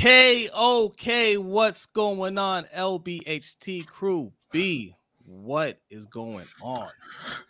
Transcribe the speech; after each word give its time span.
Okay, 0.00 0.48
okay, 0.48 1.36
what's 1.36 1.84
going 1.84 2.38
on, 2.38 2.64
LBHT 2.74 3.86
crew 3.86 4.32
B? 4.50 4.94
What 5.26 5.78
is 5.90 6.06
going 6.06 6.46
on? 6.62 6.88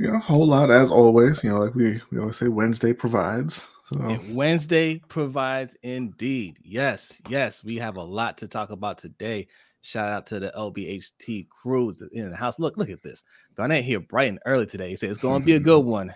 Yeah, 0.01 0.17
a 0.17 0.19
whole 0.19 0.49
lot 0.49 0.69
as 0.69 0.91
always. 0.91 1.45
You 1.45 1.51
know, 1.51 1.61
like 1.61 1.77
we 1.77 2.01
we 2.11 2.19
always 2.19 2.39
say, 2.39 2.49
Wednesday 2.49 2.93
provides. 2.93 3.69
So 3.85 4.01
And 4.01 4.35
Wednesday 4.35 5.01
provides 5.07 5.77
indeed. 5.85 6.59
Yes, 6.65 7.23
yes, 7.29 7.63
we 7.63 7.77
have 7.77 7.99
a 7.99 8.03
lot 8.03 8.37
to 8.39 8.49
talk 8.49 8.71
about 8.71 8.99
today. 8.99 9.47
Shout 9.83 10.13
out 10.13 10.27
to 10.27 10.41
the 10.41 10.53
LBHT 10.57 11.47
crews 11.51 12.03
in 12.11 12.31
the 12.31 12.37
house. 12.37 12.59
Look, 12.59 12.77
look 12.77 12.91
at 12.91 13.05
this. 13.05 13.23
Garnett 13.55 13.85
here 13.85 14.01
bright 14.01 14.29
and 14.29 14.41
early 14.45 14.67
today. 14.67 14.89
He 14.89 14.97
said 14.97 15.11
it's 15.11 15.21
going 15.21 15.41
to 15.43 15.47
be 15.47 15.55
a 15.55 15.61
good 15.61 15.85
one. 15.85 16.13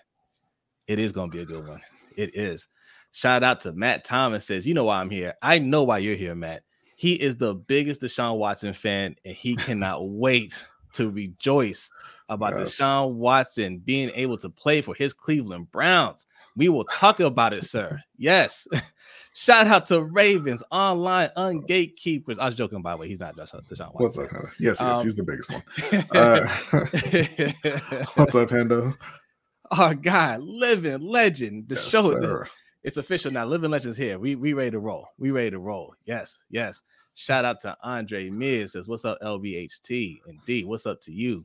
It 0.88 0.98
is 0.98 1.12
going 1.12 1.30
to 1.30 1.36
be 1.36 1.44
a 1.44 1.46
good 1.46 1.64
one. 1.64 1.80
It 2.16 2.34
is. 2.34 2.66
Shout 3.14 3.44
out 3.44 3.60
to 3.60 3.72
Matt 3.72 4.04
Thomas 4.04 4.44
says, 4.44 4.66
you 4.66 4.74
know 4.74 4.82
why 4.86 5.00
I'm 5.00 5.08
here. 5.08 5.34
I 5.40 5.60
know 5.60 5.84
why 5.84 5.98
you're 5.98 6.16
here, 6.16 6.34
Matt. 6.34 6.64
He 6.96 7.12
is 7.12 7.36
the 7.36 7.54
biggest 7.54 8.00
Deshaun 8.00 8.38
Watson 8.38 8.72
fan, 8.72 9.14
and 9.24 9.36
he 9.36 9.54
cannot 9.54 10.08
wait 10.08 10.60
to 10.94 11.10
rejoice 11.10 11.90
about 12.28 12.58
Yes. 12.58 12.76
Deshaun 12.80 13.12
Watson 13.14 13.78
being 13.78 14.10
able 14.16 14.36
to 14.38 14.48
play 14.48 14.80
for 14.80 14.96
his 14.96 15.12
Cleveland 15.12 15.70
Browns. 15.70 16.26
We 16.56 16.68
will 16.68 16.84
talk 16.86 17.20
about 17.20 17.52
it, 17.52 17.64
sir. 17.64 18.00
Yes. 18.18 18.66
Shout 19.34 19.68
out 19.68 19.86
to 19.86 20.02
Ravens 20.02 20.64
online 20.72 21.30
ungatekeepers. 21.36 22.40
I 22.40 22.46
was 22.46 22.56
joking, 22.56 22.82
by 22.82 22.92
the 22.92 22.96
way. 22.96 23.08
He's 23.08 23.20
not 23.20 23.36
Deshaun 23.36 23.62
Deshaun 23.68 23.90
what's 23.94 24.18
up, 24.18 24.28
Hendo? 24.28 24.50
Yes, 24.58 24.80
yes, 24.80 24.80
Um, 24.80 25.02
he's 25.04 25.14
the 25.14 25.22
biggest 25.22 25.52
one. 25.52 25.62
Uh, 26.10 26.48
what's 28.16 28.34
up, 28.34 28.48
Hendo? 28.50 28.96
Our 29.70 29.94
guy, 29.94 30.36
living 30.38 31.00
legend. 31.00 31.68
The 31.68 31.76
Yes, 31.76 31.88
show, 31.88 32.10
sir. 32.10 32.48
It's 32.84 32.98
official 32.98 33.32
now. 33.32 33.46
Living 33.46 33.70
Legends 33.70 33.96
here. 33.96 34.18
We 34.18 34.36
we 34.36 34.52
ready 34.52 34.70
to 34.70 34.78
roll. 34.78 35.08
We 35.18 35.30
ready 35.30 35.50
to 35.50 35.58
roll. 35.58 35.94
Yes, 36.04 36.38
yes. 36.50 36.82
Shout 37.14 37.44
out 37.44 37.60
to 37.60 37.76
Andre 37.82 38.28
Miz 38.28 38.72
says, 38.72 38.86
"What's 38.86 39.04
up, 39.04 39.18
LBHT?" 39.22 40.20
Indeed, 40.26 40.66
what's 40.66 40.86
up 40.86 41.00
to 41.02 41.12
you? 41.12 41.44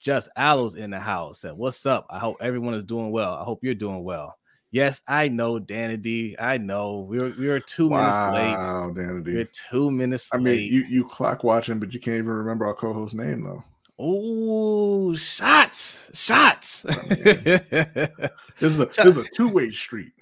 Just 0.00 0.28
Aloes 0.36 0.74
in 0.74 0.90
the 0.90 1.00
house 1.00 1.40
said, 1.40 1.54
"What's 1.54 1.86
up? 1.86 2.06
I 2.10 2.18
hope 2.18 2.36
everyone 2.40 2.74
is 2.74 2.84
doing 2.84 3.10
well. 3.10 3.34
I 3.34 3.44
hope 3.44 3.64
you're 3.64 3.74
doing 3.74 4.04
well." 4.04 4.36
Yes, 4.70 5.00
I 5.08 5.28
know, 5.28 5.58
Danny 5.58 5.96
D. 5.96 6.36
I 6.38 6.58
know 6.58 7.06
we 7.08 7.18
were 7.18 7.32
we 7.38 7.48
were 7.48 7.60
two 7.60 7.88
minutes 7.88 8.16
late. 8.16 8.52
Wow, 8.52 8.92
Danity. 8.94 9.34
We're 9.34 9.44
two 9.70 9.90
minutes 9.90 10.28
late. 10.32 10.38
I 10.38 10.42
mean, 10.42 10.72
you 10.72 10.84
you 10.84 11.08
clock 11.08 11.42
watching, 11.42 11.78
but 11.78 11.94
you 11.94 12.00
can't 12.00 12.18
even 12.18 12.28
remember 12.28 12.66
our 12.66 12.74
co-host's 12.74 13.14
name 13.14 13.42
though. 13.42 13.64
Oh, 13.98 15.14
shots, 15.14 16.10
shots. 16.14 16.86
This 18.60 18.72
is 18.72 18.80
a 18.80 18.86
this 18.86 19.06
is 19.06 19.16
a 19.16 19.24
two-way 19.34 19.70
street. 19.70 20.12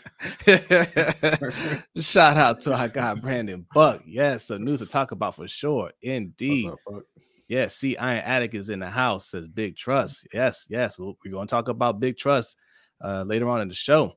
Shout 1.96 2.36
out 2.36 2.60
to 2.62 2.74
our 2.74 2.88
guy 2.88 3.14
Brandon 3.14 3.66
Buck. 3.72 4.02
Yes, 4.06 4.44
some 4.44 4.62
news 4.62 4.80
to 4.80 4.86
talk 4.86 5.12
about 5.12 5.36
for 5.36 5.48
sure. 5.48 5.90
Indeed. 6.02 6.68
up, 6.68 7.02
Yes, 7.48 7.76
see, 7.76 7.96
Iron 7.96 8.22
Attic 8.24 8.54
is 8.54 8.68
in 8.68 8.80
the 8.80 8.90
house, 8.90 9.30
says 9.30 9.48
Big 9.48 9.76
Trust. 9.76 10.28
Yes, 10.34 10.66
yes. 10.68 10.98
We'll, 10.98 11.16
we're 11.24 11.30
going 11.30 11.46
to 11.46 11.50
talk 11.50 11.68
about 11.68 12.00
Big 12.00 12.18
Trust 12.18 12.58
uh, 13.02 13.22
later 13.22 13.48
on 13.48 13.62
in 13.62 13.68
the 13.68 13.74
show. 13.74 14.16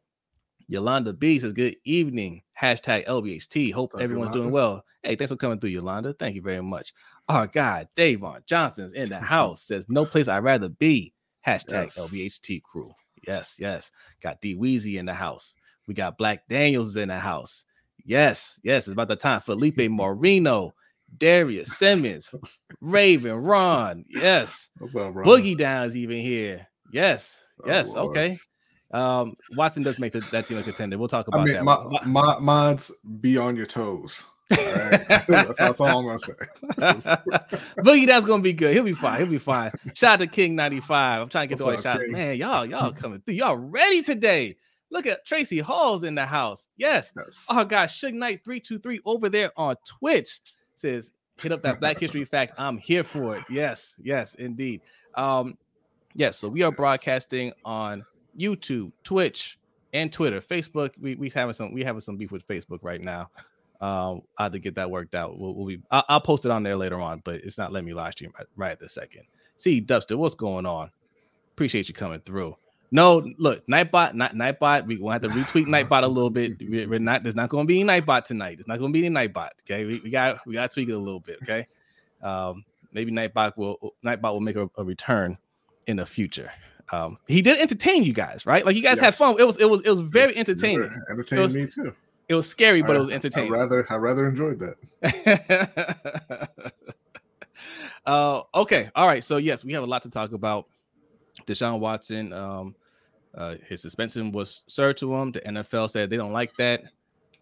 Yolanda 0.69 1.11
B 1.11 1.37
says, 1.39 1.51
Good 1.51 1.75
evening. 1.83 2.43
Hashtag 2.61 3.07
LBHT. 3.07 3.73
Hope 3.73 3.93
everyone's 3.99 4.31
doing 4.31 4.51
well. 4.51 4.83
Hey, 5.03 5.15
thanks 5.15 5.31
for 5.31 5.35
coming 5.37 5.59
through, 5.59 5.71
Yolanda. 5.71 6.13
Thank 6.13 6.35
you 6.35 6.41
very 6.41 6.61
much. 6.61 6.93
Our 7.27 7.47
guy, 7.47 7.87
Davon 7.95 8.41
Johnson's 8.45 8.93
in 8.93 9.09
the 9.09 9.19
house, 9.19 9.63
says, 9.63 9.87
No 9.89 10.05
place 10.05 10.27
I'd 10.27 10.43
rather 10.43 10.69
be. 10.69 11.13
Hashtag 11.45 11.71
Yes. 11.71 11.99
LBHT 11.99 12.61
crew. 12.63 12.91
Yes, 13.27 13.55
yes. 13.59 13.91
Got 14.21 14.41
D 14.41 14.55
Weezy 14.55 14.99
in 14.99 15.05
the 15.05 15.13
house. 15.13 15.55
We 15.87 15.93
got 15.95 16.17
Black 16.17 16.47
Daniels 16.47 16.95
in 16.97 17.09
the 17.09 17.17
house. 17.19 17.63
Yes, 18.05 18.59
yes. 18.63 18.87
It's 18.87 18.93
about 18.93 19.07
the 19.07 19.15
time. 19.15 19.41
Felipe 19.41 19.77
Moreno, 19.89 20.73
Darius 21.17 21.77
Simmons, 21.77 22.29
Raven, 22.81 23.33
Ron. 23.33 24.05
Yes. 24.07 24.69
What's 24.77 24.95
up, 24.95 25.13
bro? 25.13 25.25
Boogie 25.25 25.57
Down's 25.57 25.97
even 25.97 26.17
here. 26.19 26.67
Yes. 26.91 27.37
Oh, 27.63 27.67
Yes. 27.67 27.93
Lord. 27.93 28.09
okay. 28.17 28.37
Um, 28.91 29.35
Watson 29.55 29.83
does 29.83 29.99
make 29.99 30.13
the, 30.13 30.21
that 30.31 30.45
team 30.45 30.57
a 30.57 30.63
contender. 30.63 30.97
We'll 30.97 31.07
talk 31.07 31.27
I 31.31 31.37
about 31.37 31.45
mean, 31.45 31.63
that. 31.63 32.05
mo- 32.05 32.39
mods, 32.39 32.91
be 33.21 33.37
on 33.37 33.55
your 33.55 33.67
toes. 33.67 34.25
All 34.51 34.57
right? 34.57 35.07
that's, 35.27 35.27
that's 35.57 35.79
all 35.79 35.99
I'm 35.99 36.05
gonna 36.05 36.19
say. 36.19 36.33
Boogie 37.79 38.07
Down's 38.07 38.25
gonna 38.25 38.41
be 38.41 38.53
good. 38.53 38.73
He'll 38.73 38.83
be 38.83 38.93
fine. 38.93 39.19
He'll 39.19 39.27
be 39.27 39.37
fine. 39.37 39.71
Shout 39.93 40.13
out 40.13 40.19
to 40.19 40.27
King 40.27 40.55
95. 40.55 41.21
I'm 41.21 41.29
trying 41.29 41.47
to 41.47 41.55
get 41.55 41.61
all 41.61 41.67
What's 41.67 41.83
the 41.83 41.89
up, 41.89 41.95
shots. 41.95 42.03
King? 42.05 42.13
Man, 42.13 42.37
y'all, 42.37 42.65
y'all 42.65 42.91
coming 42.91 43.21
through. 43.21 43.35
Y'all 43.35 43.57
ready 43.57 44.01
today. 44.01 44.55
Look 44.91 45.05
at 45.05 45.23
Tracy 45.25 45.59
Hall's 45.59 46.03
in 46.03 46.15
the 46.15 46.25
house. 46.25 46.67
Yes. 46.77 47.13
Yes. 47.15 47.45
Oh 47.51 47.63
God, 47.63 47.89
Suge 47.89 48.13
Knight 48.13 48.43
323 48.43 49.01
over 49.05 49.29
there 49.29 49.51
on 49.55 49.75
Twitch 49.85 50.39
says, 50.73 51.11
hit 51.39 51.51
up 51.51 51.61
that 51.61 51.79
Black 51.79 51.99
History 51.99 52.25
Fact. 52.25 52.53
I'm 52.57 52.77
here 52.77 53.03
for 53.03 53.37
it. 53.37 53.43
Yes, 53.49 53.95
yes, 54.01 54.33
indeed. 54.35 54.81
Um, 55.15 55.57
yes, 56.15 56.37
so 56.37 56.47
we 56.47 56.63
are 56.63 56.69
Yes. 56.71 56.75
broadcasting 56.77 57.53
on 57.65 58.03
YouTube, 58.39 58.91
Twitch, 59.03 59.57
and 59.93 60.11
Twitter. 60.13 60.39
Facebook, 60.41 60.91
we 60.99 61.15
we 61.15 61.29
having 61.29 61.53
some 61.53 61.73
we 61.73 61.83
having 61.83 62.01
some 62.01 62.17
beef 62.17 62.31
with 62.31 62.47
Facebook 62.47 62.79
right 62.83 63.01
now. 63.01 63.29
Um, 63.81 64.21
I 64.37 64.43
have 64.43 64.51
to 64.53 64.59
get 64.59 64.75
that 64.75 64.89
worked 64.91 65.15
out. 65.15 65.39
We'll, 65.39 65.53
we'll 65.55 65.67
be 65.67 65.81
I'll, 65.91 66.03
I'll 66.09 66.21
post 66.21 66.45
it 66.45 66.51
on 66.51 66.63
there 66.63 66.75
later 66.75 66.99
on, 66.99 67.21
but 67.23 67.35
it's 67.35 67.57
not 67.57 67.71
letting 67.71 67.87
me 67.87 67.93
live 67.93 68.13
stream 68.13 68.31
right, 68.37 68.47
right 68.55 68.79
this 68.79 68.93
second. 68.93 69.23
See, 69.57 69.81
Dubster, 69.81 70.17
what's 70.17 70.35
going 70.35 70.65
on? 70.65 70.91
Appreciate 71.53 71.87
you 71.87 71.93
coming 71.93 72.19
through. 72.21 72.55
No, 72.91 73.23
look, 73.37 73.65
Nightbot, 73.67 74.15
not 74.15 74.33
Nightbot. 74.33 74.87
We 74.87 74.97
gonna 74.97 75.13
have 75.13 75.21
to 75.21 75.29
retweet 75.29 75.67
Nightbot 75.67 76.03
a 76.03 76.07
little 76.07 76.29
bit. 76.29 76.59
We- 76.59 76.85
We're 76.87 76.99
not. 76.99 77.23
There's 77.23 77.35
not 77.35 77.49
gonna 77.49 77.65
be 77.65 77.79
any 77.81 77.89
Nightbot 77.89 78.23
tonight. 78.25 78.55
There's 78.57 78.67
not 78.67 78.79
gonna 78.79 78.91
be 78.91 79.05
any 79.05 79.13
Nightbot. 79.15 79.49
Okay, 79.61 79.85
we, 79.85 79.99
we 79.99 80.09
got 80.09 80.45
we 80.47 80.53
got 80.53 80.69
to 80.71 80.73
tweak 80.73 80.89
it 80.89 80.93
a 80.93 80.97
little 80.97 81.19
bit. 81.19 81.37
Okay, 81.43 81.67
um, 82.23 82.65
maybe 82.91 83.11
Nightbot 83.11 83.55
will 83.57 83.93
Nightbot 84.03 84.33
will 84.33 84.39
make 84.41 84.55
a, 84.55 84.69
a 84.77 84.83
return 84.83 85.37
in 85.89 85.97
the 85.97 86.05
future. 86.05 86.51
Um, 86.91 87.17
he 87.27 87.41
did 87.41 87.59
entertain 87.59 88.03
you 88.03 88.13
guys, 88.13 88.45
right? 88.45 88.65
Like 88.65 88.75
you 88.75 88.81
guys 88.81 88.99
had 88.99 89.13
fun. 89.15 89.35
It 89.39 89.43
was 89.45 89.57
it 89.57 89.65
was 89.69 89.81
it 89.81 89.89
was 89.89 89.99
very 89.99 90.35
entertaining. 90.37 90.79
were 90.79 91.05
Entertaining 91.11 91.43
was- 91.43 91.55
me 91.55 91.65
too. 91.67 91.93
It 92.29 92.35
was 92.35 92.47
scary, 92.47 92.83
but 92.83 92.91
it 92.95 92.97
I- 92.97 92.99
was 92.99 93.09
I 93.09 93.13
entertaining. 93.13 93.51
rather 93.51 93.85
I 93.89 93.95
rather 93.95 94.27
enjoyed 94.27 94.59
that. 94.59 96.49
uh, 98.05 98.41
okay, 98.55 98.89
all 98.95 99.07
right. 99.07 99.23
So 99.23 99.37
yes, 99.37 99.65
we 99.65 99.73
have 99.73 99.83
a 99.83 99.87
lot 99.87 100.01
to 100.03 100.09
talk 100.09 100.31
about. 100.31 100.65
Deshaun 101.47 101.79
Watson, 101.79 102.33
um, 102.33 102.75
uh, 103.35 103.55
his 103.67 103.81
suspension 103.81 104.31
was 104.31 104.63
served 104.67 104.99
to 104.99 105.15
him. 105.15 105.31
The 105.31 105.41
NFL 105.41 105.89
said 105.89 106.09
they 106.09 106.17
don't 106.17 106.33
like 106.33 106.55
that, 106.57 106.81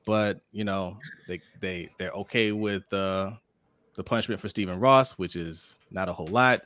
but 0.05 0.39
you 0.51 0.63
know 0.63 0.97
they 1.27 1.39
they 1.59 1.89
they're 1.97 2.11
okay 2.11 2.51
with 2.51 2.83
uh, 2.93 3.31
the 3.95 4.03
punishment 4.03 4.39
for 4.39 4.49
Stephen 4.49 4.79
Ross, 4.79 5.13
which 5.13 5.35
is 5.35 5.75
not 5.91 6.09
a 6.09 6.13
whole 6.13 6.27
lot, 6.27 6.61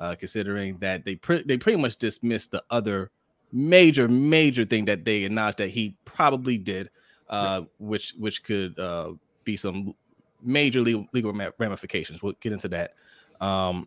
uh, 0.00 0.14
considering 0.16 0.78
that 0.78 1.04
they 1.04 1.14
pre- 1.14 1.44
they 1.44 1.56
pretty 1.56 1.80
much 1.80 1.96
dismissed 1.96 2.50
the 2.50 2.62
other 2.70 3.10
major 3.52 4.08
major 4.08 4.64
thing 4.64 4.84
that 4.86 5.04
they 5.04 5.22
acknowledged 5.22 5.58
that 5.58 5.70
he 5.70 5.96
probably 6.04 6.58
did, 6.58 6.90
uh, 7.28 7.62
which 7.78 8.14
which 8.18 8.42
could 8.42 8.78
uh, 8.78 9.12
be 9.44 9.56
some 9.56 9.94
major 10.42 10.80
legal, 10.80 11.06
legal 11.12 11.32
ramifications. 11.58 12.22
We'll 12.22 12.34
get 12.40 12.52
into 12.52 12.68
that. 12.68 12.94
Um, 13.40 13.86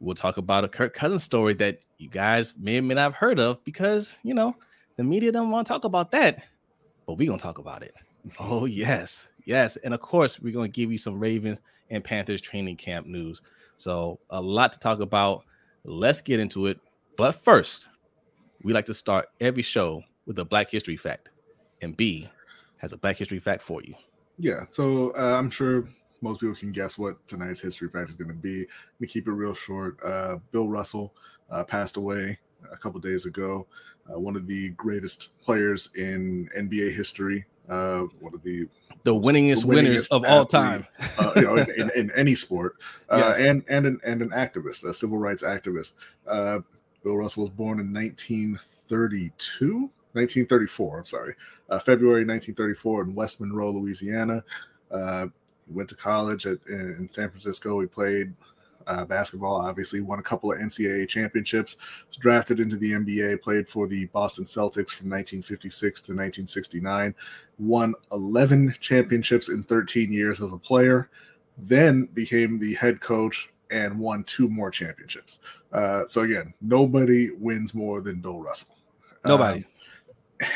we'll 0.00 0.14
talk 0.14 0.36
about 0.36 0.64
a 0.64 0.68
Kirk 0.68 0.94
Cousins 0.94 1.22
story 1.22 1.54
that 1.54 1.80
you 1.98 2.08
guys 2.08 2.54
may 2.58 2.78
or 2.78 2.82
may 2.82 2.94
not 2.94 3.02
have 3.02 3.14
heard 3.14 3.40
of 3.40 3.62
because 3.64 4.16
you 4.22 4.34
know 4.34 4.54
the 4.96 5.04
media 5.04 5.32
don't 5.32 5.50
want 5.50 5.66
to 5.66 5.72
talk 5.72 5.84
about 5.84 6.10
that, 6.12 6.42
but 7.06 7.16
we're 7.16 7.28
gonna 7.28 7.38
talk 7.38 7.58
about 7.58 7.82
it. 7.82 7.94
Oh 8.40 8.64
yes, 8.64 9.28
yes, 9.44 9.76
and 9.76 9.92
of 9.92 10.00
course 10.00 10.40
we're 10.40 10.52
gonna 10.54 10.66
give 10.66 10.90
you 10.90 10.96
some 10.96 11.20
Ravens 11.20 11.60
and 11.90 12.02
Panthers 12.02 12.40
training 12.40 12.76
camp 12.76 13.06
news. 13.06 13.42
So 13.76 14.20
a 14.30 14.40
lot 14.40 14.72
to 14.72 14.78
talk 14.78 15.00
about. 15.00 15.44
Let's 15.84 16.20
get 16.20 16.40
into 16.40 16.66
it. 16.66 16.78
But 17.16 17.32
first, 17.44 17.88
we 18.62 18.72
like 18.72 18.86
to 18.86 18.94
start 18.94 19.28
every 19.40 19.62
show 19.62 20.02
with 20.26 20.38
a 20.38 20.44
Black 20.44 20.70
History 20.70 20.96
fact, 20.96 21.28
and 21.82 21.96
B 21.96 22.28
has 22.78 22.92
a 22.92 22.96
Black 22.96 23.16
History 23.16 23.38
fact 23.38 23.62
for 23.62 23.82
you. 23.82 23.94
Yeah, 24.38 24.64
so 24.70 25.12
uh, 25.16 25.38
I'm 25.38 25.50
sure 25.50 25.86
most 26.20 26.40
people 26.40 26.56
can 26.56 26.72
guess 26.72 26.98
what 26.98 27.26
tonight's 27.28 27.60
history 27.60 27.88
fact 27.88 28.08
is 28.08 28.16
going 28.16 28.28
to 28.28 28.34
be. 28.34 28.66
We 28.98 29.06
keep 29.06 29.28
it 29.28 29.32
real 29.32 29.54
short. 29.54 29.98
Uh, 30.02 30.38
Bill 30.50 30.68
Russell 30.68 31.14
uh, 31.50 31.64
passed 31.64 31.96
away 31.96 32.38
a 32.72 32.76
couple 32.76 32.98
days 33.00 33.26
ago. 33.26 33.66
Uh, 34.12 34.18
one 34.18 34.34
of 34.34 34.46
the 34.46 34.70
greatest 34.70 35.38
players 35.40 35.90
in 35.96 36.48
NBA 36.56 36.94
history. 36.94 37.44
Uh, 37.68 38.04
one 38.20 38.34
of 38.34 38.42
the 38.42 38.66
The 39.04 39.14
winningest, 39.14 39.64
winners 39.64 40.08
winningest 40.08 40.12
of 40.12 40.24
all 40.26 40.44
time. 40.46 40.86
uh, 41.18 41.32
you 41.36 41.42
know, 41.42 41.56
in, 41.56 41.70
in, 41.72 41.90
in 41.94 42.10
any 42.16 42.34
sport, 42.34 42.76
uh, 43.10 43.16
Yes. 43.18 43.38
and 43.38 43.64
and 43.68 43.86
an, 43.86 44.00
and 44.04 44.22
an 44.22 44.30
activist, 44.30 44.84
a 44.84 44.92
civil 44.94 45.18
rights 45.18 45.42
activist. 45.42 45.94
Uh, 46.26 46.60
Bill 47.02 47.16
Russell 47.18 47.42
was 47.42 47.50
born 47.50 47.80
in 47.80 47.92
1932, 47.92 49.74
1934. 50.12 50.98
I'm 50.98 51.04
sorry, 51.04 51.34
uh, 51.68 51.78
February 51.78 52.24
1934 52.24 53.02
in 53.04 53.14
West 53.14 53.40
Monroe, 53.40 53.70
Louisiana. 53.70 54.42
Uh, 54.90 55.26
he 55.66 55.72
went 55.72 55.88
to 55.90 55.94
college 55.96 56.46
at, 56.46 56.58
in, 56.68 56.80
in 56.98 57.08
San 57.08 57.28
Francisco. 57.28 57.80
He 57.80 57.86
played 57.86 58.32
uh, 58.86 59.04
basketball. 59.04 59.56
Obviously, 59.56 60.00
won 60.00 60.18
a 60.18 60.22
couple 60.22 60.52
of 60.52 60.58
NCAA 60.58 61.08
championships. 61.08 61.76
Was 62.08 62.16
drafted 62.16 62.60
into 62.60 62.76
the 62.76 62.92
NBA. 62.92 63.40
Played 63.42 63.68
for 63.68 63.86
the 63.86 64.06
Boston 64.06 64.44
Celtics 64.44 64.92
from 64.94 65.10
1956 65.10 66.00
to 66.02 66.12
1969. 66.12 67.14
Won 67.58 67.94
11 68.12 68.74
championships 68.80 69.48
in 69.48 69.62
13 69.62 70.12
years 70.12 70.40
as 70.40 70.52
a 70.52 70.58
player. 70.58 71.10
Then 71.56 72.06
became 72.06 72.58
the 72.58 72.74
head 72.74 73.00
coach 73.00 73.50
and 73.70 73.98
won 73.98 74.24
two 74.24 74.48
more 74.48 74.70
championships. 74.70 75.40
Uh, 75.72 76.06
so 76.06 76.22
again, 76.22 76.54
nobody 76.60 77.30
wins 77.32 77.74
more 77.74 78.00
than 78.00 78.20
Bill 78.20 78.40
Russell. 78.40 78.76
Nobody. 79.24 79.64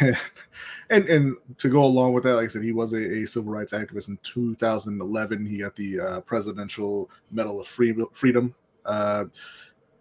Um, 0.01 0.17
and 0.91 1.09
and 1.09 1.37
to 1.59 1.69
go 1.69 1.85
along 1.85 2.13
with 2.13 2.25
that, 2.25 2.35
like 2.35 2.47
I 2.47 2.49
said, 2.49 2.63
he 2.63 2.73
was 2.73 2.93
a, 2.93 3.23
a 3.23 3.27
civil 3.27 3.53
rights 3.53 3.73
activist 3.73 4.09
in 4.09 4.19
2011. 4.23 5.47
He 5.47 5.59
got 5.59 5.77
the 5.77 6.01
uh, 6.01 6.21
Presidential 6.23 7.11
Medal 7.31 7.61
of 7.61 7.67
Freedom. 7.67 8.55
Uh, 8.85 9.27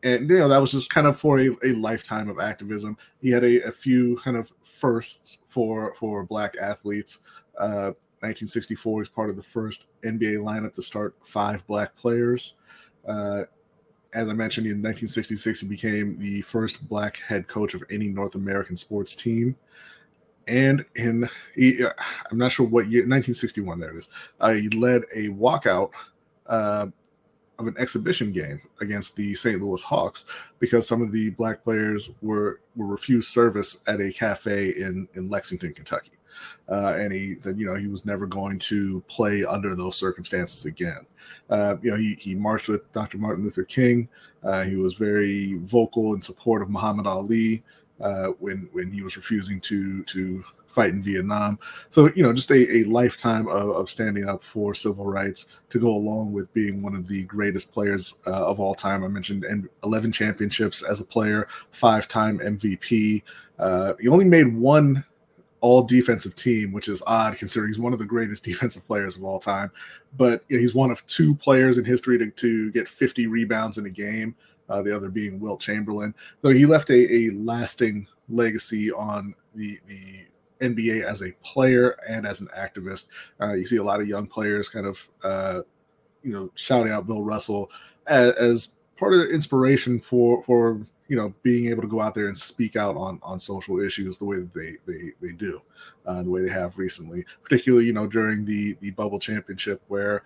and 0.03 0.29
you 0.29 0.37
know 0.37 0.47
that 0.47 0.61
was 0.61 0.71
just 0.71 0.89
kind 0.89 1.07
of 1.07 1.19
for 1.19 1.39
a, 1.39 1.49
a 1.63 1.73
lifetime 1.73 2.29
of 2.29 2.39
activism. 2.39 2.97
He 3.21 3.31
had 3.31 3.43
a, 3.43 3.61
a, 3.67 3.71
few 3.71 4.17
kind 4.17 4.37
of 4.37 4.51
firsts 4.77 5.39
for 5.47 5.93
for 5.99 6.23
black 6.23 6.55
athletes. 6.61 7.19
Uh, 7.57 7.91
1964 8.21 9.03
is 9.03 9.09
part 9.09 9.29
of 9.29 9.35
the 9.35 9.43
first 9.43 9.85
NBA 10.03 10.37
lineup 10.37 10.73
to 10.75 10.81
start 10.81 11.15
five 11.23 11.65
black 11.67 11.95
players. 11.95 12.55
Uh, 13.07 13.43
as 14.13 14.27
I 14.27 14.33
mentioned, 14.33 14.65
in 14.65 14.81
1966, 14.81 15.61
he 15.61 15.67
became 15.67 16.17
the 16.17 16.41
first 16.41 16.87
black 16.89 17.17
head 17.17 17.47
coach 17.47 17.73
of 17.75 17.83
any 17.91 18.07
North 18.07 18.35
American 18.35 18.75
sports 18.75 19.15
team. 19.15 19.55
And 20.47 20.83
in, 20.95 21.29
he, 21.55 21.83
uh, 21.83 21.89
I'm 22.31 22.37
not 22.37 22.51
sure 22.51 22.65
what 22.65 22.87
year, 22.87 23.01
1961, 23.01 23.79
there 23.79 23.91
it 23.91 23.97
is. 23.97 24.09
Uh, 24.39 24.53
he 24.53 24.69
led 24.69 25.03
a 25.15 25.27
walkout 25.29 25.91
uh, 26.47 26.87
of 27.59 27.67
an 27.67 27.75
exhibition 27.77 28.31
game 28.31 28.61
against 28.81 29.15
the 29.15 29.33
St. 29.33 29.61
Louis 29.61 29.81
Hawks 29.81 30.25
because 30.59 30.87
some 30.87 31.01
of 31.01 31.11
the 31.11 31.31
black 31.31 31.63
players 31.63 32.09
were 32.21 32.61
were 32.75 32.85
refused 32.85 33.29
service 33.29 33.79
at 33.87 33.99
a 33.99 34.11
cafe 34.11 34.73
in 34.77 35.07
in 35.15 35.29
Lexington, 35.29 35.73
Kentucky. 35.73 36.11
Uh, 36.69 36.95
and 36.97 37.11
he 37.11 37.39
said, 37.39 37.57
you 37.57 37.65
know, 37.65 37.75
he 37.75 37.87
was 37.87 38.05
never 38.05 38.27
going 38.27 38.59
to 38.59 39.01
play 39.07 39.43
under 39.43 39.73
those 39.73 39.95
circumstances 39.95 40.65
again. 40.65 41.05
Uh, 41.49 41.77
you 41.81 41.89
know, 41.89 41.97
he, 41.97 42.15
he 42.19 42.35
marched 42.35 42.67
with 42.67 42.91
Dr. 42.91 43.17
Martin 43.17 43.43
Luther 43.43 43.63
King. 43.63 44.07
Uh, 44.43 44.63
he 44.63 44.75
was 44.75 44.93
very 44.93 45.55
vocal 45.59 46.13
in 46.13 46.21
support 46.21 46.61
of 46.61 46.69
Muhammad 46.69 47.07
Ali 47.07 47.63
uh, 48.01 48.27
when 48.39 48.69
when 48.73 48.91
he 48.91 49.01
was 49.01 49.17
refusing 49.17 49.59
to 49.61 50.03
to 50.03 50.43
fight 50.77 50.91
in 50.91 51.01
Vietnam. 51.01 51.57
So 51.89 52.11
you 52.15 52.21
know, 52.21 52.31
just 52.31 52.51
a, 52.51 52.77
a 52.77 52.83
lifetime 52.83 53.47
of, 53.47 53.69
of 53.71 53.89
standing 53.89 54.29
up 54.29 54.43
for 54.43 54.75
civil 54.75 55.05
rights 55.05 55.47
to 55.69 55.79
go 55.79 55.89
along 55.89 56.33
with 56.33 56.53
being 56.53 56.83
one 56.83 56.93
of 56.93 57.07
the 57.07 57.23
greatest 57.23 57.73
players 57.73 58.19
uh, 58.27 58.45
of 58.47 58.59
all 58.59 58.75
time. 58.75 59.03
I 59.03 59.07
mentioned 59.07 59.43
11 59.83 60.11
championships 60.11 60.83
as 60.83 61.01
a 61.01 61.03
player, 61.03 61.47
five-time 61.71 62.37
MVP. 62.37 63.23
Uh, 63.57 63.95
he 63.99 64.07
only 64.07 64.25
made 64.25 64.55
one 64.55 65.03
all 65.61 65.81
defensive 65.81 66.35
team, 66.35 66.71
which 66.71 66.87
is 66.87 67.01
odd 67.07 67.35
considering 67.37 67.71
he's 67.71 67.79
one 67.79 67.91
of 67.91 67.97
the 67.97 68.05
greatest 68.05 68.43
defensive 68.51 68.85
players 68.85 69.17
of 69.17 69.23
all 69.23 69.39
time. 69.39 69.71
But 70.15 70.43
you 70.47 70.57
know, 70.57 70.61
he's 70.61 70.75
one 70.75 70.91
of 70.91 71.05
two 71.07 71.33
players 71.33 71.79
in 71.79 71.85
history 71.85 72.19
to, 72.19 72.29
to 72.29 72.71
get 72.71 72.87
50 72.87 73.25
rebounds 73.25 73.79
in 73.79 73.87
a 73.87 73.89
game, 73.89 74.35
uh, 74.69 74.83
the 74.83 74.95
other 74.95 75.09
being 75.09 75.39
Wilt 75.39 75.59
Chamberlain. 75.59 76.13
So 76.43 76.49
he 76.49 76.67
left 76.67 76.91
a, 76.91 77.11
a 77.11 77.31
lasting 77.31 78.05
legacy 78.29 78.91
on 78.91 79.33
the, 79.55 79.79
the 79.87 80.27
NBA 80.59 81.03
as 81.03 81.21
a 81.21 81.31
player 81.43 81.97
and 82.07 82.25
as 82.25 82.41
an 82.41 82.47
activist. 82.57 83.07
Uh, 83.41 83.53
you 83.53 83.65
see 83.65 83.77
a 83.77 83.83
lot 83.83 84.01
of 84.01 84.07
young 84.07 84.27
players 84.27 84.69
kind 84.69 84.85
of, 84.85 85.07
uh, 85.23 85.61
you 86.23 86.31
know, 86.31 86.51
shouting 86.55 86.91
out 86.91 87.07
Bill 87.07 87.23
Russell 87.23 87.71
as, 88.05 88.33
as 88.35 88.69
part 88.97 89.13
of 89.13 89.19
the 89.19 89.29
inspiration 89.29 89.99
for 89.99 90.43
for 90.43 90.81
you 91.07 91.15
know 91.15 91.33
being 91.43 91.69
able 91.69 91.81
to 91.81 91.87
go 91.87 92.01
out 92.01 92.13
there 92.13 92.27
and 92.27 92.37
speak 92.37 92.75
out 92.75 92.95
on 92.95 93.19
on 93.23 93.39
social 93.39 93.79
issues 93.79 94.17
the 94.17 94.25
way 94.25 94.37
that 94.37 94.53
they 94.53 94.71
they 94.85 95.11
they 95.21 95.33
do 95.33 95.61
uh, 96.05 96.21
the 96.21 96.29
way 96.29 96.41
they 96.41 96.49
have 96.49 96.77
recently 96.77 97.23
particularly 97.43 97.85
you 97.85 97.93
know 97.93 98.07
during 98.07 98.43
the 98.43 98.75
the 98.81 98.91
bubble 98.91 99.19
championship 99.19 99.81
where 99.87 100.23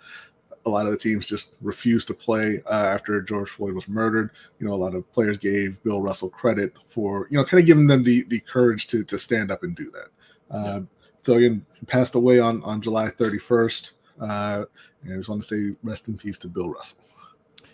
a 0.66 0.70
lot 0.70 0.86
of 0.86 0.92
the 0.92 0.98
teams 0.98 1.28
just 1.28 1.56
refused 1.62 2.08
to 2.08 2.14
play 2.14 2.62
uh, 2.68 2.86
after 2.86 3.22
George 3.22 3.50
Floyd 3.50 3.74
was 3.74 3.88
murdered. 3.88 4.30
You 4.60 4.68
know, 4.68 4.74
a 4.74 4.76
lot 4.76 4.94
of 4.94 5.12
players 5.12 5.38
gave 5.38 5.82
Bill 5.84 6.02
Russell 6.02 6.30
credit 6.30 6.74
for 6.88 7.28
you 7.30 7.38
know 7.38 7.44
kind 7.44 7.60
of 7.60 7.66
giving 7.66 7.88
them 7.88 8.04
the 8.04 8.24
the 8.24 8.40
courage 8.42 8.88
to 8.88 9.04
to 9.06 9.18
stand 9.18 9.52
up 9.52 9.64
and 9.64 9.76
do 9.76 9.90
that. 9.92 10.10
Uh. 10.52 10.82
So 11.22 11.36
again, 11.36 11.66
he 11.74 11.86
passed 11.86 12.16
away 12.16 12.40
on 12.40 12.64
on 12.64 12.82
July 12.82 13.10
31st. 13.10 13.92
Uh, 14.20 14.66
and 15.04 15.14
I 15.14 15.18
just 15.18 15.30
want 15.30 15.42
to 15.42 15.48
say 15.48 15.76
rest 15.84 16.10
in 16.10 16.18
peace 16.18 16.38
to 16.40 16.48
Bill 16.48 16.70
Russell. 16.70 17.00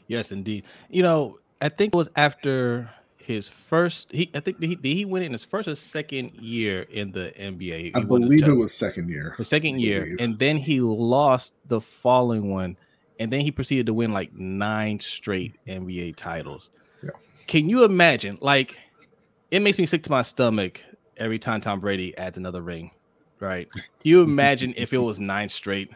Yes, 0.08 0.32
indeed. 0.32 0.64
You 0.90 1.04
know, 1.04 1.40
I 1.62 1.70
think 1.70 1.94
it 1.94 1.98
was 1.98 2.10
after 2.16 2.90
his 3.18 3.50
first. 3.50 4.12
He 4.12 4.32
I 4.34 4.40
think 4.40 4.60
did 4.60 4.70
he, 4.70 4.76
did 4.76 4.94
he 4.94 5.06
win 5.06 5.24
in 5.24 5.34
his 5.34 5.44
first 5.44 5.68
or 5.68 5.76
second 5.76 6.34
year 6.36 6.84
in 6.84 7.12
the 7.12 7.34
NBA. 7.38 7.80
He 7.80 7.92
I 7.96 8.00
believe 8.00 8.48
it 8.48 8.54
was 8.54 8.74
second 8.74 9.10
year. 9.10 9.36
The 9.38 9.44
second 9.44 9.80
year, 9.82 10.16
and 10.20 10.40
then 10.40 10.58
he 10.58 10.80
lost 10.80 11.54
the 11.66 11.82
following 11.82 12.50
one, 12.50 12.78
and 13.20 13.32
then 13.32 13.42
he 13.42 13.52
proceeded 13.52 13.86
to 13.88 13.94
win 13.94 14.14
like 14.14 14.34
nine 14.34 15.00
straight 15.00 15.56
NBA 15.68 16.16
titles. 16.16 16.70
Yeah. 17.04 17.12
Can 17.48 17.70
you 17.70 17.84
imagine? 17.84 18.38
Like, 18.42 18.80
it 19.52 19.62
makes 19.62 19.78
me 19.78 19.86
sick 19.86 20.04
to 20.04 20.12
my 20.12 20.22
stomach 20.22 20.82
every 21.18 21.40
time 21.40 21.62
Tom 21.62 21.80
Brady 21.80 22.18
adds 22.18 22.38
another 22.38 22.62
ring. 22.62 22.92
Right? 23.40 23.70
Can 23.72 23.84
you 24.04 24.22
imagine 24.22 24.74
if 24.78 24.94
it 24.94 24.98
was 24.98 25.20
nine 25.20 25.50
straight? 25.50 25.92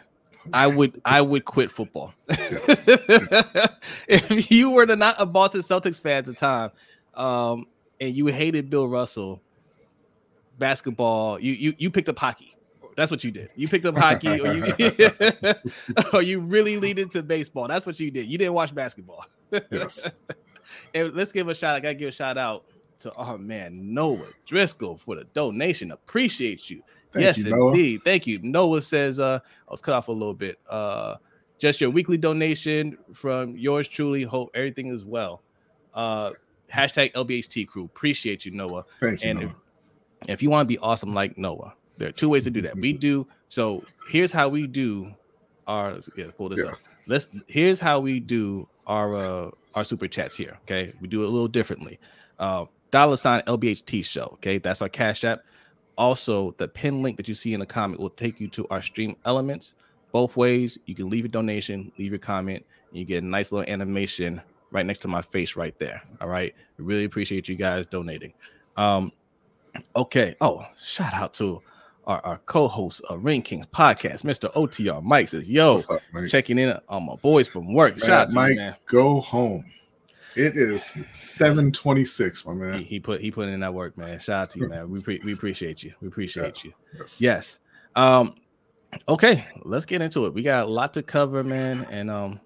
I 0.53 0.67
would 0.67 1.01
I 1.05 1.21
would 1.21 1.45
quit 1.45 1.71
football. 1.71 2.13
Yes. 2.29 2.87
if 4.07 4.51
you 4.51 4.71
were 4.71 4.85
not 4.85 5.15
a 5.19 5.25
Boston 5.25 5.61
Celtics 5.61 6.01
fan 6.01 6.17
at 6.17 6.25
the 6.25 6.33
time, 6.33 6.71
um, 7.13 7.67
and 7.99 8.15
you 8.15 8.27
hated 8.27 8.69
Bill 8.69 8.87
Russell, 8.87 9.41
basketball, 10.57 11.39
you 11.39 11.53
you 11.53 11.73
you 11.77 11.89
picked 11.91 12.09
up 12.09 12.17
hockey. 12.17 12.55
That's 12.97 13.11
what 13.11 13.23
you 13.23 13.31
did. 13.31 13.51
You 13.55 13.67
picked 13.67 13.85
up 13.85 13.95
hockey, 13.95 14.39
or 14.39 14.53
you 14.53 15.11
or 16.13 16.21
you 16.21 16.39
really 16.39 16.77
leaned 16.77 16.99
into 16.99 17.23
baseball. 17.23 17.67
That's 17.67 17.85
what 17.85 17.99
you 17.99 18.11
did. 18.11 18.27
You 18.27 18.37
didn't 18.37 18.53
watch 18.53 18.73
basketball. 18.73 19.25
yes. 19.71 20.21
and 20.93 21.13
let's 21.13 21.31
give 21.31 21.47
a 21.47 21.55
shout. 21.55 21.75
I 21.75 21.79
gotta 21.79 21.95
give 21.95 22.09
a 22.09 22.11
shout 22.11 22.37
out 22.37 22.65
to 23.01 23.13
our 23.13 23.37
man 23.37 23.93
Noah 23.93 24.27
Driscoll 24.45 24.97
for 24.97 25.15
the 25.15 25.23
donation. 25.33 25.91
Appreciate 25.91 26.69
you. 26.69 26.81
Thank 27.11 27.23
yes, 27.23 27.37
you, 27.39 27.67
indeed. 27.67 28.01
Thank 28.05 28.25
you. 28.25 28.39
Noah 28.41 28.81
says, 28.81 29.19
uh, 29.19 29.39
I 29.67 29.71
was 29.71 29.81
cut 29.81 29.93
off 29.93 30.07
a 30.07 30.11
little 30.11 30.33
bit. 30.33 30.59
Uh, 30.69 31.17
just 31.59 31.81
your 31.81 31.89
weekly 31.89 32.17
donation 32.17 32.97
from 33.13 33.57
yours 33.57 33.87
truly. 33.87 34.23
Hope 34.23 34.49
everything 34.55 34.87
is 34.87 35.03
well. 35.05 35.41
Uh, 35.93 36.31
hashtag 36.73 37.13
LBHT 37.13 37.67
crew. 37.67 37.85
Appreciate 37.85 38.45
you, 38.45 38.51
Noah. 38.51 38.85
Thank 38.99 39.21
you. 39.23 39.29
And 39.29 39.39
Noah. 39.41 39.55
If, 40.21 40.29
if 40.29 40.43
you 40.43 40.49
want 40.49 40.65
to 40.65 40.67
be 40.67 40.77
awesome 40.79 41.13
like 41.13 41.37
Noah, 41.37 41.73
there 41.97 42.07
are 42.07 42.13
two 42.13 42.29
ways 42.29 42.45
to 42.45 42.49
do 42.49 42.61
that. 42.61 42.77
We 42.77 42.93
do 43.09 43.27
so. 43.49 43.83
Here's 44.09 44.31
how 44.31 44.47
we 44.49 44.67
do 44.67 45.13
our. 45.67 45.99
Yeah, 46.17 46.27
pull 46.37 46.49
this 46.49 46.63
yeah. 46.63 46.71
up. 46.71 46.79
Let's. 47.07 47.27
Here's 47.47 47.79
how 47.79 47.99
we 47.99 48.19
do 48.19 48.67
our 48.87 49.15
uh, 49.15 49.51
our 49.75 49.83
super 49.83 50.07
chats 50.07 50.35
here. 50.35 50.57
Okay, 50.63 50.93
we 51.01 51.07
do 51.07 51.23
it 51.23 51.27
a 51.27 51.29
little 51.29 51.47
differently. 51.47 51.99
Uh, 52.39 52.65
dollar 52.91 53.15
sign 53.15 53.41
LBHT 53.47 54.05
show. 54.05 54.31
Okay, 54.33 54.57
that's 54.57 54.81
our 54.81 54.89
cash 54.89 55.23
app. 55.23 55.41
Also, 55.97 56.55
the 56.57 56.67
pin 56.67 57.01
link 57.01 57.17
that 57.17 57.27
you 57.27 57.33
see 57.33 57.53
in 57.53 57.59
the 57.59 57.65
comment 57.65 57.99
will 57.99 58.09
take 58.09 58.39
you 58.39 58.47
to 58.49 58.67
our 58.69 58.81
stream 58.81 59.15
elements. 59.25 59.75
Both 60.11 60.35
ways, 60.35 60.77
you 60.85 60.95
can 60.95 61.09
leave 61.09 61.25
a 61.25 61.27
donation, 61.27 61.91
leave 61.97 62.11
your 62.11 62.19
comment, 62.19 62.65
and 62.89 62.99
you 62.99 63.05
get 63.05 63.23
a 63.23 63.25
nice 63.25 63.51
little 63.51 63.71
animation 63.71 64.41
right 64.71 64.85
next 64.85 64.99
to 64.99 65.07
my 65.07 65.21
face 65.21 65.55
right 65.55 65.77
there. 65.79 66.01
All 66.19 66.27
right. 66.27 66.53
Really 66.77 67.05
appreciate 67.05 67.47
you 67.47 67.55
guys 67.55 67.85
donating. 67.85 68.33
Um, 68.77 69.11
okay. 69.95 70.35
Oh, 70.41 70.65
shout 70.81 71.13
out 71.13 71.33
to 71.35 71.61
our, 72.07 72.19
our 72.25 72.37
co-host 72.45 73.01
of 73.09 73.23
Ring 73.23 73.41
Kings 73.41 73.67
podcast, 73.67 74.23
Mr. 74.23 74.51
OTR 74.53 75.03
Mike 75.03 75.29
says, 75.29 75.47
Yo, 75.47 75.77
up, 75.77 76.01
checking 76.27 76.57
in 76.57 76.77
on 76.89 77.05
my 77.05 77.15
boys 77.17 77.47
from 77.47 77.73
work. 77.73 77.97
Man, 77.97 78.07
shout 78.07 78.27
out 78.27 78.33
Mike, 78.33 78.55
man. 78.55 78.75
Go 78.87 79.21
home. 79.21 79.63
It 80.35 80.55
is 80.55 80.93
726, 81.11 82.45
my 82.45 82.53
man. 82.53 82.79
He, 82.79 82.83
he, 82.83 82.99
put 82.99 83.21
he 83.21 83.31
put 83.31 83.49
in 83.49 83.59
that 83.59 83.73
work, 83.73 83.97
man. 83.97 84.19
Shout 84.19 84.43
out 84.43 84.49
to 84.51 84.59
you, 84.59 84.69
man. 84.69 84.89
We 84.89 85.01
pre- 85.01 85.21
we 85.23 85.33
appreciate 85.33 85.83
you. 85.83 85.93
We 86.01 86.07
appreciate 86.07 86.63
yeah. 86.63 86.69
you. 86.69 86.73
Yes. 86.97 87.21
yes. 87.21 87.59
Um, 87.95 88.35
okay, 89.07 89.45
let's 89.63 89.85
get 89.85 90.01
into 90.01 90.25
it. 90.25 90.33
We 90.33 90.41
got 90.41 90.63
a 90.63 90.67
lot 90.67 90.93
to 90.93 91.03
cover, 91.03 91.43
man. 91.43 91.85
And 91.91 92.09
um, 92.09 92.39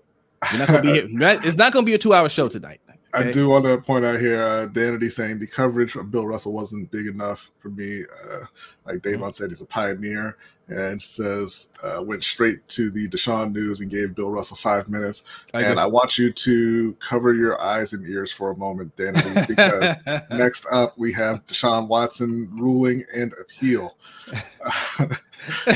you're 0.52 0.60
not 0.60 0.68
gonna 0.68 0.82
be 0.82 0.94
here. 0.94 1.40
It's 1.44 1.58
not 1.58 1.74
gonna 1.74 1.86
be 1.86 1.94
a 1.94 1.98
two-hour 1.98 2.30
show 2.30 2.50
tonight. 2.50 2.82
Okay? 3.16 3.30
I 3.30 3.32
do 3.32 3.48
want 3.48 3.66
to 3.66 3.78
point 3.78 4.04
out 4.04 4.20
here, 4.20 4.42
uh, 4.42 4.68
Danity 4.68 5.12
saying 5.12 5.40
the 5.40 5.48
coverage 5.48 5.96
of 5.96 6.12
Bill 6.12 6.28
Russell 6.28 6.52
wasn't 6.52 6.92
big 6.92 7.08
enough 7.08 7.50
for 7.60 7.70
me. 7.70 8.02
Uh, 8.04 8.46
like 8.86 9.02
Davon 9.02 9.20
mm-hmm. 9.20 9.32
said, 9.32 9.50
he's 9.50 9.62
a 9.62 9.66
pioneer, 9.66 10.38
and 10.68 11.02
says 11.02 11.68
uh, 11.84 12.02
went 12.04 12.24
straight 12.24 12.68
to 12.68 12.90
the 12.90 13.08
Deshaun 13.08 13.54
news 13.54 13.82
and 13.82 13.90
gave 13.90 14.16
Bill 14.16 14.32
Russell 14.32 14.58
five 14.58 14.90
minutes. 14.90 15.24
I 15.54 15.62
and 15.62 15.80
I 15.80 15.86
want 15.86 16.18
you 16.18 16.32
to 16.32 16.94
cover 16.94 17.34
your 17.34 17.62
eyes 17.62 17.94
and 17.94 18.06
ears 18.08 18.32
for 18.32 18.52
a 18.52 18.58
moment, 18.58 18.96
Danity, 18.96 19.48
because 19.48 20.00
next 20.32 20.66
up 20.72 20.98
we 20.98 21.14
have 21.14 21.46
Deshaun 21.46 21.88
Watson 21.88 22.50
ruling 22.54 23.04
and 23.16 23.34
appeal. 23.40 23.96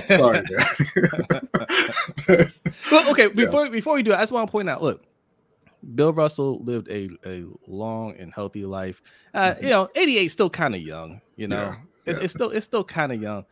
Sorry, 0.08 0.43
well, 2.91 3.10
okay. 3.12 3.27
Before 3.27 3.62
yes. 3.62 3.69
before 3.69 3.93
we 3.93 4.03
do 4.03 4.13
I 4.13 4.19
just 4.19 4.31
want 4.31 4.48
to 4.48 4.51
point 4.51 4.69
out. 4.69 4.81
Look, 4.81 5.03
Bill 5.93 6.13
Russell 6.13 6.63
lived 6.63 6.88
a, 6.89 7.10
a 7.25 7.46
long 7.67 8.15
and 8.17 8.34
healthy 8.34 8.65
life. 8.65 9.03
Uh, 9.34 9.51
mm-hmm. 9.51 9.63
You 9.65 9.69
know, 9.69 9.89
88 9.96 10.27
still 10.29 10.50
kind 10.50 10.74
of 10.74 10.81
young. 10.81 11.22
You 11.36 11.48
know, 11.48 11.55
yeah, 11.55 11.75
it's, 12.08 12.17
yeah. 12.17 12.24
it's 12.24 12.34
still 12.34 12.50
it's 12.50 12.65
still 12.65 12.84
kind 12.84 13.12
of 13.12 13.22
young, 13.22 13.46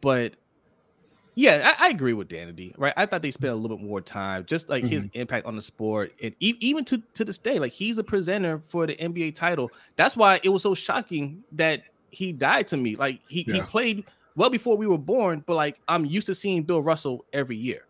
but 0.00 0.34
yeah, 1.34 1.74
I, 1.78 1.86
I, 1.86 1.88
agree 1.90 2.12
with 2.12 2.28
Danity. 2.28 2.74
Right, 2.78 2.92
I 2.96 3.06
thought 3.06 3.22
they 3.22 3.30
spent 3.30 3.52
a 3.52 3.56
little 3.56 3.76
bit 3.76 3.84
more 3.84 4.00
time, 4.00 4.44
just 4.46 4.68
like 4.68 4.84
mm-hmm. 4.84 4.92
his 4.92 5.06
impact 5.14 5.46
on 5.46 5.56
the 5.56 5.62
sport, 5.62 6.12
and 6.22 6.34
e- 6.40 6.56
even 6.60 6.84
to 6.86 7.02
to 7.14 7.24
this 7.24 7.38
day, 7.38 7.58
like 7.58 7.72
he's 7.72 7.98
a 7.98 8.04
presenter 8.04 8.62
for 8.66 8.86
the 8.86 8.96
NBA 8.96 9.34
title. 9.34 9.70
That's 9.96 10.16
why 10.16 10.40
it 10.42 10.48
was 10.48 10.62
so 10.62 10.74
shocking 10.74 11.42
that 11.52 11.82
he 12.10 12.32
died 12.32 12.66
to 12.68 12.76
me. 12.76 12.96
Like 12.96 13.20
he, 13.28 13.44
yeah. 13.46 13.54
he 13.54 13.60
played 13.62 14.04
well 14.36 14.50
before 14.50 14.76
we 14.76 14.86
were 14.86 14.98
born, 14.98 15.42
but 15.46 15.54
like 15.54 15.80
I'm 15.88 16.04
used 16.04 16.26
to 16.26 16.34
seeing 16.34 16.62
Bill 16.62 16.82
Russell 16.82 17.24
every 17.32 17.56
year 17.56 17.83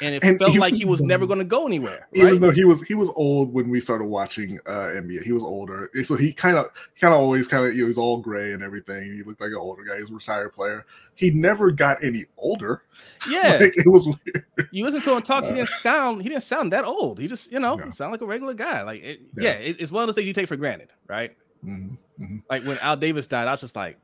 and 0.00 0.14
it 0.14 0.24
and 0.24 0.38
felt 0.38 0.56
like 0.56 0.74
he 0.74 0.84
was 0.84 1.02
never 1.02 1.26
going 1.26 1.38
to 1.38 1.44
go 1.44 1.66
anywhere. 1.66 2.08
Right? 2.16 2.28
Even 2.28 2.40
though 2.40 2.50
he 2.50 2.64
was 2.64 2.82
he 2.82 2.94
was 2.94 3.10
old 3.16 3.52
when 3.52 3.70
we 3.70 3.80
started 3.80 4.04
watching 4.04 4.58
uh, 4.66 4.92
NBA, 4.94 5.22
he 5.22 5.32
was 5.32 5.44
older, 5.44 5.90
so 6.02 6.16
he 6.16 6.32
kind 6.32 6.56
of 6.56 6.66
kind 7.00 7.14
of 7.14 7.20
always 7.20 7.48
kind 7.48 7.66
of 7.66 7.74
you 7.74 7.82
know, 7.82 7.86
he's 7.86 7.98
all 7.98 8.18
gray 8.18 8.52
and 8.52 8.62
everything. 8.62 9.12
He 9.12 9.22
looked 9.22 9.40
like 9.40 9.50
an 9.50 9.56
older 9.56 9.84
guy. 9.84 9.98
He's 9.98 10.10
a 10.10 10.14
retired 10.14 10.52
player. 10.52 10.84
He 11.14 11.30
never 11.30 11.70
got 11.70 12.02
any 12.02 12.24
older. 12.36 12.82
Yeah, 13.28 13.58
like, 13.60 13.76
it 13.76 13.86
was 13.86 14.06
weird. 14.06 14.44
You 14.70 14.84
listen 14.84 15.00
to 15.02 15.16
him 15.16 15.22
talk, 15.22 15.44
he 15.44 15.52
didn't 15.52 15.68
sound 15.68 16.22
he 16.22 16.28
didn't 16.28 16.44
sound 16.44 16.72
that 16.72 16.84
old. 16.84 17.18
He 17.18 17.26
just 17.26 17.50
you 17.50 17.58
know 17.58 17.78
yeah. 17.78 17.90
sound 17.90 18.12
like 18.12 18.20
a 18.20 18.26
regular 18.26 18.54
guy. 18.54 18.82
Like 18.82 19.02
it, 19.02 19.20
yeah, 19.36 19.50
yeah 19.50 19.56
it, 19.56 19.76
it's 19.80 19.90
one 19.90 20.02
of 20.02 20.08
those 20.08 20.14
things 20.14 20.26
you 20.26 20.32
take 20.32 20.46
for 20.46 20.56
granted, 20.56 20.90
right? 21.08 21.36
Mm-hmm, 21.64 22.22
mm-hmm. 22.22 22.36
Like 22.48 22.64
when 22.64 22.78
Al 22.78 22.96
Davis 22.96 23.26
died, 23.26 23.48
I 23.48 23.52
was 23.52 23.60
just 23.60 23.76
like, 23.76 23.98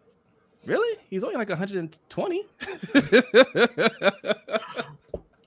really? 0.66 0.98
He's 1.08 1.24
only 1.24 1.36
like 1.36 1.48
120. 1.48 2.46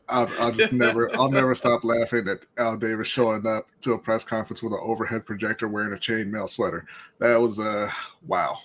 I'll, 0.09 0.29
I'll 0.39 0.51
just 0.51 0.73
never, 0.73 1.13
I'll 1.15 1.31
never 1.31 1.53
stop 1.53 1.83
laughing 1.83 2.27
at 2.27 2.39
Al 2.57 2.77
Davis 2.77 3.07
showing 3.07 3.45
up 3.45 3.67
to 3.81 3.93
a 3.93 3.99
press 3.99 4.23
conference 4.23 4.63
with 4.63 4.73
an 4.73 4.79
overhead 4.81 5.25
projector 5.25 5.67
wearing 5.67 5.93
a 5.93 5.97
chainmail 5.97 6.47
sweater. 6.47 6.85
That 7.19 7.39
was 7.41 7.59
uh 7.59 7.91
wow. 8.25 8.57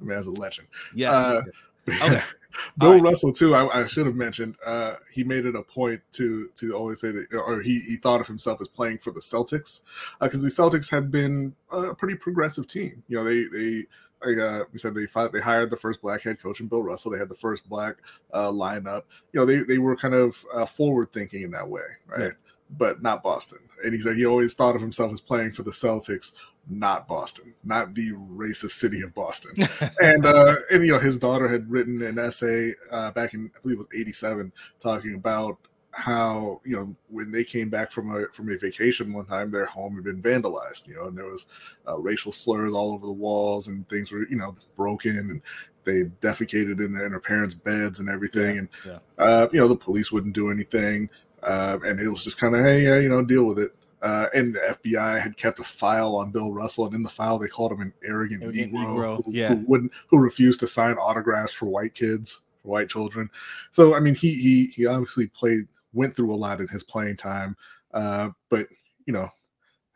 I 0.00 0.04
mean, 0.04 0.16
as 0.16 0.26
a 0.26 0.32
legend. 0.32 0.68
Yeah. 0.94 1.12
Uh, 1.12 1.42
okay. 1.88 2.22
Bill 2.78 2.94
right. 2.94 3.02
Russell 3.02 3.32
too. 3.32 3.54
I, 3.54 3.82
I, 3.82 3.86
should 3.86 4.06
have 4.06 4.16
mentioned. 4.16 4.56
Uh, 4.66 4.96
he 5.12 5.22
made 5.22 5.46
it 5.46 5.54
a 5.54 5.62
point 5.62 6.00
to 6.12 6.48
to 6.56 6.72
always 6.72 7.00
say 7.00 7.12
that, 7.12 7.32
or 7.32 7.60
he 7.60 7.80
he 7.80 7.96
thought 7.96 8.20
of 8.20 8.26
himself 8.26 8.60
as 8.60 8.68
playing 8.68 8.98
for 8.98 9.12
the 9.12 9.20
Celtics 9.20 9.82
because 10.20 10.40
uh, 10.40 10.44
the 10.44 10.48
Celtics 10.48 10.90
have 10.90 11.10
been 11.10 11.54
a 11.70 11.94
pretty 11.94 12.16
progressive 12.16 12.66
team. 12.66 13.02
You 13.08 13.18
know, 13.18 13.24
they 13.24 13.44
they 13.44 13.86
like 14.24 14.38
uh, 14.38 14.64
we 14.72 14.78
said, 14.78 14.94
they 14.94 15.06
they 15.32 15.40
hired 15.40 15.70
the 15.70 15.76
first 15.76 16.02
black 16.02 16.22
head 16.22 16.40
coach 16.40 16.60
in 16.60 16.66
Bill 16.66 16.82
Russell. 16.82 17.10
They 17.10 17.18
had 17.18 17.28
the 17.28 17.34
first 17.34 17.68
black 17.68 17.96
uh, 18.32 18.50
lineup. 18.50 19.02
You 19.32 19.40
know, 19.40 19.46
they 19.46 19.60
they 19.60 19.78
were 19.78 19.96
kind 19.96 20.14
of 20.14 20.44
uh, 20.54 20.66
forward 20.66 21.12
thinking 21.12 21.42
in 21.42 21.50
that 21.52 21.68
way, 21.68 21.82
right? 22.06 22.20
Yeah. 22.20 22.30
But 22.76 23.02
not 23.02 23.22
Boston. 23.22 23.58
And 23.84 23.92
he 23.92 24.00
said 24.00 24.16
he 24.16 24.26
always 24.26 24.54
thought 24.54 24.76
of 24.76 24.80
himself 24.80 25.12
as 25.12 25.20
playing 25.20 25.52
for 25.52 25.64
the 25.64 25.72
Celtics, 25.72 26.32
not 26.68 27.08
Boston, 27.08 27.54
not 27.64 27.94
the 27.94 28.12
racist 28.12 28.72
city 28.72 29.02
of 29.02 29.14
Boston. 29.14 29.66
and 30.02 30.26
uh, 30.26 30.54
and 30.70 30.84
you 30.84 30.92
know, 30.92 30.98
his 30.98 31.18
daughter 31.18 31.48
had 31.48 31.70
written 31.70 32.02
an 32.02 32.18
essay 32.18 32.74
uh, 32.90 33.10
back 33.12 33.34
in 33.34 33.50
I 33.56 33.60
believe 33.60 33.78
it 33.78 33.88
was 33.90 33.98
'87 33.98 34.52
talking 34.78 35.14
about 35.14 35.58
how 35.92 36.60
you 36.64 36.76
know 36.76 36.94
when 37.08 37.30
they 37.30 37.42
came 37.42 37.68
back 37.68 37.90
from 37.90 38.14
a 38.14 38.26
from 38.32 38.48
a 38.50 38.56
vacation 38.56 39.12
one 39.12 39.26
time 39.26 39.50
their 39.50 39.66
home 39.66 39.96
had 39.96 40.04
been 40.04 40.22
vandalized 40.22 40.86
you 40.86 40.94
know 40.94 41.06
and 41.06 41.18
there 41.18 41.26
was 41.26 41.46
uh, 41.88 41.98
racial 41.98 42.30
slurs 42.30 42.72
all 42.72 42.92
over 42.92 43.06
the 43.06 43.12
walls 43.12 43.66
and 43.68 43.88
things 43.88 44.12
were 44.12 44.26
you 44.28 44.36
know 44.36 44.54
broken 44.76 45.16
and 45.16 45.42
they 45.82 46.04
defecated 46.20 46.84
in 46.84 46.92
their, 46.92 47.06
in 47.06 47.10
their 47.10 47.20
parents 47.20 47.54
beds 47.54 47.98
and 47.98 48.08
everything 48.08 48.54
yeah, 48.54 48.60
and 48.60 48.68
yeah. 48.86 48.98
Uh, 49.18 49.48
you 49.52 49.58
know 49.58 49.66
the 49.66 49.76
police 49.76 50.12
wouldn't 50.12 50.34
do 50.34 50.50
anything 50.50 51.10
uh, 51.42 51.78
and 51.84 51.98
it 51.98 52.08
was 52.08 52.22
just 52.22 52.38
kind 52.38 52.54
of 52.54 52.64
hey 52.64 53.02
you 53.02 53.08
know 53.08 53.24
deal 53.24 53.44
with 53.44 53.58
it 53.58 53.74
uh, 54.02 54.26
and 54.34 54.54
the 54.54 54.78
FBI 54.82 55.20
had 55.20 55.36
kept 55.36 55.58
a 55.58 55.64
file 55.64 56.16
on 56.16 56.30
Bill 56.30 56.52
Russell, 56.52 56.86
and 56.86 56.94
in 56.94 57.02
the 57.02 57.08
file 57.10 57.38
they 57.38 57.48
called 57.48 57.72
him 57.72 57.82
an 57.82 57.92
arrogant, 58.02 58.42
arrogant 58.42 58.72
Negro, 58.72 58.86
Negro. 58.86 59.24
Who, 59.24 59.32
yeah. 59.32 59.48
who, 59.48 59.64
wouldn't, 59.66 59.92
who 60.08 60.18
refused 60.18 60.60
to 60.60 60.66
sign 60.66 60.94
autographs 60.94 61.52
for 61.52 61.66
white 61.66 61.92
kids, 61.92 62.40
for 62.62 62.68
white 62.68 62.88
children. 62.88 63.28
So 63.72 63.94
I 63.94 64.00
mean, 64.00 64.14
he 64.14 64.32
he 64.34 64.66
he 64.74 64.86
obviously 64.86 65.26
played 65.26 65.68
went 65.92 66.14
through 66.14 66.32
a 66.32 66.36
lot 66.36 66.60
in 66.60 66.68
his 66.68 66.84
playing 66.84 67.16
time, 67.16 67.56
uh, 67.92 68.30
but 68.48 68.66
you 69.06 69.12
know, 69.12 69.28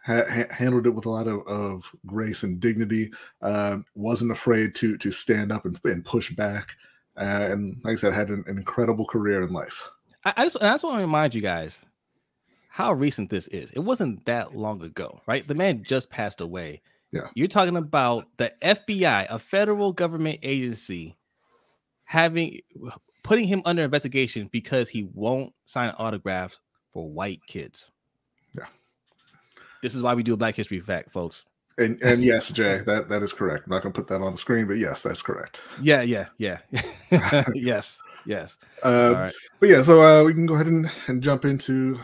ha- 0.04 0.24
ha- 0.28 0.52
handled 0.52 0.86
it 0.86 0.94
with 0.94 1.06
a 1.06 1.10
lot 1.10 1.26
of, 1.26 1.46
of 1.46 1.90
grace 2.06 2.42
and 2.42 2.60
dignity. 2.60 3.12
Uh, 3.42 3.78
wasn't 3.94 4.32
afraid 4.32 4.74
to 4.76 4.96
to 4.98 5.10
stand 5.10 5.52
up 5.52 5.64
and, 5.64 5.78
and 5.84 6.04
push 6.04 6.30
back, 6.30 6.76
uh, 7.16 7.48
and 7.50 7.80
like 7.84 7.92
I 7.92 7.96
said, 7.96 8.12
had 8.12 8.30
an, 8.30 8.44
an 8.46 8.58
incredible 8.58 9.06
career 9.06 9.42
in 9.42 9.52
life. 9.52 9.90
I, 10.24 10.34
I 10.36 10.44
just 10.44 10.56
I 10.60 10.72
just 10.72 10.84
want 10.84 10.96
to 10.96 11.02
remind 11.02 11.34
you 11.34 11.40
guys 11.40 11.84
how 12.74 12.92
recent 12.92 13.30
this 13.30 13.46
is. 13.48 13.70
It 13.70 13.78
wasn't 13.78 14.24
that 14.26 14.56
long 14.56 14.82
ago, 14.82 15.20
right? 15.28 15.46
The 15.46 15.54
man 15.54 15.84
just 15.84 16.10
passed 16.10 16.40
away. 16.40 16.82
Yeah. 17.12 17.28
You're 17.34 17.46
talking 17.46 17.76
about 17.76 18.26
the 18.36 18.52
FBI, 18.60 19.26
a 19.30 19.38
federal 19.38 19.92
government 19.92 20.40
agency, 20.42 21.16
having 22.02 22.58
putting 23.24 23.48
him 23.48 23.62
under 23.64 23.82
investigation 23.82 24.48
because 24.52 24.88
he 24.88 25.08
won't 25.14 25.52
sign 25.64 25.92
autographs 25.98 26.60
for 26.92 27.10
white 27.10 27.40
kids. 27.48 27.90
Yeah. 28.56 28.66
This 29.82 29.96
is 29.96 30.02
why 30.02 30.14
we 30.14 30.22
do 30.22 30.34
a 30.34 30.36
Black 30.36 30.54
History 30.54 30.78
fact, 30.78 31.10
folks. 31.10 31.44
And 31.76 32.00
and 32.02 32.22
yes, 32.22 32.50
Jay, 32.50 32.82
that 32.86 33.08
that 33.08 33.22
is 33.22 33.32
correct. 33.32 33.66
I'm 33.66 33.72
not 33.72 33.82
gonna 33.82 33.92
put 33.92 34.06
that 34.08 34.20
on 34.20 34.32
the 34.32 34.38
screen, 34.38 34.68
but 34.68 34.76
yes, 34.76 35.02
that's 35.02 35.22
correct. 35.22 35.60
Yeah, 35.82 36.02
yeah, 36.02 36.26
yeah. 36.38 36.58
yes, 37.54 38.00
yes. 38.24 38.56
Uh, 38.84 39.30
But 39.58 39.68
yeah, 39.68 39.82
so 39.82 40.00
uh, 40.00 40.22
we 40.22 40.34
can 40.34 40.46
go 40.46 40.54
ahead 40.54 40.68
and, 40.68 40.88
and 41.08 41.22
jump 41.22 41.44
into 41.44 41.98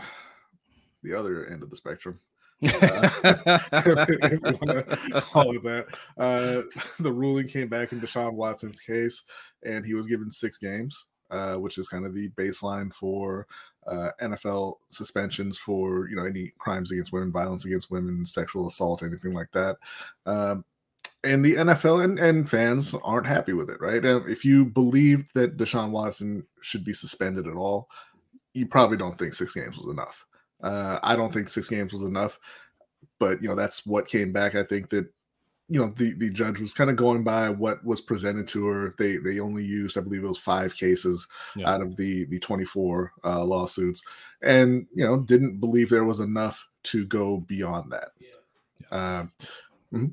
the 1.03 1.17
other 1.17 1.45
end 1.45 1.63
of 1.63 1.69
the 1.69 1.75
spectrum. 1.75 2.19
uh, 2.63 3.09
if, 3.23 4.43
if 4.43 4.61
want 4.61 4.87
to 4.87 5.21
call 5.21 5.55
it 5.55 5.63
that. 5.63 5.87
Uh, 6.15 6.61
the 6.99 7.11
ruling 7.11 7.47
came 7.47 7.67
back 7.67 7.91
in 7.91 7.99
Deshaun 7.99 8.33
Watson's 8.33 8.79
case, 8.79 9.23
and 9.63 9.83
he 9.83 9.95
was 9.95 10.05
given 10.05 10.29
six 10.29 10.59
games 10.59 11.07
uh, 11.31 11.55
which 11.55 11.77
is 11.77 11.89
kind 11.89 12.05
of 12.05 12.13
the 12.13 12.29
baseline 12.29 12.93
for 12.93 13.47
uh, 13.87 14.11
NFL 14.21 14.75
suspensions 14.89 15.57
for 15.57 16.07
you 16.09 16.15
know 16.15 16.25
any 16.25 16.53
crimes 16.59 16.91
against 16.91 17.11
women, 17.11 17.31
violence 17.31 17.65
against 17.65 17.89
women, 17.89 18.25
sexual 18.25 18.67
assault, 18.67 19.01
anything 19.01 19.33
like 19.33 19.51
that. 19.53 19.77
Um, 20.25 20.65
and 21.23 21.45
the 21.45 21.53
NFL 21.53 22.03
and, 22.03 22.19
and 22.19 22.49
fans 22.49 22.95
aren't 23.03 23.27
happy 23.27 23.53
with 23.53 23.69
it, 23.69 23.79
right? 23.79 24.03
And 24.03 24.27
if 24.27 24.43
you 24.43 24.65
believe 24.65 25.25
that 25.35 25.57
Deshaun 25.57 25.91
Watson 25.91 26.45
should 26.61 26.83
be 26.83 26.93
suspended 26.93 27.47
at 27.47 27.55
all, 27.55 27.89
you 28.53 28.65
probably 28.65 28.97
don't 28.97 29.17
think 29.17 29.33
six 29.33 29.53
games 29.53 29.77
was 29.77 29.91
enough. 29.91 30.25
Uh, 30.63 30.99
I 31.03 31.15
don't 31.15 31.33
think 31.33 31.49
six 31.49 31.69
games 31.69 31.93
was 31.93 32.03
enough, 32.03 32.39
but 33.19 33.41
you 33.41 33.49
know 33.49 33.55
that's 33.55 33.85
what 33.85 34.07
came 34.07 34.31
back. 34.31 34.55
I 34.55 34.63
think 34.63 34.89
that 34.89 35.07
you 35.71 35.79
know 35.79 35.93
the 35.95 36.13
the 36.15 36.29
judge 36.29 36.59
was 36.59 36.73
kind 36.73 36.89
of 36.89 36.97
going 36.97 37.23
by 37.23 37.49
what 37.49 37.83
was 37.85 38.01
presented 38.01 38.45
to 38.45 38.67
her 38.67 38.93
they 38.99 39.15
they 39.15 39.39
only 39.39 39.63
used 39.63 39.97
i 39.97 40.01
believe 40.01 40.21
it 40.21 40.27
was 40.27 40.37
five 40.37 40.75
cases 40.75 41.29
yeah. 41.55 41.71
out 41.71 41.81
of 41.81 41.95
the 41.95 42.25
the 42.25 42.37
24 42.39 43.13
uh, 43.23 43.43
lawsuits 43.43 44.03
and 44.41 44.85
you 44.93 45.05
know 45.05 45.21
didn't 45.21 45.61
believe 45.61 45.89
there 45.89 46.03
was 46.03 46.19
enough 46.19 46.67
to 46.83 47.05
go 47.05 47.39
beyond 47.39 47.89
that 47.89 48.09
yeah. 48.19 48.97
Uh, 48.97 49.23
mm-hmm. 49.93 50.07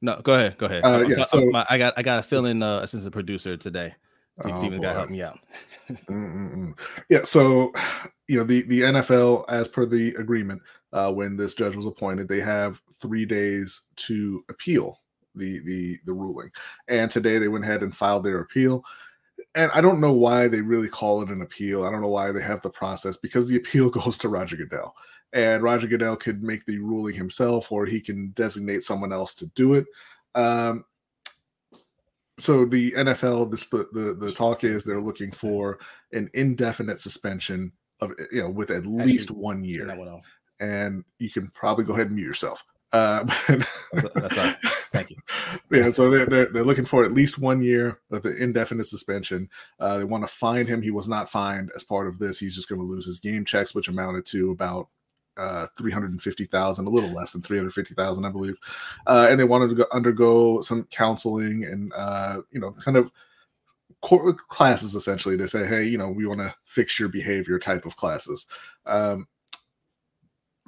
no 0.00 0.20
go 0.22 0.34
ahead 0.34 0.56
go 0.58 0.66
ahead 0.66 0.84
uh, 0.84 1.04
yeah, 1.08 1.24
so, 1.24 1.42
i 1.68 1.76
got 1.76 1.92
i 1.96 2.02
got 2.02 2.20
a 2.20 2.22
feeling 2.22 2.62
uh 2.62 2.86
since 2.86 3.04
a 3.04 3.10
producer 3.10 3.56
today 3.56 3.92
oh, 4.44 4.54
Steven 4.54 4.80
got 4.80 4.96
help 4.96 5.10
me 5.10 5.22
out. 5.22 5.38
yeah, 7.10 7.22
so 7.22 7.72
you 8.28 8.38
know 8.38 8.44
the 8.44 8.62
the 8.62 8.80
NFL, 8.80 9.44
as 9.48 9.68
per 9.68 9.84
the 9.84 10.14
agreement, 10.14 10.62
uh, 10.92 11.10
when 11.12 11.36
this 11.36 11.54
judge 11.54 11.76
was 11.76 11.86
appointed. 11.86 12.28
They 12.28 12.40
have 12.40 12.80
three 13.00 13.24
days 13.24 13.82
to 13.96 14.44
appeal 14.48 15.00
the 15.34 15.60
the 15.64 15.98
the 16.04 16.12
ruling, 16.12 16.50
and 16.88 17.10
today 17.10 17.38
they 17.38 17.48
went 17.48 17.64
ahead 17.64 17.82
and 17.82 17.96
filed 17.96 18.24
their 18.24 18.40
appeal. 18.40 18.84
And 19.54 19.70
I 19.74 19.80
don't 19.80 20.00
know 20.00 20.12
why 20.12 20.48
they 20.48 20.62
really 20.62 20.88
call 20.88 21.20
it 21.22 21.28
an 21.28 21.42
appeal. 21.42 21.84
I 21.84 21.90
don't 21.90 22.00
know 22.00 22.08
why 22.08 22.32
they 22.32 22.42
have 22.42 22.62
the 22.62 22.70
process 22.70 23.16
because 23.16 23.48
the 23.48 23.56
appeal 23.62 23.90
goes 23.90 24.18
to 24.18 24.28
Roger 24.28 24.56
Goodell, 24.56 24.94
and 25.32 25.62
Roger 25.62 25.86
Goodell 25.86 26.16
could 26.16 26.42
make 26.42 26.64
the 26.66 26.78
ruling 26.78 27.14
himself, 27.14 27.72
or 27.72 27.86
he 27.86 28.00
can 28.00 28.30
designate 28.30 28.82
someone 28.82 29.12
else 29.12 29.34
to 29.36 29.46
do 29.48 29.74
it. 29.74 29.86
Um, 30.34 30.84
so 32.38 32.64
the 32.64 32.92
NFL, 32.92 33.50
this 33.50 33.66
the, 33.66 33.88
the 33.92 34.14
the 34.14 34.32
talk 34.32 34.64
is 34.64 34.84
they're 34.84 35.00
looking 35.00 35.30
for 35.30 35.78
an 36.12 36.30
indefinite 36.34 37.00
suspension 37.00 37.72
of 38.00 38.12
you 38.30 38.42
know 38.42 38.50
with 38.50 38.70
at 38.70 38.84
least 38.84 39.30
one 39.30 39.64
year 39.64 39.86
and 40.62 41.04
you 41.18 41.28
can 41.28 41.48
probably 41.48 41.84
go 41.84 41.92
ahead 41.92 42.06
and 42.06 42.16
mute 42.16 42.26
yourself. 42.26 42.64
Uh, 42.92 43.24
that's, 43.92 44.14
that's 44.14 44.56
Thank 44.92 45.10
you. 45.10 45.16
Yeah, 45.70 45.90
so 45.90 46.10
they're, 46.10 46.26
they're, 46.26 46.46
they're 46.46 46.64
looking 46.64 46.84
for 46.84 47.02
at 47.02 47.12
least 47.12 47.38
one 47.38 47.62
year 47.62 47.98
with 48.10 48.26
an 48.26 48.36
indefinite 48.38 48.86
suspension. 48.86 49.48
Uh, 49.80 49.98
they 49.98 50.04
want 50.04 50.22
to 50.22 50.28
find 50.32 50.68
him. 50.68 50.82
He 50.82 50.90
was 50.90 51.08
not 51.08 51.30
fined 51.30 51.70
as 51.74 51.82
part 51.82 52.06
of 52.06 52.18
this. 52.18 52.38
He's 52.38 52.54
just 52.54 52.68
going 52.68 52.80
to 52.80 52.86
lose 52.86 53.06
his 53.06 53.18
game 53.18 53.46
checks, 53.46 53.74
which 53.74 53.88
amounted 53.88 54.26
to 54.26 54.50
about 54.50 54.88
uh, 55.38 55.66
350,000, 55.78 56.86
a 56.86 56.90
little 56.90 57.10
less 57.10 57.32
than 57.32 57.40
350,000, 57.40 58.24
I 58.24 58.28
believe. 58.28 58.56
Uh, 59.06 59.28
and 59.30 59.40
they 59.40 59.44
wanted 59.44 59.70
to 59.70 59.74
go, 59.76 59.86
undergo 59.92 60.60
some 60.60 60.84
counseling 60.90 61.64
and, 61.64 61.92
uh, 61.94 62.42
you 62.50 62.60
know, 62.60 62.72
kind 62.84 62.98
of 62.98 63.10
court 64.02 64.36
classes 64.36 64.94
essentially 64.94 65.38
to 65.38 65.48
say, 65.48 65.66
hey, 65.66 65.84
you 65.84 65.96
know, 65.96 66.10
we 66.10 66.26
want 66.26 66.40
to 66.40 66.54
fix 66.66 67.00
your 67.00 67.08
behavior 67.08 67.58
type 67.58 67.86
of 67.86 67.96
classes. 67.96 68.46
Um, 68.84 69.26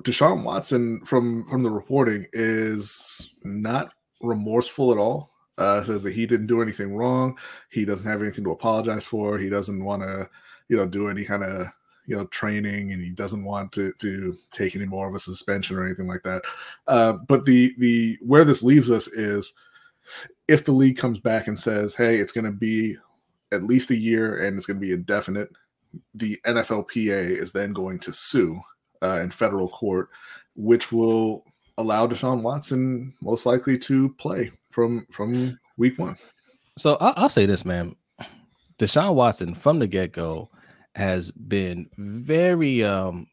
Deshaun 0.03 0.43
Watson 0.43 1.05
from 1.05 1.47
from 1.49 1.63
the 1.63 1.71
reporting 1.71 2.27
is 2.33 3.35
not 3.45 3.93
remorseful 4.21 4.93
at 4.93 4.99
all. 4.99 5.31
Uh, 5.57 5.83
says 5.85 6.03
that 6.03 6.13
he 6.13 6.27
didn't 6.27 6.49
do 6.49 6.61
anything 6.61 6.95
wrong. 6.95 7.39
He 7.71 7.85
doesn't 7.85 8.09
have 8.09 8.21
anything 8.21 8.43
to 8.45 8.51
apologize 8.51 9.07
for. 9.07 9.39
He 9.39 9.49
doesn't 9.49 9.85
want 9.85 10.03
to, 10.03 10.29
you 10.69 10.77
know, 10.77 10.87
do 10.87 11.09
any 11.09 11.25
kind 11.25 11.45
of 11.45 11.69
you 12.07 12.17
know 12.17 12.27
training, 12.27 12.93
and 12.93 13.01
he 13.01 13.13
doesn't 13.13 13.45
want 13.45 13.71
to 13.73 13.93
to 14.01 14.37
take 14.53 14.75
any 14.75 14.87
more 14.87 15.09
of 15.09 15.15
a 15.15 15.21
suspension 15.21 15.77
or 15.77 15.85
anything 15.87 16.09
like 16.09 16.23
that. 16.25 16.43
Uh, 16.89 17.13
but 17.13 17.45
the 17.45 17.73
the 17.79 18.19
where 18.23 18.45
this 18.45 18.65
leaves 18.65 18.91
us 18.91 19.07
is 19.09 19.55
if 20.49 20.65
the 20.65 20.73
league 20.73 20.99
comes 20.99 21.21
back 21.21 21.47
and 21.47 21.59
says, 21.59 21.95
"Hey, 21.95 22.17
it's 22.17 22.33
going 22.33 22.47
to 22.47 22.53
be 22.53 22.97
at 23.53 23.63
least 23.63 23.91
a 23.91 23.97
year 23.97 24.45
and 24.45 24.57
it's 24.57 24.67
going 24.67 24.79
to 24.79 24.87
be 24.87 24.93
indefinite," 24.93 25.51
the 26.15 26.39
NFLPA 26.45 27.31
is 27.31 27.53
then 27.53 27.73
going 27.73 28.01
to 28.01 28.13
sue 28.13 28.61
uh, 29.05 29.21
in 29.21 29.31
federal 29.31 29.69
court, 29.69 30.09
which 30.57 30.91
will 30.91 31.45
allow 31.79 32.07
Deshaun 32.07 32.43
Watson 32.43 33.13
most 33.21 33.47
likely 33.47 33.77
to 33.79 34.09
play 34.15 34.51
from 34.71 35.07
from 35.11 35.59
week 35.77 35.99
one. 35.99 36.17
So 36.79 36.97
I'll, 37.01 37.15
I'll 37.17 37.29
say 37.29 37.47
this, 37.47 37.65
man. 37.65 37.95
Deshaun 38.79 39.15
Watson 39.15 39.55
from 39.55 39.79
the 39.79 39.87
get 39.87 40.13
go 40.13 40.51
has 40.95 41.31
been 41.31 41.89
very, 41.97 42.85
um, 42.85 43.27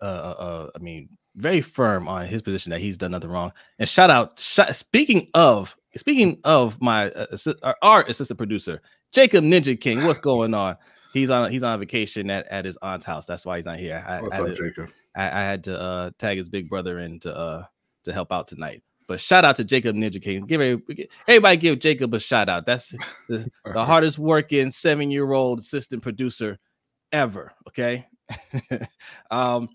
uh, 0.00 0.04
uh, 0.04 0.34
uh, 0.38 0.70
I 0.74 0.78
mean, 0.78 1.08
very 1.34 1.60
firm 1.60 2.08
on 2.08 2.26
his 2.26 2.42
position 2.42 2.70
that 2.70 2.80
he's 2.80 2.96
done 2.96 3.10
nothing 3.10 3.30
wrong. 3.30 3.52
And 3.78 3.88
shout 3.88 4.10
out, 4.10 4.38
speaking 4.38 5.28
of, 5.34 5.76
speaking 5.96 6.38
of 6.44 6.80
my 6.80 7.10
uh, 7.10 7.72
our 7.82 8.04
assistant 8.04 8.38
producer, 8.38 8.80
Jacob 9.12 9.44
Ninja 9.44 9.78
King, 9.78 10.04
what's 10.04 10.18
going 10.18 10.54
on? 10.54 10.76
He's 11.12 11.30
on 11.30 11.50
he's 11.50 11.62
on 11.62 11.78
vacation 11.78 12.30
at, 12.30 12.46
at 12.48 12.64
his 12.64 12.76
aunt's 12.82 13.06
house. 13.06 13.26
That's 13.26 13.46
why 13.46 13.56
he's 13.56 13.66
not 13.66 13.78
here. 13.78 14.04
I, 14.06 14.20
what's 14.20 14.38
I 14.38 14.42
up, 14.42 14.48
to, 14.48 14.54
Jacob? 14.54 14.90
I, 15.16 15.40
I, 15.40 15.42
had 15.42 15.64
to 15.64 15.80
uh, 15.80 16.10
tag 16.18 16.38
his 16.38 16.48
big 16.48 16.68
brother 16.68 17.00
in 17.00 17.20
to 17.20 17.36
uh, 17.36 17.64
to 18.04 18.12
help 18.12 18.32
out 18.32 18.48
tonight. 18.48 18.82
But 19.08 19.20
shout 19.20 19.44
out 19.44 19.56
to 19.56 19.64
Jacob 19.64 19.94
Ninja 19.94 20.20
King. 20.20 20.46
Give 20.46 20.80
everybody 21.28 21.56
give 21.56 21.78
Jacob 21.78 22.12
a 22.14 22.18
shout 22.18 22.48
out. 22.48 22.66
That's 22.66 22.92
the, 23.28 23.48
the 23.64 23.84
hardest 23.84 24.18
working 24.18 24.70
seven 24.70 25.10
year 25.10 25.32
old 25.32 25.60
assistant 25.60 26.02
producer 26.02 26.58
ever. 27.12 27.52
Okay. 27.68 28.06
um, 29.30 29.68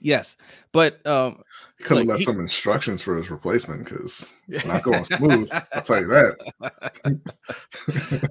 yes, 0.00 0.36
but 0.72 1.04
um, 1.06 1.42
he 1.78 1.84
could 1.84 1.98
have 1.98 2.06
left 2.06 2.20
he, 2.20 2.24
some 2.24 2.40
instructions 2.40 3.02
for 3.02 3.16
his 3.16 3.30
replacement 3.30 3.84
because 3.84 4.34
it's 4.48 4.64
not 4.64 4.82
going 4.82 5.04
smooth. 5.04 5.48
I'll 5.72 5.82
tell 5.82 6.00
you 6.00 6.08
that. 6.08 7.20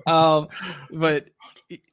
um, 0.06 0.48
but 0.92 1.28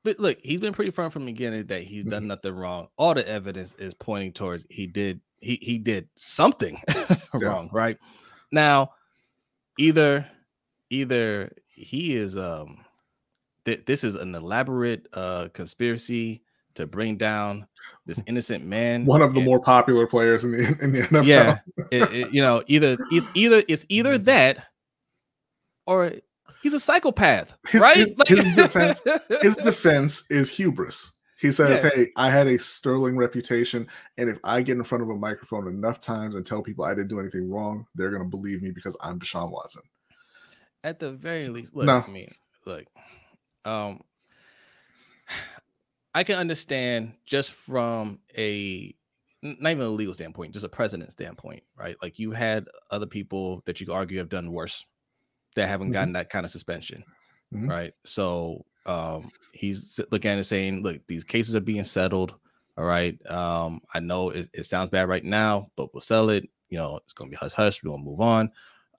but 0.05 0.19
look, 0.19 0.39
he's 0.43 0.61
been 0.61 0.73
pretty 0.73 0.91
firm 0.91 1.11
from 1.11 1.25
the 1.25 1.33
beginning 1.33 1.61
of 1.61 1.69
the 1.69 1.75
day. 1.75 1.85
He's 1.85 2.05
done 2.05 2.23
mm-hmm. 2.23 2.29
nothing 2.29 2.55
wrong. 2.55 2.89
All 2.97 3.15
the 3.15 3.27
evidence 3.27 3.75
is 3.79 3.95
pointing 3.95 4.33
towards 4.33 4.67
he 4.69 4.87
did 4.87 5.21
he 5.41 5.59
he 5.61 5.79
did 5.79 6.09
something 6.15 6.81
wrong, 7.35 7.71
right? 7.73 7.99
Now, 8.51 8.93
either 9.79 10.27
either 10.91 11.53
he 11.67 12.15
is 12.15 12.37
um 12.37 12.85
th- 13.65 13.85
this 13.87 14.05
is 14.05 14.15
an 14.15 14.35
elaborate 14.35 15.07
uh 15.15 15.49
conspiracy 15.55 16.43
to 16.75 16.87
bring 16.87 17.17
down 17.17 17.67
this 18.07 18.23
innocent 18.27 18.65
man. 18.65 19.07
One 19.07 19.23
of 19.23 19.33
the 19.33 19.41
and, 19.41 19.47
more 19.47 19.61
popular 19.61 20.07
players 20.07 20.45
in 20.45 20.53
the 20.53 20.77
in 20.83 20.93
the 20.93 21.03
NFL. 21.03 21.25
Yeah, 21.25 21.59
it, 21.91 22.13
it, 22.13 22.35
you 22.35 22.43
know, 22.43 22.63
either 22.67 22.99
it's 23.11 23.29
either 23.35 23.63
it's 23.69 23.87
either 23.89 24.17
mm-hmm. 24.17 24.25
that 24.25 24.67
or 25.87 26.13
he's 26.63 26.75
a 26.75 26.81
psychopath, 26.81 27.57
his, 27.69 27.81
right? 27.81 27.97
His, 27.97 28.17
like, 28.17 28.29
his 28.29 28.55
defense, 28.55 29.03
his 29.43 29.57
defense 29.57 30.25
is 30.31 30.51
hubris. 30.51 31.13
He 31.39 31.51
says, 31.51 31.83
yeah. 31.83 31.91
"Hey, 31.91 32.07
I 32.17 32.31
had 32.31 32.47
a 32.47 32.59
sterling 32.59 33.17
reputation, 33.17 33.89
and 34.17 34.31
if 34.31 34.39
I 34.45 34.63
get 34.63 34.77
in 34.77 34.85
front 34.85 35.03
of 35.03 35.11
a 35.11 35.17
microphone 35.17 35.67
enough 35.67 36.01
times 36.01 36.37
and 36.37 36.47
tell 36.47 36.63
people 36.63 36.85
I 36.85 36.95
didn't 36.95 37.09
do 37.09 37.19
anything 37.19 37.51
wrong, 37.51 37.85
they're 37.95 38.11
going 38.11 38.23
to 38.23 38.29
believe 38.29 38.63
me 38.63 38.71
because 38.71 38.97
I'm 39.01 39.19
Deshaun 39.19 39.51
Watson." 39.51 39.83
At 40.85 40.99
the 40.99 41.13
very 41.13 41.49
least, 41.49 41.75
look, 41.75 41.87
no. 41.87 42.05
I 42.07 42.11
mean, 42.11 42.33
look, 42.65 42.85
um, 43.65 44.01
I 46.15 46.25
can 46.25 46.39
understand 46.39 47.15
just 47.25 47.53
from 47.53 48.21
a 48.37 48.95
not 49.43 49.71
even 49.71 49.87
a 49.87 49.89
legal 49.89 50.15
standpoint, 50.15 50.53
just 50.53 50.65
a 50.65 50.69
president 50.69 51.11
standpoint, 51.11 51.65
right? 51.77 51.97
Like 52.01 52.19
you 52.19 52.31
had 52.31 52.67
other 52.91 53.07
people 53.07 53.63
that 53.67 53.81
you 53.81 53.87
could 53.87 53.95
argue 53.95 54.19
have 54.19 54.29
done 54.29 54.53
worse 54.53 54.85
that 55.57 55.69
haven't 55.69 55.89
mm-hmm. 55.89 55.93
gotten 55.93 56.13
that 56.15 56.31
kind 56.31 56.45
of 56.45 56.51
suspension, 56.51 57.05
mm-hmm. 57.55 57.69
right? 57.69 57.93
So 58.05 58.65
um, 58.87 59.31
he's 59.53 60.01
looking 60.11 60.31
at 60.31 60.39
it 60.39 60.45
saying, 60.45 60.83
"Look, 60.83 61.07
these 61.07 61.25
cases 61.25 61.55
are 61.55 61.61
being 61.61 61.85
settled. 61.85 62.35
All 62.79 62.85
right, 62.85 63.19
um, 63.31 63.81
I 63.93 64.01
know 64.01 64.31
it, 64.31 64.49
it 64.55 64.65
sounds 64.65 64.91
bad 64.91 65.09
right 65.09 65.25
now, 65.25 65.69
but 65.77 65.93
we'll 65.93 66.01
sell 66.01 66.31
it. 66.31 66.49
You 66.71 66.79
know, 66.79 66.99
it's 67.05 67.13
going 67.13 67.31
to 67.31 67.35
be 67.35 67.37
hush 67.37 67.53
hush. 67.53 67.83
We'll 67.83 67.99
move 67.99 68.21
on. 68.21 68.51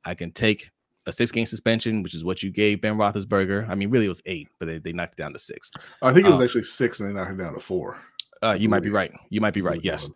I 0.05 0.13
can 0.13 0.31
take 0.31 0.69
a 1.05 1.11
six 1.11 1.31
game 1.31 1.45
suspension, 1.45 2.03
which 2.03 2.13
is 2.13 2.23
what 2.23 2.43
you 2.43 2.51
gave 2.51 2.81
Ben 2.81 2.95
Roethlisberger. 2.95 3.67
I 3.69 3.75
mean, 3.75 3.89
really, 3.89 4.05
it 4.05 4.09
was 4.09 4.21
eight, 4.25 4.47
but 4.59 4.67
they, 4.67 4.77
they 4.77 4.93
knocked 4.93 5.13
it 5.13 5.17
down 5.17 5.33
to 5.33 5.39
six. 5.39 5.71
I 6.01 6.13
think 6.13 6.25
it 6.25 6.29
was 6.29 6.39
um, 6.39 6.45
actually 6.45 6.63
six, 6.63 6.99
and 6.99 7.09
they 7.09 7.13
knocked 7.13 7.31
it 7.31 7.37
down 7.37 7.53
to 7.53 7.59
four. 7.59 7.97
Uh, 8.41 8.55
you 8.59 8.69
might 8.69 8.83
be 8.83 8.89
right. 8.89 9.11
You 9.29 9.41
might 9.41 9.53
be 9.53 9.61
right. 9.61 9.79
Yes. 9.83 10.09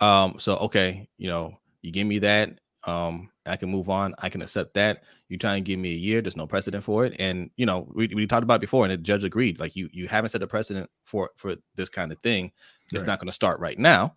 Um, 0.00 0.36
so 0.38 0.56
okay, 0.58 1.08
you 1.16 1.28
know, 1.28 1.58
you 1.82 1.92
give 1.92 2.06
me 2.06 2.18
that. 2.20 2.58
Um, 2.84 3.30
I 3.48 3.56
can 3.56 3.70
move 3.70 3.88
on. 3.88 4.14
I 4.18 4.28
can 4.28 4.42
accept 4.42 4.74
that. 4.74 5.02
You 5.28 5.38
try 5.38 5.56
and 5.56 5.64
give 5.64 5.78
me 5.78 5.92
a 5.92 5.96
year. 5.96 6.20
There's 6.20 6.36
no 6.36 6.46
precedent 6.46 6.84
for 6.84 7.04
it, 7.04 7.14
and 7.18 7.50
you 7.56 7.66
know 7.66 7.88
we, 7.94 8.08
we 8.08 8.26
talked 8.26 8.42
about 8.42 8.60
before, 8.60 8.84
and 8.84 8.92
the 8.92 8.96
judge 8.96 9.24
agreed. 9.24 9.60
Like 9.60 9.76
you 9.76 9.88
you 9.92 10.08
haven't 10.08 10.30
set 10.30 10.42
a 10.42 10.46
precedent 10.46 10.90
for 11.04 11.30
for 11.36 11.56
this 11.74 11.88
kind 11.88 12.12
of 12.12 12.18
thing. 12.18 12.52
It's 12.92 13.02
right. 13.02 13.08
not 13.08 13.18
going 13.20 13.28
to 13.28 13.32
start 13.32 13.60
right 13.60 13.78
now. 13.78 14.14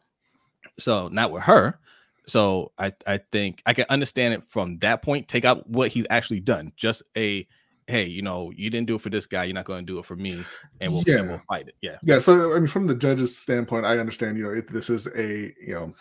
So 0.79 1.07
not 1.09 1.31
with 1.31 1.43
her. 1.43 1.79
So 2.27 2.71
I 2.77 2.93
I 3.07 3.19
think 3.31 3.61
I 3.65 3.73
can 3.73 3.85
understand 3.89 4.33
it 4.33 4.43
from 4.47 4.77
that 4.79 5.01
point. 5.01 5.27
Take 5.27 5.45
out 5.45 5.67
what 5.69 5.89
he's 5.89 6.05
actually 6.09 6.39
done. 6.39 6.71
Just 6.77 7.03
a 7.17 7.47
hey, 7.87 8.05
you 8.05 8.21
know, 8.21 8.51
you 8.55 8.69
didn't 8.69 8.87
do 8.87 8.95
it 8.95 9.01
for 9.01 9.09
this 9.09 9.25
guy, 9.25 9.43
you're 9.43 9.53
not 9.53 9.65
going 9.65 9.85
to 9.85 9.93
do 9.93 9.99
it 9.99 10.05
for 10.05 10.15
me, 10.15 10.43
and 10.79 10.93
we'll, 10.93 11.03
yeah. 11.05 11.17
and 11.17 11.29
we'll 11.29 11.41
fight 11.47 11.67
it. 11.67 11.75
Yeah, 11.81 11.97
yeah. 12.03 12.19
So 12.19 12.55
I 12.55 12.59
mean, 12.59 12.67
from 12.67 12.87
the 12.87 12.95
judge's 12.95 13.37
standpoint, 13.37 13.85
I 13.85 13.97
understand. 13.97 14.37
You 14.37 14.45
know, 14.45 14.51
it, 14.51 14.67
this 14.67 14.89
is 14.89 15.07
a 15.07 15.53
you 15.61 15.73
know 15.73 15.93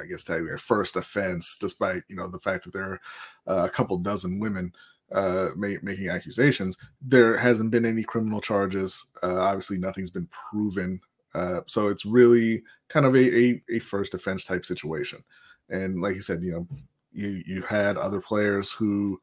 I 0.00 0.06
guess 0.06 0.24
technically 0.24 0.54
a 0.54 0.58
first 0.58 0.96
offense, 0.96 1.56
despite 1.58 2.02
you 2.08 2.16
know 2.16 2.28
the 2.28 2.40
fact 2.40 2.64
that 2.64 2.72
there 2.72 2.92
are 2.92 3.00
uh, 3.46 3.66
a 3.66 3.70
couple 3.70 3.96
dozen 3.98 4.38
women 4.38 4.72
uh, 5.12 5.50
making 5.56 6.08
accusations. 6.08 6.76
There 7.00 7.36
hasn't 7.36 7.70
been 7.70 7.86
any 7.86 8.02
criminal 8.02 8.40
charges. 8.40 9.06
Uh, 9.22 9.40
obviously, 9.40 9.78
nothing's 9.78 10.10
been 10.10 10.28
proven. 10.28 11.00
Uh, 11.34 11.60
so 11.66 11.88
it's 11.88 12.04
really 12.04 12.62
kind 12.88 13.06
of 13.06 13.14
a, 13.14 13.38
a, 13.38 13.62
a 13.70 13.78
first 13.78 14.14
offense 14.14 14.44
type 14.44 14.64
situation. 14.64 15.22
And 15.70 16.00
like 16.00 16.14
you 16.14 16.22
said, 16.22 16.42
you 16.42 16.52
know, 16.52 16.66
you 17.12 17.42
you 17.46 17.62
had 17.62 17.96
other 17.96 18.20
players 18.20 18.70
who 18.70 19.20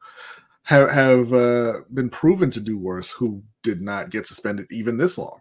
have 0.62 0.90
have 0.90 1.32
uh, 1.32 1.80
been 1.94 2.10
proven 2.10 2.50
to 2.50 2.60
do 2.60 2.78
worse 2.78 3.10
who 3.10 3.42
did 3.62 3.80
not 3.80 4.10
get 4.10 4.26
suspended 4.26 4.66
even 4.70 4.96
this 4.96 5.18
long. 5.18 5.40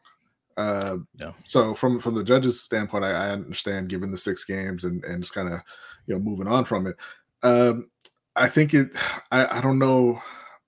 Uh, 0.58 0.98
yeah. 1.20 1.32
So 1.44 1.74
from 1.74 2.00
from 2.00 2.16
the 2.16 2.24
judge's 2.24 2.62
standpoint, 2.62 3.04
I, 3.04 3.12
I 3.12 3.30
understand 3.32 3.90
given 3.90 4.12
the 4.12 4.18
six 4.18 4.46
games 4.46 4.84
and 4.84 5.04
and 5.06 5.22
just 5.22 5.34
kind 5.34 5.52
of 5.52 5.60
you 6.08 6.16
know 6.16 6.20
moving 6.20 6.48
on 6.48 6.66
from 6.66 6.88
it. 6.88 6.96
Um, 7.44 7.90
I 8.36 8.48
think 8.48 8.74
it. 8.74 8.92
I, 9.32 9.60
I 9.60 9.62
don't 9.62 9.80
know. 9.80 10.22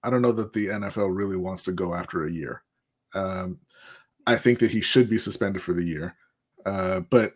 I 0.04 0.10
don't 0.10 0.22
know 0.22 0.32
that 0.34 0.54
the 0.54 0.68
NFL 0.68 1.16
really 1.16 1.38
wants 1.38 1.64
to 1.64 1.72
go 1.72 1.94
after 1.94 2.24
a 2.24 2.32
year. 2.32 2.64
Um, 3.14 3.60
I 4.26 4.36
think 4.36 4.60
that 4.60 4.72
he 4.72 4.82
should 4.82 5.10
be 5.10 5.18
suspended 5.18 5.62
for 5.62 5.74
the 5.74 5.86
year. 5.86 6.16
Uh, 6.66 7.02
but 7.10 7.34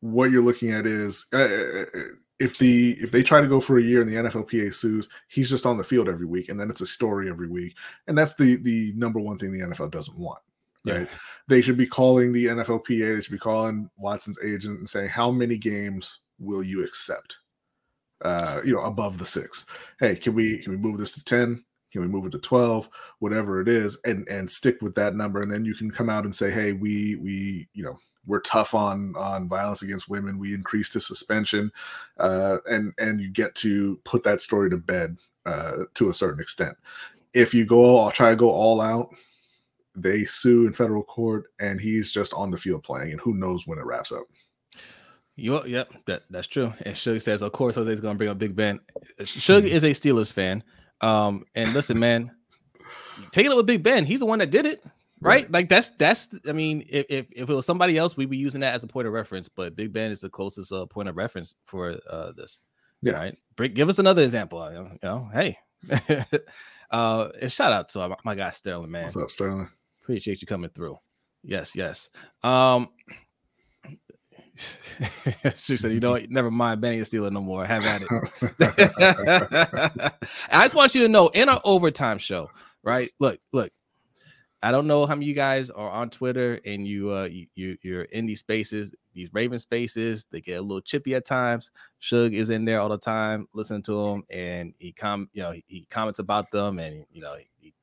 what 0.00 0.30
you're 0.30 0.42
looking 0.42 0.70
at 0.70 0.86
is 0.86 1.26
uh, 1.32 1.38
uh, 1.38 1.84
uh 1.94 2.00
if 2.40 2.58
the 2.58 2.92
if 3.00 3.12
they 3.12 3.22
try 3.22 3.40
to 3.40 3.46
go 3.46 3.60
for 3.60 3.78
a 3.78 3.82
year 3.82 4.00
and 4.00 4.10
the 4.10 4.16
NFLPA 4.16 4.74
sues, 4.74 5.08
he's 5.28 5.48
just 5.48 5.66
on 5.66 5.76
the 5.76 5.84
field 5.84 6.08
every 6.08 6.26
week, 6.26 6.48
and 6.48 6.58
then 6.58 6.68
it's 6.68 6.80
a 6.80 6.86
story 6.86 7.28
every 7.28 7.48
week, 7.48 7.76
and 8.08 8.16
that's 8.16 8.34
the 8.34 8.56
the 8.56 8.92
number 8.96 9.20
one 9.20 9.38
thing 9.38 9.52
the 9.52 9.64
NFL 9.64 9.90
doesn't 9.90 10.18
want 10.18 10.40
right? 10.84 11.08
They 11.48 11.60
should 11.60 11.76
be 11.76 11.86
calling 11.86 12.32
the 12.32 12.46
NFLPA, 12.46 13.16
they 13.16 13.20
should 13.20 13.32
be 13.32 13.38
calling 13.38 13.90
Watson's 13.96 14.42
agent 14.42 14.78
and 14.78 14.88
saying, 14.88 15.08
How 15.08 15.30
many 15.30 15.56
games 15.56 16.20
will 16.38 16.62
you 16.62 16.84
accept? 16.84 17.38
Uh, 18.24 18.60
you 18.64 18.72
know, 18.72 18.82
above 18.82 19.18
the 19.18 19.26
six. 19.26 19.66
Hey, 20.00 20.16
can 20.16 20.34
we 20.34 20.58
can 20.58 20.72
we 20.72 20.78
move 20.78 20.98
this 20.98 21.12
to 21.12 21.24
10? 21.24 21.62
Can 21.92 22.00
we 22.00 22.08
move 22.08 22.26
it 22.26 22.32
to 22.32 22.38
12? 22.38 22.88
Whatever 23.18 23.60
it 23.60 23.68
is, 23.68 23.98
and 24.04 24.26
and 24.28 24.50
stick 24.50 24.80
with 24.80 24.94
that 24.94 25.14
number. 25.14 25.40
And 25.40 25.52
then 25.52 25.64
you 25.64 25.74
can 25.74 25.90
come 25.90 26.08
out 26.08 26.24
and 26.24 26.34
say, 26.34 26.50
Hey, 26.50 26.72
we 26.72 27.16
we, 27.16 27.68
you 27.74 27.84
know, 27.84 27.98
we're 28.26 28.40
tough 28.40 28.74
on 28.74 29.14
on 29.16 29.48
violence 29.48 29.82
against 29.82 30.08
women. 30.08 30.38
We 30.38 30.54
increased 30.54 30.94
the 30.94 31.00
suspension, 31.00 31.70
uh, 32.18 32.58
and 32.70 32.92
and 32.98 33.20
you 33.20 33.28
get 33.28 33.54
to 33.56 34.00
put 34.04 34.24
that 34.24 34.40
story 34.40 34.70
to 34.70 34.76
bed 34.76 35.18
uh, 35.44 35.84
to 35.94 36.08
a 36.08 36.14
certain 36.14 36.40
extent. 36.40 36.76
If 37.34 37.52
you 37.52 37.66
go, 37.66 37.98
I'll 37.98 38.10
try 38.10 38.30
to 38.30 38.36
go 38.36 38.50
all 38.50 38.80
out 38.80 39.14
they 39.94 40.24
sue 40.24 40.66
in 40.66 40.72
federal 40.72 41.04
court, 41.04 41.46
and 41.60 41.80
he's 41.80 42.10
just 42.10 42.32
on 42.34 42.50
the 42.50 42.58
field 42.58 42.82
playing, 42.82 43.12
and 43.12 43.20
who 43.20 43.34
knows 43.34 43.66
when 43.66 43.78
it 43.78 43.84
wraps 43.84 44.12
up. 44.12 44.24
You, 45.36 45.64
yep, 45.66 45.92
that, 46.06 46.22
that's 46.30 46.46
true. 46.46 46.72
And 46.82 46.94
Suge 46.94 47.22
says, 47.22 47.42
of 47.42 47.52
course, 47.52 47.74
Jose's 47.74 48.00
going 48.00 48.14
to 48.14 48.18
bring 48.18 48.30
up 48.30 48.38
Big 48.38 48.54
Ben. 48.54 48.78
Suge 49.20 49.58
mm-hmm. 49.58 49.66
is 49.66 49.82
a 49.82 49.90
Steelers 49.90 50.32
fan. 50.32 50.62
Um, 51.00 51.44
and 51.54 51.72
listen, 51.72 51.98
man, 51.98 52.30
take 53.32 53.46
it 53.46 53.50
up 53.50 53.56
with 53.56 53.66
Big 53.66 53.82
Ben. 53.82 54.04
He's 54.04 54.20
the 54.20 54.26
one 54.26 54.38
that 54.38 54.50
did 54.50 54.64
it. 54.64 54.84
right? 55.20 55.50
Like 55.50 55.68
that's 55.68 55.90
that's. 55.90 56.28
I 56.46 56.52
mean, 56.52 56.84
if, 56.88 57.06
if 57.08 57.26
if 57.32 57.50
it 57.50 57.54
was 57.54 57.66
somebody 57.66 57.98
else, 57.98 58.16
we'd 58.16 58.30
be 58.30 58.36
using 58.36 58.60
that 58.60 58.74
as 58.74 58.84
a 58.84 58.86
point 58.86 59.06
of 59.06 59.12
reference. 59.12 59.48
But 59.48 59.74
Big 59.74 59.92
Ben 59.92 60.12
is 60.12 60.20
the 60.20 60.28
closest 60.28 60.72
uh, 60.72 60.86
point 60.86 61.08
of 61.08 61.16
reference 61.16 61.54
for 61.66 61.98
uh, 62.08 62.32
this. 62.32 62.60
Yeah. 63.02 63.12
Right. 63.14 63.38
Bring, 63.56 63.74
give 63.74 63.88
us 63.88 63.98
another 63.98 64.22
example. 64.22 64.60
Uh, 64.60 64.70
you 64.70 64.98
know, 65.02 65.30
hey. 65.32 65.58
uh, 66.90 67.28
and 67.40 67.52
shout 67.52 67.72
out 67.72 67.88
to 67.90 68.16
my 68.24 68.34
guy 68.34 68.50
Sterling, 68.50 68.90
man. 68.90 69.04
What's 69.04 69.16
up, 69.16 69.30
Sterling? 69.30 69.68
Appreciate 70.04 70.42
you 70.42 70.46
coming 70.46 70.68
through. 70.68 70.98
Yes, 71.42 71.74
yes. 71.74 72.10
Um, 72.42 72.90
she 75.54 75.78
said, 75.78 75.92
"You 75.92 76.00
know, 76.00 76.18
never 76.28 76.50
mind 76.50 76.82
Benny 76.82 76.98
and 76.98 77.06
Steeler 77.06 77.32
no 77.32 77.40
more. 77.40 77.64
Have 77.64 77.86
at 77.86 78.02
it." 78.02 78.08
I 80.52 80.64
just 80.64 80.74
want 80.74 80.94
you 80.94 81.00
to 81.02 81.08
know, 81.08 81.28
in 81.28 81.48
our 81.48 81.60
overtime 81.64 82.18
show, 82.18 82.50
right? 82.82 83.10
Look, 83.18 83.40
look. 83.52 83.72
I 84.62 84.72
don't 84.72 84.86
know 84.86 85.04
how 85.04 85.14
many 85.14 85.26
of 85.26 85.28
you 85.28 85.34
guys 85.34 85.70
are 85.70 85.90
on 85.90 86.08
Twitter 86.08 86.58
and 86.64 86.86
you 86.86 87.10
uh 87.10 87.28
you 87.54 87.76
you're 87.82 88.02
in 88.02 88.26
these 88.26 88.40
spaces, 88.40 88.94
these 89.14 89.28
Raven 89.32 89.58
spaces. 89.58 90.26
They 90.30 90.42
get 90.42 90.58
a 90.58 90.62
little 90.62 90.80
chippy 90.80 91.14
at 91.14 91.26
times. 91.26 91.70
Shug 91.98 92.34
is 92.34 92.50
in 92.50 92.64
there 92.64 92.80
all 92.80 92.88
the 92.90 92.98
time, 92.98 93.46
listening 93.54 93.82
to 93.82 94.04
them, 94.04 94.24
and 94.30 94.74
he 94.78 94.92
com 94.92 95.28
you 95.32 95.42
know 95.42 95.52
he, 95.52 95.64
he 95.66 95.86
comments 95.90 96.18
about 96.18 96.50
them, 96.50 96.78
and 96.78 97.06
you 97.10 97.22
know 97.22 97.36
he, 97.58 97.74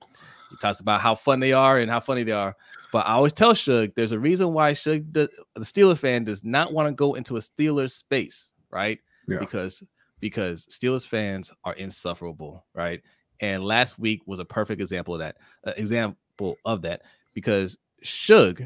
he 0.52 0.58
talks 0.58 0.80
about 0.80 1.02
how 1.02 1.16
fun 1.16 1.40
they 1.40 1.54
are 1.54 1.80
and 1.80 1.90
how 1.90 2.00
funny 2.00 2.24
they 2.24 2.32
are. 2.32 2.56
But 2.92 3.08
I 3.08 3.14
always 3.14 3.34
tell 3.34 3.54
Shug 3.54 3.92
there's 3.96 4.12
a 4.12 4.20
reason 4.20 4.54
why 4.54 4.74
Shug, 4.74 5.12
the, 5.12 5.30
the 5.56 5.62
Steeler 5.62 5.98
fan, 5.98 6.26
does 6.26 6.44
not 6.44 6.74
want 6.74 6.88
to 6.88 6.94
go 6.94 7.16
into 7.16 7.38
a 7.38 7.40
Steelers 7.40 7.92
space, 7.92 8.52
right? 8.70 9.00
Yeah. 9.28 9.40
Because 9.40 9.84
because 10.20 10.68
Steelers 10.68 11.06
fans 11.06 11.52
are 11.64 11.74
insufferable, 11.74 12.66
right? 12.76 13.02
And 13.40 13.64
last 13.64 13.98
week 13.98 14.22
was 14.28 14.40
a 14.40 14.46
perfect 14.46 14.82
example 14.82 15.16
of 15.16 15.20
that. 15.22 15.38
Uh, 15.66 15.72
example 15.78 16.58
of 16.66 16.84
that 16.84 17.02
because 17.34 17.78
Shug 18.04 18.64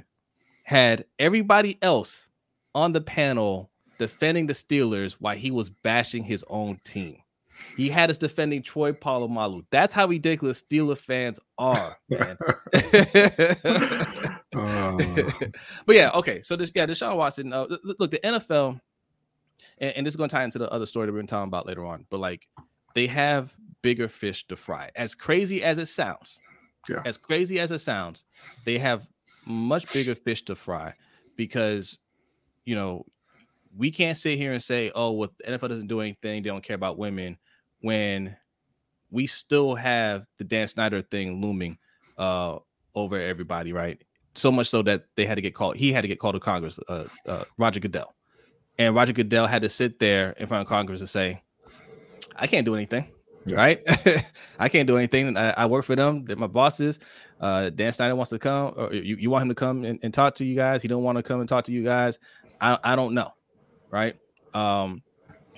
had 0.64 1.06
everybody 1.20 1.78
else 1.82 2.28
on 2.74 2.92
the 2.92 3.02
panel 3.02 3.70
defending 3.98 4.48
the 4.48 4.54
Steelers 4.54 5.14
while 5.14 5.38
he 5.38 5.52
was 5.52 5.70
bashing 5.70 6.24
his 6.24 6.44
own 6.50 6.80
team. 6.84 7.18
He 7.78 7.90
had 7.90 8.10
us 8.10 8.18
defending 8.18 8.64
Troy 8.64 8.92
Polamalu. 8.92 9.66
That's 9.72 9.94
how 9.94 10.08
ridiculous 10.08 10.62
Steeler 10.62 10.98
fans 10.98 11.40
are, 11.58 11.98
man. 12.10 12.38
uh. 14.56 14.98
but 15.86 15.96
yeah, 15.96 16.12
okay. 16.16 16.42
So 16.42 16.56
this, 16.56 16.72
yeah, 16.76 16.86
Deshaun 16.86 17.16
Watson. 17.18 17.54
Uh, 17.54 17.68
look, 17.84 18.12
the 18.12 18.20
NFL, 18.20 18.80
and, 19.80 19.94
and 19.98 20.06
this 20.06 20.14
is 20.14 20.18
going 20.18 20.30
to 20.30 20.36
tie 20.36 20.44
into 20.44 20.60
the 20.60 20.72
other 20.72 20.86
story 20.86 21.06
that 21.06 21.12
we're 21.12 21.20
going 21.20 21.28
to 21.28 21.32
talk 21.32 21.48
about 21.48 21.66
later 21.66 21.86
on. 21.86 22.06
But 22.10 22.20
like, 22.20 22.48
they 22.94 23.08
have 23.08 23.54
bigger 23.82 24.08
fish 24.08 24.48
to 24.48 24.56
fry. 24.56 24.92
As 24.96 25.16
crazy 25.16 25.64
as 25.64 25.78
it 25.78 25.88
sounds, 25.88 26.40
yeah. 26.90 27.02
As 27.06 27.18
crazy 27.18 27.60
as 27.60 27.72
it 27.72 27.80
sounds, 27.80 28.26
they 28.66 28.78
have 28.78 29.08
much 29.46 29.92
bigger 29.92 30.16
fish 30.16 30.44
to 30.46 30.56
fry 30.56 30.94
because, 31.36 32.00
you 32.66 32.76
know, 32.76 33.06
we 33.76 33.92
can't 33.92 34.18
sit 34.18 34.38
here 34.38 34.54
and 34.54 34.64
say, 34.64 34.92
"Oh, 34.96 35.12
well, 35.12 35.30
the 35.38 35.52
NFL 35.52 35.70
doesn't 35.70 35.88
do 35.88 36.02
anything; 36.02 36.44
they 36.44 36.50
don't 36.50 36.64
care 36.64 36.76
about 36.76 36.98
women." 36.98 37.38
When 37.86 38.36
we 39.12 39.28
still 39.28 39.76
have 39.76 40.26
the 40.40 40.44
Dan 40.44 40.66
Snyder 40.66 41.04
thing 41.04 41.40
looming 41.40 41.78
uh, 42.18 42.58
over 42.96 43.20
everybody, 43.20 43.74
right? 43.74 44.04
So 44.34 44.52
much 44.52 44.70
so 44.70 44.82
that 44.82 45.06
they 45.16 45.24
had 45.24 45.36
to 45.36 45.42
get 45.42 45.54
called. 45.54 45.78
He 45.78 45.94
had 45.94 46.02
to 46.02 46.08
get 46.08 46.20
called 46.20 46.34
to 46.34 46.40
Congress. 46.40 46.80
Uh, 46.90 47.04
uh, 47.28 47.44
Roger 47.60 47.80
Goodell, 47.80 48.16
and 48.80 48.96
Roger 48.96 49.14
Goodell 49.14 49.46
had 49.46 49.62
to 49.62 49.70
sit 49.70 50.00
there 50.00 50.32
in 50.32 50.48
front 50.48 50.64
of 50.64 50.68
Congress 50.68 51.00
and 51.00 51.10
say, 51.10 51.44
"I 52.36 52.48
can't 52.48 52.66
do 52.66 52.74
anything." 52.74 53.06
Yeah. 53.46 53.58
Right, 53.58 53.84
I 54.60 54.68
can't 54.68 54.88
do 54.88 54.98
anything. 54.98 55.38
I, 55.38 55.52
I, 55.52 55.66
work 55.68 55.86
for 55.86 55.96
them. 55.96 56.26
They're 56.26 56.36
my 56.36 56.48
bosses. 56.48 56.98
Uh, 57.40 57.70
Dan 57.70 57.92
Snyder 57.92 58.16
wants 58.16 58.32
to 58.32 58.40
come, 58.40 58.74
or 58.76 58.92
you, 58.92 59.18
you 59.18 59.30
want 59.30 59.44
him 59.44 59.50
to 59.50 59.56
come 59.56 59.86
and, 59.86 60.00
and 60.02 60.12
talk 60.12 60.34
to 60.36 60.46
you 60.46 60.56
guys. 60.56 60.82
He 60.82 60.88
don't 60.88 61.04
want 61.04 61.18
to 61.18 61.24
come 61.24 61.42
and 61.42 61.48
talk 61.48 61.64
to 61.66 61.72
you 61.72 61.84
guys. 61.84 62.18
I, 62.60 62.80
I 62.84 62.96
don't 62.96 63.14
know, 63.14 63.36
right? 63.92 64.16
Um, 64.56 65.04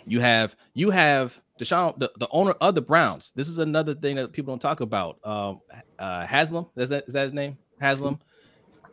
you 0.08 0.20
have 0.22 0.56
you 0.74 0.90
have 0.90 1.40
Deshaun, 1.60 1.98
the, 2.00 2.12
the 2.18 2.28
owner 2.32 2.52
of 2.62 2.76
the 2.76 2.82
Browns. 2.82 3.32
This 3.36 3.48
is 3.48 3.60
another 3.60 3.96
thing 3.96 4.16
that 4.16 4.32
people 4.32 4.52
don't 4.52 4.60
talk 4.60 4.80
about. 4.80 5.18
Um, 5.24 5.62
uh, 6.00 6.26
Haslam, 6.26 6.68
is 6.76 6.90
that 6.90 7.06
is 7.08 7.14
that 7.14 7.24
his 7.24 7.34
name? 7.34 7.58
Haslam. 7.80 8.20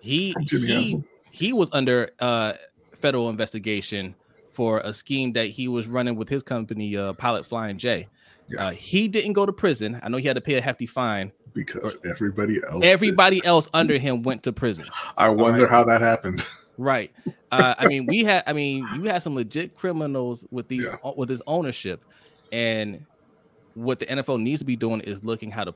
He 0.01 0.35
he, 0.51 1.03
he 1.31 1.53
was 1.53 1.71
under 1.73 2.11
uh 2.21 2.55
federal 2.97 3.29
investigation 3.31 4.15
for 4.53 4.81
a 4.81 4.93
scheme 4.93 5.33
that 5.33 5.49
he 5.49 5.69
was 5.69 5.87
running 5.87 6.17
with 6.17 6.29
his 6.29 6.43
company, 6.43 6.97
uh, 6.97 7.13
Pilot 7.15 7.45
Flying 7.45 7.77
J. 7.77 8.09
Yeah. 8.49 8.67
Uh, 8.67 8.71
he 8.71 9.09
didn't 9.09 9.33
go 9.33 9.47
to 9.47 9.53
prison. 9.53 9.99
I 10.03 10.09
know 10.09 10.19
he 10.19 10.27
had 10.27 10.37
to 10.37 10.41
pay 10.41 10.55
a 10.55 10.61
hefty 10.61 10.87
fine 10.87 11.33
because 11.55 11.97
everybody 12.09 12.59
else, 12.69 12.85
everybody 12.85 13.41
did. 13.41 13.47
else 13.47 13.69
under 13.73 13.99
him 13.99 14.23
went 14.23 14.43
to 14.45 14.53
prison. 14.53 14.87
I 15.17 15.29
wonder 15.31 15.63
right. 15.63 15.71
how 15.71 15.85
that 15.85 16.01
happened. 16.01 16.45
Right. 16.79 17.13
Uh, 17.51 17.75
I 17.79 17.87
mean, 17.87 18.07
we 18.07 18.25
had. 18.25 18.43
I 18.47 18.53
mean, 18.55 18.87
you 18.95 19.05
had 19.05 19.23
some 19.23 19.35
legit 19.35 19.75
criminals 19.77 20.45
with 20.51 20.69
these 20.69 20.85
yeah. 20.85 20.97
with 21.17 21.29
his 21.29 21.43
ownership. 21.47 22.05
And 22.53 23.05
what 23.75 23.99
the 23.99 24.07
NFL 24.07 24.41
needs 24.41 24.61
to 24.61 24.65
be 24.65 24.77
doing 24.77 25.01
is 25.01 25.25
looking 25.25 25.51
how 25.51 25.65
to 25.65 25.75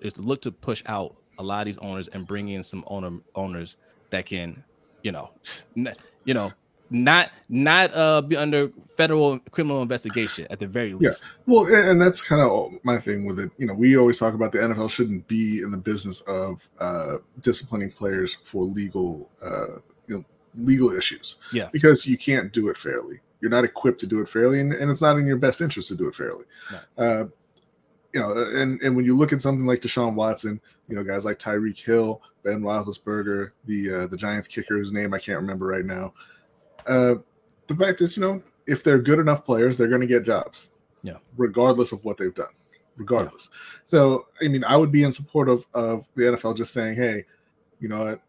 is 0.00 0.14
to 0.14 0.22
look 0.22 0.42
to 0.42 0.52
push 0.52 0.82
out 0.86 1.16
a 1.38 1.42
lot 1.42 1.60
of 1.60 1.66
these 1.66 1.78
owners 1.78 2.08
and 2.08 2.26
bring 2.26 2.48
in 2.48 2.62
some 2.62 2.84
owner 2.86 3.18
owners 3.34 3.76
that 4.10 4.26
can, 4.26 4.62
you 5.02 5.12
know, 5.12 5.30
you 6.24 6.34
know, 6.34 6.52
not 6.90 7.30
not 7.48 7.94
uh 7.94 8.20
be 8.20 8.36
under 8.36 8.70
federal 8.96 9.38
criminal 9.50 9.80
investigation 9.80 10.46
at 10.50 10.58
the 10.58 10.66
very 10.66 10.92
least. 10.94 11.22
Yeah. 11.22 11.28
Well, 11.46 11.72
and 11.72 12.00
that's 12.00 12.20
kind 12.20 12.42
of 12.42 12.72
my 12.84 12.98
thing 12.98 13.24
with 13.24 13.38
it. 13.38 13.50
You 13.56 13.66
know, 13.66 13.74
we 13.74 13.96
always 13.96 14.18
talk 14.18 14.34
about 14.34 14.52
the 14.52 14.58
NFL 14.58 14.90
shouldn't 14.90 15.26
be 15.28 15.62
in 15.62 15.70
the 15.70 15.78
business 15.78 16.20
of 16.22 16.68
uh 16.80 17.18
disciplining 17.40 17.92
players 17.92 18.34
for 18.42 18.64
legal 18.64 19.30
uh 19.42 19.78
legal 20.58 20.90
issues. 20.90 21.36
Yeah. 21.52 21.68
Because 21.72 22.06
you 22.06 22.18
can't 22.18 22.52
do 22.52 22.68
it 22.68 22.76
fairly 22.76 23.20
you're 23.40 23.50
not 23.50 23.64
equipped 23.64 24.00
to 24.00 24.06
do 24.06 24.20
it 24.20 24.28
fairly, 24.28 24.60
and, 24.60 24.72
and 24.72 24.90
it's 24.90 25.02
not 25.02 25.16
in 25.18 25.26
your 25.26 25.36
best 25.36 25.60
interest 25.60 25.88
to 25.88 25.94
do 25.94 26.06
it 26.08 26.14
fairly. 26.14 26.44
No. 26.70 27.04
Uh, 27.04 27.26
you 28.12 28.20
know, 28.20 28.32
and 28.32 28.80
and 28.82 28.96
when 28.96 29.04
you 29.04 29.16
look 29.16 29.32
at 29.32 29.40
something 29.40 29.66
like 29.66 29.80
Deshaun 29.80 30.14
Watson, 30.14 30.60
you 30.88 30.96
know, 30.96 31.04
guys 31.04 31.24
like 31.24 31.38
Tyreek 31.38 31.82
Hill, 31.82 32.20
Ben 32.42 32.60
Roethlisberger, 32.60 33.50
the 33.66 33.94
uh, 33.94 34.06
the 34.08 34.16
Giants 34.16 34.48
kicker 34.48 34.76
whose 34.76 34.92
name 34.92 35.14
I 35.14 35.18
can't 35.18 35.40
remember 35.40 35.66
right 35.66 35.84
now. 35.84 36.12
Uh, 36.86 37.14
the 37.68 37.76
fact 37.76 38.00
is, 38.00 38.16
you 38.16 38.22
know, 38.22 38.42
if 38.66 38.82
they're 38.82 38.98
good 38.98 39.20
enough 39.20 39.44
players, 39.44 39.76
they're 39.76 39.88
going 39.88 40.00
to 40.00 40.06
get 40.08 40.24
jobs. 40.24 40.70
Yeah, 41.02 41.18
regardless 41.36 41.92
of 41.92 42.04
what 42.04 42.16
they've 42.16 42.34
done, 42.34 42.52
regardless. 42.96 43.48
Yeah. 43.52 43.78
So, 43.84 44.26
I 44.42 44.48
mean, 44.48 44.64
I 44.64 44.76
would 44.76 44.90
be 44.90 45.04
in 45.04 45.12
support 45.12 45.48
of 45.48 45.64
of 45.72 46.04
the 46.16 46.24
NFL 46.24 46.56
just 46.56 46.72
saying, 46.72 46.96
hey, 46.96 47.24
you 47.78 47.88
know, 47.88 48.04
what, 48.04 48.20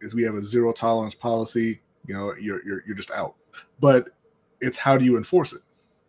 is 0.00 0.14
we 0.14 0.22
have 0.22 0.34
a 0.34 0.42
zero 0.42 0.72
tolerance 0.72 1.14
policy. 1.14 1.80
You 2.06 2.14
know, 2.14 2.32
you're 2.40 2.64
you're 2.64 2.82
you're 2.86 2.96
just 2.96 3.10
out. 3.10 3.34
But 3.78 4.08
it's 4.60 4.76
how 4.76 4.96
do 4.96 5.04
you 5.04 5.16
enforce 5.16 5.52
it, 5.52 5.62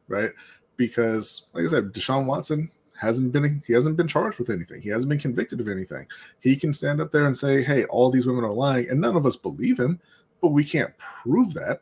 right? 0.08 0.30
Because, 0.78 1.48
like 1.54 1.66
I 1.66 1.68
said, 1.68 1.94
Deshaun 1.94 2.26
Watson 2.26 2.72
hasn't 3.02 3.32
been 3.32 3.64
he 3.66 3.74
hasn't 3.74 3.98
been 3.98 4.08
charged 4.08 4.38
with 4.38 4.50
anything. 4.50 4.82
He 4.82 4.90
hasn't 4.90 5.10
been 5.10 5.20
convicted 5.20 5.60
of 5.60 5.68
anything. 5.68 6.06
He 6.40 6.56
can 6.56 6.74
stand 6.74 7.02
up 7.02 7.12
there 7.12 7.26
and 7.26 7.36
say, 7.36 7.64
"Hey, 7.64 7.86
all 7.86 8.10
these 8.10 8.28
women 8.28 8.44
are 8.44 8.54
lying," 8.54 8.90
and 8.90 9.02
none 9.02 9.16
of 9.16 9.26
us 9.26 9.36
believe 9.36 9.80
him, 9.80 10.00
but 10.42 10.50
we 10.50 10.64
can't 10.64 10.96
prove 10.98 11.54
that, 11.56 11.82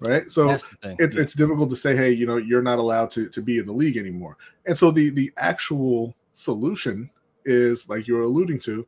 right? 0.00 0.30
So 0.30 0.50
it's 0.50 0.66
yeah. 0.82 0.96
it's 1.00 1.34
difficult 1.34 1.70
to 1.70 1.76
say, 1.76 1.96
"Hey, 1.96 2.10
you 2.10 2.26
know, 2.26 2.38
you're 2.38 2.62
not 2.62 2.78
allowed 2.78 3.10
to 3.12 3.28
to 3.28 3.40
be 3.40 3.58
in 3.58 3.66
the 3.66 3.72
league 3.72 3.96
anymore." 3.96 4.36
And 4.66 4.76
so 4.76 4.90
the 4.90 5.10
the 5.10 5.30
actual 5.36 6.14
solution 6.34 7.08
is 7.44 7.88
like 7.88 8.06
you're 8.06 8.22
alluding 8.22 8.58
to, 8.60 8.86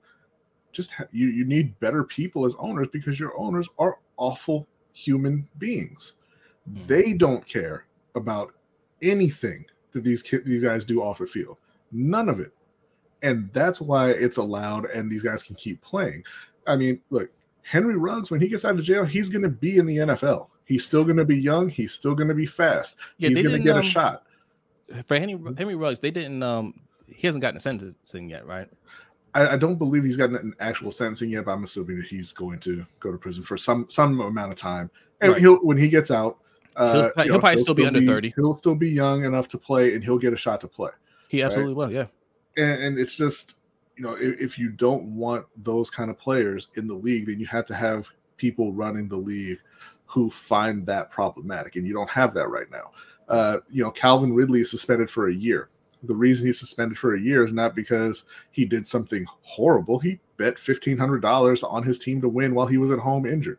just 0.74 0.90
ha- 0.90 1.06
you 1.10 1.28
you 1.28 1.44
need 1.44 1.78
better 1.80 2.04
people 2.04 2.44
as 2.44 2.54
owners 2.58 2.88
because 2.92 3.18
your 3.18 3.36
owners 3.38 3.68
are 3.78 3.98
awful 4.16 4.66
human 4.92 5.48
beings. 5.58 6.14
Mm. 6.70 6.86
They 6.86 7.12
don't 7.14 7.46
care 7.46 7.86
about 8.14 8.52
anything 9.02 9.64
that 9.92 10.04
these 10.04 10.22
these 10.44 10.62
guys 10.62 10.84
do 10.84 11.02
off 11.02 11.18
the 11.18 11.26
field. 11.26 11.58
None 11.92 12.28
of 12.28 12.40
it. 12.40 12.52
And 13.22 13.50
that's 13.52 13.80
why 13.80 14.10
it's 14.10 14.36
allowed 14.36 14.86
and 14.86 15.10
these 15.10 15.22
guys 15.22 15.42
can 15.42 15.56
keep 15.56 15.80
playing. 15.80 16.24
I 16.66 16.76
mean, 16.76 17.00
look, 17.08 17.30
Henry 17.62 17.96
Ruggs, 17.96 18.30
when 18.30 18.40
he 18.40 18.48
gets 18.48 18.64
out 18.64 18.74
of 18.74 18.82
jail, 18.82 19.04
he's 19.04 19.30
going 19.30 19.42
to 19.42 19.48
be 19.48 19.78
in 19.78 19.86
the 19.86 19.96
NFL. 19.98 20.48
He's 20.66 20.84
still 20.84 21.04
going 21.04 21.16
to 21.16 21.24
be 21.24 21.40
young. 21.40 21.68
He's 21.68 21.94
still 21.94 22.14
going 22.14 22.28
to 22.28 22.34
be 22.34 22.46
fast. 22.46 22.96
Yeah, 23.18 23.30
he's 23.30 23.42
going 23.42 23.56
to 23.56 23.64
get 23.64 23.74
um, 23.74 23.80
a 23.80 23.82
shot. 23.82 24.24
For 25.06 25.18
Henry 25.18 25.38
Henry 25.56 25.74
Ruggs, 25.74 26.00
they 26.00 26.10
didn't. 26.10 26.42
um 26.42 26.74
He 27.06 27.26
hasn't 27.26 27.42
gotten 27.42 27.56
a 27.56 27.60
sentencing 27.60 28.28
yet, 28.28 28.46
right? 28.46 28.68
I, 29.34 29.48
I, 29.48 29.56
don't 29.56 29.76
believe 29.76 30.04
he's 30.04 30.16
gotten 30.16 30.36
an 30.36 30.54
actual 30.60 30.92
sentencing 30.92 31.30
yet, 31.30 31.44
but 31.44 31.52
I'm 31.52 31.64
assuming 31.64 31.96
that 31.96 32.06
he's 32.06 32.32
going 32.32 32.60
to 32.60 32.86
go 33.00 33.10
to 33.10 33.18
prison 33.18 33.42
for 33.42 33.56
some 33.56 33.86
some 33.88 34.20
amount 34.20 34.52
of 34.52 34.58
time. 34.58 34.90
And 35.20 35.32
right. 35.32 35.40
he'll 35.40 35.56
when 35.58 35.76
he 35.76 35.88
gets 35.88 36.10
out, 36.10 36.38
uh, 36.76 37.10
he'll, 37.16 37.24
he'll 37.24 37.34
know, 37.34 37.40
probably 37.40 37.56
he'll 37.56 37.64
still 37.64 37.74
be 37.74 37.86
under 37.86 38.00
30. 38.00 38.32
He'll 38.36 38.54
still 38.54 38.74
be 38.74 38.90
young 38.90 39.24
enough 39.24 39.48
to 39.48 39.58
play 39.58 39.94
and 39.94 40.02
he'll 40.02 40.18
get 40.18 40.32
a 40.32 40.36
shot 40.36 40.60
to 40.62 40.68
play. 40.68 40.90
He 41.28 41.42
absolutely 41.42 41.74
right? 41.74 41.88
will, 41.88 41.92
yeah. 41.92 42.06
And, 42.56 42.82
and, 42.82 42.98
it's 42.98 43.16
just, 43.16 43.54
you 43.96 44.04
know, 44.04 44.14
if, 44.14 44.40
if, 44.40 44.58
you 44.58 44.70
don't 44.70 45.16
want 45.16 45.46
those 45.56 45.90
kind 45.90 46.10
of 46.10 46.18
players 46.18 46.68
in 46.76 46.86
the 46.86 46.94
league, 46.94 47.26
then 47.26 47.40
you 47.40 47.46
have 47.46 47.66
to 47.66 47.74
have 47.74 48.08
people 48.36 48.72
running 48.72 49.08
the 49.08 49.16
league 49.16 49.58
who 50.06 50.30
find 50.30 50.86
that 50.86 51.10
problematic. 51.10 51.74
And 51.74 51.86
you 51.86 51.92
don't 51.92 52.10
have 52.10 52.34
that 52.34 52.48
right 52.48 52.70
now. 52.70 52.92
Uh, 53.28 53.58
you 53.68 53.82
know, 53.82 53.90
Calvin 53.90 54.32
Ridley 54.32 54.60
is 54.60 54.70
suspended 54.70 55.10
for 55.10 55.28
a 55.28 55.34
year. 55.34 55.70
The 56.06 56.14
reason 56.14 56.46
he's 56.46 56.58
suspended 56.58 56.98
for 56.98 57.14
a 57.14 57.20
year 57.20 57.44
is 57.44 57.52
not 57.52 57.74
because 57.74 58.24
he 58.50 58.64
did 58.64 58.86
something 58.86 59.26
horrible. 59.42 59.98
He 59.98 60.20
bet 60.36 60.58
fifteen 60.58 60.98
hundred 60.98 61.22
dollars 61.22 61.62
on 61.62 61.82
his 61.82 61.98
team 61.98 62.20
to 62.20 62.28
win 62.28 62.54
while 62.54 62.66
he 62.66 62.78
was 62.78 62.90
at 62.90 62.98
home 62.98 63.26
injured. 63.26 63.58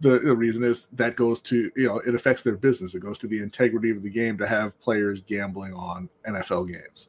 The, 0.00 0.20
the 0.20 0.36
reason 0.36 0.62
is 0.62 0.86
that 0.92 1.16
goes 1.16 1.40
to 1.40 1.70
you 1.76 1.86
know 1.86 1.98
it 1.98 2.14
affects 2.14 2.42
their 2.42 2.56
business. 2.56 2.94
It 2.94 3.00
goes 3.00 3.18
to 3.18 3.26
the 3.26 3.42
integrity 3.42 3.90
of 3.90 4.02
the 4.02 4.10
game 4.10 4.38
to 4.38 4.46
have 4.46 4.80
players 4.80 5.20
gambling 5.20 5.74
on 5.74 6.08
NFL 6.26 6.68
games. 6.68 7.08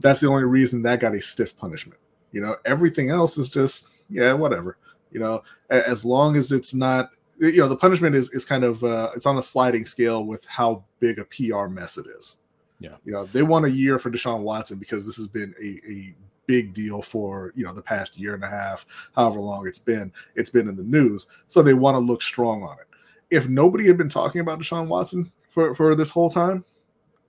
That's 0.00 0.20
the 0.20 0.28
only 0.28 0.44
reason 0.44 0.82
that 0.82 1.00
got 1.00 1.14
a 1.14 1.20
stiff 1.20 1.56
punishment. 1.56 2.00
You 2.32 2.40
know, 2.40 2.56
everything 2.64 3.10
else 3.10 3.38
is 3.38 3.50
just 3.50 3.88
yeah, 4.08 4.32
whatever. 4.32 4.78
You 5.10 5.20
know, 5.20 5.42
as 5.70 6.04
long 6.04 6.36
as 6.36 6.52
it's 6.52 6.74
not 6.74 7.10
you 7.40 7.58
know 7.58 7.68
the 7.68 7.76
punishment 7.76 8.14
is 8.14 8.30
is 8.30 8.44
kind 8.44 8.64
of 8.64 8.82
uh, 8.84 9.10
it's 9.14 9.26
on 9.26 9.38
a 9.38 9.42
sliding 9.42 9.86
scale 9.86 10.24
with 10.24 10.44
how 10.46 10.84
big 11.00 11.18
a 11.18 11.24
PR 11.24 11.66
mess 11.66 11.96
it 11.96 12.06
is. 12.06 12.38
Yeah, 12.80 12.96
you 13.04 13.12
know 13.12 13.24
they 13.24 13.42
want 13.42 13.64
a 13.64 13.70
year 13.70 13.98
for 13.98 14.10
Deshaun 14.10 14.40
Watson 14.40 14.78
because 14.78 15.04
this 15.04 15.16
has 15.16 15.26
been 15.26 15.54
a, 15.60 15.90
a 15.90 16.14
big 16.46 16.74
deal 16.74 17.02
for 17.02 17.52
you 17.54 17.64
know 17.64 17.72
the 17.72 17.82
past 17.82 18.18
year 18.18 18.34
and 18.34 18.42
a 18.42 18.48
half, 18.48 18.86
however 19.14 19.38
long 19.38 19.68
it's 19.68 19.78
been. 19.78 20.12
It's 20.34 20.50
been 20.50 20.68
in 20.68 20.76
the 20.76 20.82
news, 20.82 21.28
so 21.46 21.62
they 21.62 21.74
want 21.74 21.94
to 21.94 22.00
look 22.00 22.22
strong 22.22 22.62
on 22.64 22.78
it. 22.78 22.86
If 23.30 23.48
nobody 23.48 23.86
had 23.86 23.98
been 23.98 24.08
talking 24.08 24.40
about 24.40 24.58
Deshaun 24.58 24.88
Watson 24.88 25.30
for 25.50 25.74
for 25.74 25.94
this 25.94 26.10
whole 26.10 26.30
time, 26.30 26.64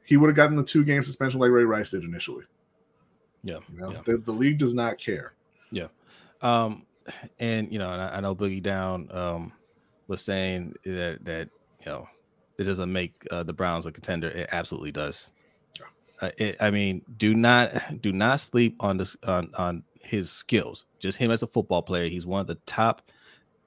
he 0.05 0.17
would 0.17 0.27
have 0.27 0.35
gotten 0.35 0.55
the 0.55 0.63
two 0.63 0.83
game 0.83 1.03
suspension 1.03 1.39
like 1.39 1.51
Ray 1.51 1.65
Rice 1.65 1.91
did 1.91 2.03
initially. 2.03 2.45
Yeah, 3.43 3.59
you 3.71 3.79
know, 3.79 3.91
yeah. 3.91 4.01
The, 4.05 4.17
the 4.17 4.31
league 4.31 4.57
does 4.57 4.73
not 4.73 4.97
care. 4.97 5.33
Yeah, 5.71 5.87
um, 6.41 6.85
and 7.39 7.71
you 7.71 7.79
know, 7.79 7.91
and 7.91 8.01
I, 8.01 8.17
I 8.17 8.19
know 8.21 8.35
Boogie 8.35 8.63
Down 8.63 9.09
um 9.11 9.51
was 10.07 10.21
saying 10.21 10.75
that 10.85 11.19
that 11.23 11.49
you 11.79 11.85
know 11.85 12.07
it 12.57 12.63
doesn't 12.63 12.91
make 12.91 13.25
uh, 13.31 13.43
the 13.43 13.53
Browns 13.53 13.85
a 13.85 13.91
contender. 13.91 14.29
It 14.29 14.49
absolutely 14.51 14.91
does. 14.91 15.31
Uh, 16.21 16.31
it, 16.37 16.57
I 16.59 16.69
mean, 16.69 17.01
do 17.17 17.33
not 17.33 18.01
do 18.01 18.11
not 18.11 18.39
sleep 18.39 18.75
on 18.79 18.97
this 18.97 19.15
on 19.25 19.51
on 19.57 19.83
his 20.01 20.31
skills. 20.31 20.85
Just 20.99 21.17
him 21.17 21.31
as 21.31 21.43
a 21.43 21.47
football 21.47 21.81
player, 21.81 22.09
he's 22.09 22.25
one 22.25 22.41
of 22.41 22.47
the 22.47 22.55
top 22.65 23.01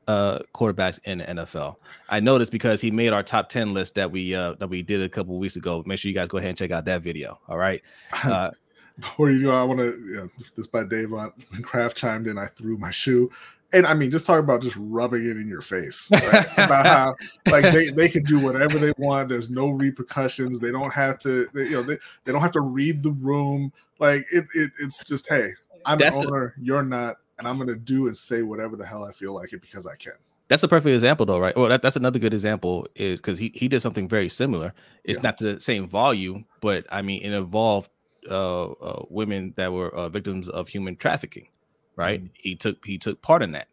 uh 0.09 0.41
quarterbacks 0.55 0.99
in 1.05 1.19
the 1.19 1.25
NFL. 1.25 1.77
I 2.09 2.21
noticed 2.21 2.53
because 2.53 2.81
he 2.81 2.91
made 2.91 3.13
our 3.13 3.23
top 3.23 3.49
10 3.51 3.73
list 3.73 3.95
that 3.95 4.11
we 4.11 4.35
uh 4.35 4.55
that 4.59 4.69
we 4.69 4.83
did 4.83 5.01
a 5.01 5.09
couple 5.09 5.39
weeks 5.39 5.57
ago. 5.57 5.83
Make 5.87 5.99
sure 5.99 6.09
you 6.09 6.15
guys 6.15 6.29
go 6.29 6.39
ahead 6.39 6.51
and 6.51 6.59
check 6.59 6.73
out 6.73 6.85
that 6.87 7.03
video. 7.03 7.39
All 7.49 7.59
right. 7.59 7.83
Uh 8.25 8.51
Before 8.99 9.31
you 9.31 9.43
go, 9.43 9.59
I 9.59 9.63
want 9.65 9.81
to 9.81 9.99
you 9.99 10.17
know, 10.17 10.29
this 10.55 10.67
by 10.67 10.85
Davon 10.85 11.33
when 11.49 11.63
Kraft 11.63 11.97
chimed 11.97 12.27
in, 12.27 12.37
I 12.37 12.47
threw 12.47 12.77
my 12.77 12.91
shoe 12.91 13.31
and 13.73 13.87
I 13.87 13.95
mean, 13.95 14.11
just 14.11 14.27
talk 14.27 14.39
about 14.39 14.63
just 14.63 14.77
rubbing 14.79 15.25
it 15.25 15.37
in 15.37 15.49
your 15.49 15.61
face 15.61 16.09
right? 16.11 16.47
about 16.59 16.87
how 16.87 17.15
like 17.51 17.65
they, 17.73 17.91
they 17.91 18.09
can 18.09 18.23
do 18.25 18.39
whatever 18.39 18.79
they 18.79 18.93
want. 18.99 19.29
There's 19.29 19.51
no 19.51 19.71
repercussions. 19.71 20.59
They 20.61 20.71
don't 20.71 20.93
have 20.93 21.19
to, 21.21 21.47
they, 21.55 21.65
you 21.65 21.73
know, 21.73 21.83
they, 21.83 21.99
they 22.25 22.33
don't 22.33 22.43
have 22.43 22.53
to 22.53 22.61
read 22.61 23.03
the 23.03 23.13
room. 23.13 23.73
Like 23.99 24.27
it, 24.33 24.45
it 24.55 24.71
it's 24.81 25.05
just, 25.05 25.29
hey, 25.29 25.53
I'm 25.87 25.99
That's 25.99 26.17
an 26.17 26.27
owner, 26.27 26.55
a, 26.57 26.61
you're 26.61 26.83
not, 26.83 27.19
and 27.39 27.49
I'm 27.49 27.59
gonna 27.59 27.77
do 27.77 28.07
and 28.07 28.17
say 28.17 28.43
whatever 28.43 28.77
the 28.77 28.87
hell 28.87 29.05
I 29.05 29.13
feel 29.13 29.35
like 29.35 29.53
it 29.53 29.61
because 29.61 29.87
I 29.87 29.97
can. 29.97 30.15
That's 30.49 30.63
a 30.63 30.69
perfect 30.69 30.93
example, 30.93 31.25
though, 31.25 31.39
right? 31.39 31.57
Well, 31.57 31.71
that, 31.71 31.81
that's 31.81 31.97
another 31.97 32.19
good 32.19 32.35
example 32.35 32.87
is 32.95 33.21
because 33.21 33.39
he, 33.39 33.53
he 33.55 33.69
did 33.69 33.81
something 33.81 34.07
very 34.07 34.29
similar. 34.29 34.75
It's 35.05 35.19
yeah. 35.19 35.23
not 35.23 35.39
the 35.39 35.59
same 35.61 35.89
volume, 35.89 36.45
but 36.61 36.85
I 36.93 37.01
mean, 37.01 37.23
it 37.23 37.33
involved 37.33 37.89
uh, 38.31 38.73
uh, 38.73 39.05
women 39.09 39.55
that 39.57 39.73
were 39.73 39.95
uh, 39.95 40.11
victims 40.11 40.49
of 40.51 40.69
human 40.69 40.97
trafficking 40.97 41.49
right? 41.97 42.21
Mm-hmm. 42.21 42.35
He 42.35 42.55
took 42.55 42.85
he 42.85 42.99
took 42.99 43.23
part 43.23 43.43
in 43.43 43.53
that, 43.53 43.69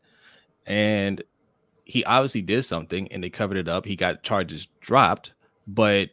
and 0.65 1.23
he 1.85 2.03
obviously 2.05 2.41
did 2.41 2.63
something, 2.63 3.11
and 3.11 3.23
they 3.23 3.29
covered 3.29 3.57
it 3.57 3.67
up. 3.67 3.85
He 3.85 3.95
got 3.95 4.23
charges 4.23 4.67
dropped, 4.81 5.33
but 5.67 6.09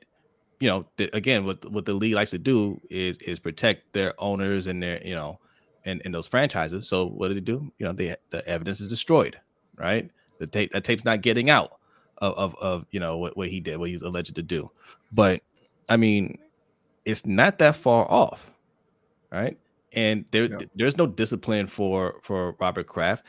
you 0.61 0.69
know, 0.69 0.87
the, 0.97 1.15
again, 1.15 1.45
what 1.45 1.71
what 1.71 1.85
the 1.85 1.93
league 1.93 2.15
likes 2.15 2.31
to 2.31 2.39
do 2.39 2.81
is 2.91 3.19
is 3.19 3.39
protect 3.39 3.93
their 3.93 4.15
owners 4.19 4.67
and 4.67 4.83
their 4.83 5.07
you 5.07 5.15
know, 5.15 5.39
and, 5.85 6.01
and 6.05 6.15
those 6.15 6.27
franchises. 6.27 6.89
So 6.89 7.07
what 7.07 7.29
did 7.29 7.37
they 7.37 7.43
do? 7.43 7.71
You 7.79 7.87
know, 7.87 7.93
they 7.93 8.17
the 8.31 8.47
evidence 8.49 8.81
is 8.81 8.89
destroyed, 8.89 9.39
right? 9.77 10.11
The 10.39 10.47
tape 10.47 10.73
that 10.73 10.85
tape's 10.85 11.05
not 11.05 11.23
getting 11.23 11.51
out 11.51 11.79
of 12.19 12.35
of, 12.35 12.55
of 12.57 12.87
you 12.91 13.01
know 13.01 13.19
what, 13.19 13.37
what 13.37 13.49
he 13.49 13.61
did, 13.61 13.77
what 13.77 13.89
he 13.89 13.95
was 13.95 14.03
alleged 14.03 14.35
to 14.35 14.43
do. 14.43 14.71
But 15.13 15.43
I 15.91 15.97
mean, 15.97 16.39
it's 17.05 17.27
not 17.27 17.59
that 17.59 17.77
far 17.77 18.11
off, 18.11 18.51
right? 19.31 19.59
And 19.97 20.27
there 20.31 20.45
yeah. 20.45 20.59
there's 20.77 20.97
no 20.97 21.07
discipline 21.07 21.67
for 21.67 22.21
for 22.23 22.55
Robert 22.61 22.87
Kraft. 22.87 23.25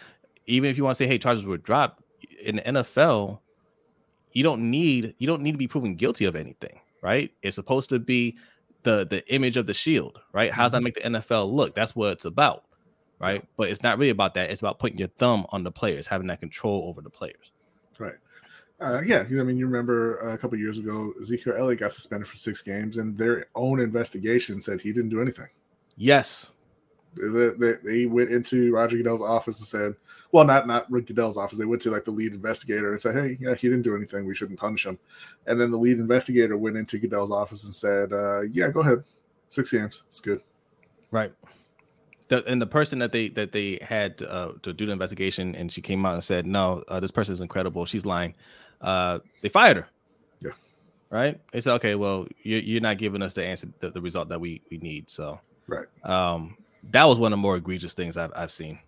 Even 0.46 0.70
if 0.70 0.78
you 0.78 0.84
want 0.84 0.98
to 0.98 1.04
say, 1.04 1.08
"Hey, 1.08 1.18
charges 1.18 1.46
were 1.46 1.58
dropped," 1.58 2.04
in 2.44 2.58
the 2.58 2.62
NFL, 2.62 3.40
you 4.34 4.44
don't 4.44 4.70
need 4.70 5.16
you 5.18 5.26
don't 5.26 5.42
need 5.42 5.54
to 5.54 5.58
be 5.58 5.68
proven 5.68 5.96
guilty 5.96 6.26
of 6.26 6.36
anything, 6.36 6.80
right? 7.02 7.32
It's 7.42 7.56
supposed 7.56 7.90
to 7.90 8.00
be 8.00 8.38
the 8.84 9.08
the 9.10 9.28
image 9.34 9.58
of 9.58 9.66
the 9.66 9.74
shield, 9.74 10.20
right? 10.34 10.52
How 10.52 10.64
does 10.64 10.74
that 10.74 10.80
mm-hmm. 10.80 10.84
make 10.84 10.96
the 10.96 11.02
NFL 11.02 11.52
look? 11.52 11.74
That's 11.74 11.96
what 11.96 12.12
it's 12.12 12.26
about, 12.26 12.66
right? 13.20 13.44
But 13.56 13.70
it's 13.70 13.82
not 13.82 13.98
really 13.98 14.12
about 14.12 14.34
that. 14.36 14.52
It's 14.52 14.62
about 14.62 14.80
putting 14.80 14.98
your 14.98 15.08
thumb 15.08 15.46
on 15.50 15.64
the 15.64 15.72
players, 15.72 16.06
having 16.06 16.28
that 16.28 16.42
control 16.42 16.86
over 16.88 17.02
the 17.02 17.10
players. 17.10 17.52
Right. 17.98 18.16
Uh, 18.80 19.02
yeah, 19.04 19.22
I 19.22 19.44
mean, 19.44 19.58
you 19.58 19.66
remember 19.66 20.24
uh, 20.24 20.36
a 20.36 20.38
couple 20.38 20.56
years 20.56 20.78
ago, 20.78 21.12
Ezekiel 21.20 21.56
Elliott 21.58 21.80
got 21.80 21.92
suspended 21.92 22.28
for 22.28 22.36
six 22.36 22.62
games, 22.62 22.98
and 22.98 23.18
their 23.18 23.48
own 23.56 23.80
investigation 23.80 24.62
said 24.62 24.80
he 24.80 24.92
didn't 24.94 25.10
do 25.10 25.20
anything. 25.20 25.48
Yes, 25.96 26.52
they, 27.16 27.74
they 27.84 28.06
went 28.06 28.30
into 28.30 28.74
Roger 28.74 28.98
Goodell's 28.98 29.22
office 29.22 29.60
and 29.60 29.68
said, 29.68 29.96
well, 30.32 30.46
not 30.46 30.68
not 30.68 30.90
Rick 30.92 31.08
Goodell's 31.08 31.38
office. 31.38 31.58
They 31.58 31.66
went 31.66 31.82
to 31.84 31.92
like 31.92 32.04
the 32.04 32.12
lead 32.12 32.34
investigator 32.34 32.92
and 32.92 33.00
said, 33.00 33.16
"Hey, 33.16 33.38
yeah, 33.40 33.56
he 33.56 33.70
didn't 33.70 33.84
do 33.84 33.96
anything. 33.96 34.26
We 34.26 34.36
shouldn't 34.36 34.60
punish 34.60 34.86
him." 34.86 35.00
And 35.46 35.60
then 35.60 35.72
the 35.72 35.78
lead 35.78 36.00
investigator 36.00 36.58
went 36.58 36.78
into 36.78 36.98
Goodell's 36.98 37.32
office 37.32 37.64
and 37.64 37.74
said, 37.74 38.14
uh, 38.14 38.42
"Yeah, 38.42 38.70
go 38.70 38.82
ahead, 38.82 39.04
six 39.48 39.72
games. 39.72 40.04
It's 40.08 40.20
good." 40.20 40.42
Right. 41.12 41.32
The, 42.28 42.44
and 42.46 42.62
the 42.62 42.68
person 42.68 43.00
that 43.00 43.14
they 43.14 43.30
that 43.30 43.54
they 43.54 43.80
had 43.82 44.22
uh, 44.22 44.52
to 44.64 44.74
do 44.74 44.86
the 44.86 44.92
investigation, 44.92 45.56
and 45.56 45.72
she 45.72 45.82
came 45.82 46.06
out 46.06 46.14
and 46.14 46.24
said, 46.24 46.46
"No, 46.46 46.84
uh, 46.90 47.00
this 47.00 47.12
person 47.12 47.34
is 47.34 47.42
incredible. 47.42 47.86
She's 47.86 48.06
lying." 48.06 48.36
Uh, 48.82 49.20
they 49.42 49.50
fired 49.50 49.78
her. 49.78 49.88
Yeah. 50.42 50.52
Right. 51.10 51.40
They 51.54 51.62
said, 51.62 51.74
"Okay, 51.76 51.96
well, 51.96 52.28
you're, 52.44 52.60
you're 52.60 52.82
not 52.82 52.98
giving 52.98 53.22
us 53.22 53.34
the 53.34 53.46
answer, 53.46 53.70
the, 53.80 53.92
the 53.92 54.02
result 54.02 54.28
that 54.30 54.42
we 54.42 54.62
we 54.70 54.78
need." 54.78 55.10
So. 55.10 55.40
Right. 55.70 55.88
Um 56.04 56.58
that 56.92 57.04
was 57.06 57.20
one 57.20 57.34
of 57.34 57.38
the 57.38 57.42
more 57.42 57.58
egregious 57.58 57.94
things 57.94 58.18
I've, 58.18 58.32
I've 58.36 58.52
seen. 58.52 58.80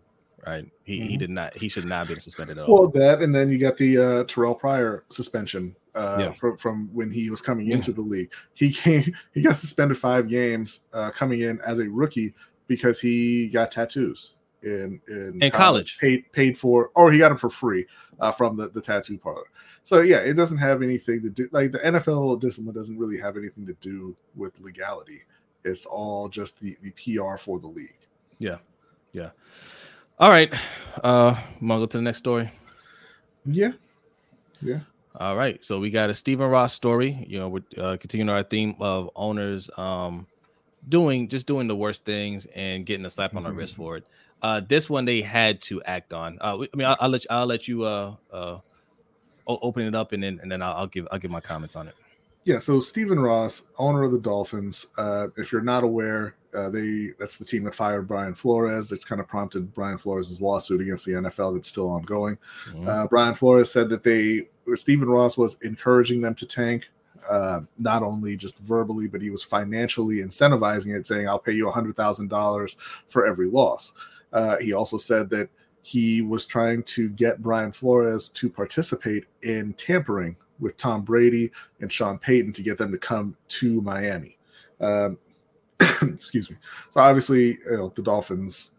Right, 0.47 0.65
he, 0.83 0.99
mm-hmm. 0.99 1.07
he 1.09 1.17
did 1.17 1.29
not 1.29 1.57
he 1.57 1.67
should 1.67 1.83
not 1.83 1.99
have 1.99 2.07
been 2.07 2.21
suspended 2.21 2.57
at 2.57 2.69
all. 2.69 2.73
Well, 2.73 2.89
that 2.91 3.21
and 3.21 3.35
then 3.35 3.49
you 3.49 3.57
got 3.57 3.75
the 3.75 3.97
uh, 3.97 4.23
Terrelle 4.23 4.57
Pryor 4.57 5.03
suspension 5.09 5.75
uh, 5.95 6.17
yeah. 6.19 6.33
from 6.33 6.55
from 6.55 6.89
when 6.93 7.11
he 7.11 7.29
was 7.29 7.41
coming 7.41 7.71
into 7.71 7.91
the 7.91 8.01
league. 8.01 8.31
He 8.53 8.71
came 8.71 9.13
he 9.33 9.41
got 9.41 9.57
suspended 9.57 9.97
five 9.97 10.29
games 10.29 10.81
uh, 10.93 11.11
coming 11.11 11.41
in 11.41 11.59
as 11.61 11.79
a 11.79 11.89
rookie 11.89 12.33
because 12.67 13.01
he 13.01 13.49
got 13.49 13.71
tattoos 13.71 14.35
in 14.63 15.01
in, 15.07 15.41
in 15.41 15.51
college, 15.51 15.97
paid 15.99 16.31
paid 16.31 16.57
for 16.57 16.91
or 16.95 17.11
he 17.11 17.19
got 17.19 17.29
them 17.29 17.37
for 17.37 17.49
free 17.49 17.85
uh, 18.19 18.31
from 18.31 18.55
the 18.55 18.69
the 18.69 18.81
tattoo 18.81 19.17
parlor. 19.17 19.43
So 19.83 20.01
yeah, 20.01 20.17
it 20.17 20.33
doesn't 20.33 20.57
have 20.57 20.81
anything 20.81 21.21
to 21.23 21.29
do 21.29 21.49
like 21.51 21.71
the 21.71 21.79
NFL 21.79 22.39
discipline 22.39 22.75
doesn't 22.75 22.97
really 22.97 23.19
have 23.19 23.37
anything 23.37 23.65
to 23.65 23.73
do 23.75 24.15
with 24.35 24.59
legality. 24.59 25.21
It's 25.63 25.85
all 25.85 26.29
just 26.29 26.59
the, 26.59 26.75
the 26.81 26.91
PR 26.91 27.37
for 27.37 27.59
the 27.59 27.67
league. 27.67 27.97
Yeah. 28.37 28.57
Yeah. 29.11 29.31
All 30.17 30.29
right. 30.29 30.53
Uh 31.03 31.35
wanna 31.61 31.81
go 31.81 31.85
to 31.85 31.97
the 31.97 32.03
next 32.03 32.19
story? 32.19 32.51
Yeah. 33.45 33.73
Yeah. 34.61 34.79
All 35.15 35.35
right. 35.35 35.63
So 35.63 35.79
we 35.79 35.89
got 35.89 36.09
a 36.09 36.13
Stephen 36.13 36.49
Ross 36.49 36.73
story. 36.73 37.25
You 37.27 37.39
know, 37.39 37.49
we're 37.49 37.63
uh, 37.77 37.97
continuing 37.97 38.29
our 38.29 38.43
theme 38.43 38.75
of 38.79 39.09
owners 39.15 39.69
um 39.77 40.27
doing 40.87 41.27
just 41.27 41.45
doing 41.45 41.67
the 41.67 41.75
worst 41.75 42.05
things 42.05 42.47
and 42.55 42.85
getting 42.85 43.05
a 43.05 43.09
slap 43.09 43.35
on 43.35 43.43
the 43.43 43.49
mm-hmm. 43.49 43.59
wrist 43.59 43.75
for 43.75 43.97
it. 43.97 44.05
Uh 44.41 44.61
this 44.65 44.89
one 44.89 45.05
they 45.05 45.21
had 45.21 45.61
to 45.63 45.81
act 45.83 46.13
on. 46.13 46.37
Uh 46.39 46.57
I 46.73 46.77
mean 46.77 46.87
I'll, 46.87 46.97
I'll 46.99 47.09
let 47.09 47.23
you, 47.23 47.27
I'll 47.29 47.45
let 47.45 47.67
you 47.67 47.83
uh 47.83 48.15
uh 48.31 48.59
open 49.47 49.85
it 49.85 49.95
up 49.95 50.13
and 50.13 50.21
then 50.23 50.39
and 50.41 50.51
then 50.51 50.61
I'll, 50.61 50.75
I'll 50.75 50.87
give 50.87 51.07
I'll 51.11 51.19
give 51.19 51.31
my 51.31 51.41
comments 51.41 51.75
on 51.75 51.87
it 51.87 51.95
yeah, 52.45 52.59
so 52.59 52.79
Stephen 52.79 53.19
Ross, 53.19 53.63
owner 53.77 54.03
of 54.03 54.11
the 54.11 54.19
Dolphins. 54.19 54.87
Uh, 54.97 55.27
if 55.37 55.51
you're 55.51 55.61
not 55.61 55.83
aware, 55.83 56.35
uh, 56.53 56.69
they 56.69 57.11
that's 57.19 57.37
the 57.37 57.45
team 57.45 57.63
that 57.65 57.75
fired 57.75 58.07
Brian 58.07 58.33
Flores. 58.33 58.89
That 58.89 59.05
kind 59.05 59.21
of 59.21 59.27
prompted 59.27 59.73
Brian 59.73 59.97
Flores' 59.97 60.41
lawsuit 60.41 60.81
against 60.81 61.05
the 61.05 61.13
NFL 61.13 61.55
that's 61.55 61.67
still 61.67 61.89
ongoing. 61.89 62.37
Mm-hmm. 62.69 62.87
Uh, 62.87 63.07
Brian 63.07 63.35
Flores 63.35 63.71
said 63.71 63.89
that 63.89 64.03
they 64.03 64.47
Stephen 64.75 65.09
Ross 65.09 65.37
was 65.37 65.57
encouraging 65.61 66.21
them 66.21 66.33
to 66.35 66.45
tank, 66.45 66.89
uh, 67.29 67.61
not 67.77 68.03
only 68.03 68.35
just 68.35 68.57
verbally, 68.59 69.07
but 69.07 69.21
he 69.21 69.29
was 69.29 69.43
financially 69.43 70.17
incentivizing 70.17 70.95
it, 70.95 71.05
saying, 71.05 71.27
"I'll 71.27 71.39
pay 71.39 71.53
you 71.53 71.69
hundred 71.69 71.95
thousand 71.95 72.29
dollars 72.29 72.77
for 73.09 73.25
every 73.25 73.47
loss." 73.47 73.93
Uh, 74.31 74.57
he 74.57 74.73
also 74.73 74.97
said 74.97 75.29
that 75.31 75.49
he 75.81 76.21
was 76.21 76.45
trying 76.45 76.83
to 76.83 77.09
get 77.09 77.41
Brian 77.41 77.71
Flores 77.71 78.29
to 78.29 78.49
participate 78.49 79.25
in 79.43 79.73
tampering 79.73 80.35
with 80.59 80.77
Tom 80.77 81.01
Brady 81.03 81.51
and 81.81 81.91
Sean 81.91 82.17
Payton 82.17 82.53
to 82.53 82.61
get 82.61 82.77
them 82.77 82.91
to 82.91 82.97
come 82.97 83.35
to 83.49 83.81
Miami. 83.81 84.37
Um, 84.79 85.17
excuse 86.01 86.49
me. 86.49 86.57
So 86.89 87.01
obviously, 87.01 87.57
you 87.69 87.77
know, 87.77 87.89
the 87.89 88.01
Dolphins 88.01 88.71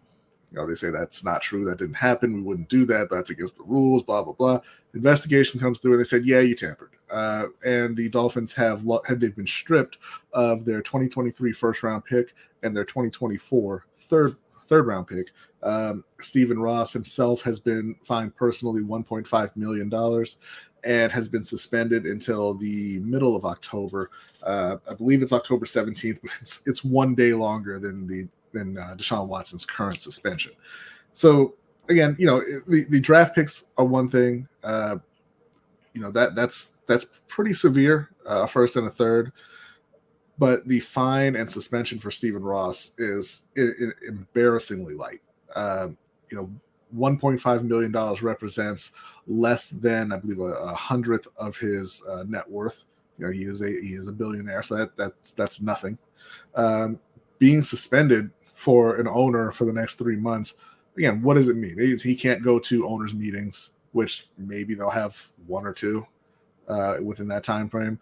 You 0.50 0.58
know, 0.58 0.66
they 0.66 0.74
say 0.74 0.90
that's 0.90 1.24
not 1.24 1.42
true. 1.42 1.64
That 1.64 1.78
didn't 1.78 1.94
happen. 1.94 2.34
We 2.34 2.42
wouldn't 2.42 2.68
do 2.68 2.84
that. 2.86 3.08
That's 3.10 3.30
against 3.30 3.56
the 3.56 3.64
rules. 3.64 4.02
Blah 4.02 4.24
blah 4.24 4.34
blah. 4.34 4.60
Investigation 4.94 5.60
comes 5.60 5.78
through, 5.78 5.92
and 5.92 6.00
they 6.00 6.04
said, 6.04 6.26
yeah, 6.26 6.40
you 6.40 6.54
tampered. 6.56 6.90
Uh, 7.10 7.46
and 7.64 7.96
the 7.96 8.08
Dolphins 8.08 8.52
have 8.54 8.84
had 9.06 9.20
they've 9.20 9.34
been 9.34 9.46
stripped 9.46 9.98
of 10.32 10.64
their 10.64 10.82
2023 10.82 11.52
first 11.52 11.82
round 11.82 12.04
pick 12.04 12.34
and 12.62 12.76
their 12.76 12.84
2024 12.84 13.86
third 13.96 14.36
third 14.66 14.86
round 14.86 15.06
pick. 15.08 15.32
Um, 15.62 16.04
Stephen 16.20 16.58
Ross 16.58 16.92
himself 16.92 17.42
has 17.42 17.58
been 17.58 17.96
fined 18.04 18.34
personally 18.36 18.82
1.5 18.82 19.56
million 19.56 19.88
dollars 19.88 20.38
and 20.84 21.12
has 21.12 21.28
been 21.28 21.44
suspended 21.44 22.06
until 22.06 22.54
the 22.54 22.98
middle 23.00 23.36
of 23.36 23.44
October. 23.44 24.10
Uh, 24.42 24.76
I 24.88 24.94
believe 24.94 25.22
it's 25.22 25.32
October 25.32 25.66
17th, 25.66 26.20
but 26.22 26.30
it's, 26.40 26.66
it's 26.66 26.84
one 26.84 27.14
day 27.14 27.32
longer 27.34 27.78
than 27.78 28.06
the 28.06 28.28
than 28.52 28.78
uh, 28.78 28.94
Deshaun 28.96 29.28
Watson's 29.28 29.64
current 29.64 30.02
suspension. 30.02 30.52
So 31.12 31.54
again, 31.88 32.16
you 32.18 32.26
know, 32.26 32.40
the, 32.66 32.84
the 32.88 33.00
draft 33.00 33.34
picks 33.34 33.66
are 33.76 33.84
one 33.84 34.08
thing. 34.08 34.48
Uh, 34.64 34.96
you 35.94 36.00
know 36.00 36.10
that 36.12 36.34
that's 36.34 36.74
that's 36.86 37.06
pretty 37.28 37.52
severe, 37.52 38.10
uh, 38.26 38.46
first 38.46 38.76
and 38.76 38.86
a 38.86 38.90
third. 38.90 39.32
But 40.38 40.66
the 40.66 40.80
fine 40.80 41.36
and 41.36 41.48
suspension 41.48 41.98
for 41.98 42.10
Stephen 42.10 42.42
Ross 42.42 42.92
is 42.96 43.42
embarrassingly 43.56 44.94
light. 44.94 45.20
Uh, 45.54 45.88
you 46.30 46.36
know, 46.36 46.50
1.5 46.96 47.62
million 47.62 47.92
dollars 47.92 48.22
represents 48.22 48.92
less 49.26 49.70
than 49.70 50.12
I 50.12 50.16
believe 50.16 50.40
a, 50.40 50.44
a 50.44 50.74
hundredth 50.74 51.28
of 51.36 51.56
his 51.56 52.02
uh, 52.08 52.24
net 52.26 52.48
worth. 52.50 52.84
You 53.18 53.26
know, 53.26 53.32
he 53.32 53.44
is 53.44 53.60
a 53.60 53.68
he 53.68 53.94
is 53.94 54.08
a 54.08 54.12
billionaire, 54.12 54.62
so 54.62 54.76
that 54.76 54.96
that's 54.96 55.32
that's 55.32 55.60
nothing. 55.60 55.98
Um, 56.54 56.98
being 57.38 57.64
suspended 57.64 58.30
for 58.54 58.96
an 58.96 59.08
owner 59.08 59.52
for 59.52 59.64
the 59.64 59.72
next 59.72 59.96
three 59.96 60.16
months, 60.16 60.56
again, 60.96 61.22
what 61.22 61.34
does 61.34 61.48
it 61.48 61.56
mean? 61.56 61.78
He 61.98 62.14
can't 62.14 62.42
go 62.42 62.58
to 62.58 62.88
owners' 62.88 63.14
meetings, 63.14 63.72
which 63.92 64.28
maybe 64.36 64.74
they'll 64.74 64.90
have 64.90 65.30
one 65.46 65.66
or 65.66 65.72
two 65.72 66.06
uh, 66.68 66.96
within 67.02 67.28
that 67.28 67.44
time 67.44 67.68
frame. 67.68 67.98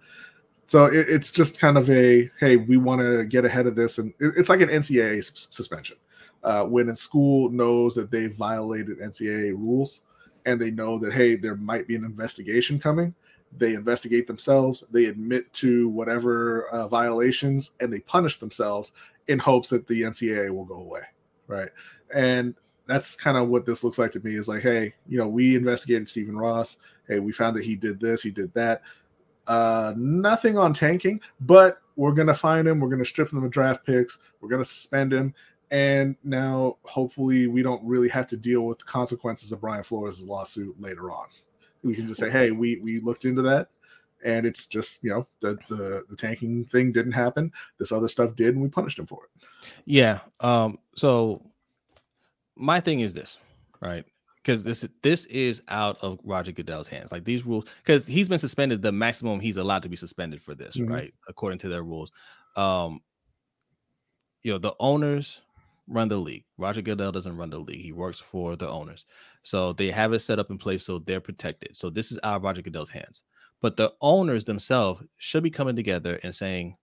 So 0.66 0.84
it, 0.84 1.06
it's 1.08 1.30
just 1.30 1.58
kind 1.58 1.78
of 1.78 1.88
a 1.90 2.30
hey, 2.38 2.56
we 2.56 2.76
want 2.76 3.00
to 3.00 3.24
get 3.26 3.44
ahead 3.44 3.66
of 3.66 3.74
this, 3.74 3.98
and 3.98 4.12
it, 4.20 4.34
it's 4.36 4.48
like 4.48 4.60
an 4.60 4.68
NCAA 4.68 5.48
suspension. 5.50 5.96
Uh, 6.48 6.64
when 6.64 6.88
a 6.88 6.94
school 6.96 7.50
knows 7.50 7.94
that 7.94 8.10
they've 8.10 8.34
violated 8.34 8.98
NCAA 9.00 9.52
rules, 9.52 10.02
and 10.46 10.60
they 10.60 10.70
know 10.70 10.98
that 10.98 11.12
hey 11.12 11.36
there 11.36 11.56
might 11.56 11.86
be 11.86 11.94
an 11.94 12.04
investigation 12.04 12.78
coming 12.78 13.14
they 13.56 13.74
investigate 13.74 14.26
themselves 14.26 14.84
they 14.90 15.06
admit 15.06 15.50
to 15.52 15.88
whatever 15.90 16.68
uh, 16.68 16.88
violations 16.88 17.72
and 17.80 17.92
they 17.92 18.00
punish 18.00 18.38
themselves 18.38 18.92
in 19.28 19.38
hopes 19.38 19.68
that 19.68 19.86
the 19.86 20.02
ncaa 20.02 20.50
will 20.50 20.64
go 20.64 20.80
away 20.80 21.02
right? 21.48 21.70
And 22.14 22.54
that's 22.86 23.16
kind 23.16 23.36
of 23.36 23.48
what 23.48 23.66
this 23.66 23.84
looks 23.84 23.98
like 23.98 24.12
to 24.12 24.20
me 24.20 24.36
is 24.36 24.48
like 24.48 24.62
hey 24.62 24.94
you 25.06 25.18
know 25.18 25.28
we 25.28 25.56
investigated 25.56 26.08
stephen 26.08 26.36
ross. 26.36 26.78
Hey 27.06 27.20
we 27.20 27.32
found 27.32 27.56
that 27.56 27.64
he 27.64 27.76
did 27.76 28.00
this 28.00 28.22
he 28.22 28.30
did 28.30 28.52
that. 28.54 28.82
Uh 29.46 29.92
nothing 29.96 30.56
on 30.58 30.72
tanking 30.72 31.20
but 31.40 31.78
we're 31.96 32.12
gonna 32.12 32.34
find 32.34 32.68
him 32.68 32.80
we're 32.80 32.90
gonna 32.90 33.04
strip 33.04 33.32
him 33.32 33.42
of 33.42 33.50
draft 33.50 33.84
picks 33.84 34.18
we're 34.40 34.48
gonna 34.48 34.64
suspend 34.64 35.12
him 35.12 35.34
and 35.70 36.16
now 36.24 36.76
hopefully 36.82 37.46
we 37.46 37.62
don't 37.62 37.82
really 37.84 38.08
have 38.08 38.26
to 38.28 38.36
deal 38.36 38.66
with 38.66 38.78
the 38.78 38.84
consequences 38.84 39.52
of 39.52 39.60
Brian 39.60 39.84
Flores' 39.84 40.22
lawsuit 40.22 40.80
later 40.80 41.10
on. 41.10 41.26
We 41.82 41.94
can 41.94 42.06
just 42.06 42.20
say, 42.20 42.30
hey, 42.30 42.50
we 42.50 42.80
we 42.80 43.00
looked 43.00 43.24
into 43.24 43.42
that 43.42 43.68
and 44.24 44.46
it's 44.46 44.66
just 44.66 45.02
you 45.04 45.10
know 45.10 45.26
the, 45.40 45.58
the 45.68 46.04
the 46.08 46.16
tanking 46.16 46.64
thing 46.64 46.92
didn't 46.92 47.12
happen. 47.12 47.52
This 47.78 47.92
other 47.92 48.08
stuff 48.08 48.34
did 48.34 48.54
and 48.54 48.62
we 48.62 48.68
punished 48.68 48.98
him 48.98 49.06
for 49.06 49.24
it. 49.24 49.46
Yeah 49.84 50.20
um 50.40 50.78
so 50.94 51.42
my 52.56 52.80
thing 52.80 53.00
is 53.00 53.14
this 53.14 53.38
right? 53.80 54.04
Because 54.36 54.62
this 54.62 54.86
this 55.02 55.24
is 55.26 55.62
out 55.68 55.98
of 56.00 56.18
roger 56.24 56.52
goodell's 56.52 56.88
hands. 56.88 57.12
Like 57.12 57.24
these 57.24 57.46
rules 57.46 57.66
because 57.82 58.06
he's 58.06 58.28
been 58.28 58.38
suspended 58.38 58.82
the 58.82 58.92
maximum 58.92 59.40
he's 59.40 59.56
allowed 59.56 59.82
to 59.82 59.88
be 59.88 59.96
suspended 59.96 60.42
for 60.42 60.54
this 60.54 60.76
mm-hmm. 60.76 60.92
right 60.92 61.14
according 61.28 61.58
to 61.60 61.68
their 61.68 61.82
rules. 61.82 62.12
Um 62.56 63.00
you 64.42 64.52
know 64.52 64.58
the 64.58 64.74
owners 64.80 65.42
run 65.88 66.08
the 66.08 66.16
league. 66.16 66.44
Roger 66.56 66.82
Goodell 66.82 67.12
doesn't 67.12 67.36
run 67.36 67.50
the 67.50 67.58
league. 67.58 67.82
He 67.82 67.92
works 67.92 68.20
for 68.20 68.56
the 68.56 68.68
owners. 68.68 69.04
So 69.42 69.72
they 69.72 69.90
have 69.90 70.12
it 70.12 70.20
set 70.20 70.38
up 70.38 70.50
in 70.50 70.58
place 70.58 70.84
so 70.84 70.98
they're 70.98 71.20
protected. 71.20 71.76
So 71.76 71.90
this 71.90 72.12
is 72.12 72.18
out 72.22 72.36
of 72.36 72.42
Roger 72.42 72.62
Goodell's 72.62 72.90
hands. 72.90 73.22
But 73.60 73.76
the 73.76 73.92
owners 74.00 74.44
themselves 74.44 75.02
should 75.16 75.42
be 75.42 75.50
coming 75.50 75.74
together 75.74 76.20
and 76.22 76.34
saying 76.34 76.76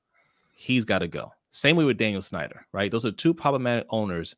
he's 0.56 0.84
got 0.84 1.00
to 1.00 1.08
go. 1.08 1.32
Same 1.52 1.78
way 1.78 1.86
with 1.86 1.98
Daniel 1.98 2.22
Snyder, 2.22 2.66
right? 2.74 2.92
Those 2.92 3.06
are 3.06 3.12
two 3.12 3.34
problematic 3.34 3.86
owners 3.90 4.36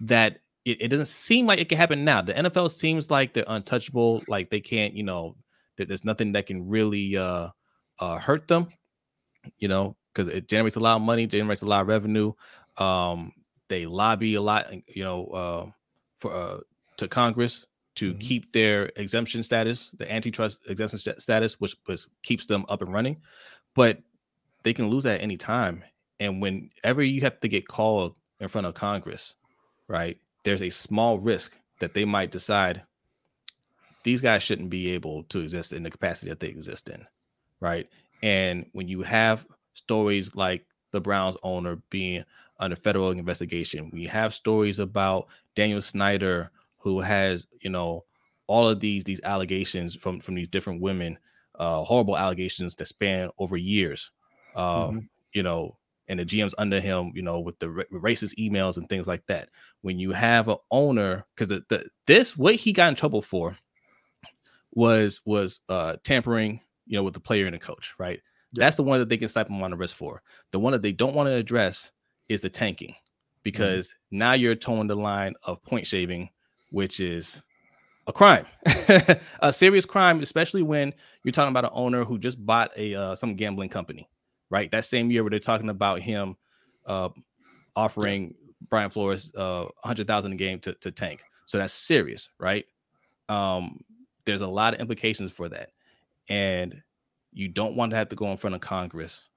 that 0.00 0.38
it, 0.64 0.82
it, 0.82 0.88
doesn't 0.88 1.06
seem 1.06 1.46
like 1.46 1.60
it 1.60 1.68
can 1.68 1.78
happen 1.78 2.04
now. 2.04 2.20
The 2.20 2.34
NFL 2.34 2.70
seems 2.70 3.10
like 3.10 3.32
they're 3.32 3.44
untouchable, 3.46 4.22
like 4.28 4.50
they 4.50 4.60
can't, 4.60 4.92
you 4.92 5.02
know, 5.02 5.36
there's 5.78 6.04
nothing 6.04 6.32
that 6.32 6.46
can 6.46 6.68
really 6.68 7.16
uh, 7.16 7.48
uh, 8.00 8.18
hurt 8.18 8.48
them, 8.48 8.68
you 9.58 9.68
know, 9.68 9.96
because 10.12 10.30
it 10.32 10.48
generates 10.48 10.76
a 10.76 10.80
lot 10.80 10.96
of 10.96 11.02
money, 11.02 11.26
generates 11.26 11.62
a 11.62 11.66
lot 11.66 11.80
of 11.80 11.88
revenue. 11.88 12.32
Um, 12.76 13.32
they 13.68 13.86
lobby 13.86 14.34
a 14.34 14.42
lot, 14.42 14.66
you 14.88 15.04
know, 15.04 15.26
uh, 15.26 15.70
for 16.18 16.32
uh, 16.32 16.58
to 16.96 17.08
Congress 17.08 17.66
to 17.96 18.10
mm-hmm. 18.10 18.18
keep 18.18 18.52
their 18.52 18.90
exemption 18.96 19.42
status, 19.42 19.90
the 19.90 20.10
antitrust 20.10 20.60
exemption 20.68 20.98
st- 20.98 21.20
status, 21.20 21.60
which, 21.60 21.76
which 21.86 22.02
keeps 22.22 22.46
them 22.46 22.64
up 22.68 22.82
and 22.82 22.92
running. 22.92 23.16
But 23.74 23.98
they 24.62 24.72
can 24.72 24.88
lose 24.88 25.06
at 25.06 25.20
any 25.20 25.36
time. 25.36 25.84
And 26.20 26.42
whenever 26.42 27.02
you 27.02 27.20
have 27.22 27.40
to 27.40 27.48
get 27.48 27.68
called 27.68 28.14
in 28.40 28.48
front 28.48 28.66
of 28.66 28.74
Congress, 28.74 29.34
right, 29.86 30.16
there's 30.44 30.62
a 30.62 30.70
small 30.70 31.18
risk 31.18 31.56
that 31.80 31.94
they 31.94 32.04
might 32.04 32.30
decide 32.30 32.82
these 34.02 34.20
guys 34.20 34.42
shouldn't 34.42 34.70
be 34.70 34.90
able 34.90 35.24
to 35.24 35.40
exist 35.40 35.72
in 35.72 35.82
the 35.82 35.90
capacity 35.90 36.28
that 36.28 36.40
they 36.40 36.48
exist 36.48 36.88
in, 36.88 37.04
right? 37.60 37.88
And 38.22 38.66
when 38.72 38.88
you 38.88 39.02
have 39.02 39.46
stories 39.74 40.34
like 40.34 40.64
the 40.92 41.00
Browns 41.00 41.36
owner 41.42 41.76
being 41.90 42.24
under 42.58 42.76
federal 42.76 43.10
investigation. 43.10 43.90
We 43.92 44.06
have 44.06 44.34
stories 44.34 44.78
about 44.78 45.28
Daniel 45.54 45.82
Snyder, 45.82 46.50
who 46.78 47.00
has, 47.00 47.46
you 47.60 47.70
know, 47.70 48.04
all 48.46 48.68
of 48.68 48.80
these 48.80 49.04
these 49.04 49.20
allegations 49.24 49.94
from 49.94 50.20
from 50.20 50.34
these 50.34 50.48
different 50.48 50.80
women, 50.80 51.18
uh, 51.58 51.82
horrible 51.84 52.16
allegations 52.16 52.74
that 52.76 52.86
span 52.86 53.30
over 53.38 53.56
years. 53.56 54.10
Uh, 54.54 54.88
mm-hmm. 54.88 54.98
You 55.32 55.42
know, 55.42 55.76
and 56.08 56.18
the 56.18 56.24
GMs 56.24 56.54
under 56.58 56.80
him, 56.80 57.12
you 57.14 57.22
know, 57.22 57.40
with 57.40 57.58
the 57.58 57.66
racist 57.92 58.34
emails 58.38 58.76
and 58.76 58.88
things 58.88 59.06
like 59.06 59.24
that. 59.26 59.50
When 59.82 59.98
you 59.98 60.12
have 60.12 60.48
an 60.48 60.56
owner, 60.70 61.26
because 61.34 61.48
the, 61.48 61.62
the, 61.68 61.84
this 62.06 62.36
what 62.36 62.54
he 62.54 62.72
got 62.72 62.88
in 62.88 62.94
trouble 62.94 63.22
for 63.22 63.56
was 64.72 65.20
was 65.24 65.60
uh 65.68 65.96
tampering, 66.02 66.60
you 66.86 66.96
know, 66.96 67.02
with 67.02 67.14
the 67.14 67.20
player 67.20 67.46
and 67.46 67.54
the 67.54 67.58
coach, 67.58 67.94
right? 67.98 68.20
Yeah. 68.52 68.64
That's 68.64 68.76
the 68.76 68.82
one 68.82 68.98
that 68.98 69.10
they 69.10 69.18
can 69.18 69.28
slap 69.28 69.48
him 69.48 69.62
on 69.62 69.70
the 69.70 69.76
wrist 69.76 69.94
for. 69.94 70.22
The 70.52 70.58
one 70.58 70.72
that 70.72 70.82
they 70.82 70.92
don't 70.92 71.14
want 71.14 71.28
to 71.28 71.34
address 71.34 71.90
is 72.28 72.42
the 72.42 72.50
tanking 72.50 72.94
because 73.42 73.88
mm-hmm. 73.88 74.18
now 74.18 74.32
you're 74.32 74.54
toeing 74.54 74.86
the 74.86 74.96
line 74.96 75.34
of 75.44 75.62
point 75.62 75.86
shaving, 75.86 76.28
which 76.70 77.00
is 77.00 77.40
a 78.06 78.12
crime, 78.12 78.46
a 79.40 79.52
serious 79.52 79.84
crime, 79.84 80.20
especially 80.20 80.62
when 80.62 80.92
you're 81.24 81.32
talking 81.32 81.50
about 81.50 81.64
an 81.64 81.70
owner 81.72 82.04
who 82.04 82.18
just 82.18 82.44
bought 82.44 82.70
a 82.76 82.94
uh, 82.94 83.14
some 83.14 83.34
gambling 83.34 83.68
company, 83.68 84.08
right? 84.50 84.70
That 84.70 84.84
same 84.84 85.10
year 85.10 85.22
where 85.22 85.30
they're 85.30 85.38
talking 85.38 85.68
about 85.68 86.00
him 86.00 86.36
uh, 86.86 87.10
offering 87.76 88.34
Brian 88.68 88.90
Flores 88.90 89.32
uh, 89.34 89.66
hundred 89.84 90.06
thousand 90.06 90.32
a 90.32 90.36
game 90.36 90.58
to, 90.60 90.74
to 90.74 90.90
tank. 90.90 91.22
So 91.46 91.58
that's 91.58 91.74
serious, 91.74 92.28
right? 92.38 92.66
Um, 93.28 93.80
there's 94.24 94.42
a 94.42 94.46
lot 94.46 94.74
of 94.74 94.80
implications 94.80 95.30
for 95.32 95.48
that, 95.48 95.70
and 96.28 96.82
you 97.32 97.48
don't 97.48 97.76
want 97.76 97.90
to 97.90 97.96
have 97.96 98.08
to 98.08 98.16
go 98.16 98.30
in 98.30 98.36
front 98.36 98.54
of 98.54 98.60
Congress 98.60 99.28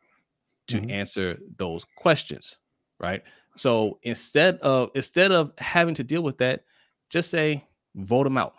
to 0.67 0.77
mm-hmm. 0.77 0.91
answer 0.91 1.37
those 1.57 1.85
questions 1.97 2.57
right? 3.01 3.23
So 3.57 3.99
instead 4.03 4.57
of 4.59 4.91
instead 4.95 5.31
of 5.31 5.51
having 5.57 5.95
to 5.95 6.03
deal 6.03 6.21
with 6.21 6.37
that, 6.37 6.63
just 7.09 7.29
say 7.29 7.65
vote 7.95 8.27
him 8.27 8.37
out, 8.37 8.53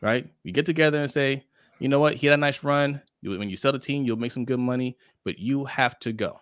right? 0.00 0.28
You 0.44 0.52
get 0.52 0.66
together 0.66 0.98
and 0.98 1.10
say, 1.10 1.44
you 1.80 1.88
know 1.88 1.98
what, 1.98 2.14
he 2.14 2.26
had 2.26 2.34
a 2.34 2.36
nice 2.36 2.62
run. 2.62 3.00
When 3.22 3.50
you 3.50 3.56
sell 3.56 3.72
the 3.72 3.78
team, 3.78 4.04
you'll 4.04 4.16
make 4.16 4.30
some 4.30 4.44
good 4.44 4.60
money, 4.60 4.96
but 5.24 5.38
you 5.38 5.64
have 5.64 5.98
to 6.00 6.12
go 6.12 6.40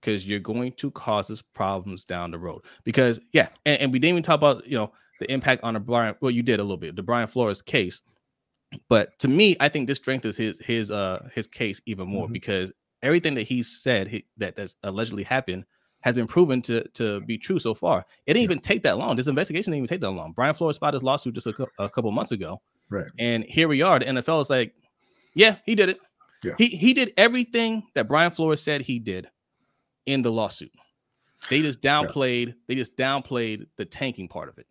because 0.00 0.28
you're 0.28 0.40
going 0.40 0.72
to 0.72 0.90
cause 0.90 1.30
us 1.30 1.40
problems 1.40 2.04
down 2.04 2.30
the 2.30 2.38
road. 2.38 2.62
Because 2.84 3.20
yeah, 3.32 3.48
and, 3.64 3.80
and 3.80 3.92
we 3.92 3.98
didn't 3.98 4.14
even 4.14 4.22
talk 4.22 4.36
about 4.36 4.66
you 4.66 4.76
know 4.76 4.92
the 5.20 5.30
impact 5.30 5.62
on 5.62 5.74
the 5.74 5.80
Brian. 5.80 6.16
Well, 6.20 6.32
you 6.32 6.42
did 6.42 6.58
a 6.58 6.62
little 6.62 6.76
bit 6.76 6.96
the 6.96 7.02
Brian 7.02 7.28
Flores 7.28 7.62
case, 7.62 8.02
but 8.88 9.16
to 9.20 9.28
me, 9.28 9.56
I 9.60 9.68
think 9.68 9.86
this 9.86 9.98
strengthens 9.98 10.36
his 10.36 10.58
his 10.58 10.90
uh 10.90 11.28
his 11.32 11.46
case 11.46 11.80
even 11.86 12.08
more 12.08 12.24
mm-hmm. 12.24 12.32
because 12.32 12.72
everything 13.02 13.34
that 13.34 13.46
he 13.46 13.62
said 13.62 14.08
he, 14.08 14.24
that 14.38 14.56
that's 14.56 14.74
allegedly 14.82 15.22
happened 15.22 15.64
has 16.06 16.14
been 16.14 16.28
proven 16.28 16.62
to 16.62 16.86
to 16.90 17.20
be 17.22 17.36
true 17.36 17.58
so 17.58 17.74
far. 17.74 18.06
It 18.26 18.34
didn't 18.34 18.42
yeah. 18.42 18.44
even 18.44 18.60
take 18.60 18.84
that 18.84 18.96
long. 18.96 19.16
This 19.16 19.26
investigation 19.26 19.72
didn't 19.72 19.78
even 19.78 19.88
take 19.88 20.00
that 20.02 20.10
long. 20.12 20.30
Brian 20.30 20.54
Flores 20.54 20.78
filed 20.78 20.94
his 20.94 21.02
lawsuit 21.02 21.34
just 21.34 21.48
a, 21.48 21.66
a 21.80 21.90
couple 21.90 22.12
months 22.12 22.30
ago, 22.30 22.62
right? 22.88 23.06
And 23.18 23.42
here 23.42 23.66
we 23.66 23.82
are. 23.82 23.98
The 23.98 24.04
NFL 24.04 24.40
is 24.40 24.48
like, 24.48 24.72
yeah, 25.34 25.56
he 25.66 25.74
did 25.74 25.88
it. 25.88 25.98
Yeah. 26.44 26.52
He 26.58 26.68
he 26.68 26.94
did 26.94 27.10
everything 27.16 27.82
that 27.94 28.06
Brian 28.06 28.30
Flores 28.30 28.62
said 28.62 28.82
he 28.82 29.00
did 29.00 29.28
in 30.06 30.22
the 30.22 30.30
lawsuit. 30.30 30.70
They 31.50 31.60
just 31.60 31.82
downplayed. 31.82 32.46
Yeah. 32.46 32.54
They 32.68 32.76
just 32.76 32.96
downplayed 32.96 33.66
the 33.76 33.84
tanking 33.84 34.28
part 34.28 34.48
of 34.48 34.58
it. 34.58 34.66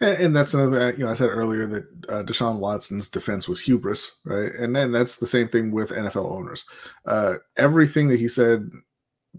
And, 0.00 0.18
and, 0.20 0.36
that's 0.36 0.52
another, 0.52 0.92
you 0.92 1.04
know, 1.04 1.10
I 1.10 1.14
said 1.14 1.30
earlier 1.30 1.66
that 1.66 1.84
uh, 2.10 2.22
Deshaun 2.24 2.58
Watson's 2.58 3.08
defense 3.08 3.48
was 3.48 3.60
hubris, 3.60 4.18
right? 4.24 4.52
And 4.52 4.76
then 4.76 4.92
that's 4.92 5.16
the 5.16 5.26
same 5.26 5.48
thing 5.48 5.70
with 5.70 5.90
NFL 5.90 6.30
owners. 6.30 6.66
Uh, 7.06 7.36
everything 7.56 8.08
that 8.08 8.20
he 8.20 8.28
said 8.28 8.68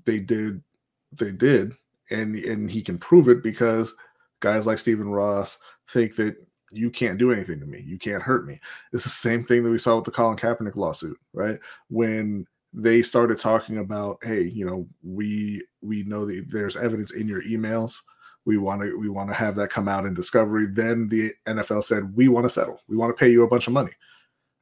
they 0.06 0.20
did, 0.20 0.64
they 1.12 1.32
did, 1.32 1.74
and 2.10 2.36
and 2.36 2.70
he 2.70 2.82
can 2.82 2.98
prove 2.98 3.30
it 3.30 3.44
because 3.44 3.94
guys 4.40 4.68
like 4.68 4.80
Stephen 4.80 5.10
Ross 5.10 5.60
think 5.90 6.16
that 6.18 6.36
you 6.72 6.90
can't 6.90 7.18
do 7.18 7.32
anything 7.32 7.60
to 7.60 7.66
me, 7.66 7.82
you 7.86 7.98
can't 7.98 8.22
hurt 8.22 8.46
me. 8.46 8.60
It's 8.94 9.04
the 9.04 9.10
same 9.10 9.44
thing 9.44 9.64
that 9.64 9.70
we 9.70 9.78
saw 9.78 9.96
with 9.96 10.06
the 10.06 10.12
Colin 10.12 10.38
Kaepernick 10.38 10.76
lawsuit, 10.76 11.18
right? 11.34 11.60
When 11.90 12.46
they 12.74 13.02
started 13.02 13.38
talking 13.38 13.78
about, 13.78 14.20
hey, 14.24 14.44
you 14.44 14.66
know, 14.66 14.88
we 15.04 15.64
we 15.82 16.04
know 16.04 16.26
that 16.26 16.46
there's 16.50 16.78
evidence 16.78 17.14
in 17.14 17.28
your 17.28 17.44
emails. 17.44 18.02
We 18.46 18.58
want 18.58 18.82
to 18.82 18.98
we 19.00 19.10
want 19.10 19.30
to 19.30 19.36
have 19.36 19.56
that 19.56 19.70
come 19.70 19.88
out 19.88 20.06
in 20.06 20.14
discovery. 20.14 20.68
Then 20.68 21.10
the 21.10 21.32
nfl 21.46 21.84
said 21.84 22.16
we 22.16 22.28
want 22.28 22.46
to 22.46 22.50
settle. 22.50 22.82
We 22.88 22.98
want 22.98 23.16
to 23.16 23.20
pay 23.20 23.30
you 23.30 23.44
a 23.44 23.50
bunch 23.50 23.68
of 23.68 23.74
money 23.74 23.92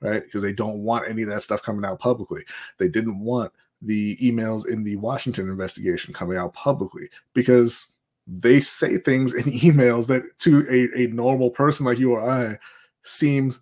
right? 0.02 0.24
Because 0.24 0.42
they 0.42 0.54
don't 0.54 0.84
want 0.84 1.08
any 1.08 1.24
of 1.24 1.30
that 1.30 1.42
stuff 1.42 1.62
coming 1.62 1.86
out 1.86 2.00
publicly. 2.00 2.44
They 2.78 2.88
didn't 2.88 3.20
want 3.20 3.52
the 3.82 4.16
emails 4.18 4.68
in 4.68 4.84
the 4.84 4.96
washington 4.98 5.50
investigation 5.50 6.14
coming 6.14 6.38
out 6.38 6.54
publicly 6.54 7.10
because 7.34 7.88
they 8.28 8.60
say 8.60 8.98
things 8.98 9.34
in 9.34 9.44
emails 9.46 10.08
that 10.08 10.24
to 10.40 10.66
a, 10.70 11.04
a 11.04 11.08
normal 11.08 11.50
person 11.50 11.86
like 11.86 12.00
you 12.00 12.12
or 12.14 12.30
i 12.30 12.58
seems 13.04 13.62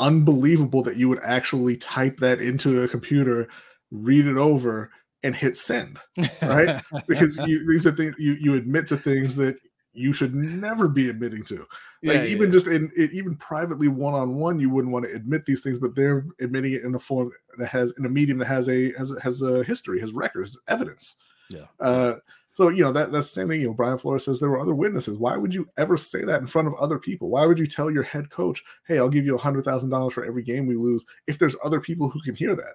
unbelievable 0.00 0.82
that 0.82 0.96
you 0.96 1.08
would 1.08 1.20
actually 1.22 1.76
type 1.76 2.18
that 2.18 2.40
into 2.40 2.82
a 2.82 2.88
computer 2.88 3.48
read 3.90 4.26
it 4.26 4.36
over 4.36 4.90
and 5.22 5.34
hit 5.34 5.56
send, 5.56 5.98
right? 6.42 6.82
because 7.08 7.36
you, 7.46 7.66
these 7.70 7.86
are 7.86 7.92
things 7.92 8.14
you 8.18 8.34
you 8.34 8.54
admit 8.54 8.86
to 8.88 8.96
things 8.96 9.34
that 9.36 9.56
you 9.94 10.12
should 10.12 10.34
never 10.34 10.88
be 10.88 11.08
admitting 11.08 11.44
to. 11.44 11.58
Like 12.02 12.16
yeah, 12.16 12.24
even 12.24 12.46
yeah. 12.46 12.52
just 12.52 12.66
in 12.66 12.90
it, 12.96 13.12
even 13.12 13.36
privately 13.36 13.88
one 13.88 14.14
on 14.14 14.34
one, 14.34 14.58
you 14.58 14.68
wouldn't 14.68 14.92
want 14.92 15.06
to 15.06 15.14
admit 15.14 15.46
these 15.46 15.62
things, 15.62 15.78
but 15.78 15.94
they're 15.94 16.26
admitting 16.40 16.74
it 16.74 16.82
in 16.82 16.94
a 16.94 16.98
form 16.98 17.30
that 17.58 17.68
has 17.68 17.94
in 17.98 18.04
a 18.04 18.10
medium 18.10 18.38
that 18.38 18.46
has 18.46 18.68
a 18.68 18.92
has 18.98 19.16
has 19.22 19.42
a 19.42 19.64
history, 19.64 20.00
has 20.00 20.12
records, 20.12 20.58
evidence. 20.68 21.16
Yeah. 21.48 21.66
Uh, 21.80 22.16
so 22.52 22.68
you 22.68 22.84
know 22.84 22.92
that 22.92 23.10
that's 23.10 23.30
the 23.30 23.40
same 23.40 23.48
thing. 23.48 23.60
You 23.60 23.68
know, 23.68 23.74
Brian 23.74 23.98
Flores 23.98 24.24
says 24.24 24.38
there 24.38 24.50
were 24.50 24.60
other 24.60 24.74
witnesses. 24.74 25.18
Why 25.18 25.36
would 25.36 25.54
you 25.54 25.68
ever 25.76 25.96
say 25.96 26.22
that 26.22 26.40
in 26.40 26.46
front 26.46 26.68
of 26.68 26.74
other 26.74 26.98
people? 26.98 27.28
Why 27.28 27.46
would 27.46 27.58
you 27.58 27.66
tell 27.66 27.90
your 27.90 28.02
head 28.02 28.30
coach, 28.30 28.62
"Hey, 28.86 28.98
I'll 28.98 29.08
give 29.08 29.24
you 29.24 29.34
a 29.34 29.40
hundred 29.40 29.64
thousand 29.64 29.90
dollars 29.90 30.14
for 30.14 30.24
every 30.24 30.42
game 30.42 30.66
we 30.66 30.76
lose"? 30.76 31.04
If 31.26 31.38
there's 31.38 31.56
other 31.64 31.80
people 31.80 32.08
who 32.08 32.20
can 32.20 32.34
hear 32.34 32.54
that. 32.54 32.74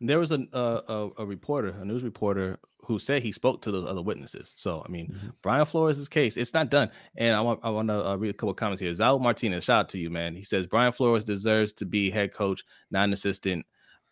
There 0.00 0.18
was 0.18 0.32
a, 0.32 0.46
a, 0.52 1.10
a 1.18 1.26
reporter, 1.26 1.74
a 1.80 1.84
news 1.84 2.02
reporter, 2.02 2.58
who 2.84 2.98
said 2.98 3.22
he 3.22 3.30
spoke 3.30 3.62
to 3.62 3.70
those 3.70 3.86
other 3.86 4.02
witnesses. 4.02 4.52
So 4.56 4.82
I 4.84 4.90
mean, 4.90 5.08
mm-hmm. 5.08 5.28
Brian 5.42 5.64
Flores' 5.64 6.08
case, 6.08 6.36
it's 6.36 6.54
not 6.54 6.70
done. 6.70 6.90
And 7.16 7.36
I 7.36 7.40
want 7.40 7.60
I 7.62 7.70
want 7.70 7.88
to 7.88 8.08
uh, 8.08 8.16
read 8.16 8.30
a 8.30 8.32
couple 8.32 8.54
comments 8.54 8.80
here. 8.80 8.92
Zal 8.94 9.18
Martinez, 9.18 9.64
shout 9.64 9.80
out 9.80 9.88
to 9.90 9.98
you, 9.98 10.10
man. 10.10 10.34
He 10.34 10.42
says 10.42 10.66
Brian 10.66 10.92
Flores 10.92 11.24
deserves 11.24 11.72
to 11.74 11.84
be 11.84 12.10
head 12.10 12.32
coach, 12.32 12.64
not 12.90 13.04
an 13.04 13.12
assistant. 13.12 13.64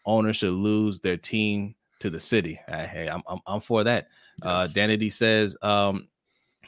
Owners 0.04 0.36
should 0.36 0.52
lose 0.52 1.00
their 1.00 1.16
team 1.16 1.74
to 2.00 2.08
the 2.08 2.20
city. 2.20 2.60
Hey, 2.68 3.08
I'm, 3.12 3.22
I'm, 3.26 3.40
I'm 3.46 3.60
for 3.60 3.84
that. 3.84 4.08
Uh, 4.42 4.66
yes. 4.66 4.76
Uh, 4.76 4.80
Danity 4.80 5.12
says 5.12 5.56
um, 5.62 6.08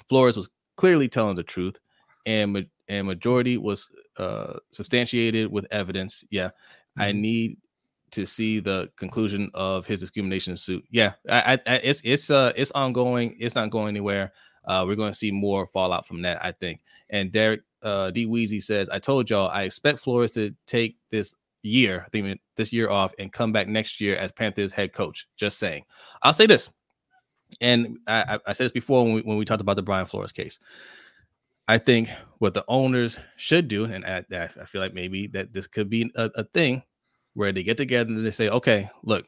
Flores 0.08 0.36
was 0.36 0.50
clearly 0.76 1.08
telling 1.08 1.36
the 1.36 1.42
truth, 1.42 1.78
and 2.26 2.66
and 2.88 3.06
majority 3.06 3.56
was 3.56 3.90
uh, 4.16 4.54
substantiated 4.72 5.50
with 5.50 5.66
evidence. 5.70 6.24
Yeah, 6.30 6.46
mm-hmm. 6.48 7.02
I 7.02 7.12
need 7.12 7.58
to 8.12 8.26
see 8.26 8.60
the 8.60 8.90
conclusion 8.96 9.50
of 9.54 9.86
his 9.86 10.00
discrimination 10.00 10.56
suit. 10.56 10.84
Yeah, 10.90 11.12
I, 11.28 11.58
I, 11.66 11.74
it's 11.76 12.00
it's 12.04 12.30
uh 12.30 12.52
it's 12.56 12.70
ongoing. 12.72 13.36
It's 13.38 13.54
not 13.54 13.70
going 13.70 13.88
anywhere. 13.88 14.32
Uh, 14.64 14.84
we're 14.86 14.96
going 14.96 15.12
to 15.12 15.16
see 15.16 15.30
more 15.30 15.66
fallout 15.66 16.06
from 16.06 16.22
that, 16.22 16.44
I 16.44 16.52
think. 16.52 16.80
And 17.08 17.32
Derek 17.32 17.62
uh, 17.82 18.10
D 18.10 18.26
Weezy 18.26 18.62
says, 18.62 18.88
"I 18.88 18.98
told 18.98 19.30
y'all 19.30 19.48
I 19.48 19.62
expect 19.62 20.00
Flores 20.00 20.32
to 20.32 20.54
take 20.66 20.96
this 21.10 21.34
year, 21.62 22.04
I 22.06 22.10
think 22.10 22.40
this 22.56 22.72
year 22.72 22.90
off, 22.90 23.12
and 23.18 23.32
come 23.32 23.52
back 23.52 23.68
next 23.68 24.00
year 24.00 24.16
as 24.16 24.32
Panthers 24.32 24.72
head 24.72 24.92
coach." 24.92 25.26
Just 25.36 25.58
saying. 25.58 25.84
I'll 26.22 26.32
say 26.32 26.46
this, 26.46 26.70
and 27.60 27.98
I, 28.06 28.38
I 28.46 28.52
said 28.52 28.66
this 28.66 28.72
before 28.72 29.04
when 29.04 29.14
we, 29.14 29.22
when 29.22 29.38
we 29.38 29.44
talked 29.44 29.62
about 29.62 29.76
the 29.76 29.82
Brian 29.82 30.06
Flores 30.06 30.32
case. 30.32 30.58
I 31.68 31.78
think 31.78 32.10
what 32.38 32.52
the 32.52 32.64
owners 32.66 33.20
should 33.36 33.68
do, 33.68 33.84
and 33.84 34.04
I, 34.04 34.24
I 34.32 34.64
feel 34.66 34.80
like 34.80 34.92
maybe 34.92 35.28
that 35.28 35.52
this 35.52 35.68
could 35.68 35.88
be 35.88 36.10
a, 36.16 36.28
a 36.34 36.44
thing 36.44 36.82
where 37.34 37.52
they 37.52 37.62
get 37.62 37.76
together 37.76 38.10
and 38.10 38.24
they 38.24 38.30
say, 38.30 38.48
okay, 38.48 38.90
look, 39.02 39.26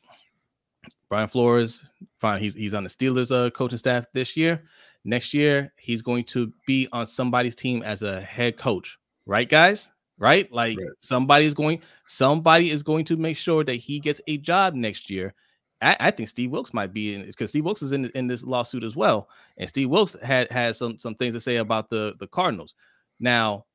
Brian 1.09 1.29
Flores, 1.29 1.85
fine, 2.19 2.41
he's 2.41 2.55
he's 2.55 2.75
on 2.75 2.85
the 2.85 2.89
Steelers 2.89 3.31
uh, 3.31 3.51
coaching 3.51 3.79
staff 3.79 4.07
this 4.15 4.37
year. 4.37 4.63
Next 5.05 5.35
year, 5.35 5.73
he's 5.77 6.01
going 6.01 6.25
to 6.27 6.53
be 6.67 6.89
on 6.93 7.07
somebody's 7.07 7.57
team 7.57 7.83
as 7.83 8.03
a 8.03 8.21
head 8.21 8.57
coach, 8.57 8.99
right, 9.27 9.49
guys? 9.49 9.91
Right? 10.17 10.51
Like 10.53 10.79
right. 10.79 10.89
somebody's 11.01 11.55
going, 11.55 11.83
somebody 12.07 12.71
is 12.71 12.85
going 12.85 13.05
to 13.07 13.17
make 13.17 13.37
sure 13.37 13.65
that 13.65 13.75
he 13.75 13.99
gets 13.99 14.21
a 14.29 14.39
job 14.39 14.75
next 14.75 15.11
year. 15.11 15.35
I, 15.81 15.97
I 15.99 16.11
think 16.13 16.29
Steve 16.29 16.51
Wilks 16.51 16.73
might 16.73 16.93
be 16.93 17.15
in 17.15 17.23
it 17.23 17.27
because 17.27 17.51
Steve 17.51 17.65
Wilks 17.65 17.83
is 17.83 17.93
in 17.93 18.07
in 18.15 18.27
this 18.27 18.45
lawsuit 18.45 18.85
as 18.85 18.95
well, 18.95 19.29
and 19.59 19.69
Steve 19.69 19.91
Wilks 19.91 20.17
had 20.23 20.51
had 20.51 20.77
some 20.77 20.99
some 20.99 21.17
things 21.17 21.35
to 21.35 21.41
say 21.41 21.57
about 21.57 21.91
the 21.91 22.15
the 22.21 22.29
Cardinals. 22.29 22.75
Now, 23.19 23.67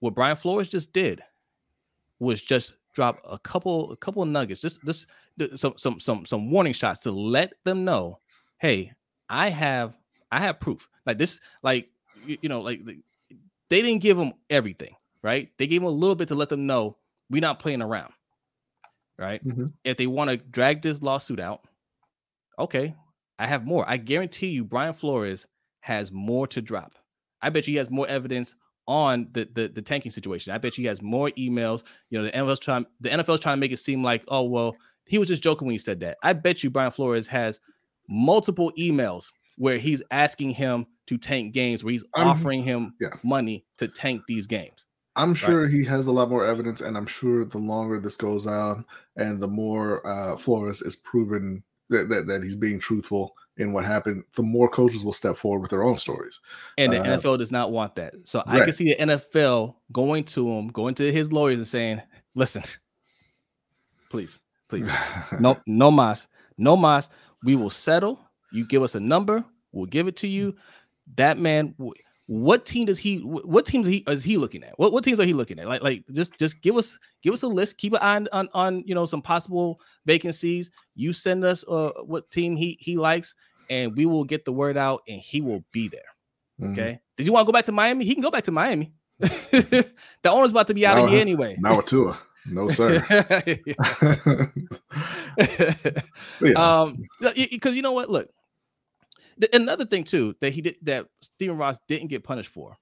what 0.00 0.14
Brian 0.14 0.36
Flores 0.36 0.68
just 0.68 0.92
did 0.92 1.22
was 2.18 2.40
just 2.40 2.72
drop 2.94 3.20
a 3.28 3.38
couple 3.38 3.92
a 3.92 3.96
couple 3.96 4.22
of 4.22 4.28
nuggets, 4.28 4.60
just 4.60 4.82
just 4.84 5.06
some 5.56 5.74
some 5.76 6.00
some 6.00 6.24
some 6.24 6.50
warning 6.50 6.72
shots 6.72 7.00
to 7.00 7.10
let 7.10 7.52
them 7.64 7.84
know, 7.84 8.18
hey, 8.58 8.92
I 9.28 9.50
have 9.50 9.94
I 10.32 10.40
have 10.40 10.60
proof. 10.60 10.88
Like 11.06 11.18
this, 11.18 11.40
like 11.62 11.88
you, 12.26 12.38
you 12.42 12.48
know, 12.48 12.60
like 12.60 12.80
they 13.68 13.82
didn't 13.82 14.00
give 14.00 14.16
them 14.16 14.32
everything, 14.50 14.94
right? 15.22 15.50
They 15.58 15.66
gave 15.66 15.80
them 15.80 15.88
a 15.88 15.92
little 15.92 16.14
bit 16.14 16.28
to 16.28 16.34
let 16.34 16.48
them 16.48 16.66
know 16.66 16.96
we're 17.30 17.40
not 17.40 17.58
playing 17.58 17.82
around, 17.82 18.12
right? 19.18 19.44
Mm-hmm. 19.46 19.66
If 19.84 19.96
they 19.96 20.06
want 20.06 20.30
to 20.30 20.36
drag 20.36 20.82
this 20.82 21.02
lawsuit 21.02 21.40
out, 21.40 21.62
okay, 22.58 22.94
I 23.38 23.46
have 23.46 23.66
more. 23.66 23.84
I 23.88 23.96
guarantee 23.96 24.48
you, 24.48 24.64
Brian 24.64 24.92
Flores 24.92 25.46
has 25.80 26.12
more 26.12 26.46
to 26.48 26.62
drop. 26.62 26.94
I 27.42 27.50
bet 27.50 27.66
you 27.66 27.72
he 27.72 27.78
has 27.78 27.90
more 27.90 28.08
evidence 28.08 28.54
on 28.86 29.28
the, 29.32 29.48
the, 29.54 29.68
the 29.68 29.82
tanking 29.82 30.12
situation. 30.12 30.52
I 30.52 30.58
bet 30.58 30.76
you 30.76 30.82
he 30.82 30.88
has 30.88 31.02
more 31.02 31.30
emails. 31.30 31.82
You 32.10 32.18
know, 32.18 32.24
the 32.24 32.32
NFL's 32.32 32.60
trying 32.60 32.86
the 33.00 33.08
NFL's 33.08 33.40
trying 33.40 33.56
to 33.56 33.60
make 33.60 33.72
it 33.72 33.78
seem 33.78 34.02
like, 34.02 34.24
oh 34.28 34.42
well, 34.42 34.76
he 35.06 35.18
was 35.18 35.28
just 35.28 35.42
joking 35.42 35.66
when 35.66 35.72
he 35.74 35.78
said 35.78 36.00
that. 36.00 36.18
I 36.22 36.32
bet 36.32 36.62
you 36.62 36.70
Brian 36.70 36.90
Flores 36.90 37.26
has 37.28 37.60
multiple 38.08 38.72
emails 38.78 39.30
where 39.56 39.78
he's 39.78 40.02
asking 40.10 40.50
him 40.50 40.86
to 41.06 41.18
tank 41.18 41.52
games, 41.52 41.84
where 41.84 41.92
he's 41.92 42.04
um, 42.14 42.28
offering 42.28 42.62
him 42.62 42.94
yeah. 43.00 43.10
money 43.22 43.64
to 43.78 43.88
tank 43.88 44.22
these 44.26 44.46
games. 44.46 44.86
I'm 45.16 45.34
sure 45.34 45.62
right? 45.62 45.70
he 45.70 45.84
has 45.84 46.08
a 46.08 46.12
lot 46.12 46.28
more 46.28 46.44
evidence, 46.44 46.80
and 46.80 46.96
I'm 46.96 47.06
sure 47.06 47.44
the 47.44 47.58
longer 47.58 48.00
this 48.00 48.16
goes 48.16 48.46
on, 48.46 48.84
and 49.16 49.40
the 49.40 49.46
more 49.46 50.04
uh, 50.06 50.36
Flores 50.36 50.82
is 50.82 50.96
proven 50.96 51.62
that, 51.88 52.08
that, 52.08 52.26
that 52.26 52.42
he's 52.42 52.56
being 52.56 52.80
truthful 52.80 53.34
in 53.56 53.72
what 53.72 53.84
happened, 53.84 54.24
the 54.34 54.42
more 54.42 54.68
coaches 54.68 55.04
will 55.04 55.12
step 55.12 55.36
forward 55.36 55.60
with 55.60 55.70
their 55.70 55.84
own 55.84 55.98
stories. 55.98 56.40
And 56.76 56.92
the 56.92 57.00
uh, 57.00 57.04
NFL 57.04 57.38
does 57.38 57.52
not 57.52 57.70
want 57.70 57.94
that. 57.96 58.14
So 58.24 58.42
right. 58.46 58.62
I 58.62 58.64
can 58.64 58.72
see 58.72 58.84
the 58.84 58.96
NFL 58.96 59.74
going 59.92 60.24
to 60.24 60.50
him, 60.50 60.68
going 60.68 60.94
to 60.96 61.12
his 61.12 61.32
lawyers 61.32 61.58
and 61.58 61.68
saying, 61.68 62.02
listen, 62.34 62.64
please, 64.10 64.40
please, 64.68 64.90
no, 65.40 65.56
no 65.66 65.90
mas, 65.90 66.26
no 66.58 66.76
mas. 66.76 67.10
We 67.44 67.56
will 67.56 67.70
settle. 67.70 68.18
You 68.52 68.66
give 68.66 68.82
us 68.82 68.94
a 68.94 69.00
number, 69.00 69.44
we'll 69.72 69.86
give 69.86 70.08
it 70.08 70.16
to 70.16 70.28
you. 70.28 70.56
That 71.16 71.38
man, 71.38 71.74
what 72.26 72.64
team 72.64 72.86
does 72.86 72.98
he 72.98 73.18
what 73.18 73.66
teams 73.66 73.86
is 73.86 73.92
he 73.92 74.04
is 74.06 74.24
he 74.24 74.38
looking 74.38 74.64
at? 74.64 74.78
What, 74.78 74.92
what 74.92 75.04
teams 75.04 75.20
are 75.20 75.24
he 75.24 75.34
looking 75.34 75.58
at? 75.58 75.68
Like 75.68 75.82
like 75.82 76.04
just 76.12 76.38
just 76.38 76.62
give 76.62 76.76
us 76.76 76.98
give 77.22 77.34
us 77.34 77.42
a 77.42 77.48
list. 77.48 77.76
Keep 77.76 77.92
an 77.94 77.98
eye 78.00 78.16
on 78.16 78.28
on, 78.32 78.48
on 78.54 78.82
you 78.86 78.94
know 78.94 79.04
some 79.04 79.20
possible 79.20 79.80
vacancies. 80.06 80.70
You 80.94 81.12
send 81.12 81.44
us 81.44 81.64
uh 81.68 81.90
what 82.04 82.30
team 82.30 82.56
he 82.56 82.78
he 82.80 82.96
likes 82.96 83.34
and 83.68 83.94
we 83.96 84.06
will 84.06 84.24
get 84.24 84.44
the 84.44 84.52
word 84.52 84.76
out 84.76 85.02
and 85.06 85.20
he 85.20 85.40
will 85.42 85.64
be 85.72 85.88
there. 85.88 86.00
Mm-hmm. 86.60 86.72
okay? 86.72 87.00
Did 87.16 87.26
you 87.26 87.32
want 87.32 87.46
to 87.46 87.46
go 87.46 87.52
back 87.52 87.66
to 87.66 87.72
miami? 87.72 88.04
He 88.06 88.14
can 88.14 88.22
go 88.22 88.30
back 88.30 88.44
to 88.44 88.52
miami. 88.52 88.92
The 89.50 90.30
owner's 90.30 90.52
about 90.52 90.68
to 90.68 90.74
be 90.74 90.86
out 90.86 90.96
now, 90.96 91.04
of 91.04 91.10
here 91.10 91.20
anyway. 91.20 91.56
now 91.60 91.76
with 91.76 91.86
Tua. 91.86 92.18
no 92.46 92.68
sir. 92.70 93.04
Yeah. 96.40 96.82
um 96.82 97.04
because 97.50 97.76
you 97.76 97.82
know 97.82 97.92
what? 97.92 98.08
Look 98.08 98.30
Another 99.52 99.84
thing 99.84 100.04
too 100.04 100.34
that 100.40 100.52
he 100.52 100.60
did 100.60 100.76
that 100.82 101.06
Stephen 101.20 101.56
Ross 101.56 101.78
didn't 101.88 102.08
get 102.08 102.24
punished 102.24 102.50
for 102.50 102.76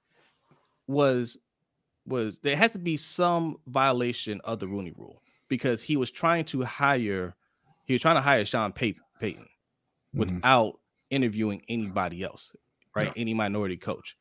was 0.87 1.37
was 2.07 2.41
there 2.41 2.57
has 2.57 2.73
to 2.73 2.79
be 2.79 2.97
some 2.97 3.57
violation 3.67 4.41
of 4.45 4.59
the 4.59 4.67
Rooney 4.67 4.93
Rule 4.97 5.23
because 5.49 5.83
he 5.83 5.97
was 5.97 6.11
trying 6.11 6.45
to 6.47 6.63
hire 6.63 7.35
he 7.85 7.93
was 7.93 8.03
trying 8.03 8.17
to 8.17 8.23
hire 8.23 8.45
Sean 8.45 8.73
Pay- 8.73 8.97
Payton 9.21 9.43
mm-hmm. 9.43 10.19
without 10.19 10.79
interviewing 11.11 11.63
anybody 11.69 12.23
else, 12.23 12.55
right? 12.97 13.09
Yeah. 13.09 13.21
Any 13.21 13.35
minority 13.35 13.77
coach, 13.77 14.17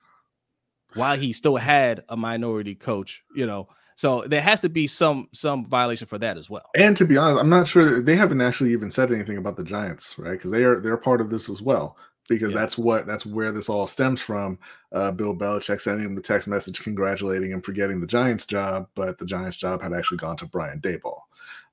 while 0.94 1.18
he 1.18 1.34
still 1.34 1.58
had 1.58 2.04
a 2.10 2.18
minority 2.18 2.76
coach, 2.76 3.24
you 3.36 3.46
know. 3.46 3.70
So 3.96 4.24
there 4.26 4.42
has 4.42 4.60
to 4.62 4.70
be 4.70 4.88
some 4.88 5.28
some 5.32 5.66
violation 5.66 6.08
for 6.08 6.18
that 6.18 6.38
as 6.38 6.50
well. 6.50 6.66
And 6.76 6.98
to 6.98 7.06
be 7.06 7.18
honest, 7.18 7.40
I'm 7.40 7.50
not 7.50 7.68
sure 7.68 8.02
they 8.02 8.16
haven't 8.16 8.42
actually 8.42 8.74
even 8.74 8.90
said 8.90 9.12
anything 9.12 9.38
about 9.38 9.58
the 9.58 9.64
Giants, 9.64 10.18
right? 10.18 10.32
Because 10.32 10.52
they 10.52 10.64
are 10.64 10.80
they're 10.80 10.98
part 10.98 11.22
of 11.22 11.30
this 11.30 11.50
as 11.50 11.62
well. 11.62 11.98
Because 12.30 12.52
yeah. 12.52 12.60
that's 12.60 12.78
what 12.78 13.06
that's 13.06 13.26
where 13.26 13.52
this 13.52 13.70
all 13.70 13.88
stems 13.88 14.22
from. 14.22 14.60
Uh, 14.92 15.12
Bill 15.12 15.36
Belichick 15.36 15.82
sending 15.82 16.06
him 16.06 16.16
the 16.16 16.22
text 16.22 16.48
message 16.48 16.82
congratulating 16.82 17.52
him 17.52 17.62
for 17.62 17.72
getting 17.72 18.00
the 18.00 18.08
Giants 18.08 18.46
job, 18.46 18.88
but 18.96 19.18
the 19.18 19.26
Giants 19.26 19.58
job 19.58 19.82
had 19.82 19.94
actually 19.94 20.18
gone 20.18 20.38
to 20.38 20.46
Brian 20.46 20.80
Daboll, 20.80 21.22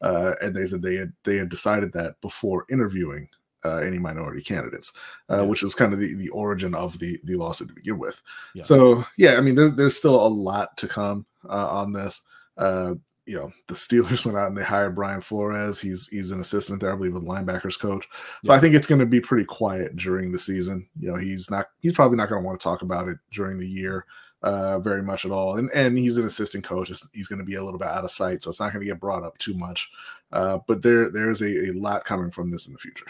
uh, 0.02 0.34
and 0.40 0.54
they 0.54 0.66
said 0.66 0.82
they 0.82 0.96
had 0.96 1.12
they 1.24 1.36
had 1.36 1.48
decided 1.48 1.92
that 1.92 2.20
before 2.20 2.64
interviewing 2.70 3.28
uh, 3.64 3.78
any 3.78 3.98
minority 3.98 4.42
candidates, 4.42 4.92
uh, 5.30 5.36
yeah. 5.36 5.42
which 5.42 5.62
was 5.62 5.74
kind 5.74 5.92
of 5.92 5.98
the, 5.98 6.14
the 6.14 6.28
origin 6.30 6.74
of 6.74 6.98
the 6.98 7.18
the 7.24 7.36
lawsuit 7.36 7.68
to 7.68 7.74
begin 7.74 7.98
with. 7.98 8.20
Yeah. 8.54 8.62
So 8.62 9.04
yeah, 9.16 9.36
I 9.36 9.40
mean, 9.40 9.54
there's 9.54 9.72
there's 9.72 9.96
still 9.96 10.24
a 10.24 10.28
lot 10.28 10.76
to 10.78 10.88
come 10.88 11.26
uh, 11.48 11.68
on 11.68 11.92
this. 11.92 12.22
You 13.28 13.36
know 13.36 13.52
the 13.66 13.74
Steelers 13.74 14.24
went 14.26 14.38
out 14.38 14.48
and 14.48 14.56
they 14.56 14.64
hired 14.64 14.94
Brian 14.94 15.20
Flores. 15.20 15.80
He's 15.80 16.08
he's 16.08 16.30
an 16.30 16.40
assistant 16.40 16.80
there, 16.80 16.92
I 16.92 16.96
believe, 16.96 17.14
with 17.14 17.24
linebackers 17.24 17.78
coach. 17.78 18.08
So 18.44 18.52
yeah. 18.52 18.54
I 18.54 18.60
think 18.60 18.74
it's 18.74 18.86
going 18.86 19.00
to 19.00 19.06
be 19.06 19.20
pretty 19.20 19.44
quiet 19.44 19.96
during 19.96 20.32
the 20.32 20.38
season. 20.38 20.88
You 20.98 21.12
know, 21.12 21.16
he's 21.16 21.50
not 21.50 21.66
he's 21.80 21.92
probably 21.92 22.16
not 22.16 22.28
going 22.28 22.42
to 22.42 22.46
want 22.46 22.58
to 22.58 22.64
talk 22.64 22.82
about 22.82 23.08
it 23.08 23.18
during 23.32 23.58
the 23.58 23.68
year 23.68 24.06
uh, 24.42 24.78
very 24.78 25.02
much 25.02 25.24
at 25.24 25.30
all. 25.30 25.58
And 25.58 25.70
and 25.74 25.98
he's 25.98 26.16
an 26.16 26.26
assistant 26.26 26.64
coach. 26.64 26.90
He's 27.12 27.28
going 27.28 27.38
to 27.38 27.44
be 27.44 27.56
a 27.56 27.62
little 27.62 27.78
bit 27.78 27.88
out 27.88 28.04
of 28.04 28.10
sight, 28.10 28.42
so 28.42 28.50
it's 28.50 28.60
not 28.60 28.72
going 28.72 28.84
to 28.84 28.90
get 28.90 29.00
brought 29.00 29.22
up 29.22 29.36
too 29.38 29.54
much. 29.54 29.90
Uh, 30.32 30.58
but 30.66 30.82
there 30.82 31.10
there 31.10 31.30
is 31.30 31.40
a, 31.40 31.70
a 31.70 31.72
lot 31.72 32.04
coming 32.04 32.30
from 32.30 32.50
this 32.50 32.66
in 32.66 32.72
the 32.72 32.78
future. 32.78 33.06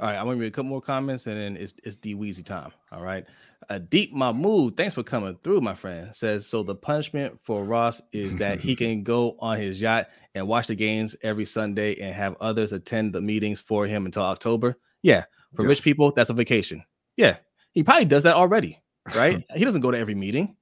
All 0.00 0.08
right, 0.08 0.16
I'm 0.16 0.26
gonna 0.26 0.38
read 0.38 0.48
a 0.48 0.50
couple 0.50 0.70
more 0.70 0.82
comments 0.82 1.26
and 1.26 1.38
then 1.38 1.56
it's 1.56 1.74
it's 1.84 1.96
D 1.96 2.14
Weezy 2.14 2.44
time. 2.44 2.72
All 2.92 3.02
right. 3.02 3.24
Uh, 3.68 3.78
Deep 3.78 4.12
Mahmood, 4.14 4.76
thanks 4.76 4.94
for 4.94 5.02
coming 5.02 5.36
through, 5.42 5.60
my 5.60 5.74
friend. 5.74 6.14
Says 6.14 6.46
so 6.46 6.62
the 6.62 6.74
punishment 6.74 7.38
for 7.42 7.64
Ross 7.64 8.02
is 8.12 8.36
that 8.36 8.60
he 8.60 8.76
can 8.76 9.02
go 9.02 9.36
on 9.40 9.58
his 9.58 9.80
yacht 9.80 10.08
and 10.34 10.46
watch 10.46 10.66
the 10.66 10.74
games 10.74 11.16
every 11.22 11.44
Sunday 11.44 11.98
and 12.00 12.14
have 12.14 12.36
others 12.40 12.72
attend 12.72 13.14
the 13.14 13.20
meetings 13.20 13.60
for 13.60 13.86
him 13.86 14.06
until 14.06 14.22
October. 14.22 14.76
Yeah, 15.02 15.24
for 15.54 15.62
yes. 15.62 15.68
rich 15.68 15.82
people, 15.82 16.12
that's 16.12 16.30
a 16.30 16.34
vacation. 16.34 16.84
Yeah, 17.16 17.36
he 17.72 17.82
probably 17.82 18.06
does 18.06 18.22
that 18.24 18.34
already, 18.34 18.82
right? 19.14 19.44
he 19.54 19.64
doesn't 19.64 19.80
go 19.80 19.90
to 19.90 19.98
every 19.98 20.14
meeting. 20.14 20.56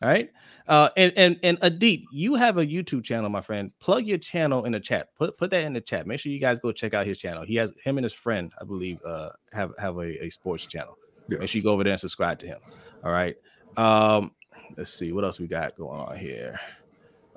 right? 0.00 0.30
Uh, 0.66 0.90
and 0.96 1.12
and 1.16 1.38
and 1.42 1.58
Adit, 1.62 2.00
you 2.12 2.34
have 2.34 2.58
a 2.58 2.66
YouTube 2.66 3.04
channel, 3.04 3.30
my 3.30 3.40
friend. 3.40 3.72
Plug 3.80 4.06
your 4.06 4.18
channel 4.18 4.64
in 4.64 4.72
the 4.72 4.80
chat. 4.80 5.14
Put 5.16 5.36
put 5.38 5.50
that 5.50 5.64
in 5.64 5.72
the 5.72 5.80
chat. 5.80 6.06
Make 6.06 6.20
sure 6.20 6.30
you 6.30 6.40
guys 6.40 6.60
go 6.60 6.72
check 6.72 6.94
out 6.94 7.06
his 7.06 7.18
channel. 7.18 7.44
He 7.44 7.56
has 7.56 7.72
him 7.82 7.98
and 7.98 8.04
his 8.04 8.12
friend, 8.12 8.52
I 8.60 8.64
believe, 8.64 9.00
uh, 9.04 9.30
have 9.52 9.72
have 9.78 9.96
a, 9.98 10.24
a 10.24 10.28
sports 10.28 10.66
channel. 10.66 10.96
Yes. 11.28 11.40
Make 11.40 11.48
sure 11.50 11.58
you 11.58 11.64
go 11.64 11.72
over 11.72 11.84
there 11.84 11.92
and 11.92 12.00
subscribe 12.00 12.38
to 12.40 12.46
him. 12.46 12.58
All 13.04 13.12
right. 13.12 13.36
Um, 13.76 14.32
let's 14.76 14.92
see 14.92 15.12
what 15.12 15.24
else 15.24 15.38
we 15.38 15.46
got 15.46 15.76
going 15.76 16.00
on 16.00 16.16
here. 16.16 16.58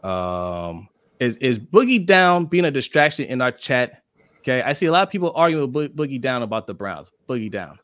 Um, 0.03 0.87
is 1.19 1.37
is 1.37 1.59
Boogie 1.59 2.03
Down 2.03 2.45
being 2.45 2.65
a 2.65 2.71
distraction 2.71 3.25
in 3.25 3.41
our 3.41 3.51
chat? 3.51 4.03
Okay, 4.39 4.61
I 4.63 4.73
see 4.73 4.87
a 4.87 4.91
lot 4.91 5.03
of 5.03 5.11
people 5.11 5.31
arguing 5.35 5.71
with 5.71 5.93
Bo- 5.93 6.03
Boogie 6.03 6.19
Down 6.19 6.41
about 6.41 6.65
the 6.65 6.73
Browns. 6.73 7.11
Boogie 7.29 7.51
Down. 7.51 7.77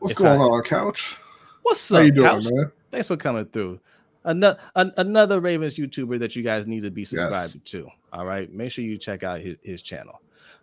What's 0.00 0.12
it's 0.12 0.20
going 0.20 0.40
on, 0.40 0.62
Couch? 0.62 1.16
What's 1.62 1.90
up, 1.92 1.98
How 1.98 2.04
you 2.04 2.12
doing, 2.12 2.28
Couch? 2.28 2.46
man? 2.50 2.72
Thanks 2.90 3.06
for 3.06 3.16
coming 3.16 3.44
through. 3.46 3.78
Another 4.24 4.58
an, 4.74 4.92
another 4.96 5.40
Ravens 5.40 5.74
YouTuber 5.74 6.18
that 6.18 6.34
you 6.34 6.42
guys 6.42 6.66
need 6.66 6.82
to 6.82 6.90
be 6.90 7.04
subscribed 7.04 7.32
yes. 7.32 7.56
to. 7.66 7.88
All 8.12 8.26
right, 8.26 8.52
make 8.52 8.72
sure 8.72 8.84
you 8.84 8.98
check 8.98 9.22
out 9.22 9.40
his, 9.40 9.56
his 9.62 9.82
channel. 9.82 10.20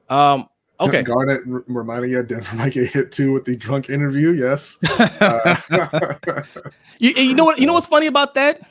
Um, 0.09 0.49
Okay. 0.79 1.01
Garnett 1.01 1.41
reminding 1.45 2.11
you 2.11 2.21
Denver 2.23 2.55
might 2.55 2.73
get 2.73 2.91
hit 2.91 3.11
too 3.11 3.33
with 3.33 3.45
the 3.45 3.55
drunk 3.55 3.89
interview. 3.89 4.31
Yes. 4.33 4.77
uh, 4.99 5.55
you, 6.99 7.11
you 7.11 7.33
know 7.33 7.45
what? 7.45 7.59
You 7.59 7.65
know 7.65 7.73
what's 7.73 7.87
funny 7.87 8.07
about 8.07 8.35
that? 8.35 8.61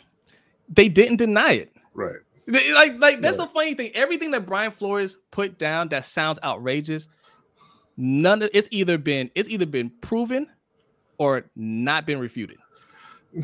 They 0.68 0.88
didn't 0.88 1.16
deny 1.16 1.52
it. 1.52 1.76
Right. 1.94 2.16
They, 2.46 2.72
like, 2.72 2.98
like 3.00 3.20
that's 3.20 3.38
right. 3.38 3.48
the 3.48 3.52
funny 3.52 3.74
thing. 3.74 3.90
Everything 3.94 4.30
that 4.32 4.46
Brian 4.46 4.70
Flores 4.70 5.18
put 5.32 5.58
down 5.58 5.88
that 5.88 6.04
sounds 6.04 6.38
outrageous, 6.44 7.08
none 7.96 8.42
of 8.42 8.50
it's 8.54 8.68
either 8.70 8.98
been 8.98 9.30
it's 9.34 9.48
either 9.48 9.66
been 9.66 9.90
proven 10.00 10.46
or 11.18 11.50
not 11.56 12.06
been 12.06 12.18
refuted. 12.18 12.58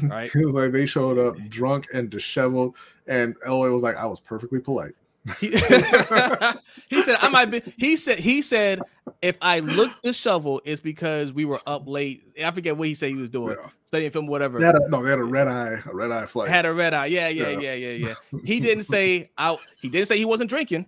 Right. 0.04 0.34
it 0.34 0.42
was 0.46 0.54
like 0.54 0.72
they 0.72 0.86
showed 0.86 1.18
up 1.18 1.36
drunk 1.50 1.88
and 1.92 2.08
disheveled, 2.08 2.76
and 3.06 3.38
Elway 3.40 3.70
was 3.70 3.82
like, 3.82 3.96
"I 3.96 4.06
was 4.06 4.22
perfectly 4.22 4.58
polite." 4.58 4.94
He, 5.38 5.48
he 6.90 7.02
said 7.02 7.16
I 7.20 7.28
might 7.30 7.46
be. 7.46 7.62
He 7.76 7.96
said 7.96 8.18
he 8.18 8.42
said 8.42 8.80
if 9.20 9.36
I 9.40 9.60
looked 9.60 10.02
the 10.02 10.12
shovel, 10.12 10.60
it's 10.64 10.80
because 10.80 11.32
we 11.32 11.44
were 11.44 11.60
up 11.66 11.86
late. 11.86 12.24
I 12.42 12.50
forget 12.50 12.76
what 12.76 12.88
he 12.88 12.94
said 12.94 13.10
he 13.10 13.14
was 13.14 13.30
doing, 13.30 13.56
yeah. 13.58 13.68
studying 13.84 14.10
film, 14.10 14.26
whatever. 14.26 14.58
They 14.58 14.66
a, 14.66 14.72
no, 14.88 15.02
they 15.02 15.10
had 15.10 15.20
a 15.20 15.24
red 15.24 15.46
eye, 15.46 15.78
a 15.86 15.94
red 15.94 16.10
eye 16.10 16.26
flight. 16.26 16.48
Had 16.48 16.66
a 16.66 16.72
red 16.72 16.92
eye. 16.92 17.06
Yeah, 17.06 17.28
yeah, 17.28 17.50
yeah, 17.50 17.74
yeah, 17.74 17.74
yeah. 17.74 18.14
yeah. 18.32 18.40
He 18.44 18.58
didn't 18.58 18.84
say 18.84 19.30
out. 19.38 19.60
He 19.80 19.88
didn't 19.88 20.08
say 20.08 20.18
he 20.18 20.24
wasn't 20.24 20.50
drinking. 20.50 20.86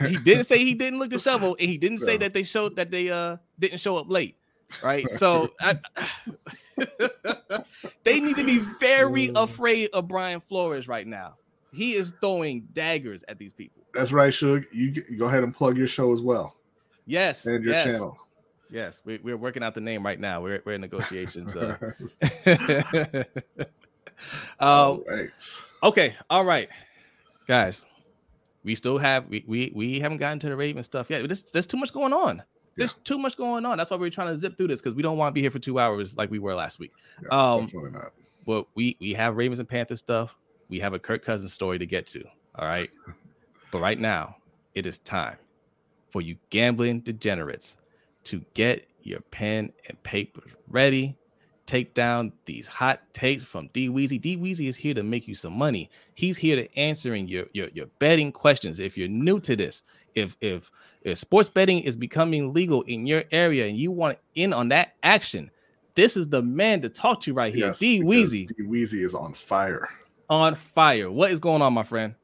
He 0.00 0.18
didn't 0.18 0.44
say 0.44 0.58
he 0.58 0.74
didn't 0.74 0.98
look 0.98 1.08
the 1.08 1.18
shovel, 1.18 1.56
and 1.58 1.68
he 1.68 1.78
didn't 1.78 1.98
say 1.98 2.12
yeah. 2.12 2.18
that 2.18 2.34
they 2.34 2.42
showed 2.42 2.76
that 2.76 2.90
they 2.90 3.08
uh 3.08 3.38
didn't 3.58 3.80
show 3.80 3.96
up 3.96 4.10
late. 4.10 4.36
Right. 4.82 5.12
So 5.14 5.50
I, 5.60 5.76
they 8.04 8.20
need 8.20 8.36
to 8.36 8.44
be 8.44 8.58
very 8.80 9.30
afraid 9.34 9.90
of 9.92 10.08
Brian 10.08 10.40
Flores 10.40 10.88
right 10.88 11.06
now. 11.06 11.34
He 11.72 11.94
is 11.94 12.12
throwing 12.20 12.68
daggers 12.72 13.24
at 13.28 13.38
these 13.38 13.52
people. 13.52 13.82
That's 13.94 14.12
right, 14.12 14.32
Suge. 14.32 14.64
You, 14.72 14.92
you 15.08 15.18
go 15.18 15.26
ahead 15.26 15.42
and 15.42 15.54
plug 15.54 15.76
your 15.76 15.86
show 15.86 16.12
as 16.12 16.20
well. 16.20 16.56
Yes. 17.06 17.46
And 17.46 17.64
your 17.64 17.74
yes. 17.74 17.84
channel. 17.84 18.18
Yes, 18.70 19.02
we, 19.04 19.18
we're 19.18 19.36
working 19.36 19.62
out 19.62 19.74
the 19.74 19.82
name 19.82 20.04
right 20.04 20.18
now. 20.18 20.40
We're, 20.40 20.62
we're 20.64 20.72
in 20.72 20.80
negotiations. 20.80 21.54
Uh. 21.54 21.76
um, 24.60 25.04
right. 25.06 25.30
Okay. 25.82 26.16
All 26.30 26.44
right, 26.44 26.70
guys. 27.46 27.84
We 28.64 28.74
still 28.74 28.96
have 28.96 29.28
we 29.28 29.44
we, 29.46 29.72
we 29.74 30.00
haven't 30.00 30.18
gotten 30.18 30.38
to 30.38 30.48
the 30.48 30.56
Raven 30.56 30.82
stuff 30.82 31.10
yet. 31.10 31.26
There's, 31.28 31.42
there's 31.52 31.66
too 31.66 31.76
much 31.76 31.92
going 31.92 32.14
on. 32.14 32.42
There's 32.76 32.94
yeah. 32.94 33.02
too 33.04 33.18
much 33.18 33.36
going 33.36 33.66
on. 33.66 33.76
That's 33.76 33.90
why 33.90 33.98
we're 33.98 34.08
trying 34.08 34.28
to 34.28 34.36
zip 34.38 34.56
through 34.56 34.68
this 34.68 34.80
because 34.80 34.94
we 34.94 35.02
don't 35.02 35.18
want 35.18 35.32
to 35.32 35.34
be 35.34 35.42
here 35.42 35.50
for 35.50 35.58
two 35.58 35.78
hours 35.78 36.16
like 36.16 36.30
we 36.30 36.38
were 36.38 36.54
last 36.54 36.78
week. 36.78 36.92
Yeah, 37.24 37.52
um, 37.52 37.66
definitely 37.66 37.90
not. 37.90 38.12
But 38.46 38.66
we 38.74 38.96
we 39.00 39.12
have 39.12 39.36
Ravens 39.36 39.58
and 39.58 39.68
Panthers 39.68 39.98
stuff 39.98 40.34
we 40.72 40.80
have 40.80 40.94
a 40.94 40.98
Kirk 40.98 41.22
Cousins 41.22 41.52
story 41.52 41.78
to 41.78 41.84
get 41.84 42.06
to. 42.08 42.24
All 42.54 42.66
right. 42.66 42.88
but 43.70 43.80
right 43.80 44.00
now, 44.00 44.36
it 44.74 44.86
is 44.86 44.98
time 45.00 45.36
for 46.10 46.22
you 46.22 46.34
gambling 46.48 47.00
degenerates 47.00 47.76
to 48.24 48.42
get 48.54 48.88
your 49.02 49.20
pen 49.20 49.70
and 49.86 50.02
paper 50.02 50.42
ready. 50.68 51.14
Take 51.66 51.92
down 51.92 52.32
these 52.46 52.66
hot 52.66 53.00
takes 53.12 53.44
from 53.44 53.68
D 53.74 53.90
Weezy. 53.90 54.18
D 54.18 54.38
Weezy 54.38 54.66
is 54.66 54.76
here 54.76 54.94
to 54.94 55.02
make 55.02 55.28
you 55.28 55.34
some 55.34 55.52
money. 55.52 55.90
He's 56.14 56.38
here 56.38 56.56
to 56.56 56.78
answering 56.78 57.28
your, 57.28 57.44
your 57.52 57.68
your 57.68 57.86
betting 57.98 58.32
questions. 58.32 58.80
If 58.80 58.96
you're 58.96 59.08
new 59.08 59.40
to 59.40 59.54
this, 59.54 59.82
if 60.14 60.36
if 60.40 60.70
if 61.02 61.18
sports 61.18 61.50
betting 61.50 61.80
is 61.80 61.96
becoming 61.96 62.54
legal 62.54 62.80
in 62.82 63.06
your 63.06 63.24
area 63.30 63.66
and 63.66 63.76
you 63.76 63.90
want 63.90 64.18
in 64.34 64.54
on 64.54 64.70
that 64.70 64.94
action, 65.02 65.50
this 65.94 66.16
is 66.16 66.28
the 66.28 66.42
man 66.42 66.80
to 66.80 66.88
talk 66.88 67.20
to 67.22 67.34
right 67.34 67.54
here. 67.54 67.66
Yes, 67.66 67.78
D 67.78 68.02
Weezy. 68.02 68.48
D 68.48 68.64
Weezy 68.64 69.04
is 69.04 69.14
on 69.14 69.34
fire 69.34 69.88
on 70.28 70.54
fire. 70.54 71.10
What 71.10 71.30
is 71.30 71.40
going 71.40 71.62
on, 71.62 71.72
my 71.72 71.82
friend? 71.82 72.14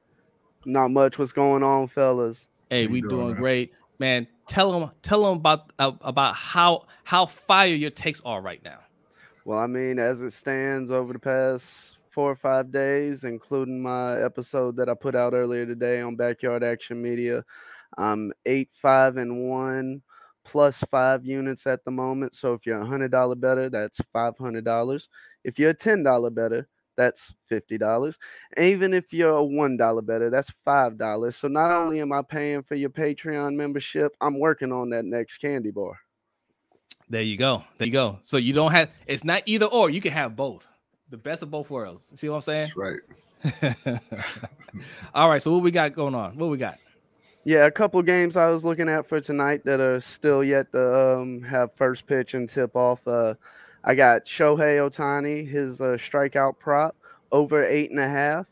Not 0.64 0.90
much. 0.90 1.18
What's 1.18 1.32
going 1.32 1.62
on, 1.62 1.88
fellas? 1.88 2.49
Hey, 2.70 2.86
we 2.86 3.01
doing, 3.01 3.16
doing 3.16 3.34
great, 3.36 3.72
man. 3.99 4.26
Tell 4.46 4.72
them, 4.72 4.90
tell 5.03 5.22
them 5.22 5.36
about 5.36 5.72
uh, 5.78 5.92
about 6.03 6.34
how 6.34 6.86
how 7.05 7.26
fire 7.26 7.74
your 7.74 7.90
takes 7.90 8.20
are 8.22 8.40
right 8.40 8.62
now. 8.64 8.78
Well, 9.44 9.59
I 9.59 9.66
mean, 9.66 9.99
as 9.99 10.22
it 10.22 10.32
stands 10.32 10.90
over 10.90 11.12
the 11.12 11.18
past 11.18 11.96
four 12.11 12.30
or 12.30 12.36
five 12.36 12.70
days, 12.70 13.24
including 13.24 13.80
my 13.80 14.20
episode 14.20 14.76
that 14.76 14.88
I 14.88 14.94
put 14.94 15.14
out 15.14 15.32
earlier 15.32 15.64
today 15.64 16.01
on 16.01 16.16
Backyard 16.16 16.62
Action 16.62 17.01
Media, 17.01 17.44
I'm 17.96 18.32
eight, 18.44 18.68
five, 18.72 19.16
and 19.16 19.49
one 19.49 20.03
plus 20.44 20.80
five 20.90 21.24
units 21.26 21.66
at 21.66 21.84
the 21.84 21.90
moment. 21.90 22.34
So 22.34 22.55
if 22.55 22.66
you're 22.66 22.80
a 22.80 22.86
hundred 22.86 23.11
dollar 23.11 23.36
bettor, 23.36 23.70
that's 23.70 24.01
five 24.12 24.36
hundred 24.36 24.64
dollars. 24.64 25.09
If 25.44 25.59
you're 25.59 25.70
a 25.70 25.74
ten 25.74 26.03
dollar 26.03 26.30
bettor, 26.30 26.68
that's 26.99 27.32
$50. 27.51 28.18
even 28.59 28.92
if 28.92 29.12
you're 29.12 29.38
a 29.38 29.42
$1 29.42 30.07
bettor, 30.07 30.28
that's 30.28 30.53
$5. 30.66 31.32
So 31.32 31.49
not 31.49 31.70
only 31.70 32.01
am 32.01 32.12
I 32.12 32.22
paying 32.22 32.62
for 32.62 32.74
your 32.74 32.90
Patreon 32.90 33.55
membership, 33.55 34.14
I'm 34.20 34.38
working 34.38 34.72
on 34.72 34.90
that 34.90 35.05
next 35.05 35.38
candy 35.38 35.70
bar. 35.70 35.99
There 37.09 37.22
you 37.22 37.38
go. 37.38 37.64
There 37.78 37.86
you 37.86 37.92
go. 37.92 38.18
So 38.22 38.36
you 38.36 38.53
don't 38.53 38.72
have 38.72 38.90
it's 39.07 39.24
not 39.24 39.42
either 39.46 39.66
or, 39.66 39.88
you 39.88 40.01
can 40.01 40.12
have 40.12 40.36
both. 40.36 40.66
The 41.09 41.16
best 41.16 41.42
of 41.42 41.51
both 41.51 41.70
worlds. 41.70 42.05
See 42.16 42.28
what 42.28 42.36
I'm 42.36 42.42
saying? 42.42 42.70
That's 42.76 42.76
right. 42.76 44.01
All 45.14 45.30
right. 45.30 45.40
So 45.40 45.53
what 45.53 45.62
we 45.62 45.70
got 45.70 45.94
going 45.94 46.14
on? 46.14 46.36
What 46.36 46.51
we 46.51 46.59
got? 46.59 46.78
Yeah, 47.44 47.64
a 47.64 47.70
couple 47.70 48.03
games 48.03 48.36
I 48.36 48.51
was 48.51 48.64
looking 48.64 48.90
at 48.90 49.07
for 49.07 49.20
tonight 49.20 49.64
that 49.64 49.80
are 49.80 50.01
still 50.01 50.44
yet 50.44 50.70
to 50.72 51.16
um, 51.16 51.40
have 51.42 51.72
first 51.72 52.07
pitch 52.07 52.34
and 52.34 52.46
tip 52.46 52.76
off. 52.76 53.07
Uh, 53.07 53.34
I 53.89 53.95
got 53.95 54.26
Shohei 54.26 54.76
Ohtani, 54.86 55.49
his 55.49 55.80
uh, 55.80 55.97
strikeout 55.97 56.59
prop 56.59 56.95
over 57.32 57.64
eight 57.64 57.91
and 57.91 57.99
a 57.99 58.07
half. 58.07 58.47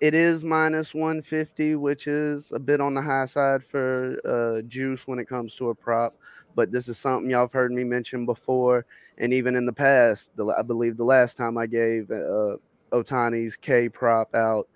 It 0.00 0.12
is 0.12 0.42
minus 0.42 0.92
150, 0.92 1.76
which 1.76 2.08
is 2.08 2.50
a 2.50 2.58
bit 2.58 2.80
on 2.80 2.92
the 2.92 3.00
high 3.00 3.26
side 3.26 3.62
for 3.62 4.18
uh, 4.26 4.62
juice 4.62 5.06
when 5.06 5.20
it 5.20 5.28
comes 5.28 5.54
to 5.54 5.68
a 5.68 5.74
prop. 5.74 6.16
But 6.56 6.72
this 6.72 6.88
is 6.88 6.98
something 6.98 7.30
y'all 7.30 7.42
have 7.42 7.52
heard 7.52 7.70
me 7.70 7.84
mention 7.84 8.26
before, 8.26 8.84
and 9.18 9.32
even 9.32 9.54
in 9.54 9.66
the 9.66 9.72
past. 9.72 10.32
The, 10.34 10.46
I 10.46 10.62
believe 10.62 10.96
the 10.96 11.04
last 11.04 11.36
time 11.36 11.56
I 11.56 11.66
gave 11.66 12.10
uh, 12.10 12.56
Ohtani's 12.90 13.56
K 13.56 13.88
prop 13.88 14.34
out, 14.34 14.66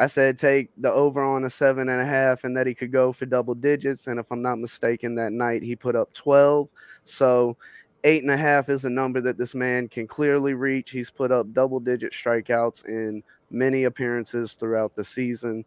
I 0.00 0.08
said 0.08 0.36
take 0.36 0.70
the 0.76 0.90
over 0.90 1.22
on 1.22 1.44
a 1.44 1.50
seven 1.50 1.88
and 1.88 2.00
a 2.00 2.04
half, 2.04 2.42
and 2.42 2.56
that 2.56 2.66
he 2.66 2.74
could 2.74 2.90
go 2.90 3.12
for 3.12 3.24
double 3.24 3.54
digits. 3.54 4.08
And 4.08 4.18
if 4.18 4.32
I'm 4.32 4.42
not 4.42 4.58
mistaken, 4.58 5.14
that 5.14 5.32
night 5.32 5.62
he 5.62 5.76
put 5.76 5.94
up 5.94 6.12
12. 6.12 6.68
So 7.04 7.56
eight 8.04 8.22
and 8.22 8.30
a 8.30 8.36
half 8.36 8.68
is 8.68 8.84
a 8.84 8.90
number 8.90 9.20
that 9.22 9.38
this 9.38 9.54
man 9.54 9.88
can 9.88 10.06
clearly 10.06 10.54
reach. 10.54 10.90
He's 10.90 11.10
put 11.10 11.32
up 11.32 11.52
double 11.52 11.80
digit 11.80 12.12
strikeouts 12.12 12.86
in 12.86 13.22
many 13.50 13.84
appearances 13.84 14.52
throughout 14.52 14.94
the 14.94 15.04
season. 15.04 15.64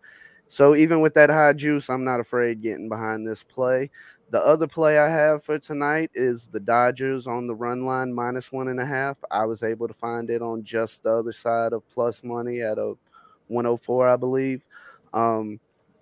So 0.47 0.75
even 0.75 1.01
with 1.01 1.13
that 1.15 1.29
high 1.29 1.53
juice, 1.53 1.89
I'm 1.89 2.03
not 2.03 2.19
afraid 2.19 2.61
getting 2.61 2.88
behind 2.88 3.27
this 3.27 3.43
play. 3.43 3.89
The 4.29 4.39
other 4.45 4.67
play 4.67 4.99
I 4.99 5.09
have 5.09 5.43
for 5.43 5.57
tonight 5.57 6.11
is 6.13 6.47
the 6.47 6.59
Dodgers 6.59 7.27
on 7.27 7.47
the 7.47 7.55
run 7.55 7.85
line 7.85 8.13
minus 8.13 8.51
one 8.51 8.67
and 8.67 8.79
a 8.79 8.85
half. 8.85 9.17
I 9.31 9.45
was 9.45 9.63
able 9.63 9.88
to 9.88 9.93
find 9.93 10.29
it 10.29 10.41
on 10.41 10.63
just 10.63 11.03
the 11.03 11.11
other 11.11 11.31
side 11.31 11.73
of 11.73 11.88
plus 11.89 12.23
money 12.23 12.61
at 12.61 12.77
a 12.77 12.93
104, 13.47 14.07
I 14.07 14.15
believe. 14.15 14.65
Um, 15.13 15.59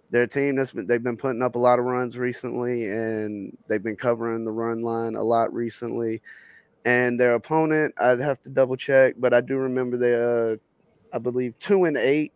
they're 0.10 0.24
a 0.24 0.28
team 0.28 0.56
that's 0.56 0.72
been, 0.72 0.88
they've 0.88 1.02
been 1.04 1.18
putting 1.18 1.42
up 1.42 1.56
a 1.56 1.60
lot 1.60 1.80
of 1.80 1.86
runs 1.86 2.18
recently, 2.18 2.86
and 2.86 3.58
they've 3.68 3.84
been 3.84 3.96
covering 3.96 4.46
the 4.46 4.52
run 4.52 4.82
line 4.82 5.16
a 5.16 5.24
lot 5.24 5.54
recently. 5.54 6.22
And 6.86 7.20
their 7.20 7.34
opponent, 7.34 7.96
I'd 8.00 8.20
have 8.20 8.42
to 8.44 8.50
double 8.50 8.78
check, 8.78 9.16
but 9.18 9.34
I 9.34 9.42
do 9.42 9.58
remember 9.58 9.98
they, 9.98 10.14
uh, 10.14 10.58
I 11.14 11.18
believe, 11.18 11.58
two 11.58 11.86
and 11.86 11.98
eight 11.98 12.32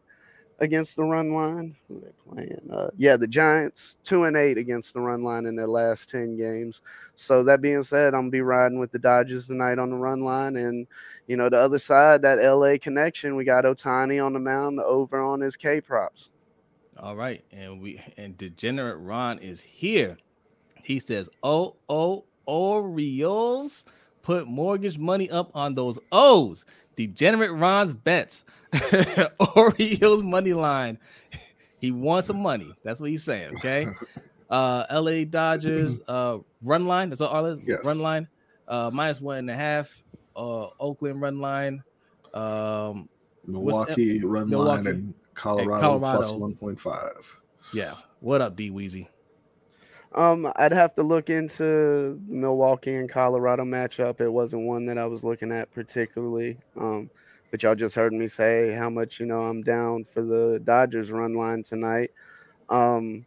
against 0.60 0.96
the 0.96 1.04
run 1.04 1.32
line. 1.34 1.76
Who 1.88 2.02
they 2.02 2.12
playing? 2.28 2.70
Uh, 2.72 2.90
yeah, 2.98 3.16
the 3.18 3.28
Giants 3.28 3.98
two 4.04 4.26
and 4.26 4.36
eight 4.36 4.58
against 4.58 4.94
the 4.94 5.02
run 5.02 5.24
line 5.24 5.46
in 5.46 5.56
their 5.56 5.68
last 5.68 6.10
ten 6.10 6.36
games. 6.36 6.82
So 7.16 7.44
that 7.44 7.62
being 7.62 7.84
said, 7.84 8.14
I'm 8.14 8.22
gonna 8.22 8.32
be 8.32 8.42
riding 8.42 8.80
with 8.80 8.92
the 8.92 9.00
Dodgers 9.00 9.48
tonight 9.48 9.80
on 9.80 9.90
the 9.90 9.96
run 9.98 10.22
line, 10.22 10.56
and 10.58 10.88
you 11.28 11.38
know 11.38 11.50
the 11.50 11.60
other 11.60 11.80
side, 11.80 12.22
that 12.24 12.44
LA 12.44 12.78
connection. 12.82 13.36
We 13.36 13.44
got 13.44 13.66
Ohtani 13.66 14.24
on 14.24 14.34
the 14.34 14.40
mound 14.40 14.80
over 14.80 15.22
on 15.22 15.42
his 15.42 15.56
K 15.56 15.82
props. 15.82 16.30
All 17.00 17.16
right, 17.16 17.44
and 17.52 17.82
we 17.82 18.02
and 18.18 18.38
degenerate 18.38 19.00
Ron 19.00 19.40
is 19.40 19.62
here. 19.62 20.18
He 20.84 21.00
says, 21.00 21.30
"Oh, 21.44 21.76
oh, 21.88 22.26
Orioles." 22.46 23.86
Put 24.22 24.48
mortgage 24.48 24.98
money 24.98 25.30
up 25.32 25.50
on 25.56 25.74
those 25.74 25.98
O's. 26.12 26.66
Degenerate 26.96 27.52
Ron's 27.54 27.94
bets. 27.94 28.44
Orioles 29.56 30.22
money 30.22 30.54
line. 30.54 31.00
He 31.80 31.92
wants 31.92 32.28
some 32.28 32.42
money. 32.42 32.72
That's 32.84 33.00
what 33.00 33.10
he's 33.10 33.24
saying. 33.24 33.56
Okay. 33.56 33.88
Uh, 34.50 34.84
LA 34.92 35.26
Dodgers 35.26 36.00
uh 36.08 36.40
run 36.64 36.88
line. 36.88 37.10
That's 37.10 37.22
all. 37.22 37.56
Yes. 37.68 37.86
Run 37.86 38.00
line. 38.00 38.28
Uh, 38.68 38.90
minus 38.92 39.22
one 39.22 39.38
and 39.38 39.50
a 39.52 39.56
half. 39.56 39.96
Uh, 40.36 40.70
Oakland 40.80 41.22
run 41.22 41.40
line. 41.40 41.84
Um, 42.34 43.08
Milwaukee 43.46 44.24
run 44.24 44.50
Milwaukee. 44.50 44.84
line 44.84 44.88
and 44.88 45.14
Colorado, 45.40 45.80
Colorado. 45.80 46.18
plus 46.18 46.32
one 46.34 46.54
point 46.54 46.80
five. 46.80 47.38
Yeah. 47.74 47.96
What 48.20 48.42
up, 48.42 48.58
D 48.58 48.70
Weezy? 48.70 49.08
Um, 50.14 50.52
I'd 50.58 50.74
have 50.74 50.94
to 50.96 51.04
look 51.04 51.30
into 51.30 52.20
Milwaukee 52.28 52.96
and 52.96 53.10
Colorado 53.10 53.64
matchup. 53.64 54.20
It 54.20 54.30
wasn't 54.30 54.68
one 54.68 54.86
that 54.88 54.98
I 54.98 55.06
was 55.06 55.24
looking 55.24 55.52
at 55.52 55.72
particularly. 55.72 56.58
Um, 56.76 57.10
but 57.52 57.64
y'all 57.64 57.76
just 57.76 57.96
heard 57.96 58.12
me 58.12 58.28
say 58.28 58.74
how 58.74 58.90
much 58.90 59.20
you 59.20 59.28
know 59.28 59.42
I'm 59.42 59.62
down 59.62 60.04
for 60.04 60.22
the 60.22 60.60
Dodgers 60.64 61.12
run 61.12 61.36
line 61.36 61.64
tonight. 61.64 62.10
Um, 62.70 63.26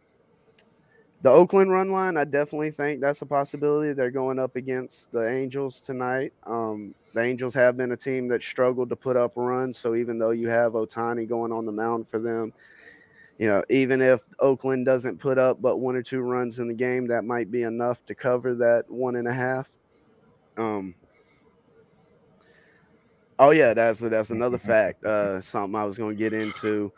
the 1.23 1.29
Oakland 1.29 1.71
run 1.71 1.91
line, 1.91 2.17
I 2.17 2.25
definitely 2.25 2.71
think 2.71 3.01
that's 3.01 3.21
a 3.21 3.25
possibility. 3.25 3.93
They're 3.93 4.11
going 4.11 4.37
up 4.37 4.55
against 4.55 5.11
the 5.11 5.27
Angels 5.27 5.81
tonight. 5.81 6.33
Um, 6.45 6.93
the 7.13 7.21
Angels 7.21 7.53
have 7.53 7.77
been 7.77 7.91
a 7.91 7.97
team 7.97 8.27
that 8.29 8.41
struggled 8.41 8.89
to 8.89 8.95
put 8.95 9.15
up 9.15 9.33
runs. 9.35 9.77
So 9.77 9.95
even 9.95 10.17
though 10.17 10.31
you 10.31 10.49
have 10.49 10.73
Ohtani 10.73 11.27
going 11.27 11.51
on 11.51 11.65
the 11.65 11.71
mound 11.71 12.07
for 12.07 12.19
them, 12.19 12.53
you 13.37 13.47
know, 13.47 13.63
even 13.69 14.01
if 14.01 14.21
Oakland 14.39 14.85
doesn't 14.85 15.19
put 15.19 15.37
up 15.37 15.61
but 15.61 15.77
one 15.77 15.95
or 15.95 16.03
two 16.03 16.21
runs 16.21 16.59
in 16.59 16.67
the 16.67 16.73
game, 16.73 17.07
that 17.07 17.23
might 17.23 17.51
be 17.51 17.63
enough 17.63 18.05
to 18.07 18.15
cover 18.15 18.55
that 18.55 18.85
one 18.89 19.15
and 19.15 19.27
a 19.27 19.33
half. 19.33 19.69
Um, 20.57 20.95
oh 23.39 23.51
yeah, 23.51 23.73
that's 23.73 23.99
that's 23.99 24.29
another 24.29 24.57
fact. 24.59 25.03
Uh, 25.03 25.41
something 25.41 25.75
I 25.75 25.83
was 25.83 25.97
going 25.97 26.15
to 26.15 26.19
get 26.19 26.33
into. 26.33 26.91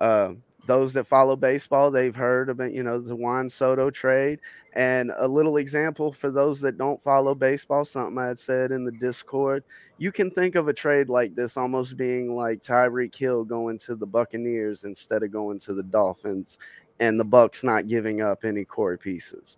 Uh, 0.00 0.34
those 0.70 0.92
that 0.92 1.04
follow 1.04 1.34
baseball, 1.34 1.90
they've 1.90 2.14
heard 2.14 2.48
about, 2.48 2.72
you 2.72 2.84
know, 2.84 3.00
the 3.00 3.16
Juan 3.16 3.48
Soto 3.48 3.90
trade. 3.90 4.38
And 4.72 5.10
a 5.18 5.26
little 5.26 5.56
example 5.56 6.12
for 6.12 6.30
those 6.30 6.60
that 6.60 6.78
don't 6.78 7.02
follow 7.02 7.34
baseball, 7.34 7.84
something 7.84 8.16
I 8.16 8.28
had 8.28 8.38
said 8.38 8.70
in 8.70 8.84
the 8.84 8.92
Discord, 8.92 9.64
you 9.98 10.12
can 10.12 10.30
think 10.30 10.54
of 10.54 10.68
a 10.68 10.72
trade 10.72 11.08
like 11.08 11.34
this 11.34 11.56
almost 11.56 11.96
being 11.96 12.36
like 12.36 12.62
Tyreek 12.62 13.12
Hill 13.12 13.42
going 13.42 13.78
to 13.78 13.96
the 13.96 14.06
Buccaneers 14.06 14.84
instead 14.84 15.24
of 15.24 15.32
going 15.32 15.58
to 15.58 15.74
the 15.74 15.82
Dolphins 15.82 16.56
and 17.00 17.18
the 17.18 17.24
Bucs 17.24 17.64
not 17.64 17.88
giving 17.88 18.22
up 18.22 18.44
any 18.44 18.64
core 18.64 18.96
pieces. 18.96 19.56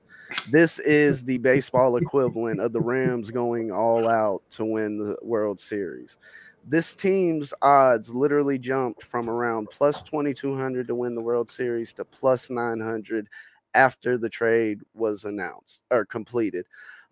This 0.51 0.79
is 0.79 1.27
the 1.27 1.37
baseball 1.37 1.97
equivalent 1.99 2.59
of 2.59 2.73
the 2.73 2.81
Rams 2.81 3.31
going 3.31 3.71
all 3.71 4.09
out 4.09 4.41
to 4.53 4.65
win 4.65 4.97
the 4.97 5.19
World 5.21 5.61
Series 5.61 6.17
this 6.65 6.95
team's 6.95 7.53
odds 7.63 8.15
literally 8.15 8.59
jumped 8.59 9.03
from 9.03 9.29
around 9.29 9.69
plus 9.71 10.03
2200 10.03 10.87
to 10.89 10.95
win 10.95 11.15
the 11.15 11.23
World 11.23 11.51
Series 11.51 11.93
to 11.95 12.05
plus 12.05 12.51
900 12.51 13.29
after 13.75 14.19
the 14.19 14.29
trade 14.29 14.81
was 14.95 15.25
announced 15.25 15.83
or 15.91 16.05
completed. 16.05 16.67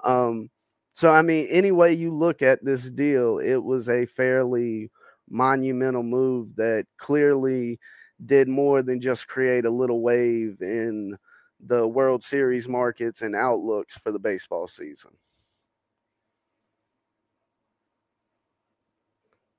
Um, 0.04 0.50
so, 0.94 1.10
I 1.10 1.22
mean, 1.22 1.46
any 1.50 1.72
way 1.72 1.92
you 1.92 2.12
look 2.12 2.42
at 2.42 2.64
this 2.64 2.90
deal, 2.90 3.38
it 3.38 3.56
was 3.62 3.88
a 3.88 4.06
fairly 4.06 4.90
monumental 5.28 6.02
move 6.02 6.56
that 6.56 6.86
clearly 6.96 7.78
did 8.26 8.48
more 8.48 8.82
than 8.82 9.00
just 9.00 9.28
create 9.28 9.64
a 9.64 9.70
little 9.70 10.02
wave 10.02 10.58
in 10.60 11.16
the 11.58 11.86
World 11.86 12.22
Series 12.22 12.68
markets 12.68 13.22
and 13.22 13.34
outlooks 13.34 13.96
for 13.96 14.12
the 14.12 14.18
baseball 14.18 14.66
season. 14.66 15.12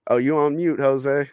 Oh, 0.08 0.18
you 0.18 0.38
on 0.38 0.56
mute, 0.56 0.80
Jose? 0.80 1.30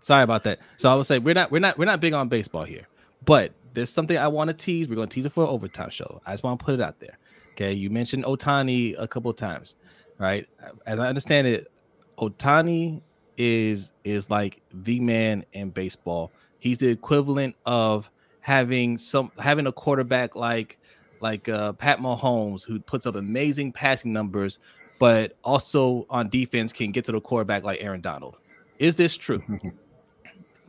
Sorry 0.00 0.22
about 0.22 0.44
that. 0.44 0.60
So 0.76 0.88
I 0.88 0.94
would 0.94 1.06
say 1.06 1.18
we're 1.18 1.34
not 1.34 1.50
we're 1.50 1.58
not 1.58 1.78
we're 1.78 1.84
not 1.84 2.00
big 2.00 2.12
on 2.12 2.28
baseball 2.28 2.64
here, 2.64 2.86
but 3.24 3.52
there's 3.74 3.90
something 3.90 4.16
I 4.16 4.28
want 4.28 4.48
to 4.48 4.54
tease. 4.54 4.88
We're 4.88 4.94
going 4.94 5.08
to 5.08 5.14
tease 5.14 5.26
it 5.26 5.32
for 5.32 5.44
an 5.44 5.50
overtime 5.50 5.90
show. 5.90 6.20
I 6.24 6.32
just 6.32 6.44
want 6.44 6.60
to 6.60 6.64
put 6.64 6.74
it 6.74 6.80
out 6.80 7.00
there. 7.00 7.18
Okay, 7.52 7.72
you 7.72 7.90
mentioned 7.90 8.24
Ohtani 8.24 8.94
a 8.98 9.08
couple 9.08 9.30
of 9.30 9.36
times, 9.36 9.74
right? 10.18 10.46
As 10.86 10.98
I 11.00 11.08
understand 11.08 11.46
it, 11.46 11.72
Ohtani 12.18 13.00
is 13.36 13.92
is 14.04 14.30
like 14.30 14.60
the 14.72 15.00
man 15.00 15.44
in 15.52 15.70
baseball. 15.70 16.30
He's 16.58 16.78
the 16.78 16.88
equivalent 16.88 17.56
of 17.66 18.10
having 18.40 18.98
some 18.98 19.32
having 19.38 19.66
a 19.66 19.72
quarterback 19.72 20.36
like 20.36 20.78
like 21.20 21.48
uh, 21.48 21.72
Pat 21.72 21.98
Mahomes 21.98 22.62
who 22.64 22.78
puts 22.78 23.06
up 23.06 23.16
amazing 23.16 23.72
passing 23.72 24.12
numbers, 24.12 24.58
but 24.98 25.36
also 25.44 26.06
on 26.10 26.28
defense 26.28 26.72
can 26.72 26.92
get 26.92 27.04
to 27.06 27.12
the 27.12 27.20
quarterback 27.20 27.64
like 27.64 27.78
Aaron 27.80 28.00
Donald. 28.00 28.36
Is 28.78 28.96
this 28.96 29.16
true? 29.16 29.42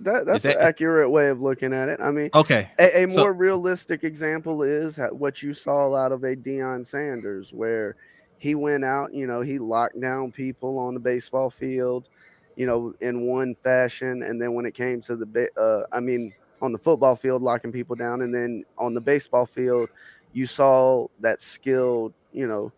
That, 0.01 0.28
that's 0.28 0.43
that, 0.43 0.57
an 0.57 0.61
accurate 0.61 1.09
way 1.09 1.30
of 1.30 1.41
looking 1.41 1.73
at 1.73 1.89
it. 1.89 1.99
I 1.99 2.11
mean, 2.11 2.30
okay. 2.34 2.69
A, 2.78 3.03
a 3.03 3.07
more 3.07 3.15
so, 3.15 3.25
realistic 3.25 4.03
example 4.03 4.61
is 4.61 4.99
what 5.11 5.41
you 5.41 5.53
saw 5.53 5.95
out 5.95 6.11
of 6.11 6.23
a 6.23 6.36
Deion 6.36 6.86
Sanders, 6.86 7.51
where 7.51 7.95
he 8.38 8.53
went 8.53 8.86
out, 8.86 9.13
you 9.13 9.25
know, 9.25 9.41
he 9.41 9.57
locked 9.57 9.99
down 9.99 10.32
people 10.32 10.78
on 10.78 10.93
the 10.93 10.99
baseball 10.99 11.49
field, 11.49 12.09
you 12.55 12.65
know, 12.67 12.93
in 13.01 13.21
one 13.21 13.55
fashion, 13.55 14.21
and 14.21 14.39
then 14.41 14.53
when 14.53 14.65
it 14.65 14.75
came 14.75 15.01
to 15.01 15.15
the, 15.15 15.49
uh, 15.59 15.95
I 15.95 15.99
mean, 15.99 16.34
on 16.61 16.71
the 16.71 16.78
football 16.78 17.15
field, 17.15 17.41
locking 17.41 17.71
people 17.71 17.95
down, 17.95 18.21
and 18.21 18.34
then 18.34 18.65
on 18.78 18.93
the 18.93 19.01
baseball 19.01 19.45
field, 19.45 19.89
you 20.34 20.45
saw 20.45 21.07
that 21.19 21.41
skilled, 21.41 22.13
you 22.32 22.47
know, 22.47 22.71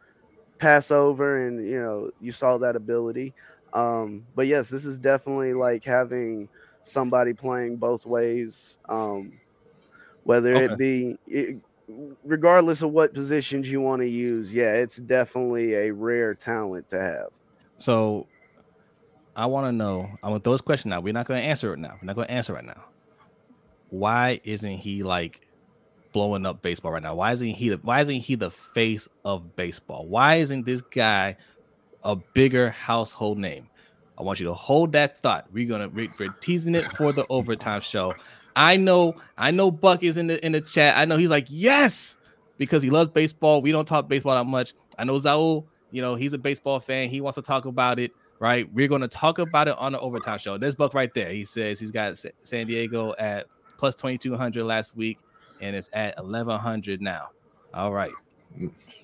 pass 0.59 0.91
over 0.91 1.47
and 1.47 1.65
you 1.67 1.81
know 1.81 2.11
you 2.21 2.31
saw 2.31 2.57
that 2.57 2.75
ability. 2.75 3.33
Um 3.73 4.25
but 4.35 4.47
yes 4.47 4.69
this 4.69 4.85
is 4.85 4.97
definitely 4.97 5.53
like 5.53 5.83
having 5.83 6.49
somebody 6.83 7.33
playing 7.33 7.77
both 7.77 8.05
ways 8.05 8.79
um 8.87 9.33
whether 10.23 10.55
okay. 10.55 10.73
it 10.73 10.77
be 10.77 11.17
it, 11.27 11.57
regardless 12.23 12.81
of 12.81 12.91
what 12.91 13.13
positions 13.13 13.71
you 13.71 13.79
want 13.79 14.01
to 14.01 14.07
use 14.07 14.53
yeah 14.53 14.73
it's 14.73 14.97
definitely 14.97 15.73
a 15.73 15.91
rare 15.91 16.33
talent 16.33 16.89
to 16.89 16.99
have. 16.99 17.29
So 17.77 18.27
i 19.35 19.45
want 19.45 19.67
to 19.67 19.71
know 19.71 20.09
i 20.23 20.29
want 20.29 20.43
those 20.43 20.61
questions 20.61 20.89
now 20.89 20.99
we're 20.99 21.13
not 21.13 21.27
going 21.27 21.41
to 21.41 21.47
answer 21.47 21.73
it 21.73 21.77
now. 21.77 21.93
We're 22.01 22.07
not 22.07 22.15
going 22.15 22.27
to 22.27 22.33
answer 22.33 22.53
right 22.53 22.65
now. 22.65 22.83
Why 23.89 24.39
isn't 24.43 24.77
he 24.77 25.03
like 25.03 25.48
blowing 26.11 26.45
up 26.45 26.61
baseball 26.61 26.91
right 26.91 27.03
now? 27.03 27.15
Why 27.15 27.31
isn't 27.33 27.47
he 27.47 27.69
the, 27.69 27.77
why 27.77 28.01
isn't 28.01 28.15
he 28.15 28.35
the 28.35 28.51
face 28.51 29.07
of 29.25 29.55
baseball? 29.55 30.05
Why 30.07 30.35
isn't 30.35 30.65
this 30.65 30.81
guy 30.81 31.37
a 32.03 32.15
bigger 32.15 32.69
household 32.69 33.37
name? 33.37 33.69
I 34.17 34.23
want 34.23 34.39
you 34.39 34.45
to 34.47 34.53
hold 34.53 34.91
that 34.91 35.21
thought. 35.21 35.47
We're 35.51 35.67
gonna 35.67 35.87
we're, 35.87 36.09
teasing 36.41 36.75
it 36.75 36.85
for 36.93 37.13
the 37.13 37.25
overtime 37.29 37.81
show. 37.81 38.13
I 38.55 38.75
know, 38.75 39.15
I 39.37 39.51
know 39.51 39.71
Buck 39.71 40.03
is 40.03 40.17
in 40.17 40.27
the 40.27 40.45
in 40.45 40.51
the 40.51 40.61
chat. 40.61 40.97
I 40.97 41.05
know 41.05 41.15
he's 41.15 41.29
like, 41.29 41.47
yes, 41.47 42.17
because 42.57 42.83
he 42.83 42.89
loves 42.89 43.09
baseball. 43.09 43.61
We 43.61 43.71
don't 43.71 43.87
talk 43.87 44.09
baseball 44.09 44.35
that 44.35 44.49
much. 44.49 44.73
I 44.97 45.05
know 45.05 45.15
Zaul, 45.15 45.65
you 45.91 46.01
know, 46.01 46.15
he's 46.15 46.33
a 46.33 46.37
baseball 46.37 46.81
fan. 46.81 47.09
He 47.09 47.21
wants 47.21 47.35
to 47.35 47.41
talk 47.41 47.63
about 47.63 47.97
it, 47.97 48.11
right? 48.39 48.71
We're 48.73 48.89
gonna 48.89 49.07
talk 49.07 49.39
about 49.39 49.69
it 49.69 49.77
on 49.77 49.93
the 49.93 49.99
overtime 50.01 50.37
show. 50.37 50.57
There's 50.57 50.75
Buck 50.75 50.93
right 50.93 51.13
there. 51.13 51.31
He 51.31 51.45
says 51.45 51.79
he's 51.79 51.91
got 51.91 52.21
San 52.43 52.67
Diego 52.67 53.13
at 53.17 53.45
plus 53.77 53.95
2200 53.95 54.65
last 54.65 54.97
week 54.97 55.19
and 55.61 55.75
it's 55.75 55.89
at 55.93 56.15
1100 56.17 57.01
now. 57.01 57.27
All 57.73 57.91
right. 57.91 58.11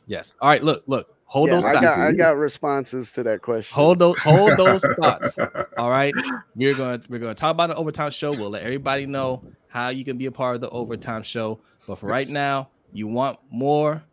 Yes. 0.07 0.31
All 0.41 0.49
right. 0.49 0.63
Look, 0.63 0.83
look. 0.87 1.07
Hold 1.27 1.49
Yeah, 1.49 1.55
those 1.55 1.65
I 1.65 1.73
thoughts. 1.73 1.85
got 1.85 1.99
I 1.99 2.11
got 2.11 2.37
responses 2.37 3.11
to 3.13 3.23
that 3.23 3.41
question. 3.41 3.73
Hold 3.75 3.99
those. 3.99 4.19
Hold 4.19 4.57
those 4.57 4.83
thoughts. 4.99 5.35
All 5.77 5.89
right. 5.89 6.13
We're 6.55 6.75
going. 6.75 7.01
to 7.01 7.07
We're 7.09 7.19
going 7.19 7.33
to 7.33 7.39
talk 7.39 7.51
about 7.51 7.67
the 7.69 7.75
overtime 7.75 8.11
show. 8.11 8.29
We'll 8.31 8.51
let 8.51 8.61
everybody 8.63 9.05
know 9.07 9.43
how 9.67 9.89
you 9.89 10.05
can 10.05 10.17
be 10.17 10.27
a 10.27 10.31
part 10.31 10.55
of 10.55 10.61
the 10.61 10.69
overtime 10.69 11.23
show. 11.23 11.61
But 11.87 11.97
for 11.99 12.05
right 12.07 12.29
now, 12.29 12.69
you 12.93 13.07
want 13.07 13.39
more 13.49 14.03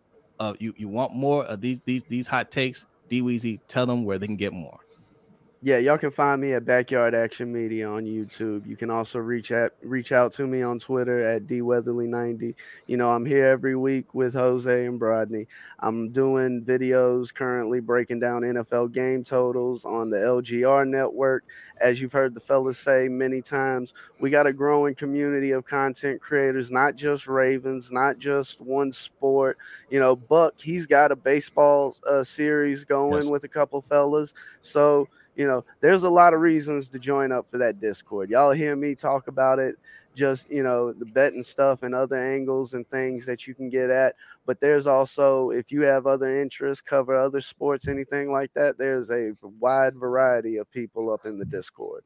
of 0.40 0.56
you. 0.60 0.72
You 0.76 0.88
want 0.88 1.14
more 1.14 1.44
of 1.44 1.60
these 1.60 1.80
these 1.84 2.02
these 2.04 2.26
hot 2.26 2.50
takes. 2.50 2.86
D 3.08 3.20
Weezy, 3.20 3.60
tell 3.68 3.84
them 3.84 4.04
where 4.04 4.18
they 4.18 4.26
can 4.26 4.36
get 4.36 4.54
more. 4.54 4.78
Yeah, 5.64 5.78
y'all 5.78 5.96
can 5.96 6.10
find 6.10 6.40
me 6.40 6.54
at 6.54 6.64
Backyard 6.64 7.14
Action 7.14 7.52
Media 7.52 7.88
on 7.88 8.04
YouTube. 8.04 8.66
You 8.66 8.74
can 8.74 8.90
also 8.90 9.20
reach 9.20 9.52
at 9.52 9.70
reach 9.84 10.10
out 10.10 10.32
to 10.32 10.46
me 10.48 10.60
on 10.60 10.80
Twitter 10.80 11.22
at 11.22 11.46
dweatherly90. 11.46 12.56
You 12.88 12.96
know, 12.96 13.10
I'm 13.10 13.24
here 13.24 13.44
every 13.44 13.76
week 13.76 14.12
with 14.12 14.34
Jose 14.34 14.86
and 14.86 14.98
Brodney. 15.00 15.46
I'm 15.78 16.10
doing 16.10 16.64
videos 16.64 17.32
currently 17.32 17.78
breaking 17.78 18.18
down 18.18 18.42
NFL 18.42 18.92
game 18.92 19.22
totals 19.22 19.84
on 19.84 20.10
the 20.10 20.16
LGR 20.16 20.84
network. 20.84 21.44
As 21.80 22.02
you've 22.02 22.12
heard 22.12 22.34
the 22.34 22.40
fellas 22.40 22.76
say 22.78 23.06
many 23.06 23.40
times, 23.40 23.94
we 24.18 24.30
got 24.30 24.48
a 24.48 24.52
growing 24.52 24.96
community 24.96 25.52
of 25.52 25.64
content 25.64 26.20
creators, 26.20 26.72
not 26.72 26.96
just 26.96 27.28
Ravens, 27.28 27.92
not 27.92 28.18
just 28.18 28.60
one 28.60 28.90
sport. 28.90 29.58
You 29.90 30.00
know, 30.00 30.16
Buck, 30.16 30.54
he's 30.60 30.86
got 30.86 31.12
a 31.12 31.16
baseball 31.16 31.94
uh, 32.04 32.24
series 32.24 32.82
going 32.82 33.22
Yes. 33.22 33.30
with 33.30 33.44
a 33.44 33.48
couple 33.48 33.80
fellas. 33.80 34.34
So, 34.60 35.06
you 35.36 35.46
know, 35.46 35.64
there's 35.80 36.02
a 36.02 36.10
lot 36.10 36.34
of 36.34 36.40
reasons 36.40 36.88
to 36.90 36.98
join 36.98 37.32
up 37.32 37.50
for 37.50 37.58
that 37.58 37.80
Discord. 37.80 38.30
Y'all 38.30 38.52
hear 38.52 38.76
me 38.76 38.94
talk 38.94 39.28
about 39.28 39.58
it, 39.58 39.76
just, 40.14 40.50
you 40.50 40.62
know, 40.62 40.92
the 40.92 41.06
betting 41.06 41.42
stuff 41.42 41.82
and 41.82 41.94
other 41.94 42.16
angles 42.16 42.74
and 42.74 42.88
things 42.88 43.24
that 43.26 43.46
you 43.46 43.54
can 43.54 43.68
get 43.68 43.90
at. 43.90 44.14
But 44.46 44.60
there's 44.60 44.86
also, 44.86 45.50
if 45.50 45.72
you 45.72 45.82
have 45.82 46.06
other 46.06 46.40
interests, 46.40 46.82
cover 46.82 47.16
other 47.16 47.40
sports, 47.40 47.88
anything 47.88 48.32
like 48.32 48.52
that, 48.54 48.76
there's 48.78 49.10
a 49.10 49.32
wide 49.58 49.96
variety 49.96 50.58
of 50.58 50.70
people 50.70 51.12
up 51.12 51.24
in 51.24 51.38
the 51.38 51.44
Discord. 51.46 52.04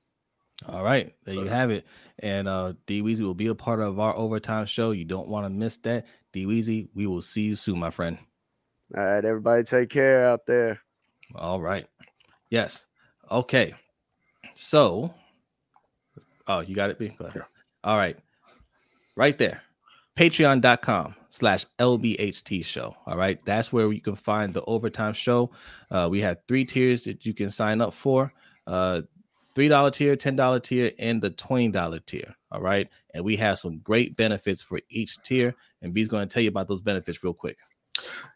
All 0.66 0.82
right, 0.82 1.14
there 1.24 1.34
you 1.34 1.44
have 1.44 1.70
it. 1.70 1.84
And 2.20 2.48
uh 2.48 2.72
D 2.86 3.02
Weezy 3.02 3.20
will 3.20 3.34
be 3.34 3.48
a 3.48 3.54
part 3.54 3.80
of 3.80 4.00
our 4.00 4.16
overtime 4.16 4.64
show. 4.64 4.92
You 4.92 5.04
don't 5.04 5.28
want 5.28 5.44
to 5.44 5.50
miss 5.50 5.76
that. 5.78 6.06
D 6.32 6.46
Weezy, 6.46 6.88
we 6.94 7.06
will 7.06 7.20
see 7.20 7.42
you 7.42 7.56
soon, 7.56 7.78
my 7.78 7.90
friend. 7.90 8.16
All 8.96 9.04
right, 9.04 9.22
everybody 9.22 9.64
take 9.64 9.90
care 9.90 10.24
out 10.24 10.46
there. 10.46 10.80
All 11.34 11.60
right. 11.60 11.86
Yes. 12.48 12.86
Okay. 13.30 13.74
So, 14.54 15.12
oh, 16.46 16.60
you 16.60 16.74
got 16.74 16.90
it, 16.90 16.98
B? 16.98 17.08
Go 17.08 17.26
ahead. 17.26 17.34
Yeah. 17.36 17.42
All 17.84 17.96
right. 17.96 18.16
Right 19.16 19.36
there. 19.38 19.62
Patreon.com 20.16 21.14
slash 21.30 21.66
LBHT 21.78 22.64
show. 22.64 22.96
All 23.06 23.16
right. 23.16 23.38
That's 23.44 23.72
where 23.72 23.92
you 23.92 24.00
can 24.00 24.16
find 24.16 24.52
the 24.52 24.64
overtime 24.64 25.12
show. 25.12 25.50
Uh, 25.90 26.08
we 26.10 26.22
have 26.22 26.38
three 26.48 26.64
tiers 26.64 27.04
that 27.04 27.26
you 27.26 27.34
can 27.34 27.50
sign 27.50 27.80
up 27.80 27.92
for. 27.92 28.32
Uh, 28.66 29.02
$3 29.54 29.92
tier, 29.92 30.16
$10 30.16 30.62
tier, 30.62 30.92
and 30.98 31.22
the 31.22 31.30
$20 31.30 32.06
tier. 32.06 32.34
All 32.52 32.60
right. 32.60 32.88
And 33.14 33.24
we 33.24 33.36
have 33.36 33.58
some 33.58 33.78
great 33.78 34.16
benefits 34.16 34.60
for 34.60 34.80
each 34.90 35.16
tier. 35.22 35.54
And 35.82 35.94
B's 35.94 36.08
going 36.08 36.28
to 36.28 36.32
tell 36.32 36.42
you 36.42 36.50
about 36.50 36.68
those 36.68 36.82
benefits 36.82 37.24
real 37.24 37.34
quick. 37.34 37.56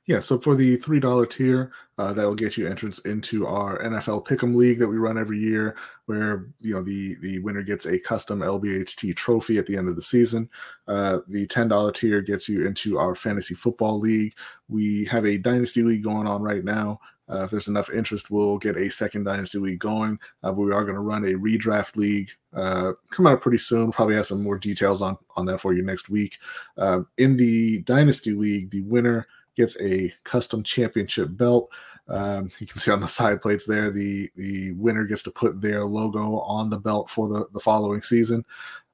Yeah, 0.07 0.19
so 0.19 0.39
for 0.39 0.55
the 0.57 0.77
three 0.77 0.99
dollar 0.99 1.27
tier, 1.27 1.73
uh, 1.99 2.13
that 2.15 2.25
will 2.25 2.35
get 2.35 2.57
you 2.57 2.67
entrance 2.67 2.99
into 3.01 3.47
our 3.47 3.79
NFL 3.79 4.27
Pick'em 4.27 4.57
League 4.57 4.79
that 4.81 4.89
we 4.89 4.97
run 4.97 5.19
every 5.19 5.39
year, 5.39 5.77
where 6.07 6.49
you 6.61 6.75
know 6.75 6.83
the 6.83 7.17
the 7.21 7.39
winner 7.41 7.63
gets 7.63 7.87
a 7.87 8.01
custom 8.01 8.41
LBHT 8.41 9.15
trophy 9.15 9.59
at 9.59 9.67
the 9.67 9.77
end 9.77 9.89
of 9.89 9.97
the 9.97 10.03
season. 10.03 10.49
Uh, 10.89 11.19
the 11.29 11.47
ten 11.47 11.69
dollar 11.69 11.93
tier 11.93 12.23
gets 12.23 12.49
you 12.49 12.67
into 12.67 12.99
our 12.99 13.15
Fantasy 13.15 13.55
Football 13.55 14.01
League. 14.01 14.35
We 14.69 15.05
have 15.05 15.27
a 15.27 15.39
Dynasty 15.39 15.83
League 15.83 16.03
going 16.03 16.27
on 16.27 16.43
right 16.43 16.65
now. 16.65 16.99
Uh, 17.31 17.45
if 17.45 17.51
there's 17.51 17.69
enough 17.69 17.91
interest, 17.91 18.31
we'll 18.31 18.59
get 18.59 18.77
a 18.77 18.91
second 18.91 19.23
Dynasty 19.23 19.59
League 19.59 19.79
going. 19.79 20.19
Uh, 20.43 20.51
but 20.51 20.63
we 20.63 20.73
are 20.73 20.83
going 20.83 20.97
to 20.97 21.01
run 21.01 21.25
a 21.25 21.35
redraft 21.35 21.95
league 21.95 22.31
uh, 22.53 22.93
come 23.11 23.27
out 23.27 23.41
pretty 23.41 23.59
soon. 23.59 23.93
Probably 23.93 24.17
have 24.17 24.27
some 24.27 24.43
more 24.43 24.59
details 24.59 25.03
on 25.03 25.17
on 25.37 25.47
that 25.47 25.61
for 25.61 25.73
you 25.73 25.83
next 25.83 26.09
week. 26.09 26.39
Uh, 26.77 27.03
in 27.19 27.37
the 27.37 27.83
Dynasty 27.83 28.33
League, 28.33 28.71
the 28.71 28.83
winner 28.83 29.27
gets 29.57 29.81
a 29.81 30.13
custom 30.25 30.63
championship 30.63 31.29
belt. 31.37 31.71
Um, 32.09 32.51
you 32.59 32.67
can 32.67 32.79
see 32.79 32.91
on 32.91 33.01
the 33.01 33.09
side 33.09 33.41
plates 33.41 33.67
there, 33.67 33.91
the 33.91 34.29
the 34.37 34.73
winner 34.73 35.05
gets 35.05 35.23
to 35.25 35.31
put 35.31 35.61
their 35.61 35.85
logo 35.85 36.41
on 36.41 36.71
the 36.71 36.79
belt 36.79 37.09
for 37.09 37.29
the, 37.29 37.47
the 37.53 37.61
following 37.61 38.03
season. 38.03 38.45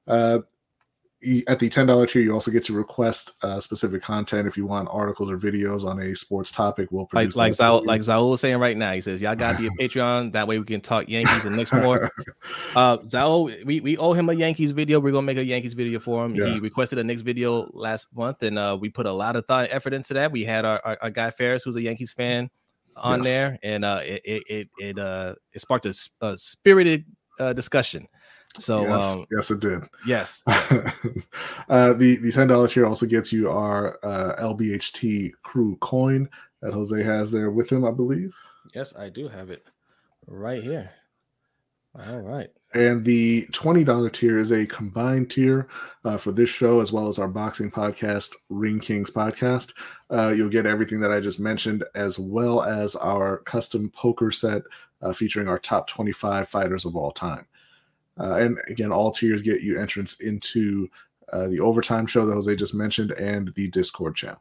Uh, 0.07 0.39
at 1.47 1.57
the 1.57 1.67
$10 1.67 2.09
tier, 2.09 2.21
you 2.21 2.31
also 2.31 2.51
get 2.51 2.63
to 2.65 2.73
request 2.73 3.33
uh, 3.41 3.59
specific 3.59 4.03
content 4.03 4.47
if 4.47 4.55
you 4.55 4.67
want 4.67 4.87
articles 4.91 5.31
or 5.31 5.37
videos 5.37 5.83
on 5.83 5.99
a 5.99 6.15
sports 6.15 6.51
topic. 6.51 6.89
We'll 6.91 7.07
produce 7.07 7.35
like 7.35 7.55
for 7.55 7.63
Zaul, 7.63 7.85
like 7.85 8.01
Zaul 8.01 8.29
was 8.29 8.41
saying 8.41 8.57
right 8.59 8.77
now, 8.77 8.91
he 8.91 9.01
says 9.01 9.19
y'all 9.19 9.35
gotta 9.35 9.57
be 9.57 9.65
a 9.65 9.69
Patreon. 9.79 10.31
That 10.33 10.47
way 10.47 10.59
we 10.59 10.65
can 10.65 10.79
talk 10.79 11.09
Yankees 11.09 11.45
and 11.45 11.55
Knicks 11.55 11.73
more. 11.73 12.11
Uh, 12.75 12.97
Zaul, 12.99 13.65
we, 13.65 13.79
we 13.79 13.97
owe 13.97 14.13
him 14.13 14.29
a 14.29 14.33
Yankees 14.33 14.71
video. 14.71 14.99
We're 14.99 15.11
gonna 15.11 15.23
make 15.23 15.37
a 15.37 15.43
Yankees 15.43 15.73
video 15.73 15.99
for 15.99 16.23
him. 16.23 16.35
He 16.35 16.59
requested 16.59 16.99
a 16.99 17.03
Knicks 17.03 17.21
video 17.21 17.69
last 17.73 18.07
month, 18.15 18.43
and 18.43 18.59
uh, 18.59 18.77
we 18.79 18.89
put 18.89 19.05
a 19.05 19.11
lot 19.11 19.35
of 19.35 19.45
thought 19.47 19.65
and 19.65 19.73
effort 19.73 19.93
into 19.93 20.13
that. 20.13 20.31
We 20.31 20.43
had 20.43 20.63
our, 20.63 20.79
our, 20.85 20.97
our 21.01 21.09
guy 21.09 21.31
Ferris, 21.31 21.63
who's 21.63 21.75
a 21.75 21.81
Yankees 21.81 22.13
fan, 22.13 22.49
on 22.95 23.23
Yes. 23.23 23.25
there, 23.25 23.59
and 23.63 23.83
uh, 23.83 24.01
it 24.03 24.21
it 24.23 24.43
it 24.47 24.69
it, 24.77 24.99
uh, 24.99 25.33
it 25.53 25.61
sparked 25.61 25.85
a 25.85 26.37
spirited 26.37 27.05
uh, 27.39 27.53
discussion. 27.53 28.07
So 28.59 28.81
yes, 28.81 29.15
um, 29.17 29.25
yes, 29.31 29.51
it 29.51 29.59
did. 29.59 29.83
yes, 30.05 30.41
uh, 30.47 31.93
the 31.93 32.17
the 32.21 32.31
ten 32.33 32.47
dollars 32.47 32.73
tier 32.73 32.85
also 32.85 33.05
gets 33.05 33.31
you 33.31 33.49
our 33.49 33.99
uh, 34.03 34.33
LBHT 34.39 35.31
crew 35.43 35.75
coin 35.77 36.29
that 36.61 36.73
Jose 36.73 37.03
has 37.03 37.31
there 37.31 37.51
with 37.51 37.71
him, 37.71 37.85
I 37.85 37.91
believe. 37.91 38.33
yes, 38.73 38.95
I 38.95 39.09
do 39.09 39.27
have 39.27 39.49
it 39.49 39.65
right 40.27 40.63
here. 40.63 40.91
All 42.07 42.19
right. 42.19 42.49
And 42.73 43.03
the 43.03 43.47
$20 43.53 44.11
tier 44.13 44.37
is 44.37 44.51
a 44.51 44.67
combined 44.67 45.31
tier 45.31 45.67
uh, 46.03 46.17
for 46.17 46.31
this 46.31 46.49
show 46.49 46.79
as 46.79 46.91
well 46.91 47.07
as 47.07 47.17
our 47.17 47.27
boxing 47.27 47.71
podcast, 47.71 48.35
Ring 48.49 48.79
Kings 48.79 49.09
podcast. 49.09 49.73
Uh, 50.09 50.33
you'll 50.35 50.49
get 50.49 50.67
everything 50.67 50.99
that 50.99 51.11
I 51.11 51.19
just 51.19 51.39
mentioned, 51.39 51.83
as 51.95 52.19
well 52.19 52.61
as 52.61 52.95
our 52.97 53.37
custom 53.39 53.89
poker 53.89 54.31
set 54.31 54.61
uh, 55.01 55.11
featuring 55.11 55.47
our 55.47 55.57
top 55.57 55.87
25 55.87 56.49
fighters 56.49 56.85
of 56.85 56.95
all 56.95 57.11
time. 57.11 57.47
Uh, 58.19 58.35
and 58.35 58.57
again, 58.67 58.91
all 58.91 59.11
tiers 59.11 59.41
get 59.41 59.61
you 59.61 59.79
entrance 59.79 60.19
into 60.21 60.89
uh, 61.33 61.47
the 61.47 61.59
overtime 61.59 62.05
show 62.07 62.25
that 62.25 62.33
Jose 62.33 62.55
just 62.55 62.73
mentioned 62.73 63.11
and 63.11 63.53
the 63.55 63.69
Discord 63.69 64.15
channel. 64.15 64.39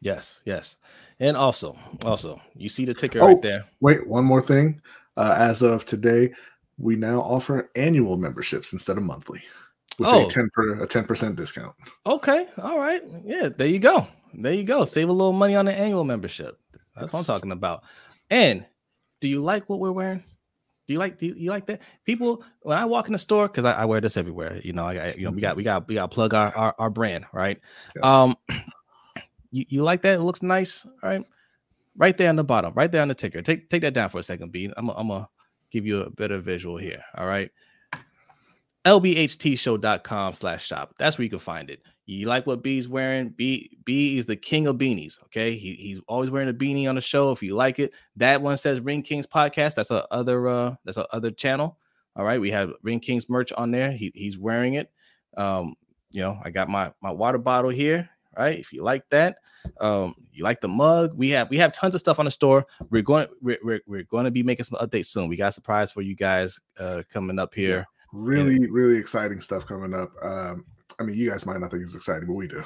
Yes, 0.00 0.42
yes. 0.44 0.76
And 1.20 1.36
also, 1.36 1.76
also, 2.04 2.40
you 2.56 2.68
see 2.68 2.84
the 2.84 2.92
ticker 2.94 3.20
Oh. 3.22 3.26
right 3.26 3.40
there. 3.42 3.64
Wait, 3.80 4.06
one 4.06 4.24
more 4.24 4.42
thing. 4.42 4.80
Uh, 5.16 5.34
as 5.38 5.62
of 5.62 5.84
today, 5.84 6.32
we 6.76 6.96
now 6.96 7.20
offer 7.20 7.70
annual 7.76 8.16
memberships 8.16 8.72
instead 8.72 8.96
of 8.98 9.04
monthly 9.04 9.40
with 9.98 10.08
Oh. 10.08 10.26
a 10.26 10.28
10 10.28 10.50
per, 10.52 10.74
a 10.82 10.86
10% 10.86 11.36
discount. 11.36 11.74
Okay, 12.04 12.46
all 12.58 12.78
right. 12.78 13.02
Yeah, 13.24 13.48
there 13.48 13.68
you 13.68 13.78
go. 13.78 14.06
There 14.34 14.52
you 14.52 14.64
go. 14.64 14.84
Save 14.84 15.08
a 15.08 15.12
little 15.12 15.32
money 15.32 15.54
on 15.54 15.64
the 15.66 15.72
annual 15.72 16.02
membership. 16.04 16.58
That's 16.96 17.12
what 17.12 17.20
I'm 17.20 17.24
talking 17.24 17.52
about. 17.52 17.84
And 18.28 18.66
do 19.20 19.28
you 19.28 19.40
like 19.42 19.68
what 19.68 19.78
we're 19.78 19.92
wearing? 19.92 20.24
Do 20.86 20.92
you 20.92 20.98
like 20.98 21.18
do 21.18 21.26
you, 21.26 21.34
you 21.34 21.50
like 21.50 21.66
that? 21.66 21.80
People 22.04 22.44
when 22.60 22.76
I 22.76 22.84
walk 22.84 23.06
in 23.06 23.12
the 23.12 23.18
store, 23.18 23.48
because 23.48 23.64
I, 23.64 23.72
I 23.72 23.84
wear 23.86 24.00
this 24.00 24.16
everywhere. 24.16 24.60
You 24.62 24.72
know, 24.74 24.84
I, 24.86 24.94
I 24.94 25.14
you 25.16 25.24
know 25.24 25.30
we 25.30 25.40
got 25.40 25.56
we 25.56 25.62
got 25.62 25.88
we 25.88 25.94
got 25.94 26.10
to 26.10 26.14
plug 26.14 26.34
our, 26.34 26.54
our 26.54 26.74
our 26.78 26.90
brand, 26.90 27.24
right? 27.32 27.58
Yes. 27.96 28.04
Um, 28.04 28.36
you, 29.50 29.64
you 29.68 29.82
like 29.82 30.02
that? 30.02 30.16
It 30.16 30.22
looks 30.22 30.42
nice, 30.42 30.84
all 31.02 31.10
right? 31.10 31.24
Right 31.96 32.16
there 32.16 32.28
on 32.28 32.36
the 32.36 32.44
bottom, 32.44 32.74
right 32.74 32.90
there 32.90 33.02
on 33.02 33.08
the 33.08 33.14
ticker. 33.14 33.40
Take 33.40 33.70
take 33.70 33.82
that 33.82 33.94
down 33.94 34.08
for 34.08 34.18
a 34.18 34.22
second, 34.22 34.52
B. 34.52 34.70
I'm 34.76 34.90
I'm 34.90 35.08
gonna 35.08 35.28
give 35.70 35.86
you 35.86 36.02
a 36.02 36.10
better 36.10 36.38
visual 36.38 36.76
here. 36.76 37.02
All 37.16 37.26
right. 37.26 37.50
lbhtshow.com 38.84 40.32
slash 40.34 40.66
shop. 40.66 40.94
That's 40.98 41.16
where 41.16 41.24
you 41.24 41.30
can 41.30 41.38
find 41.38 41.70
it. 41.70 41.80
You 42.06 42.26
like 42.26 42.46
what 42.46 42.62
B's 42.62 42.86
wearing? 42.86 43.30
B 43.30 43.78
B 43.84 44.18
is 44.18 44.26
the 44.26 44.36
king 44.36 44.66
of 44.66 44.76
beanies. 44.76 45.22
Okay. 45.24 45.56
He, 45.56 45.74
he's 45.74 46.00
always 46.06 46.28
wearing 46.28 46.50
a 46.50 46.52
beanie 46.52 46.88
on 46.88 46.96
the 46.96 47.00
show. 47.00 47.32
If 47.32 47.42
you 47.42 47.54
like 47.54 47.78
it, 47.78 47.92
that 48.16 48.42
one 48.42 48.56
says 48.58 48.80
Ring 48.80 49.02
Kings 49.02 49.26
podcast. 49.26 49.74
That's 49.74 49.90
a 49.90 50.06
other 50.12 50.46
uh 50.46 50.74
that's 50.84 50.98
a 50.98 51.06
other 51.14 51.30
channel. 51.30 51.78
All 52.14 52.24
right. 52.24 52.40
We 52.40 52.50
have 52.50 52.72
Ring 52.82 53.00
Kings 53.00 53.30
merch 53.30 53.52
on 53.52 53.70
there. 53.70 53.90
He, 53.90 54.12
he's 54.14 54.36
wearing 54.36 54.74
it. 54.74 54.90
Um, 55.36 55.76
you 56.12 56.20
know, 56.20 56.38
I 56.44 56.50
got 56.50 56.68
my 56.68 56.92
my 57.00 57.10
water 57.10 57.38
bottle 57.38 57.70
here. 57.70 58.10
Right. 58.36 58.58
If 58.58 58.72
you 58.72 58.82
like 58.82 59.08
that, 59.10 59.38
um, 59.80 60.14
you 60.30 60.44
like 60.44 60.60
the 60.60 60.68
mug, 60.68 61.14
we 61.14 61.30
have 61.30 61.48
we 61.48 61.56
have 61.56 61.72
tons 61.72 61.94
of 61.94 62.00
stuff 62.00 62.18
on 62.18 62.26
the 62.26 62.30
store. 62.30 62.66
We're 62.90 63.00
going 63.00 63.28
we're, 63.40 63.58
we're, 63.62 63.80
we're 63.86 64.02
going 64.02 64.24
to 64.24 64.30
be 64.30 64.42
making 64.42 64.64
some 64.64 64.78
updates 64.78 65.06
soon. 65.06 65.28
We 65.28 65.36
got 65.36 65.48
a 65.48 65.52
surprise 65.52 65.90
for 65.90 66.02
you 66.02 66.14
guys 66.14 66.60
uh 66.78 67.02
coming 67.10 67.38
up 67.38 67.54
here. 67.54 67.86
really, 68.14 68.70
really 68.70 68.96
exciting 68.96 69.40
stuff 69.40 69.66
coming 69.66 69.92
up. 69.92 70.10
Um, 70.22 70.64
I 70.98 71.02
mean, 71.02 71.16
you 71.16 71.30
guys 71.30 71.46
might 71.46 71.60
not 71.60 71.70
think 71.70 71.82
it's 71.82 71.94
exciting, 71.94 72.26
but 72.26 72.34
we 72.34 72.48
do. 72.48 72.62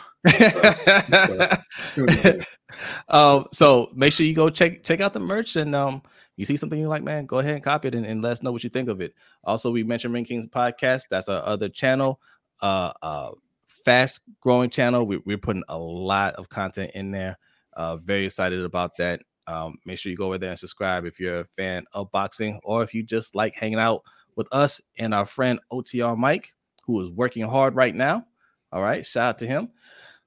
Good. 1.95 2.47
um, 3.09 3.47
so 3.53 3.91
make 3.95 4.13
sure 4.13 4.27
you 4.27 4.35
go 4.35 4.51
check 4.51 4.83
check 4.85 5.01
out 5.01 5.13
the 5.13 5.21
merch 5.21 5.57
and 5.57 5.75
um 5.75 6.03
you 6.37 6.45
see 6.45 6.57
something 6.57 6.79
you 6.79 6.89
like, 6.89 7.03
man, 7.03 7.27
go 7.27 7.39
ahead 7.39 7.55
and 7.55 7.65
copy 7.65 7.89
it 7.89 7.95
and, 7.95 8.07
and 8.07 8.23
let 8.23 8.33
us 8.33 8.43
know 8.43 8.53
what 8.53 8.63
you 8.63 8.71
think 8.71 8.89
of 8.89 9.01
it. 9.01 9.13
Also, 9.43 9.71
we 9.71 9.83
mentioned 9.83 10.15
Ring 10.15 10.25
Kings 10.25 10.47
podcast. 10.47 11.05
That's 11.11 11.29
our 11.29 11.45
other 11.45 11.69
channel. 11.69 12.21
Uh 12.61 12.93
uh 13.03 13.31
fast 13.85 14.21
growing 14.41 14.71
channel. 14.71 15.05
We, 15.05 15.19
we're 15.25 15.39
putting 15.39 15.65
a 15.69 15.79
lot 15.79 16.35
of 16.35 16.49
content 16.49 16.91
in 16.95 17.11
there. 17.11 17.39
Uh, 17.75 17.97
very 17.97 18.27
excited 18.27 18.63
about 18.65 18.97
that. 18.99 19.21
Um, 19.47 19.79
make 19.87 19.99
sure 19.99 20.11
you 20.11 20.17
go 20.17 20.27
over 20.27 20.37
there 20.37 20.51
and 20.51 20.59
subscribe 20.59 21.07
if 21.07 21.19
you're 21.19 21.41
a 21.41 21.47
fan 21.57 21.85
of 21.93 22.11
boxing 22.11 22.61
or 22.65 22.83
if 22.83 22.93
you 22.93 23.03
just 23.03 23.35
like 23.35 23.55
hanging 23.55 23.79
out 23.79 24.03
with 24.37 24.47
us 24.53 24.81
and 24.99 25.15
our 25.15 25.25
friend 25.25 25.59
OTR 25.73 26.19
Mike, 26.19 26.53
who 26.89 27.01
is 27.03 27.11
working 27.11 27.47
hard 27.47 27.77
right 27.77 27.95
now. 27.95 28.25
All 28.73 28.83
right, 28.83 29.07
shout 29.07 29.29
out 29.29 29.39
to 29.39 29.47
him. 29.47 29.69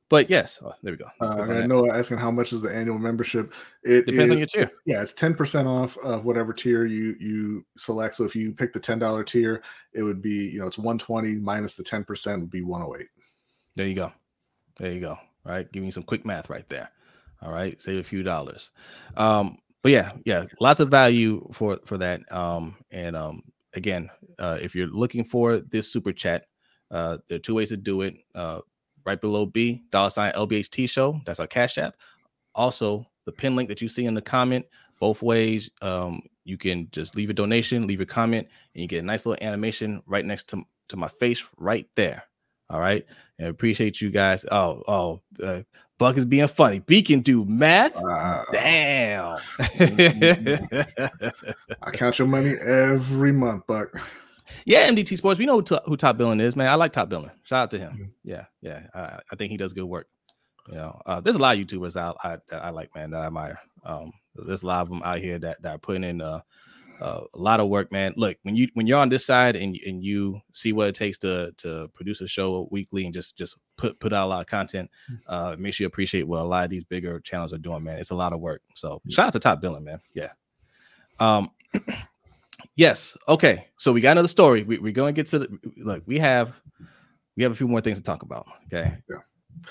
But 0.09 0.29
yes, 0.29 0.59
oh, 0.63 0.73
there 0.83 0.93
we 0.93 0.97
go. 0.97 1.07
Uh, 1.19 1.47
I 1.49 1.65
know 1.65 1.89
asking 1.89 2.17
how 2.17 2.29
much 2.29 2.53
is 2.53 2.61
the 2.61 2.73
annual 2.73 2.99
membership. 2.99 3.53
It 3.83 4.05
depends 4.05 4.25
is, 4.25 4.31
on 4.31 4.37
your 4.39 4.47
tier. 4.47 4.71
Yeah, 4.85 5.01
it's 5.01 5.13
ten 5.13 5.33
percent 5.33 5.67
off 5.67 5.97
of 5.99 6.23
whatever 6.23 6.53
tier 6.53 6.85
you 6.85 7.15
you 7.19 7.65
select. 7.77 8.15
So 8.15 8.25
if 8.25 8.35
you 8.35 8.51
pick 8.53 8.73
the 8.73 8.79
ten 8.79 8.99
dollar 8.99 9.23
tier, 9.23 9.63
it 9.93 10.03
would 10.03 10.21
be 10.21 10.49
you 10.51 10.59
know 10.59 10.67
it's 10.67 10.77
one 10.77 10.97
twenty 10.97 11.35
minus 11.35 11.75
the 11.75 11.83
ten 11.83 12.03
percent 12.03 12.41
would 12.41 12.51
be 12.51 12.61
one 12.61 12.81
hundred 12.81 13.01
eight. 13.01 13.07
There 13.75 13.87
you 13.87 13.95
go. 13.95 14.11
There 14.77 14.91
you 14.91 14.99
go. 14.99 15.11
All 15.11 15.51
right, 15.51 15.71
giving 15.71 15.85
you 15.85 15.91
some 15.91 16.03
quick 16.03 16.25
math 16.25 16.49
right 16.49 16.67
there. 16.69 16.89
All 17.41 17.51
right, 17.51 17.81
save 17.81 17.97
a 17.97 18.03
few 18.03 18.21
dollars. 18.21 18.69
Um, 19.17 19.57
but 19.81 19.93
yeah, 19.93 20.11
yeah, 20.25 20.43
lots 20.59 20.79
of 20.79 20.89
value 20.89 21.47
for 21.53 21.79
for 21.85 21.97
that. 21.99 22.29
Um, 22.31 22.75
and 22.91 23.15
um, 23.15 23.43
again, 23.73 24.09
uh, 24.37 24.57
if 24.61 24.75
you're 24.75 24.87
looking 24.87 25.23
for 25.23 25.59
this 25.59 25.91
super 25.91 26.11
chat, 26.11 26.47
uh, 26.91 27.17
there 27.27 27.37
are 27.37 27.39
two 27.39 27.55
ways 27.55 27.69
to 27.69 27.77
do 27.77 28.01
it. 28.01 28.15
Uh, 28.35 28.59
right 29.05 29.19
below 29.19 29.45
B, 29.45 29.83
dollar 29.89 30.09
sign 30.09 30.31
LBHT 30.33 30.89
show. 30.89 31.19
That's 31.25 31.39
our 31.39 31.47
Cash 31.47 31.77
App. 31.77 31.95
Also, 32.53 33.07
the 33.25 33.31
pin 33.31 33.55
link 33.55 33.69
that 33.69 33.81
you 33.81 33.89
see 33.89 34.05
in 34.05 34.13
the 34.13 34.21
comment, 34.21 34.65
both 34.99 35.21
ways. 35.21 35.71
Um, 35.81 36.21
you 36.43 36.57
can 36.57 36.87
just 36.91 37.15
leave 37.15 37.29
a 37.29 37.33
donation, 37.33 37.87
leave 37.87 38.01
a 38.01 38.05
comment, 38.05 38.47
and 38.75 38.81
you 38.81 38.87
get 38.87 39.03
a 39.03 39.05
nice 39.05 39.25
little 39.25 39.43
animation 39.43 40.01
right 40.05 40.25
next 40.25 40.49
to, 40.49 40.63
to 40.89 40.97
my 40.97 41.07
face 41.07 41.43
right 41.57 41.87
there. 41.95 42.23
All 42.69 42.79
right. 42.79 43.05
And 43.37 43.47
I 43.47 43.49
appreciate 43.49 44.01
you 44.01 44.09
guys. 44.09 44.45
Oh, 44.51 44.83
oh, 44.87 45.21
uh, 45.43 45.61
Buck 45.97 46.17
is 46.17 46.25
being 46.25 46.47
funny. 46.47 46.79
B 46.79 47.03
can 47.03 47.19
do 47.19 47.45
math. 47.45 47.93
Damn. 48.51 49.37
I 51.81 51.91
count 51.93 52.17
your 52.17 52.27
money 52.27 52.55
every 52.65 53.31
month, 53.31 53.67
Buck. 53.67 53.91
Yeah, 54.65 54.87
MDT 54.89 55.17
Sports. 55.17 55.39
We 55.39 55.45
know 55.45 55.61
who, 55.61 55.77
who 55.85 55.97
Top 55.97 56.17
Billing 56.17 56.39
is, 56.39 56.55
man. 56.55 56.67
I 56.67 56.75
like 56.75 56.93
Top 56.93 57.09
Billing. 57.09 57.31
Shout 57.43 57.63
out 57.63 57.71
to 57.71 57.79
him. 57.79 58.13
Yeah, 58.23 58.45
yeah. 58.61 58.81
I, 58.93 59.19
I, 59.31 59.35
think 59.35 59.51
he 59.51 59.57
does 59.57 59.73
good 59.73 59.85
work. 59.85 60.07
You 60.67 60.75
know, 60.75 61.01
uh, 61.05 61.21
there's 61.21 61.35
a 61.35 61.39
lot 61.39 61.57
of 61.57 61.65
YouTubers 61.65 61.97
out 61.97 62.17
I, 62.23 62.37
I 62.51 62.69
like, 62.69 62.93
man, 62.95 63.11
that 63.11 63.21
I 63.21 63.27
admire. 63.27 63.59
Um, 63.83 64.11
there's 64.35 64.63
a 64.63 64.67
lot 64.67 64.81
of 64.81 64.89
them 64.89 65.01
out 65.03 65.19
here 65.19 65.39
that, 65.39 65.61
that 65.61 65.75
are 65.75 65.77
putting 65.79 66.03
in 66.03 66.21
uh, 66.21 66.41
uh, 67.01 67.21
a 67.33 67.37
lot 67.37 67.59
of 67.59 67.67
work, 67.67 67.91
man. 67.91 68.13
Look, 68.15 68.37
when 68.43 68.55
you 68.55 68.67
when 68.75 68.85
you're 68.85 68.99
on 68.99 69.09
this 69.09 69.25
side 69.25 69.55
and 69.55 69.75
and 69.85 70.03
you 70.03 70.39
see 70.53 70.71
what 70.71 70.87
it 70.87 70.95
takes 70.95 71.17
to 71.19 71.51
to 71.57 71.89
produce 71.95 72.21
a 72.21 72.27
show 72.27 72.67
weekly 72.71 73.05
and 73.05 73.13
just 73.13 73.35
just 73.35 73.57
put 73.75 73.99
put 73.99 74.13
out 74.13 74.27
a 74.27 74.29
lot 74.29 74.41
of 74.41 74.45
content, 74.45 74.89
mm. 75.11 75.17
uh, 75.27 75.55
makes 75.57 75.79
you 75.79 75.87
appreciate 75.87 76.27
what 76.27 76.41
a 76.41 76.43
lot 76.43 76.63
of 76.63 76.69
these 76.69 76.83
bigger 76.83 77.19
channels 77.21 77.53
are 77.53 77.57
doing, 77.57 77.83
man. 77.83 77.97
It's 77.97 78.11
a 78.11 78.15
lot 78.15 78.33
of 78.33 78.39
work. 78.39 78.61
So 78.75 79.01
shout 79.09 79.27
out 79.27 79.33
to 79.33 79.39
Top 79.39 79.61
Billing, 79.61 79.83
man. 79.83 79.99
Yeah. 80.13 80.29
Um. 81.19 81.49
Yes. 82.75 83.17
Okay. 83.27 83.67
So 83.77 83.91
we 83.91 84.01
got 84.01 84.11
another 84.11 84.27
story. 84.27 84.63
We, 84.63 84.77
are 84.77 84.91
going 84.91 85.13
to 85.13 85.19
get 85.19 85.27
to 85.27 85.39
the 85.39 85.59
look. 85.77 86.03
We 86.05 86.19
have 86.19 86.59
we 87.37 87.43
have 87.43 87.51
a 87.51 87.55
few 87.55 87.67
more 87.67 87.81
things 87.81 87.97
to 87.97 88.03
talk 88.03 88.23
about. 88.23 88.47
Okay. 88.67 88.97
Yeah. 89.09 89.17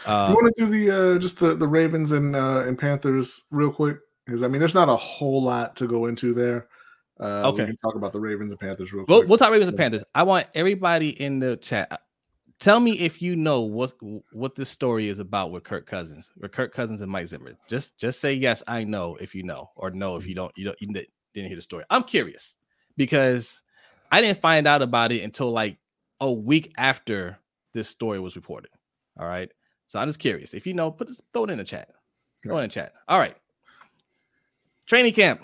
Uh, 0.06 0.28
you 0.30 0.34
want 0.34 0.54
to 0.56 0.64
do 0.64 0.70
the 0.70 0.90
uh, 0.90 1.18
just 1.18 1.38
the 1.38 1.54
the 1.54 1.66
Ravens 1.66 2.12
and 2.12 2.36
uh, 2.36 2.64
and 2.66 2.78
Panthers 2.78 3.42
real 3.50 3.72
quick? 3.72 3.98
Because 4.26 4.42
I 4.42 4.48
mean, 4.48 4.60
there's 4.60 4.74
not 4.74 4.88
a 4.88 4.96
whole 4.96 5.42
lot 5.42 5.76
to 5.76 5.86
go 5.86 6.06
into 6.06 6.32
there. 6.32 6.68
Uh, 7.18 7.48
okay. 7.48 7.62
We 7.62 7.66
can 7.68 7.76
talk 7.78 7.96
about 7.96 8.12
the 8.12 8.20
Ravens 8.20 8.52
and 8.52 8.60
Panthers 8.60 8.92
real 8.92 9.04
we'll, 9.08 9.20
quick. 9.20 9.28
We'll 9.28 9.38
talk 9.38 9.50
Ravens 9.50 9.68
and 9.68 9.76
Panthers. 9.76 10.04
I 10.14 10.22
want 10.22 10.46
everybody 10.54 11.20
in 11.20 11.38
the 11.38 11.56
chat. 11.56 12.00
Tell 12.60 12.78
me 12.78 12.92
if 12.98 13.22
you 13.22 13.36
know 13.36 13.62
what 13.62 13.94
what 14.32 14.54
this 14.54 14.68
story 14.68 15.08
is 15.08 15.18
about 15.18 15.50
with 15.50 15.64
Kirk 15.64 15.86
Cousins, 15.86 16.30
with 16.36 16.52
Kirk 16.52 16.74
Cousins 16.74 17.00
and 17.00 17.10
Mike 17.10 17.26
Zimmer. 17.26 17.52
Just 17.68 17.98
just 17.98 18.20
say 18.20 18.34
yes, 18.34 18.62
I 18.66 18.84
know 18.84 19.16
if 19.20 19.34
you 19.34 19.42
know, 19.42 19.70
or 19.76 19.90
no 19.90 20.16
if 20.16 20.26
you 20.26 20.34
don't. 20.34 20.52
You 20.56 20.66
don't 20.66 20.76
you 20.80 20.88
didn't 20.88 21.48
hear 21.48 21.56
the 21.56 21.62
story. 21.62 21.84
I'm 21.90 22.04
curious 22.04 22.54
because 23.00 23.62
I 24.12 24.20
didn't 24.20 24.42
find 24.42 24.66
out 24.66 24.82
about 24.82 25.10
it 25.10 25.22
until 25.22 25.50
like 25.50 25.78
a 26.20 26.30
week 26.30 26.70
after 26.76 27.38
this 27.72 27.88
story 27.88 28.20
was 28.20 28.36
reported. 28.36 28.70
All 29.18 29.26
right. 29.26 29.50
So 29.86 29.98
I'm 29.98 30.06
just 30.06 30.18
curious. 30.18 30.52
If 30.52 30.66
you 30.66 30.74
know, 30.74 30.90
put 30.90 31.08
this 31.08 31.22
throw 31.32 31.44
it 31.44 31.50
in 31.50 31.56
the 31.56 31.64
chat. 31.64 31.88
Throw 32.42 32.58
it 32.58 32.64
in 32.64 32.68
the 32.68 32.74
chat. 32.74 32.92
All 33.08 33.18
right. 33.18 33.34
Training 34.84 35.14
camp. 35.14 35.40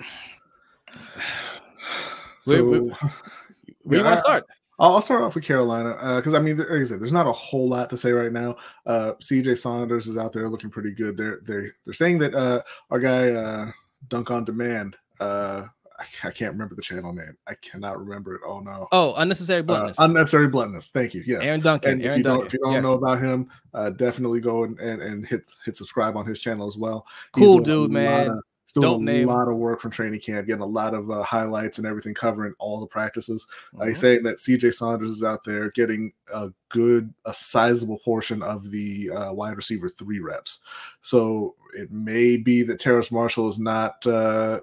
So, 2.43 2.63
where, 2.63 2.83
where, 2.83 2.95
where 3.85 3.99
you 4.01 4.05
want 4.05 4.17
to 4.17 4.21
start? 4.21 4.45
I'll 4.79 5.01
start 5.01 5.23
off 5.23 5.35
with 5.35 5.45
Carolina 5.45 6.17
because 6.17 6.35
uh, 6.35 6.37
I 6.37 6.41
mean, 6.41 6.59
like 6.59 6.71
I 6.71 6.85
said, 6.85 7.01
there's 7.01 7.11
not 7.11 7.27
a 7.27 7.33
whole 7.33 7.71
lot 7.71 7.89
to 7.89 7.97
say 7.97 8.13
right 8.13 8.33
now. 8.33 8.57
Uh, 8.85 9.13
CJ 9.23 9.57
Saunders 9.57 10.09
is 10.09 10.19
out 10.19 10.35
there 10.35 10.47
looking 10.51 10.69
pretty 10.69 10.93
good. 10.93 11.17
They're 11.17 11.41
they're 11.47 11.73
they're 11.87 11.95
saying 11.95 12.19
that 12.19 12.35
uh, 12.35 12.61
our 12.91 12.99
guy 12.99 13.31
uh, 13.31 13.71
Dunk 14.09 14.31
on 14.31 14.45
Demand 14.45 14.99
uh, 15.21 15.69
I, 15.99 16.30
can't 16.30 16.53
remember 16.53 16.74
the 16.74 16.82
channel 16.82 17.12
name. 17.12 17.36
I 17.47 17.55
cannot 17.62 17.99
remember 17.99 18.34
it. 18.34 18.42
Oh 18.47 18.61
no. 18.61 18.88
Oh, 18.92 19.14
unnecessary 19.16 19.61
uh, 19.61 19.64
bluntness. 19.64 19.99
Uh, 19.99 20.05
unnecessary 20.05 20.49
bluntness. 20.49 20.88
Thank 20.88 21.14
you. 21.14 21.22
Yes. 21.26 21.47
Aaron 21.47 21.61
Duncan. 21.61 21.92
And 21.92 22.03
Aaron 22.03 22.12
if 22.12 22.18
you 22.18 22.22
Duncan. 22.22 22.38
don't, 22.40 22.47
if 22.47 22.53
you 22.53 22.59
don't 22.62 22.72
yes. 22.74 22.82
know 22.82 22.92
about 22.94 23.20
him, 23.20 23.51
uh, 23.74 23.90
definitely 23.90 24.40
go 24.40 24.64
and, 24.64 24.78
and, 24.78 25.03
and 25.03 25.26
hit 25.26 25.44
hit 25.64 25.76
subscribe 25.76 26.16
on 26.16 26.26
his 26.26 26.40
channel 26.40 26.66
as 26.66 26.76
well. 26.76 27.07
cool 27.32 27.61
dude, 27.61 27.90
man. 27.90 28.30
Of, 28.30 28.38
he's 28.64 28.72
doing 28.72 28.92
Dope 28.92 29.01
a 29.01 29.05
name. 29.05 29.26
lot 29.28 29.49
of 29.49 29.57
work 29.57 29.80
from 29.80 29.90
training 29.90 30.20
camp, 30.20 30.47
getting 30.47 30.62
a 30.62 30.66
lot 30.66 30.94
of 30.94 31.11
uh, 31.11 31.22
highlights 31.22 31.78
and 31.78 31.86
everything, 31.86 32.14
covering 32.14 32.55
all 32.59 32.80
the 32.80 32.86
practices. 32.86 33.47
Mm-hmm. 33.74 33.88
he's 33.88 34.01
saying 34.01 34.22
that 34.24 34.38
CJ 34.38 34.74
Saunders 34.74 35.11
is 35.11 35.24
out 35.24 35.44
there 35.44 35.70
getting 35.70 36.12
a 36.34 36.51
good, 36.68 37.12
a 37.24 37.34
sizable 37.34 37.99
portion 38.05 38.42
of 38.42 38.70
the 38.70 39.11
uh, 39.11 39.32
wide 39.32 39.57
receiver 39.57 39.88
three 39.88 40.20
reps. 40.20 40.61
So 41.01 41.55
it 41.74 41.90
may 41.90 42.36
be 42.36 42.62
that 42.62 42.80
Terrace 42.80 43.12
Marshall 43.12 43.49
is 43.49 43.59
not 43.59 44.05
uh, 44.07 44.59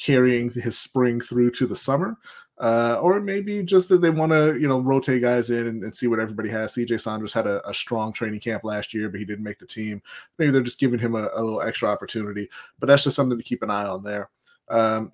carrying 0.00 0.50
his 0.50 0.78
spring 0.78 1.20
through 1.20 1.50
to 1.52 1.66
the 1.66 1.76
summer. 1.76 2.16
Uh, 2.58 2.98
or 3.02 3.20
maybe 3.20 3.62
just 3.62 3.88
that 3.88 4.02
they 4.02 4.10
want 4.10 4.30
to, 4.30 4.58
you 4.60 4.68
know, 4.68 4.80
rotate 4.80 5.22
guys 5.22 5.48
in 5.48 5.66
and, 5.66 5.82
and, 5.82 5.96
see 5.96 6.06
what 6.06 6.20
everybody 6.20 6.50
has. 6.50 6.74
CJ 6.74 7.00
Saunders 7.00 7.32
had 7.32 7.46
a, 7.46 7.66
a, 7.66 7.72
strong 7.72 8.12
training 8.12 8.40
camp 8.40 8.64
last 8.64 8.92
year, 8.92 9.08
but 9.08 9.18
he 9.18 9.24
didn't 9.24 9.44
make 9.44 9.58
the 9.58 9.66
team. 9.66 10.02
Maybe 10.38 10.52
they're 10.52 10.60
just 10.60 10.78
giving 10.78 10.98
him 10.98 11.14
a, 11.14 11.30
a 11.34 11.42
little 11.42 11.62
extra 11.62 11.88
opportunity, 11.88 12.50
but 12.78 12.86
that's 12.86 13.04
just 13.04 13.16
something 13.16 13.38
to 13.38 13.44
keep 13.44 13.62
an 13.62 13.70
eye 13.70 13.86
on 13.86 14.02
there. 14.02 14.28
Um, 14.68 15.10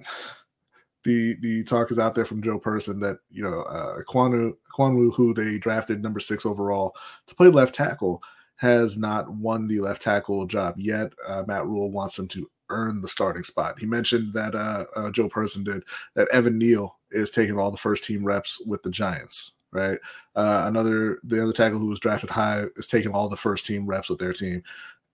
the 1.05 1.37
the 1.41 1.63
talk 1.63 1.93
is 1.93 2.01
out 2.01 2.17
there 2.17 2.25
from 2.25 2.43
Joe 2.43 2.59
Person 2.59 2.99
that 2.99 3.19
you 3.31 3.45
know 3.45 3.63
uh, 3.63 3.99
Kwanu 4.09 4.53
Kwanu, 4.77 5.15
who 5.15 5.33
they 5.33 5.57
drafted 5.57 6.03
number 6.03 6.19
six 6.19 6.45
overall 6.45 6.97
to 7.29 7.35
play 7.37 7.47
left 7.47 7.77
tackle, 7.77 8.21
has 8.57 8.99
not 8.99 9.31
won 9.31 9.69
the 9.69 9.79
left 9.79 10.03
tackle 10.03 10.47
job 10.47 10.75
yet. 10.77 11.13
Uh, 11.29 11.45
Matt 11.47 11.65
Rhule 11.65 11.93
wants 11.93 12.19
him 12.19 12.27
to 12.29 12.51
earn 12.71 13.01
the 13.01 13.09
starting 13.09 13.43
spot. 13.43 13.79
He 13.79 13.87
mentioned 13.87 14.33
that 14.35 14.55
uh, 14.55 14.87
uh, 14.95 15.11
Joe 15.11 15.29
Person 15.29 15.65
did 15.65 15.83
that 16.15 16.29
Evan 16.29 16.59
Neal 16.59 16.99
is 17.11 17.31
taking 17.31 17.59
all 17.59 17.71
the 17.71 17.77
first 17.77 18.05
team 18.05 18.25
reps 18.25 18.65
with 18.67 18.83
the 18.83 18.91
Giants. 18.91 19.53
Right. 19.73 19.99
Uh, 20.35 20.65
another 20.67 21.19
the 21.25 21.43
other 21.43 21.53
tackle 21.53 21.79
who 21.79 21.89
was 21.89 22.01
drafted 22.01 22.31
high 22.31 22.65
is 22.77 22.87
taking 22.87 23.13
all 23.13 23.29
the 23.29 23.37
first 23.37 23.67
team 23.67 23.87
reps 23.87 24.09
with 24.09 24.19
their 24.19 24.33
team, 24.33 24.63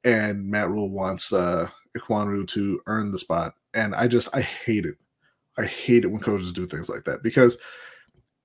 and 0.04 0.46
Matt 0.46 0.68
Rhule 0.68 0.90
wants 0.90 1.32
uh, 1.32 1.68
Ekwonu 1.96 2.46
to 2.48 2.80
earn 2.86 3.10
the 3.10 3.18
spot. 3.18 3.54
And 3.74 3.94
I 3.94 4.06
just 4.06 4.28
I 4.34 4.40
hate 4.42 4.86
it. 4.86 4.96
I 5.58 5.64
hate 5.64 6.04
it 6.04 6.08
when 6.08 6.20
coaches 6.20 6.52
do 6.52 6.66
things 6.66 6.88
like 6.88 7.04
that 7.04 7.22
because 7.22 7.58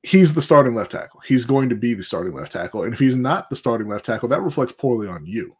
he's 0.03 0.33
the 0.33 0.41
starting 0.41 0.75
left 0.75 0.91
tackle. 0.91 1.21
He's 1.25 1.45
going 1.45 1.69
to 1.69 1.75
be 1.75 1.93
the 1.93 2.03
starting 2.03 2.33
left 2.33 2.53
tackle, 2.53 2.83
and 2.83 2.93
if 2.93 2.99
he's 2.99 3.17
not 3.17 3.49
the 3.49 3.55
starting 3.55 3.87
left 3.87 4.05
tackle, 4.05 4.29
that 4.29 4.41
reflects 4.41 4.73
poorly 4.73 5.07
on 5.07 5.25
you 5.25 5.55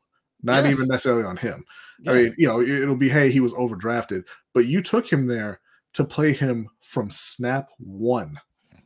not 0.47 0.63
yes. 0.63 0.73
even 0.73 0.87
necessarily 0.87 1.23
on 1.23 1.37
him. 1.37 1.63
Yeah. 1.99 2.11
I 2.11 2.15
mean, 2.15 2.35
you 2.37 2.47
know, 2.47 2.61
it'll 2.61 2.95
be 2.95 3.09
hey, 3.09 3.29
he 3.29 3.39
was 3.39 3.53
overdrafted, 3.53 4.23
but 4.53 4.65
you 4.65 4.81
took 4.81 5.11
him 5.11 5.27
there 5.27 5.59
to 5.93 6.03
play 6.03 6.33
him 6.33 6.69
from 6.81 7.09
snap 7.09 7.69
one 7.77 8.39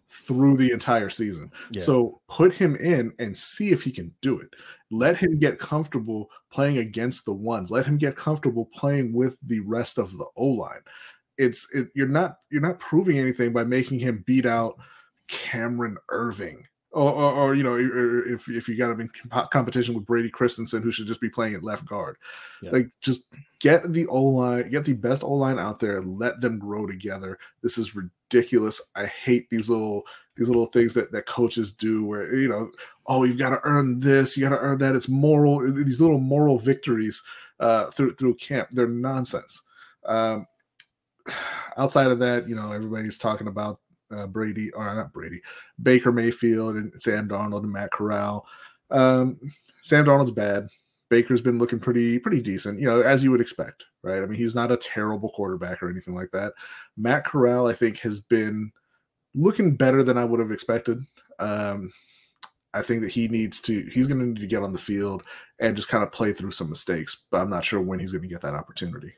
through 0.09 0.57
the 0.57 0.71
entire 0.71 1.09
season. 1.09 1.51
Yeah. 1.71 1.81
So 1.81 2.21
put 2.27 2.53
him 2.53 2.75
in 2.75 3.13
and 3.19 3.37
see 3.37 3.71
if 3.71 3.83
he 3.83 3.91
can 3.91 4.13
do 4.21 4.39
it. 4.39 4.49
Let 4.89 5.17
him 5.17 5.39
get 5.39 5.59
comfortable 5.59 6.29
playing 6.51 6.79
against 6.79 7.25
the 7.25 7.33
ones. 7.33 7.71
Let 7.71 7.85
him 7.85 7.97
get 7.97 8.17
comfortable 8.17 8.69
playing 8.73 9.13
with 9.13 9.37
the 9.41 9.61
rest 9.61 9.97
of 9.97 10.17
the 10.17 10.27
O 10.35 10.47
line. 10.47 10.81
It's 11.37 11.67
it, 11.73 11.89
you're 11.95 12.07
not 12.07 12.37
you're 12.49 12.61
not 12.61 12.79
proving 12.79 13.17
anything 13.17 13.53
by 13.53 13.63
making 13.63 13.99
him 13.99 14.23
beat 14.27 14.45
out 14.45 14.77
Cameron 15.27 15.97
Erving 16.09 16.63
or, 16.93 17.11
or, 17.11 17.33
or, 17.33 17.55
you 17.55 17.63
know, 17.63 17.77
if 17.77 18.49
if 18.49 18.67
you 18.67 18.77
got 18.77 18.91
him 18.91 19.01
in 19.01 19.09
competition 19.49 19.95
with 19.95 20.05
Brady 20.05 20.29
Christensen, 20.29 20.81
who 20.81 20.91
should 20.91 21.07
just 21.07 21.21
be 21.21 21.29
playing 21.29 21.55
at 21.55 21.63
left 21.63 21.85
guard, 21.85 22.17
yeah. 22.61 22.71
like 22.71 22.89
just 23.01 23.23
get 23.61 23.91
the 23.93 24.05
O 24.07 24.21
line, 24.21 24.69
get 24.69 24.83
the 24.83 24.93
best 24.93 25.23
O 25.23 25.31
line 25.33 25.57
out 25.57 25.79
there, 25.79 25.99
and 25.99 26.19
let 26.19 26.41
them 26.41 26.59
grow 26.59 26.85
together. 26.85 27.39
This 27.61 27.77
is 27.77 27.95
ridiculous. 27.95 28.81
I 28.95 29.05
hate 29.05 29.49
these 29.49 29.69
little 29.69 30.03
these 30.35 30.49
little 30.49 30.65
things 30.65 30.93
that 30.95 31.11
that 31.11 31.25
coaches 31.25 31.71
do, 31.71 32.05
where 32.05 32.35
you 32.35 32.49
know, 32.49 32.71
oh, 33.07 33.23
you've 33.23 33.39
got 33.39 33.51
to 33.51 33.61
earn 33.63 33.99
this, 33.99 34.35
you 34.35 34.43
got 34.43 34.55
to 34.55 34.61
earn 34.61 34.77
that. 34.79 34.95
It's 34.95 35.09
moral. 35.09 35.61
These 35.61 36.01
little 36.01 36.19
moral 36.19 36.57
victories 36.57 37.23
uh, 37.59 37.85
through 37.91 38.11
through 38.15 38.35
camp, 38.35 38.69
they're 38.71 38.87
nonsense. 38.87 39.61
Um, 40.05 40.45
outside 41.77 42.11
of 42.11 42.19
that, 42.19 42.47
you 42.47 42.55
know, 42.55 42.71
everybody's 42.71 43.17
talking 43.17 43.47
about 43.47 43.79
uh, 44.13 44.27
Brady 44.27 44.71
or 44.71 44.93
not 44.93 45.13
Brady, 45.13 45.41
Baker 45.81 46.11
Mayfield 46.11 46.75
and 46.75 47.01
Sam 47.01 47.27
Darnold 47.27 47.63
and 47.63 47.71
Matt 47.71 47.91
Corral. 47.91 48.45
Um, 48.89 49.39
Sam 49.81 50.05
Darnold's 50.05 50.31
bad. 50.31 50.67
Baker's 51.09 51.41
been 51.41 51.57
looking 51.57 51.79
pretty 51.79 52.19
pretty 52.19 52.41
decent, 52.41 52.79
you 52.79 52.87
know, 52.87 53.01
as 53.01 53.23
you 53.23 53.31
would 53.31 53.41
expect, 53.41 53.83
right? 54.01 54.23
I 54.23 54.25
mean, 54.25 54.39
he's 54.39 54.55
not 54.55 54.71
a 54.71 54.77
terrible 54.77 55.29
quarterback 55.29 55.83
or 55.83 55.89
anything 55.89 56.15
like 56.15 56.31
that. 56.31 56.53
Matt 56.95 57.25
Corral, 57.25 57.67
I 57.67 57.73
think, 57.73 57.99
has 57.99 58.21
been 58.21 58.71
looking 59.35 59.75
better 59.75 60.03
than 60.03 60.17
I 60.17 60.23
would 60.23 60.39
have 60.39 60.51
expected. 60.51 61.05
Um, 61.39 61.91
I 62.73 62.81
think 62.81 63.01
that 63.01 63.11
he 63.11 63.27
needs 63.27 63.59
to, 63.61 63.81
he's 63.91 64.07
going 64.07 64.19
to 64.19 64.25
need 64.27 64.39
to 64.39 64.47
get 64.47 64.63
on 64.63 64.71
the 64.71 64.79
field 64.79 65.23
and 65.59 65.75
just 65.75 65.89
kind 65.89 66.03
of 66.03 66.11
play 66.11 66.31
through 66.31 66.51
some 66.51 66.69
mistakes, 66.69 67.25
but 67.29 67.41
I'm 67.41 67.49
not 67.49 67.65
sure 67.65 67.81
when 67.81 67.99
he's 67.99 68.13
going 68.13 68.21
to 68.21 68.27
get 68.29 68.41
that 68.41 68.55
opportunity. 68.55 69.13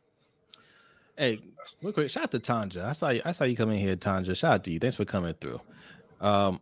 Hey, 1.17 1.41
real 1.81 1.93
quick, 1.93 2.09
shout 2.09 2.23
out 2.23 2.31
to 2.31 2.39
Tanja. 2.39 2.85
I 2.85 2.91
saw 2.91 3.09
you, 3.09 3.21
I 3.25 3.31
saw 3.31 3.43
you 3.43 3.55
come 3.55 3.71
in 3.71 3.79
here, 3.79 3.95
Tanja. 3.95 4.35
Shout 4.35 4.53
out 4.53 4.63
to 4.65 4.71
you. 4.71 4.79
Thanks 4.79 4.95
for 4.95 5.05
coming 5.05 5.33
through. 5.39 5.59
Um, 6.21 6.61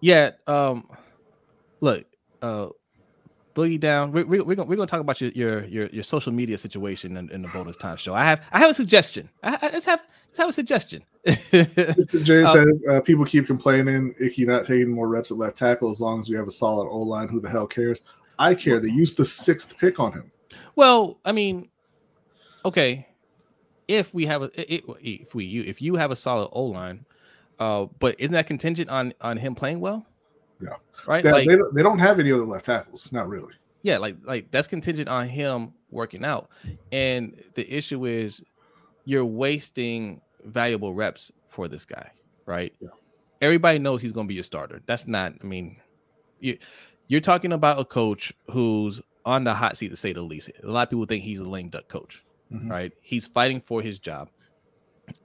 yeah, 0.00 0.32
um, 0.46 0.88
look, 1.80 2.04
uh, 2.42 2.68
boogie 3.58 3.80
down. 3.80 4.12
We, 4.12 4.24
we, 4.24 4.40
we're 4.40 4.54
gonna 4.54 4.68
we're 4.68 4.76
gonna 4.76 4.86
talk 4.86 5.00
about 5.00 5.20
your 5.20 5.30
your 5.30 5.64
your, 5.64 5.86
your 5.88 6.02
social 6.02 6.32
media 6.32 6.56
situation 6.56 7.16
in, 7.16 7.30
in, 7.30 7.42
the 7.42 7.48
bonus 7.48 7.76
time 7.76 7.96
show. 7.96 8.14
I 8.14 8.24
have 8.24 8.40
I 8.52 8.58
have 8.58 8.70
a 8.70 8.74
suggestion. 8.74 9.28
I, 9.42 9.58
I 9.60 9.70
just 9.70 9.86
have 9.86 10.00
just 10.28 10.38
have 10.38 10.48
a 10.48 10.52
suggestion. 10.52 11.04
Mr. 11.26 12.22
J 12.22 12.44
um, 12.44 12.56
says 12.56 12.88
uh, 12.88 13.00
people 13.00 13.24
keep 13.24 13.46
complaining 13.46 14.14
Ickey 14.20 14.46
not 14.46 14.64
taking 14.64 14.90
more 14.90 15.08
reps 15.08 15.30
at 15.30 15.36
left 15.36 15.56
tackle 15.56 15.90
as 15.90 16.00
long 16.00 16.20
as 16.20 16.28
we 16.28 16.36
have 16.36 16.46
a 16.46 16.52
solid 16.52 16.88
O 16.88 17.00
line. 17.00 17.28
Who 17.28 17.40
the 17.40 17.48
hell 17.48 17.66
cares? 17.66 18.02
I 18.38 18.54
care. 18.54 18.78
They 18.78 18.90
used 18.90 19.16
the 19.16 19.24
sixth 19.24 19.76
pick 19.78 19.98
on 19.98 20.12
him. 20.12 20.30
Well, 20.76 21.18
I 21.24 21.32
mean, 21.32 21.68
okay, 22.64 23.08
if 23.88 24.14
we 24.14 24.26
have 24.26 24.42
a 24.42 24.50
if 24.72 25.34
we 25.34 25.44
you 25.44 25.64
if 25.64 25.82
you 25.82 25.96
have 25.96 26.10
a 26.10 26.16
solid 26.16 26.48
O 26.52 26.64
line, 26.64 27.04
uh, 27.58 27.86
but 27.98 28.14
isn't 28.18 28.34
that 28.34 28.46
contingent 28.46 28.90
on 28.90 29.14
on 29.20 29.36
him 29.36 29.54
playing 29.54 29.80
well? 29.80 30.06
Yeah. 30.60 30.74
Right. 31.06 31.22
They, 31.22 31.32
like, 31.32 31.48
they, 31.48 31.56
don't, 31.56 31.74
they 31.74 31.82
don't 31.82 31.98
have 31.98 32.18
any 32.18 32.32
other 32.32 32.44
left 32.44 32.66
tackles. 32.66 33.12
Not 33.12 33.28
really. 33.28 33.54
Yeah, 33.82 33.98
like 33.98 34.16
like 34.24 34.50
that's 34.50 34.66
contingent 34.66 35.08
on 35.08 35.28
him 35.28 35.72
working 35.90 36.24
out, 36.24 36.50
and 36.92 37.40
the 37.54 37.72
issue 37.72 38.06
is 38.06 38.42
you're 39.04 39.24
wasting 39.24 40.20
valuable 40.44 40.92
reps 40.94 41.32
for 41.48 41.68
this 41.68 41.84
guy, 41.84 42.10
right? 42.44 42.74
Yeah. 42.80 42.88
Everybody 43.40 43.78
knows 43.78 44.02
he's 44.02 44.12
going 44.12 44.26
to 44.26 44.28
be 44.28 44.34
your 44.34 44.44
starter. 44.44 44.82
That's 44.86 45.06
not. 45.06 45.32
I 45.40 45.44
mean, 45.44 45.76
you 46.40 46.58
you're 47.06 47.20
talking 47.20 47.52
about 47.52 47.78
a 47.78 47.84
coach 47.84 48.32
who's 48.50 49.00
on 49.24 49.44
the 49.44 49.54
hot 49.54 49.76
seat 49.76 49.90
to 49.90 49.96
say 49.96 50.12
the 50.12 50.22
least. 50.22 50.50
A 50.62 50.66
lot 50.66 50.82
of 50.82 50.90
people 50.90 51.06
think 51.06 51.22
he's 51.22 51.40
a 51.40 51.44
lame 51.44 51.68
duck 51.68 51.86
coach, 51.88 52.24
mm-hmm. 52.52 52.70
right? 52.70 52.92
He's 53.00 53.26
fighting 53.26 53.60
for 53.60 53.82
his 53.82 53.98
job. 53.98 54.30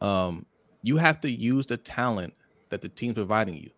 Um, 0.01 0.45
you 0.81 0.97
have 0.97 1.21
to 1.21 1.29
use 1.29 1.65
the 1.65 1.77
talent 1.77 2.33
that 2.69 2.81
the 2.81 2.89
team's 2.89 3.15
providing 3.15 3.55
you, 3.55 3.69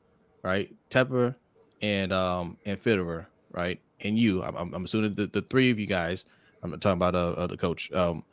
right? 0.43 0.73
Tepper 0.89 1.35
and 1.81 2.11
um 2.11 2.57
and 2.65 2.81
Fitterer, 2.81 3.25
right? 3.51 3.79
And 4.01 4.17
you, 4.17 4.43
I'm, 4.43 4.73
I'm 4.73 4.85
assuming 4.85 5.13
the, 5.15 5.27
the 5.27 5.41
three 5.41 5.71
of 5.71 5.79
you 5.79 5.87
guys, 5.87 6.25
I'm 6.61 6.71
talking 6.79 6.97
about 6.97 7.15
uh, 7.15 7.31
uh 7.31 7.47
the 7.47 7.57
coach, 7.57 7.91
um, 7.91 8.23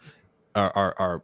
are 0.54 0.72
are 0.74 0.94
are 0.98 1.22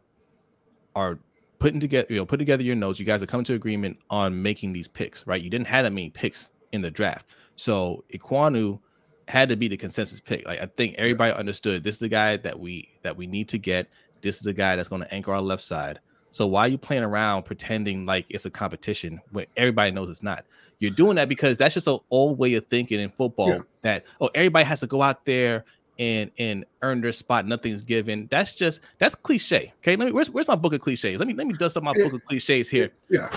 are 0.94 1.18
putting 1.58 1.80
together, 1.80 2.06
you 2.10 2.16
know, 2.16 2.26
put 2.26 2.38
together 2.38 2.62
your 2.62 2.76
notes. 2.76 2.98
You 2.98 3.06
guys 3.06 3.22
are 3.22 3.26
coming 3.26 3.44
to 3.44 3.54
agreement 3.54 3.98
on 4.10 4.42
making 4.42 4.72
these 4.72 4.88
picks, 4.88 5.26
right? 5.26 5.42
You 5.42 5.50
didn't 5.50 5.66
have 5.68 5.84
that 5.84 5.92
many 5.92 6.10
picks 6.10 6.50
in 6.72 6.82
the 6.82 6.90
draft, 6.90 7.26
so 7.56 8.04
Ekwonu 8.14 8.80
had 9.28 9.50
to 9.50 9.56
be 9.56 9.68
the 9.68 9.76
consensus 9.76 10.20
pick. 10.20 10.46
Like 10.46 10.60
I 10.60 10.66
think 10.66 10.94
everybody 10.96 11.32
understood 11.32 11.84
this 11.84 11.96
is 11.96 12.00
the 12.00 12.08
guy 12.08 12.38
that 12.38 12.58
we 12.58 12.88
that 13.02 13.16
we 13.16 13.26
need 13.26 13.48
to 13.48 13.58
get. 13.58 13.88
This 14.22 14.36
is 14.36 14.42
the 14.42 14.54
guy 14.54 14.74
that's 14.74 14.88
going 14.88 15.02
to 15.02 15.14
anchor 15.14 15.32
our 15.32 15.40
left 15.40 15.62
side. 15.62 16.00
So 16.30 16.46
why 16.46 16.62
are 16.62 16.68
you 16.68 16.78
playing 16.78 17.04
around 17.04 17.44
pretending 17.44 18.06
like 18.06 18.26
it's 18.30 18.46
a 18.46 18.50
competition 18.50 19.20
when 19.32 19.46
everybody 19.56 19.90
knows 19.90 20.08
it's 20.08 20.22
not? 20.22 20.44
You're 20.78 20.92
doing 20.92 21.16
that 21.16 21.28
because 21.28 21.58
that's 21.58 21.74
just 21.74 21.88
an 21.88 21.98
old 22.10 22.38
way 22.38 22.54
of 22.54 22.66
thinking 22.68 23.00
in 23.00 23.10
football 23.10 23.48
yeah. 23.50 23.58
that 23.82 24.04
oh 24.20 24.30
everybody 24.34 24.64
has 24.64 24.80
to 24.80 24.86
go 24.86 25.02
out 25.02 25.24
there 25.26 25.64
and 25.98 26.30
and 26.38 26.64
earn 26.80 27.02
their 27.02 27.12
spot. 27.12 27.46
Nothing's 27.46 27.82
given. 27.82 28.28
That's 28.30 28.54
just 28.54 28.80
that's 28.98 29.14
cliche. 29.14 29.74
Okay, 29.82 29.94
let 29.96 30.06
me 30.06 30.12
where's 30.12 30.30
where's 30.30 30.48
my 30.48 30.56
book 30.56 30.72
of 30.72 30.80
cliches? 30.80 31.20
Let 31.20 31.28
me 31.28 31.34
let 31.34 31.46
me 31.46 31.52
dust 31.52 31.76
up 31.76 31.82
my 31.82 31.92
book 31.92 32.14
of 32.14 32.24
cliches 32.24 32.70
here. 32.70 32.92
Yeah. 33.10 33.28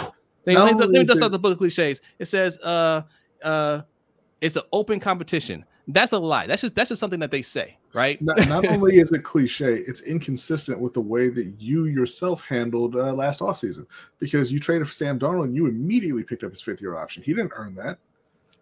Let 0.45 0.73
me, 0.73 0.73
let 0.73 0.89
me 0.89 1.03
dust 1.03 1.21
up 1.21 1.33
the 1.33 1.39
book 1.39 1.51
of 1.53 1.57
cliches. 1.57 2.01
It 2.17 2.25
says 2.25 2.57
uh 2.59 3.01
uh 3.43 3.81
it's 4.39 4.55
an 4.55 4.63
open 4.71 4.99
competition. 4.99 5.65
That's 5.93 6.11
a 6.11 6.19
lie. 6.19 6.47
That's 6.47 6.61
just 6.61 6.75
that's 6.75 6.89
just 6.89 6.99
something 6.99 7.19
that 7.19 7.31
they 7.31 7.41
say, 7.41 7.77
right? 7.93 8.21
Not, 8.21 8.47
not 8.47 8.65
only 8.69 8.97
is 8.97 9.11
it 9.11 9.23
cliche, 9.23 9.75
it's 9.75 10.01
inconsistent 10.01 10.79
with 10.79 10.93
the 10.93 11.01
way 11.01 11.29
that 11.29 11.55
you 11.59 11.85
yourself 11.85 12.41
handled 12.41 12.95
uh, 12.95 13.13
last 13.13 13.39
offseason 13.39 13.85
because 14.19 14.51
you 14.51 14.59
traded 14.59 14.87
for 14.87 14.93
Sam 14.93 15.19
Darnold 15.19 15.45
and 15.45 15.55
you 15.55 15.67
immediately 15.67 16.23
picked 16.23 16.43
up 16.43 16.51
his 16.51 16.61
fifth 16.61 16.81
year 16.81 16.95
option. 16.95 17.23
He 17.23 17.33
didn't 17.33 17.53
earn 17.55 17.75
that. 17.75 17.97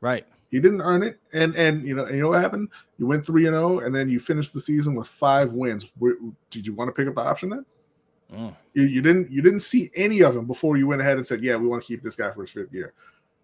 Right. 0.02 0.26
He 0.50 0.60
didn't 0.60 0.82
earn 0.82 1.04
it. 1.04 1.20
And 1.34 1.56
and 1.56 1.84
you 1.84 1.96
know, 1.96 2.06
and 2.06 2.16
you 2.16 2.24
know 2.24 2.30
what 2.30 2.42
happened? 2.42 2.70
You 2.98 3.06
went 3.06 3.26
3 3.26 3.48
and 3.48 3.56
0 3.56 3.80
and 3.80 3.94
then 3.94 4.10
you 4.10 4.20
finished 4.20 4.54
the 4.54 4.62
season 4.62 4.96
with 4.96 5.08
5 5.08 5.54
wins. 5.54 5.92
Where, 6.00 6.16
did 6.50 6.66
you 6.66 6.74
want 6.74 6.88
to 6.88 6.92
pick 6.94 7.08
up 7.08 7.16
the 7.16 7.22
option 7.22 7.50
then? 7.50 7.66
Mm. 8.34 8.56
You, 8.74 8.84
you 8.84 9.02
didn't 9.02 9.30
you 9.32 9.42
didn't 9.42 9.62
see 9.62 9.90
any 9.96 10.22
of 10.22 10.34
them 10.34 10.46
before 10.46 10.78
you 10.78 10.88
went 10.88 11.02
ahead 11.02 11.18
and 11.18 11.26
said, 11.26 11.42
"Yeah, 11.42 11.56
we 11.56 11.68
want 11.68 11.82
to 11.82 11.88
keep 11.88 12.04
this 12.04 12.16
guy 12.16 12.32
for 12.32 12.42
his 12.42 12.52
fifth 12.52 12.74
year." 12.74 12.94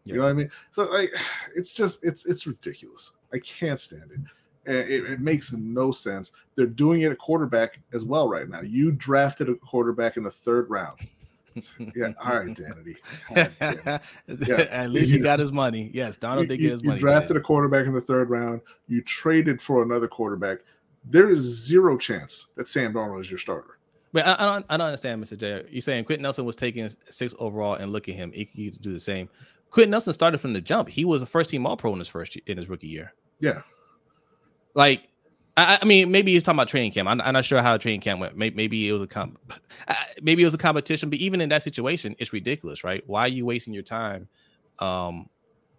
You 0.03 0.17
know 0.17 0.21
what 0.21 0.29
I 0.29 0.33
mean? 0.33 0.51
So 0.71 0.83
like, 0.83 1.11
it's 1.55 1.73
just 1.73 2.03
it's 2.03 2.25
it's 2.25 2.47
ridiculous. 2.47 3.11
I 3.35 3.39
can't 3.39 3.79
stand 3.79 4.11
it. 4.11 4.19
It, 4.67 5.11
it, 5.11 5.19
makes 5.19 5.51
no 5.53 5.91
sense. 5.91 6.31
They're 6.55 6.65
doing 6.65 7.01
it 7.01 7.11
at 7.11 7.19
quarterback 7.19 7.79
as 7.93 8.03
well 8.03 8.27
right 8.27 8.49
now. 8.49 8.61
You 8.61 8.91
drafted 8.91 9.47
a 9.47 9.55
quarterback 9.55 10.17
in 10.17 10.23
the 10.23 10.31
third 10.31 10.69
round. 10.69 10.99
Yeah, 11.95 12.11
all 12.21 12.39
right, 12.39 12.53
Danity. 12.53 12.97
yeah. 14.45 14.61
At 14.69 14.89
least 14.89 15.13
he 15.13 15.19
got 15.19 15.39
his 15.39 15.53
money. 15.53 15.89
Yes, 15.93 16.17
Donald 16.17 16.49
did 16.49 16.59
get 16.59 16.71
his 16.71 16.81
you 16.81 16.89
money. 16.89 16.97
You 16.97 16.99
drafted 16.99 17.37
a 17.37 17.39
quarterback 17.39 17.85
in 17.85 17.93
the 17.93 18.01
third 18.01 18.29
round. 18.29 18.59
You 18.89 19.01
traded 19.01 19.61
for 19.61 19.81
another 19.81 20.09
quarterback. 20.09 20.59
There 21.05 21.29
is 21.29 21.39
zero 21.39 21.97
chance 21.97 22.47
that 22.55 22.67
Sam 22.67 22.91
Darnold 22.91 23.21
is 23.21 23.31
your 23.31 23.39
starter. 23.39 23.77
But 24.11 24.27
I, 24.27 24.35
I 24.37 24.45
don't, 24.45 24.65
I 24.69 24.75
don't 24.75 24.87
understand, 24.87 25.23
Mr. 25.23 25.37
J. 25.37 25.63
You're 25.69 25.79
saying 25.79 26.03
Quenton 26.03 26.23
Nelson 26.23 26.43
was 26.43 26.57
taking 26.57 26.89
six 27.09 27.33
overall, 27.39 27.75
and 27.75 27.93
look 27.93 28.09
at 28.09 28.15
him, 28.15 28.33
he 28.33 28.45
could 28.45 28.81
do 28.81 28.91
the 28.91 28.99
same. 28.99 29.29
Quenton 29.71 29.91
Nelson 29.91 30.11
started 30.11 30.39
from 30.39 30.51
the 30.51 30.59
jump. 30.59 30.89
He 30.89 31.05
was 31.05 31.21
a 31.21 31.25
first 31.25 31.49
team 31.49 31.65
All 31.65 31.77
Pro 31.77 31.93
in 31.93 31.99
his 31.99 32.09
first 32.09 32.35
in 32.47 32.57
his 32.57 32.67
rookie 32.67 32.87
year. 32.87 33.13
Yeah. 33.39 33.61
Like, 34.73 35.07
I, 35.57 35.79
I 35.81 35.85
mean, 35.85 36.11
maybe 36.11 36.33
he's 36.33 36.43
talking 36.43 36.57
about 36.57 36.67
training 36.67 36.91
camp. 36.91 37.07
I'm, 37.07 37.21
I'm, 37.21 37.33
not 37.33 37.45
sure 37.45 37.61
how 37.61 37.77
training 37.77 38.01
camp 38.01 38.19
went. 38.19 38.35
Maybe, 38.35 38.55
maybe 38.55 38.89
it 38.89 38.91
was 38.91 39.01
a 39.01 39.07
comp, 39.07 39.39
maybe 40.21 40.41
it 40.41 40.45
was 40.45 40.53
a 40.53 40.57
competition. 40.57 41.09
But 41.09 41.19
even 41.19 41.41
in 41.41 41.49
that 41.49 41.63
situation, 41.63 42.15
it's 42.19 42.33
ridiculous, 42.33 42.83
right? 42.83 43.03
Why 43.07 43.21
are 43.21 43.27
you 43.29 43.45
wasting 43.45 43.73
your 43.73 43.83
time, 43.83 44.27
um, 44.79 45.29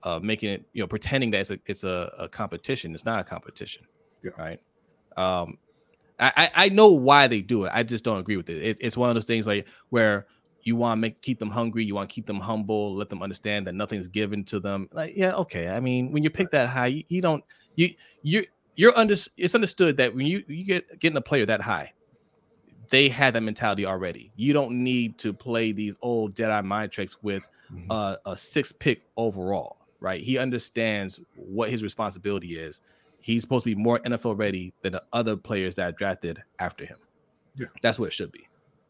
uh, 0.03 0.19
making 0.23 0.51
it, 0.51 0.65
you 0.73 0.83
know, 0.83 0.87
pretending 0.87 1.31
that 1.33 1.41
it's 1.41 1.51
a 1.51 1.59
it's 1.67 1.85
a, 1.85 2.13
a 2.19 2.29
competition? 2.29 2.95
It's 2.95 3.05
not 3.05 3.21
a 3.21 3.25
competition, 3.25 3.85
yeah. 4.23 4.31
right? 4.39 4.61
Um, 5.17 5.59
I, 6.19 6.51
I 6.55 6.69
know 6.71 6.89
why 6.89 7.29
they 7.29 7.43
do 7.43 7.65
it. 7.65 7.73
I 7.75 7.83
just 7.83 8.03
don't 8.03 8.19
agree 8.19 8.39
with 8.39 8.49
it. 8.49 8.63
it. 8.63 8.79
It's 8.81 8.97
one 8.97 9.11
of 9.11 9.15
those 9.15 9.27
things 9.27 9.47
like 9.47 9.67
where 9.91 10.27
you 10.67 10.75
want 10.75 10.99
to 10.99 11.01
make 11.01 11.23
keep 11.23 11.39
them 11.39 11.51
hungry, 11.51 11.85
you 11.85 11.95
want 11.95 12.11
to 12.11 12.14
keep 12.14 12.27
them 12.27 12.41
humble, 12.41 12.93
let 12.93 13.09
them 13.09 13.23
understand 13.23 13.69
that 13.69 13.75
nothing's 13.75 14.09
given 14.09 14.43
to 14.45 14.59
them. 14.59 14.89
Like, 14.93 15.14
yeah, 15.17 15.33
okay. 15.35 15.69
I 15.69 15.79
mean, 15.79 16.11
when 16.11 16.25
you 16.25 16.31
pick 16.31 16.51
that 16.51 16.69
high, 16.69 16.89
you, 16.89 17.05
you 17.09 17.23
don't 17.23 17.45
you 17.77 17.95
you 18.23 18.45
you're 18.75 18.97
under 18.99 19.14
it's 19.37 19.55
understood 19.55 19.97
that 19.99 20.12
when 20.12 20.27
you 20.27 20.43
you 20.49 20.64
get 20.64 20.99
getting 20.99 21.17
a 21.17 21.21
player 21.21 21.47
that 21.47 21.61
high, 21.61 21.93
they 22.91 23.09
had 23.09 23.35
that 23.35 23.43
mentality 23.43 23.87
already. 23.87 24.33
You 24.35 24.53
don't 24.53 24.83
need 24.83 25.19
to 25.19 25.33
play 25.33 25.71
these 25.71 25.95
old 26.03 26.35
Jedi 26.35 26.64
mind 26.64 26.91
tricks 26.91 27.23
with 27.23 27.45
mm-hmm. 27.73 27.89
uh, 27.89 28.17
a 28.27 28.37
six 28.37 28.73
pick 28.73 29.03
overall, 29.17 29.77
right? 30.01 30.21
He 30.21 30.37
understands 30.37 31.21
what 31.37 31.71
his 31.71 31.85
responsibility 31.85 32.59
is. 32.59 32.81
He's 33.21 33.43
supposed 33.43 33.62
to 33.64 33.71
be 33.71 33.81
more 33.81 34.01
NFL 34.01 34.37
ready 34.37 34.73
than 34.83 34.95
the 34.95 35.03
other 35.12 35.37
players 35.37 35.77
that 35.77 35.89
are 35.89 35.93
drafted 35.93 36.43
after 36.59 36.85
him. 36.85 36.99
Yeah, 37.55 37.67
that's 37.83 38.01
what 38.01 38.07
it 38.07 38.12
should 38.12 38.33
be. 38.33 38.46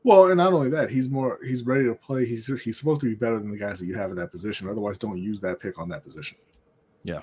Well, 0.07 0.27
and 0.29 0.37
not 0.37 0.53
only 0.53 0.71
that, 0.71 0.89
he's 0.89 1.11
more 1.11 1.37
he's 1.45 1.67
ready 1.67 1.83
to 1.83 1.95
play. 1.97 2.25
He's 2.25 2.47
he's 2.63 2.79
supposed 2.79 3.01
to 3.01 3.09
be 3.09 3.17
better 3.17 3.41
than 3.41 3.51
the 3.51 3.57
guys 3.57 3.81
that 3.81 3.87
you 3.87 3.97
have 3.97 4.11
in 4.11 4.17
that 4.19 4.31
position. 4.31 4.69
Otherwise, 4.69 4.99
don't 4.99 5.19
use 5.19 5.41
that 5.41 5.59
pick 5.59 5.81
on 5.81 5.89
that 5.89 6.05
position. 6.05 6.39
Yeah, 7.03 7.23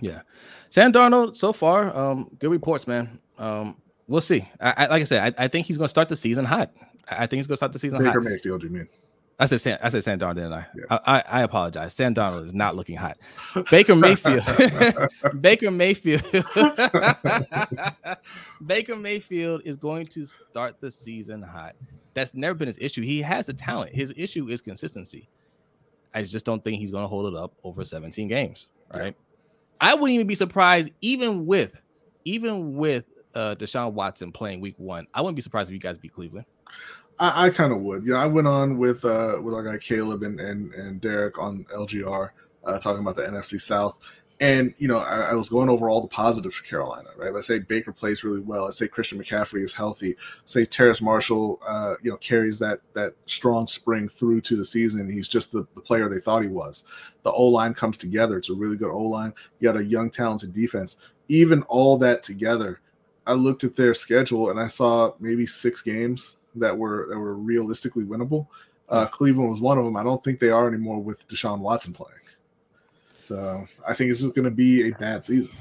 yeah. 0.00 0.22
Sam 0.68 0.92
Darnold, 0.92 1.36
so 1.36 1.52
far, 1.52 1.96
um, 1.96 2.28
good 2.40 2.50
reports, 2.50 2.88
man. 2.88 3.20
Um, 3.38 3.76
we'll 4.08 4.20
see. 4.20 4.48
I, 4.60 4.70
I 4.70 4.86
like 4.86 5.02
I 5.02 5.04
said, 5.04 5.32
I, 5.38 5.44
I 5.44 5.46
think 5.46 5.66
he's 5.66 5.78
going 5.78 5.84
to 5.84 5.90
start 5.90 6.08
the 6.08 6.16
season 6.16 6.44
hot. 6.44 6.72
I 7.08 7.28
think 7.28 7.38
he's 7.38 7.46
going 7.46 7.54
to 7.54 7.58
start 7.58 7.72
the 7.72 7.78
season 7.78 7.98
hot. 7.98 8.06
Baker 8.06 8.20
hot. 8.20 8.30
Mayfield, 8.30 8.64
you 8.64 8.70
mean? 8.70 8.88
I 9.38 9.46
said 9.46 9.60
Sam, 9.60 9.78
I 9.80 9.88
said 9.88 10.02
Sam 10.02 10.18
Darnold, 10.18 10.34
didn't 10.34 10.54
I? 10.54 10.66
Yeah. 10.74 10.84
I, 10.90 11.18
I? 11.18 11.20
I 11.20 11.42
apologize. 11.42 11.94
Sam 11.94 12.12
Darnold 12.16 12.46
is 12.46 12.52
not 12.54 12.74
looking 12.74 12.96
hot. 12.96 13.16
Baker 13.70 13.94
Mayfield. 13.94 14.42
Baker 15.40 15.70
Mayfield. 15.70 16.24
Baker 18.66 18.96
Mayfield 18.96 19.62
is 19.64 19.76
going 19.76 20.06
to 20.06 20.26
start 20.26 20.80
the 20.80 20.90
season 20.90 21.42
hot. 21.42 21.76
That's 22.18 22.34
never 22.34 22.54
been 22.54 22.68
his 22.68 22.78
issue. 22.80 23.02
He 23.02 23.22
has 23.22 23.46
the 23.46 23.52
talent. 23.52 23.94
His 23.94 24.12
issue 24.16 24.48
is 24.48 24.60
consistency. 24.60 25.28
I 26.14 26.22
just 26.22 26.44
don't 26.44 26.62
think 26.64 26.78
he's 26.78 26.90
going 26.90 27.04
to 27.04 27.08
hold 27.08 27.32
it 27.32 27.38
up 27.38 27.52
over 27.62 27.84
17 27.84 28.28
games. 28.28 28.70
Right. 28.92 29.06
Yeah. 29.06 29.12
I 29.80 29.94
wouldn't 29.94 30.14
even 30.14 30.26
be 30.26 30.34
surprised, 30.34 30.90
even 31.00 31.46
with, 31.46 31.80
even 32.24 32.76
with 32.76 33.04
uh 33.34 33.54
Deshaun 33.54 33.92
Watson 33.92 34.32
playing 34.32 34.60
Week 34.60 34.74
One. 34.78 35.06
I 35.14 35.20
wouldn't 35.20 35.36
be 35.36 35.42
surprised 35.42 35.70
if 35.70 35.74
you 35.74 35.78
guys 35.78 35.98
beat 35.98 36.14
Cleveland. 36.14 36.46
I, 37.20 37.46
I 37.46 37.50
kind 37.50 37.72
of 37.72 37.80
would. 37.82 38.04
You 38.04 38.14
know, 38.14 38.18
I 38.18 38.26
went 38.26 38.48
on 38.48 38.78
with 38.78 39.04
uh 39.04 39.36
with 39.42 39.54
our 39.54 39.62
guy 39.62 39.78
Caleb 39.78 40.22
and 40.22 40.40
and, 40.40 40.72
and 40.74 41.00
Derek 41.00 41.38
on 41.38 41.64
LGR 41.76 42.30
uh, 42.64 42.78
talking 42.78 43.00
about 43.00 43.16
the 43.16 43.22
NFC 43.22 43.60
South, 43.60 43.98
And 44.40 44.72
you 44.78 44.86
know, 44.86 44.98
I, 44.98 45.30
I, 45.30 45.34
was 45.34 45.48
going 45.48 45.68
over 45.68 45.88
all 45.88 46.00
the 46.00 46.06
positives 46.06 46.54
for 46.54 46.64
Carolina, 46.64 47.08
right? 47.16 47.32
Let's 47.32 47.48
say 47.48 47.58
Baker 47.58 47.92
plays 47.92 48.22
really 48.22 48.40
well. 48.40 48.64
Let's 48.64 48.78
say 48.78 48.86
Christian 48.86 49.18
McCaffrey 49.18 49.62
is 49.62 49.72
healthy. 49.72 50.14
Let's 50.40 50.52
say 50.52 50.64
Terrace 50.64 51.02
Marshall, 51.02 51.58
uh, 51.66 51.94
you 52.02 52.10
know, 52.12 52.16
carries 52.18 52.60
that 52.60 52.80
that 52.92 53.14
strong 53.26 53.66
spring 53.66 54.08
through 54.08 54.42
to 54.42 54.56
the 54.56 54.64
season. 54.64 55.10
He's 55.10 55.26
just 55.26 55.50
the, 55.50 55.66
the 55.74 55.80
player 55.80 56.08
they 56.08 56.20
thought 56.20 56.44
he 56.44 56.48
was. 56.48 56.84
The 57.24 57.32
O 57.32 57.46
line 57.46 57.74
comes 57.74 57.98
together. 57.98 58.38
It's 58.38 58.50
a 58.50 58.54
really 58.54 58.76
good 58.76 58.92
O 58.92 59.02
line. 59.02 59.32
You 59.58 59.72
got 59.72 59.80
a 59.80 59.84
young, 59.84 60.08
talented 60.08 60.52
defense. 60.52 60.98
Even 61.26 61.62
all 61.62 61.98
that 61.98 62.22
together, 62.22 62.80
I 63.26 63.32
looked 63.32 63.64
at 63.64 63.74
their 63.74 63.92
schedule 63.92 64.50
and 64.50 64.60
I 64.60 64.68
saw 64.68 65.14
maybe 65.18 65.46
six 65.46 65.82
games 65.82 66.36
that 66.54 66.76
were 66.76 67.06
that 67.10 67.18
were 67.18 67.34
realistically 67.34 68.04
winnable. 68.04 68.46
Uh, 68.88 69.06
Cleveland 69.06 69.50
was 69.50 69.60
one 69.60 69.78
of 69.78 69.84
them. 69.84 69.96
I 69.96 70.04
don't 70.04 70.22
think 70.22 70.38
they 70.38 70.50
are 70.50 70.68
anymore 70.68 71.00
with 71.00 71.26
Deshaun 71.28 71.58
Watson 71.58 71.92
playing. 71.92 72.14
So 73.28 73.66
I 73.86 73.92
think 73.92 74.10
it's 74.10 74.20
just 74.20 74.34
going 74.34 74.46
to 74.46 74.50
be 74.50 74.88
a 74.88 74.92
bad 74.92 75.22
season. 75.22 75.54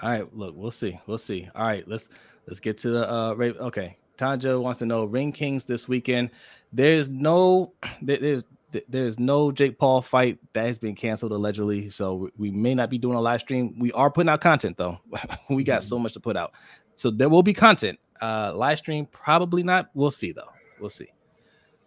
All 0.00 0.10
right, 0.10 0.36
look, 0.36 0.54
we'll 0.56 0.70
see, 0.70 0.96
we'll 1.08 1.18
see. 1.18 1.48
All 1.56 1.66
right, 1.66 1.86
let's 1.88 2.08
let's 2.46 2.60
get 2.60 2.78
to 2.78 2.90
the 2.90 3.10
uh. 3.10 3.34
Okay, 3.34 3.96
Tanja 4.16 4.62
wants 4.62 4.78
to 4.78 4.86
know 4.86 5.04
Ring 5.04 5.32
Kings 5.32 5.64
this 5.64 5.88
weekend. 5.88 6.30
There's 6.72 7.08
no 7.08 7.72
there's 8.02 8.44
there's 8.88 9.18
no 9.18 9.50
Jake 9.50 9.76
Paul 9.76 10.02
fight 10.02 10.38
that 10.52 10.66
has 10.66 10.78
been 10.78 10.94
canceled 10.94 11.32
allegedly, 11.32 11.90
so 11.90 12.30
we 12.38 12.52
may 12.52 12.76
not 12.76 12.90
be 12.90 12.98
doing 12.98 13.16
a 13.16 13.20
live 13.20 13.40
stream. 13.40 13.76
We 13.76 13.90
are 13.90 14.08
putting 14.08 14.28
out 14.28 14.40
content 14.40 14.76
though. 14.76 15.00
we 15.50 15.64
got 15.64 15.82
so 15.82 15.96
mm-hmm. 15.96 16.04
much 16.04 16.12
to 16.12 16.20
put 16.20 16.36
out, 16.36 16.52
so 16.94 17.10
there 17.10 17.28
will 17.28 17.42
be 17.42 17.54
content. 17.54 17.98
Uh, 18.22 18.52
live 18.54 18.78
stream 18.78 19.04
probably 19.10 19.64
not. 19.64 19.90
We'll 19.94 20.12
see 20.12 20.30
though. 20.30 20.52
We'll 20.78 20.90
see. 20.90 21.10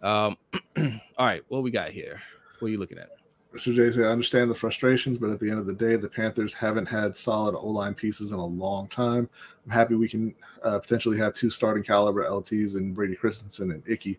Um, 0.02 0.36
all 0.76 1.26
right, 1.26 1.40
what 1.48 1.62
we 1.62 1.70
got 1.70 1.92
here? 1.92 2.20
What 2.58 2.68
are 2.68 2.70
you 2.70 2.78
looking 2.78 2.98
at? 2.98 3.08
Mr. 3.52 3.74
J 3.74 3.90
said, 3.90 4.06
I 4.06 4.08
understand 4.08 4.50
the 4.50 4.54
frustrations, 4.54 5.18
but 5.18 5.30
at 5.30 5.38
the 5.38 5.50
end 5.50 5.58
of 5.58 5.66
the 5.66 5.74
day, 5.74 5.96
the 5.96 6.08
Panthers 6.08 6.54
haven't 6.54 6.86
had 6.86 7.16
solid 7.16 7.54
O 7.54 7.68
line 7.68 7.94
pieces 7.94 8.32
in 8.32 8.38
a 8.38 8.44
long 8.44 8.88
time. 8.88 9.28
I'm 9.66 9.70
happy 9.70 9.94
we 9.94 10.08
can 10.08 10.34
uh, 10.62 10.78
potentially 10.78 11.18
have 11.18 11.34
two 11.34 11.50
starting 11.50 11.82
caliber 11.82 12.24
LTs 12.24 12.76
and 12.76 12.94
Brady 12.94 13.14
Christensen 13.14 13.70
and 13.70 13.86
Ickey. 13.88 14.18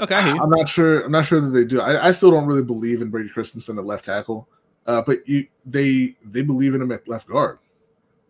Okay, 0.00 0.14
I'm 0.14 0.50
not 0.50 0.68
sure. 0.68 1.04
I'm 1.04 1.12
not 1.12 1.26
sure 1.26 1.40
that 1.40 1.50
they 1.50 1.64
do. 1.64 1.80
I, 1.80 2.08
I 2.08 2.10
still 2.12 2.30
don't 2.30 2.46
really 2.46 2.62
believe 2.62 3.02
in 3.02 3.10
Brady 3.10 3.28
Christensen 3.28 3.76
at 3.76 3.84
left 3.84 4.06
tackle, 4.06 4.48
uh, 4.86 5.02
but 5.02 5.26
you, 5.28 5.46
they 5.66 6.16
they 6.24 6.42
believe 6.42 6.74
in 6.74 6.80
him 6.80 6.92
at 6.92 7.06
left 7.08 7.28
guard. 7.28 7.58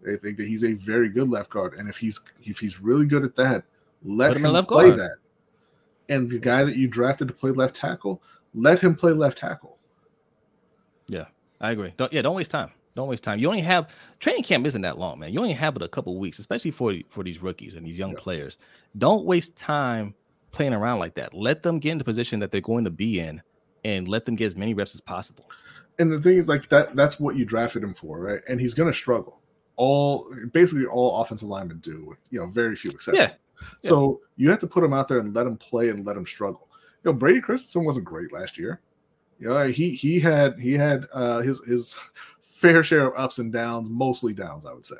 They 0.02 0.16
think 0.16 0.38
that 0.38 0.48
he's 0.48 0.64
a 0.64 0.72
very 0.72 1.08
good 1.08 1.30
left 1.30 1.50
guard, 1.50 1.74
and 1.74 1.88
if 1.88 1.98
he's 1.98 2.20
if 2.42 2.58
he's 2.58 2.80
really 2.80 3.06
good 3.06 3.22
at 3.22 3.36
that, 3.36 3.64
let 4.02 4.36
him, 4.36 4.44
him 4.44 4.64
play 4.64 4.88
guard. 4.88 4.98
that. 4.98 5.16
And 6.08 6.28
the 6.28 6.40
guy 6.40 6.64
that 6.64 6.76
you 6.76 6.88
drafted 6.88 7.28
to 7.28 7.34
play 7.34 7.52
left 7.52 7.76
tackle, 7.76 8.20
let 8.54 8.80
him 8.80 8.96
play 8.96 9.12
left 9.12 9.38
tackle. 9.38 9.78
I 11.62 11.70
agree. 11.70 11.94
Don't, 11.96 12.12
yeah, 12.12 12.22
don't 12.22 12.34
waste 12.34 12.50
time. 12.50 12.70
Don't 12.94 13.08
waste 13.08 13.24
time. 13.24 13.38
You 13.38 13.48
only 13.48 13.62
have 13.62 13.88
training 14.20 14.42
camp 14.42 14.66
isn't 14.66 14.82
that 14.82 14.98
long, 14.98 15.18
man. 15.18 15.32
You 15.32 15.40
only 15.40 15.54
have 15.54 15.76
it 15.76 15.82
a 15.82 15.88
couple 15.88 16.18
weeks, 16.18 16.38
especially 16.38 16.72
for 16.72 16.94
for 17.08 17.24
these 17.24 17.40
rookies 17.40 17.74
and 17.74 17.86
these 17.86 17.98
young 17.98 18.12
yeah. 18.12 18.18
players. 18.20 18.58
Don't 18.98 19.24
waste 19.24 19.56
time 19.56 20.14
playing 20.50 20.74
around 20.74 20.98
like 20.98 21.14
that. 21.14 21.32
Let 21.32 21.62
them 21.62 21.78
get 21.78 21.92
in 21.92 21.98
the 21.98 22.04
position 22.04 22.38
that 22.40 22.50
they're 22.50 22.60
going 22.60 22.84
to 22.84 22.90
be 22.90 23.18
in, 23.18 23.40
and 23.84 24.08
let 24.08 24.26
them 24.26 24.34
get 24.34 24.46
as 24.46 24.56
many 24.56 24.74
reps 24.74 24.94
as 24.94 25.00
possible. 25.00 25.48
And 25.98 26.12
the 26.12 26.20
thing 26.20 26.36
is, 26.36 26.48
like 26.48 26.68
that 26.68 26.94
that's 26.94 27.18
what 27.18 27.36
you 27.36 27.46
drafted 27.46 27.82
him 27.82 27.94
for, 27.94 28.20
right? 28.20 28.40
And 28.48 28.60
he's 28.60 28.74
going 28.74 28.90
to 28.90 28.96
struggle. 28.96 29.40
All 29.76 30.30
basically 30.52 30.84
all 30.84 31.22
offensive 31.22 31.48
linemen 31.48 31.78
do, 31.78 32.04
with 32.04 32.18
you 32.28 32.40
know 32.40 32.46
very 32.46 32.76
few 32.76 32.90
exceptions. 32.90 33.28
Yeah. 33.28 33.34
yeah. 33.82 33.88
So 33.88 34.20
you 34.36 34.50
have 34.50 34.58
to 34.58 34.66
put 34.66 34.84
him 34.84 34.92
out 34.92 35.08
there 35.08 35.18
and 35.18 35.34
let 35.34 35.46
him 35.46 35.56
play 35.56 35.88
and 35.88 36.06
let 36.06 36.16
him 36.16 36.26
struggle. 36.26 36.68
You 37.04 37.10
know, 37.10 37.18
Brady 37.18 37.40
Christensen 37.40 37.84
wasn't 37.84 38.04
great 38.04 38.32
last 38.32 38.58
year. 38.58 38.80
You 39.42 39.48
know, 39.48 39.66
he 39.66 39.90
he 39.90 40.20
had 40.20 40.56
he 40.56 40.74
had 40.74 41.08
uh, 41.12 41.40
his 41.40 41.64
his 41.64 41.96
fair 42.42 42.84
share 42.84 43.08
of 43.08 43.14
ups 43.16 43.40
and 43.40 43.52
downs, 43.52 43.90
mostly 43.90 44.32
downs, 44.32 44.64
I 44.64 44.72
would 44.72 44.86
say. 44.86 44.94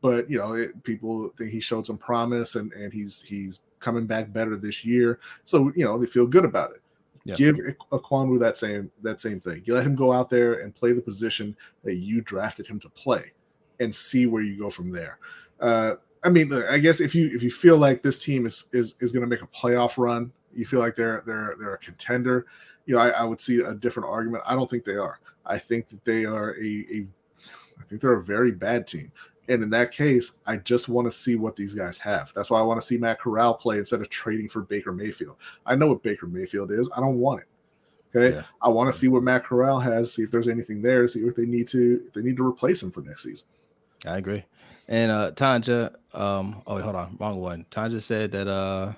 But 0.00 0.28
you 0.28 0.36
know, 0.36 0.54
it, 0.54 0.82
people 0.82 1.28
think 1.38 1.52
he 1.52 1.60
showed 1.60 1.86
some 1.86 1.96
promise, 1.96 2.56
and 2.56 2.72
and 2.72 2.92
he's 2.92 3.22
he's 3.22 3.60
coming 3.78 4.04
back 4.04 4.32
better 4.32 4.56
this 4.56 4.84
year. 4.84 5.20
So 5.44 5.70
you 5.76 5.84
know 5.84 5.96
they 5.96 6.08
feel 6.08 6.26
good 6.26 6.44
about 6.44 6.72
it. 6.72 6.80
Yep. 7.22 7.38
Give 7.38 7.56
Ekwonu 7.92 8.40
that 8.40 8.56
same 8.56 8.90
that 9.02 9.20
same 9.20 9.38
thing. 9.38 9.62
You 9.64 9.74
let 9.74 9.86
him 9.86 9.94
go 9.94 10.12
out 10.12 10.28
there 10.28 10.54
and 10.54 10.74
play 10.74 10.90
the 10.90 11.00
position 11.00 11.56
that 11.84 11.98
you 11.98 12.20
drafted 12.22 12.66
him 12.66 12.80
to 12.80 12.88
play, 12.88 13.30
and 13.78 13.94
see 13.94 14.26
where 14.26 14.42
you 14.42 14.58
go 14.58 14.70
from 14.70 14.90
there. 14.90 15.20
Uh, 15.60 15.94
I 16.24 16.30
mean, 16.30 16.52
I 16.68 16.78
guess 16.78 17.00
if 17.00 17.14
you 17.14 17.30
if 17.32 17.44
you 17.44 17.52
feel 17.52 17.78
like 17.78 18.02
this 18.02 18.18
team 18.18 18.44
is 18.44 18.64
is 18.72 18.96
is 18.98 19.12
going 19.12 19.22
to 19.22 19.28
make 19.28 19.42
a 19.42 19.46
playoff 19.46 19.98
run, 19.98 20.32
you 20.52 20.66
feel 20.66 20.80
like 20.80 20.96
they're 20.96 21.22
they're 21.24 21.54
they're 21.60 21.74
a 21.74 21.78
contender. 21.78 22.46
You 22.88 22.94
know, 22.94 23.00
I, 23.00 23.10
I, 23.10 23.24
would 23.24 23.40
see 23.40 23.60
a 23.60 23.74
different 23.74 24.08
argument. 24.08 24.44
I 24.46 24.54
don't 24.54 24.68
think 24.68 24.84
they 24.84 24.96
are. 24.96 25.20
I 25.44 25.58
think 25.58 25.88
that 25.88 26.04
they 26.04 26.24
are 26.24 26.56
a, 26.60 26.86
a 26.90 27.06
I 27.78 27.84
think 27.86 28.00
they're 28.00 28.14
a 28.14 28.24
very 28.24 28.50
bad 28.50 28.86
team. 28.86 29.12
And 29.48 29.62
in 29.62 29.70
that 29.70 29.92
case, 29.92 30.38
I 30.46 30.56
just 30.56 30.88
want 30.88 31.06
to 31.06 31.10
see 31.10 31.36
what 31.36 31.54
these 31.54 31.74
guys 31.74 31.98
have. 31.98 32.32
That's 32.34 32.50
why 32.50 32.58
I 32.58 32.62
want 32.62 32.80
to 32.80 32.86
see 32.86 32.98
Matt 32.98 33.20
Corral 33.20 33.54
play 33.54 33.78
instead 33.78 34.00
of 34.00 34.08
trading 34.08 34.48
for 34.48 34.62
Baker 34.62 34.92
Mayfield. 34.92 35.36
I 35.64 35.74
know 35.74 35.86
what 35.86 36.02
Baker 36.02 36.26
Mayfield 36.26 36.72
is. 36.72 36.90
I 36.96 37.00
don't 37.00 37.18
want 37.18 37.42
it. 37.42 37.46
Okay. 38.14 38.36
Yeah. 38.36 38.42
I 38.62 38.68
want 38.68 38.90
to 38.90 38.98
see 38.98 39.08
what 39.08 39.22
Matt 39.22 39.44
Corral 39.44 39.80
has, 39.80 40.14
see 40.14 40.22
if 40.22 40.30
there's 40.30 40.48
anything 40.48 40.80
there, 40.80 41.06
see 41.08 41.20
if 41.20 41.34
they 41.34 41.44
need 41.46 41.68
to 41.68 42.00
if 42.06 42.12
they 42.14 42.22
need 42.22 42.38
to 42.38 42.46
replace 42.46 42.82
him 42.82 42.90
for 42.90 43.02
next 43.02 43.24
season. 43.24 43.46
I 44.06 44.16
agree. 44.16 44.44
And 44.88 45.10
uh 45.10 45.32
Tanja, 45.32 45.94
um, 46.14 46.62
oh 46.66 46.76
wait, 46.76 46.84
hold 46.84 46.96
on, 46.96 47.16
wrong 47.20 47.38
one. 47.38 47.66
Tanja 47.70 48.00
said 48.00 48.32
that 48.32 48.48
uh 48.48 48.92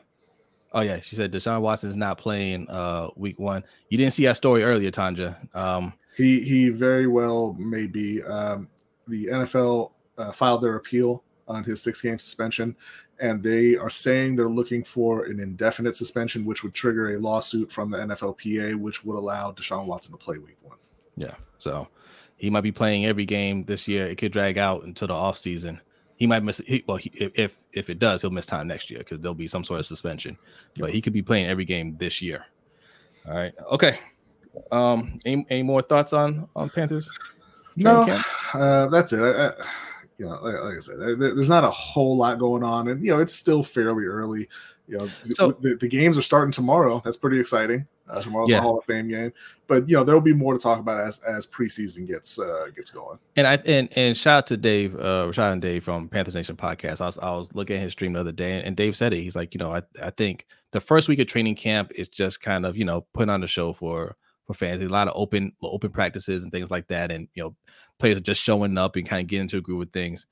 oh 0.73 0.81
yeah, 0.81 1.01
she 1.01 1.16
said 1.16 1.33
Deshaun 1.33 1.61
Watson 1.61 1.91
is 1.91 1.97
not 1.97 2.18
playing 2.18 2.68
uh 2.68 3.09
week 3.16 3.39
one. 3.39 3.64
You 3.89 3.99
didn't 3.99 4.12
see 4.12 4.27
our 4.27 4.35
story 4.35 4.64
earlier, 4.64 4.91
Tanja. 4.91 5.37
Um 5.55 5.93
he 6.16 6.41
he 6.41 6.68
very 6.68 7.07
well 7.07 7.55
may 7.59 7.87
be. 7.87 8.23
Um 8.23 8.68
the 9.09 9.27
NFL 9.27 9.93
uh, 10.18 10.33
filed 10.33 10.62
their 10.62 10.77
appeal 10.77 11.25
on 11.49 11.64
his 11.64 11.83
six 11.83 12.01
game 12.01 12.18
suspension, 12.18 12.77
and 13.18 13.43
they 13.43 13.77
are 13.77 13.91
saying 13.91 14.37
they're 14.37 14.49
looking 14.49 14.85
for 14.85 15.25
an 15.25 15.41
indefinite 15.41 15.97
suspension, 15.97 16.45
which 16.45 16.62
would 16.62 16.75
trigger 16.75 17.14
a 17.14 17.18
lawsuit 17.18 17.71
from 17.73 17.91
the 17.91 17.99
NFLPA, 17.99 18.77
which 18.77 19.05
would 19.05 19.16
allow 19.16 19.51
Deshaun 19.51 19.87
Watson 19.87 20.12
to 20.12 20.18
play 20.18 20.39
week 20.39 20.57
one. 20.62 20.79
Yeah. 21.16 21.35
So 21.59 21.89
he 22.37 22.49
might 22.49 22.62
be 22.62 22.73
playing 22.73 23.05
every 23.05 23.27
game 23.27 23.64
this 23.64 23.89
year. 23.89 24.07
It 24.07 24.16
could 24.16 24.33
drag 24.33 24.57
out 24.57 24.85
until 24.85 25.09
the 25.09 25.14
off 25.14 25.37
season. 25.37 25.81
He 26.21 26.27
might 26.27 26.45
miss. 26.45 26.59
He, 26.59 26.85
well, 26.87 26.99
he, 26.99 27.11
if 27.14 27.57
if 27.73 27.91
it 27.91 27.99
does, 27.99 28.21
he'll 28.21 28.31
miss 28.31 28.47
time 28.47 28.68
next 28.68 28.91
year 28.91 29.01
because 29.01 29.18
there'll 29.21 29.35
be 29.35 29.49
some 29.49 29.64
sort 29.64 29.81
of 29.81 29.87
suspension. 29.87 30.39
But 30.79 30.93
he 30.93 31.01
could 31.01 31.14
be 31.14 31.23
playing 31.23 31.47
every 31.47 31.64
game 31.64 31.97
this 31.99 32.21
year. 32.23 32.45
All 33.27 33.35
right. 33.35 33.55
Okay. 33.73 33.99
Um. 34.71 35.18
Any, 35.25 35.47
any 35.49 35.62
more 35.62 35.81
thoughts 35.81 36.12
on 36.12 36.47
on 36.55 36.68
Panthers? 36.68 37.11
No. 37.75 38.03
Uh, 38.53 38.87
that's 38.89 39.14
it. 39.14 39.21
I, 39.23 39.47
I, 39.47 39.53
you 40.18 40.27
know, 40.27 40.39
like, 40.43 40.62
like 40.62 40.77
I 40.77 40.81
said, 40.81 40.99
there's 41.18 41.49
not 41.49 41.64
a 41.64 41.71
whole 41.71 42.18
lot 42.18 42.39
going 42.39 42.62
on, 42.62 42.89
and 42.89 43.03
you 43.03 43.11
know, 43.11 43.21
it's 43.21 43.35
still 43.35 43.62
fairly 43.62 44.05
early. 44.05 44.47
You 44.91 44.99
know, 44.99 45.09
so, 45.34 45.53
the, 45.53 45.76
the 45.76 45.88
games 45.88 46.18
are 46.18 46.22
starting 46.22 46.51
tomorrow. 46.51 47.01
That's 47.05 47.16
pretty 47.16 47.39
exciting. 47.39 47.86
Uh, 48.09 48.20
tomorrow's 48.23 48.51
yeah. 48.51 48.56
the 48.56 48.62
Hall 48.62 48.77
of 48.77 48.85
Fame 48.86 49.06
game, 49.06 49.32
but 49.69 49.89
you 49.89 49.97
know 49.97 50.02
there 50.02 50.16
will 50.16 50.20
be 50.20 50.35
more 50.35 50.52
to 50.52 50.59
talk 50.59 50.81
about 50.81 50.98
as 50.98 51.20
as 51.20 51.47
preseason 51.47 52.09
gets 52.09 52.40
uh, 52.40 52.66
gets 52.74 52.90
going. 52.90 53.20
And 53.36 53.47
I 53.47 53.55
and 53.65 53.89
and 53.97 54.16
shout 54.16 54.39
out 54.39 54.47
to 54.48 54.56
Dave, 54.56 54.97
uh, 54.97 55.31
shout 55.31 55.52
out 55.52 55.60
Dave 55.60 55.85
from 55.85 56.09
Panthers 56.09 56.35
Nation 56.35 56.56
podcast. 56.56 57.01
I 57.01 57.06
was 57.06 57.19
I 57.19 57.31
was 57.31 57.55
looking 57.55 57.77
at 57.77 57.82
his 57.82 57.93
stream 57.93 58.15
the 58.15 58.20
other 58.20 58.32
day, 58.32 58.60
and 58.65 58.77
Dave 58.77 58.97
said 58.97 59.12
it. 59.12 59.23
He's 59.23 59.36
like, 59.36 59.55
you 59.55 59.59
know, 59.59 59.73
I 59.73 59.82
I 60.02 60.10
think 60.10 60.47
the 60.73 60.81
first 60.81 61.06
week 61.06 61.20
of 61.20 61.28
training 61.28 61.55
camp 61.55 61.93
is 61.94 62.09
just 62.09 62.40
kind 62.40 62.66
of 62.66 62.77
you 62.77 62.85
know 62.85 63.06
putting 63.15 63.31
on 63.31 63.43
the 63.43 63.47
show 63.47 63.73
for 63.73 64.16
for 64.48 64.55
fans. 64.55 64.81
There's 64.81 64.90
a 64.90 64.94
lot 64.94 65.06
of 65.06 65.15
open 65.15 65.52
open 65.62 65.90
practices 65.90 66.43
and 66.43 66.51
things 66.51 66.70
like 66.70 66.89
that, 66.89 67.12
and 67.12 67.28
you 67.35 67.44
know 67.44 67.56
players 68.01 68.16
are 68.16 68.20
just 68.20 68.43
showing 68.43 68.77
up 68.77 68.97
and 68.97 69.06
kind 69.06 69.23
of 69.23 69.28
getting 69.28 69.43
into 69.43 69.59
a 69.59 69.60
groove 69.60 69.78
with 69.78 69.93
things. 69.93 70.27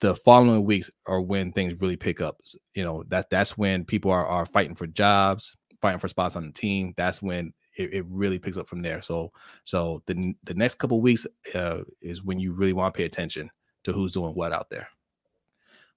The 0.00 0.14
following 0.14 0.64
weeks 0.64 0.90
are 1.06 1.20
when 1.20 1.52
things 1.52 1.80
really 1.80 1.96
pick 1.96 2.20
up. 2.20 2.38
You 2.74 2.84
know 2.84 3.04
that 3.08 3.30
that's 3.30 3.56
when 3.56 3.84
people 3.84 4.10
are 4.10 4.26
are 4.26 4.46
fighting 4.46 4.74
for 4.74 4.86
jobs, 4.86 5.56
fighting 5.80 5.98
for 5.98 6.08
spots 6.08 6.36
on 6.36 6.46
the 6.46 6.52
team. 6.52 6.92
That's 6.96 7.22
when 7.22 7.52
it, 7.76 7.92
it 7.92 8.04
really 8.08 8.38
picks 8.38 8.56
up 8.56 8.68
from 8.68 8.82
there. 8.82 9.00
So 9.02 9.32
so 9.64 10.02
the 10.06 10.34
the 10.44 10.54
next 10.54 10.76
couple 10.76 11.00
weeks 11.00 11.26
uh, 11.54 11.78
is 12.00 12.22
when 12.22 12.38
you 12.38 12.52
really 12.52 12.72
want 12.72 12.92
to 12.92 12.98
pay 12.98 13.04
attention 13.04 13.50
to 13.84 13.92
who's 13.92 14.12
doing 14.12 14.34
what 14.34 14.52
out 14.52 14.70
there. 14.70 14.88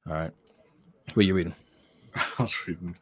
All 0.08 0.14
right, 0.14 0.32
what 1.14 1.18
are 1.18 1.22
you 1.22 1.34
reading? 1.34 1.56
I 2.16 2.28
was 2.40 2.68
reading 2.68 2.96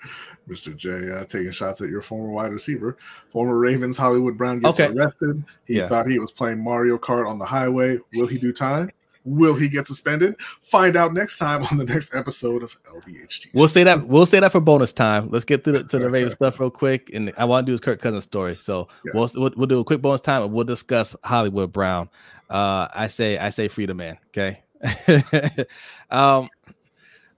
Mr. 0.49 0.75
J 0.75 1.11
uh, 1.11 1.25
taking 1.25 1.51
shots 1.51 1.81
at 1.81 1.89
your 1.89 2.01
former 2.01 2.29
wide 2.29 2.51
receiver. 2.51 2.97
Former 3.31 3.57
Ravens 3.57 3.97
Hollywood 3.97 4.37
Brown 4.37 4.59
gets 4.59 4.79
okay. 4.79 4.93
arrested. 4.93 5.43
He 5.65 5.77
yeah. 5.77 5.87
thought 5.87 6.07
he 6.07 6.19
was 6.19 6.31
playing 6.31 6.63
Mario 6.63 6.97
Kart 6.97 7.27
on 7.27 7.39
the 7.39 7.45
highway. 7.45 7.99
Will 8.13 8.27
he 8.27 8.37
do 8.37 8.51
time? 8.51 8.91
Will 9.27 9.55
he 9.55 9.67
get 9.67 9.85
suspended? 9.85 10.39
Find 10.61 10.95
out 10.95 11.13
next 11.13 11.37
time 11.37 11.65
on 11.65 11.77
the 11.77 11.83
next 11.83 12.15
episode 12.15 12.63
of 12.63 12.81
LBHT. 12.83 13.47
We'll 13.53 13.67
say 13.67 13.83
that. 13.83 14.07
We'll 14.07 14.25
say 14.25 14.39
that 14.39 14.53
for 14.53 14.61
bonus 14.61 14.93
time. 14.93 15.29
Let's 15.29 15.43
get 15.43 15.65
to 15.65 15.73
the 15.73 15.83
to 15.83 15.99
the 15.99 16.09
Ravens 16.09 16.33
stuff 16.35 16.61
real 16.61 16.69
quick, 16.69 17.11
and 17.13 17.33
I 17.37 17.43
want 17.43 17.65
to 17.65 17.69
do 17.69 17.73
his 17.73 17.81
Kirk 17.81 18.01
Cousins 18.01 18.23
story. 18.23 18.57
So 18.61 18.87
yeah. 19.03 19.11
we'll, 19.13 19.29
we'll, 19.35 19.51
we'll 19.57 19.67
do 19.67 19.79
a 19.79 19.83
quick 19.83 20.01
bonus 20.01 20.21
time, 20.21 20.43
and 20.43 20.53
we'll 20.53 20.63
discuss 20.63 21.13
Hollywood 21.25 21.73
Brown. 21.73 22.09
Uh, 22.49 22.87
I 22.93 23.07
say 23.07 23.37
I 23.37 23.49
say 23.49 23.67
freedom 23.67 23.97
man. 23.97 24.17
Okay. 24.29 24.63
um. 26.09 26.49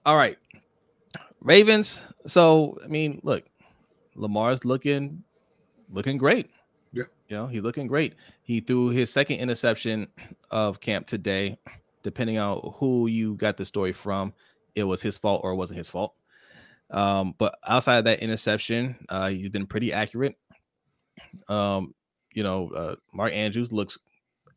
All 0.06 0.16
right. 0.16 0.38
Ravens. 1.41 2.02
So 2.28 2.78
I 2.84 2.88
mean, 2.88 3.20
look, 3.24 3.45
Lamar's 4.16 4.64
looking 4.64 5.24
looking 5.91 6.20
great. 6.20 6.52
Yeah. 6.94 7.06
You 7.30 7.38
know, 7.38 7.48
he's 7.48 7.64
looking 7.64 7.88
great. 7.88 8.14
He 8.44 8.60
threw 8.60 8.90
his 8.90 9.11
second 9.11 9.38
interception 9.38 10.07
of 10.52 10.80
camp 10.80 11.07
today. 11.07 11.57
Depending 12.03 12.38
on 12.38 12.73
who 12.76 13.07
you 13.07 13.35
got 13.35 13.57
the 13.57 13.65
story 13.65 13.93
from, 13.93 14.34
it 14.76 14.84
was 14.84 15.01
his 15.01 15.17
fault 15.17 15.41
or 15.43 15.51
it 15.51 15.55
wasn't 15.55 15.77
his 15.77 15.89
fault. 15.89 16.13
Um, 16.91 17.35
but 17.38 17.57
outside 17.67 17.97
of 17.97 18.05
that 18.05 18.19
interception, 18.19 18.95
uh, 19.09 19.30
he's 19.30 19.49
been 19.49 19.67
pretty 19.67 19.93
accurate. 19.93 20.35
Um, 21.47 21.93
you 22.34 22.43
know, 22.43 22.69
uh, 22.69 22.95
Mark 23.13 23.34
Andrews 23.34 23.71
looks 23.71 23.97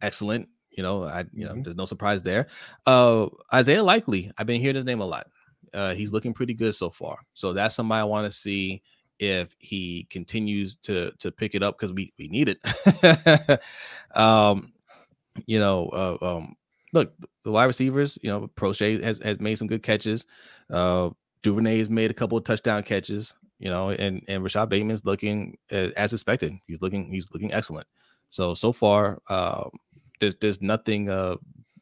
excellent. 0.01 0.49
You 0.71 0.83
know, 0.83 1.05
I 1.05 1.25
you 1.33 1.45
know, 1.45 1.53
mm-hmm. 1.53 1.63
there's 1.63 1.77
no 1.77 1.85
surprise 1.85 2.23
there. 2.23 2.47
Uh, 2.87 3.27
Isaiah 3.53 3.83
Likely, 3.83 4.31
I've 4.39 4.47
been 4.47 4.61
hearing 4.61 4.77
his 4.77 4.85
name 4.85 5.01
a 5.01 5.07
lot. 5.07 5.27
Uh, 5.75 5.95
he's 5.95 6.13
looking 6.13 6.33
pretty 6.33 6.55
good 6.55 6.75
so 6.75 6.91
far. 6.91 7.19
So 7.35 7.53
that's 7.53 7.75
somebody 7.75 8.01
I 8.01 8.05
want 8.05 8.31
to 8.31 8.37
see 8.37 8.83
if 9.19 9.55
he 9.59 10.07
continues 10.11 10.77
to 10.83 11.13
to 11.19 11.31
pick 11.31 11.55
it 11.55 11.63
up 11.63 11.79
because 11.79 11.93
we 11.93 12.13
we 12.19 12.29
need 12.29 12.49
it. 12.49 13.61
um, 14.17 14.73
you 15.47 15.59
know, 15.59 15.89
uh, 15.89 16.37
um, 16.37 16.57
look, 16.93 17.13
the 17.45 17.51
wide 17.51 17.65
receivers, 17.65 18.19
you 18.23 18.31
know, 18.31 18.49
Proche 18.57 19.03
has 19.03 19.19
has 19.19 19.41
made 19.41 19.57
some 19.57 19.69
good 19.69 19.83
catches. 19.83 20.27
Uh, 20.71 21.11
Duvernay 21.43 21.79
has 21.79 21.91
made 21.91 22.11
a 22.11 22.15
couple 22.15 22.39
of 22.39 22.45
touchdown 22.45 22.83
catches, 22.83 23.35
you 23.59 23.69
know, 23.71 23.91
and 23.91 24.23
and 24.29 24.43
Rashod 24.43 24.69
Bateman's 24.69 25.05
looking 25.05 25.59
uh, 25.71 25.89
as 25.97 26.13
expected. 26.13 26.55
He's 26.67 26.81
looking 26.81 27.11
he's 27.11 27.29
looking 27.33 27.53
excellent. 27.53 27.87
So 28.29 28.55
so 28.55 28.73
far, 28.73 29.21
uh, 29.29 29.69
there's 30.21 30.35
there's 30.41 30.61
nothing 30.63 31.09
uh 31.09 31.37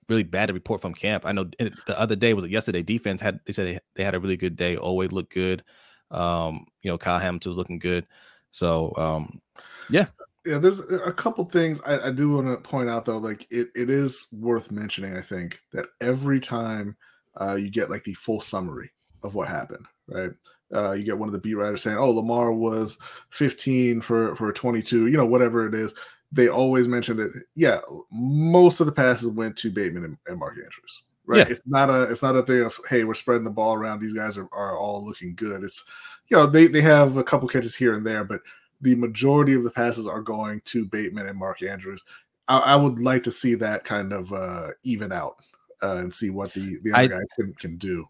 really 0.08 0.22
bad 0.24 0.46
to 0.46 0.52
report 0.52 0.80
from 0.80 0.92
camp. 0.92 1.24
I 1.24 1.32
know 1.32 1.44
the 1.58 1.98
other 1.98 2.16
day 2.16 2.34
was 2.34 2.46
yesterday. 2.46 2.82
Defense 2.82 3.20
had 3.20 3.40
they 3.46 3.52
said 3.52 3.66
they, 3.66 3.80
they 3.94 4.04
had 4.04 4.14
a 4.14 4.20
really 4.20 4.36
good 4.36 4.56
day. 4.56 4.76
Always 4.76 5.12
looked 5.12 5.32
good. 5.32 5.62
Um, 6.10 6.66
you 6.82 6.90
know, 6.90 6.98
Kyle 6.98 7.18
Hamilton 7.20 7.50
was 7.50 7.58
looking 7.58 7.78
good. 7.78 8.06
So 8.50 8.92
um, 8.96 9.40
yeah. 9.88 10.06
Yeah, 10.46 10.58
there's 10.58 10.80
a 10.80 11.12
couple 11.12 11.44
things 11.44 11.82
I, 11.82 12.08
I 12.08 12.10
do 12.10 12.30
want 12.30 12.46
to 12.46 12.56
point 12.56 12.88
out 12.88 13.04
though. 13.04 13.18
Like 13.18 13.46
it, 13.50 13.68
it 13.74 13.90
is 13.90 14.26
worth 14.32 14.70
mentioning, 14.70 15.16
I 15.16 15.20
think, 15.20 15.60
that 15.72 15.86
every 16.00 16.40
time 16.40 16.96
uh, 17.38 17.56
you 17.56 17.70
get 17.70 17.90
like 17.90 18.04
the 18.04 18.14
full 18.14 18.40
summary 18.40 18.90
of 19.22 19.34
what 19.34 19.48
happened, 19.48 19.84
right? 20.08 20.30
Uh, 20.74 20.92
you 20.92 21.04
get 21.04 21.18
one 21.18 21.28
of 21.28 21.32
the 21.32 21.38
beat 21.38 21.54
writers 21.54 21.82
saying, 21.82 21.96
"Oh, 21.98 22.10
Lamar 22.10 22.52
was 22.52 22.96
15 23.30 24.00
for 24.00 24.36
for 24.36 24.52
22," 24.52 25.08
you 25.08 25.16
know, 25.16 25.26
whatever 25.26 25.66
it 25.66 25.74
is. 25.74 25.94
They 26.32 26.48
always 26.48 26.86
mention 26.86 27.16
that, 27.16 27.32
yeah, 27.56 27.80
most 28.12 28.78
of 28.78 28.86
the 28.86 28.92
passes 28.92 29.28
went 29.28 29.56
to 29.58 29.70
Bateman 29.70 30.04
and, 30.04 30.16
and 30.28 30.38
Mark 30.38 30.54
Andrews, 30.54 31.02
right? 31.26 31.38
Yeah. 31.38 31.46
It's 31.50 31.60
not 31.66 31.90
a 31.90 32.04
it's 32.04 32.22
not 32.22 32.36
a 32.36 32.42
thing 32.42 32.62
of 32.62 32.78
hey, 32.88 33.04
we're 33.04 33.14
spreading 33.14 33.44
the 33.44 33.50
ball 33.50 33.74
around. 33.74 34.00
These 34.00 34.14
guys 34.14 34.38
are, 34.38 34.48
are 34.52 34.78
all 34.78 35.04
looking 35.04 35.34
good. 35.34 35.64
It's 35.64 35.84
you 36.28 36.36
know 36.36 36.46
they 36.46 36.68
they 36.68 36.82
have 36.82 37.16
a 37.16 37.24
couple 37.24 37.48
catches 37.48 37.74
here 37.74 37.94
and 37.94 38.06
there, 38.06 38.24
but 38.24 38.40
the 38.80 38.94
majority 38.94 39.54
of 39.54 39.64
the 39.64 39.70
passes 39.70 40.06
are 40.06 40.22
going 40.22 40.60
to 40.66 40.84
Bateman 40.86 41.26
and 41.26 41.38
Mark 41.38 41.62
Andrews. 41.62 42.04
I, 42.48 42.58
I 42.58 42.76
would 42.76 42.98
like 42.98 43.22
to 43.24 43.30
see 43.30 43.54
that 43.56 43.84
kind 43.84 44.12
of 44.12 44.32
uh, 44.32 44.68
even 44.82 45.12
out 45.12 45.36
uh, 45.82 45.98
and 46.00 46.14
see 46.14 46.30
what 46.30 46.52
the 46.54 46.78
the 46.82 46.92
other 46.92 47.02
I, 47.02 47.06
guys 47.06 47.24
can, 47.36 47.52
can 47.54 47.76
do. 47.76 48.06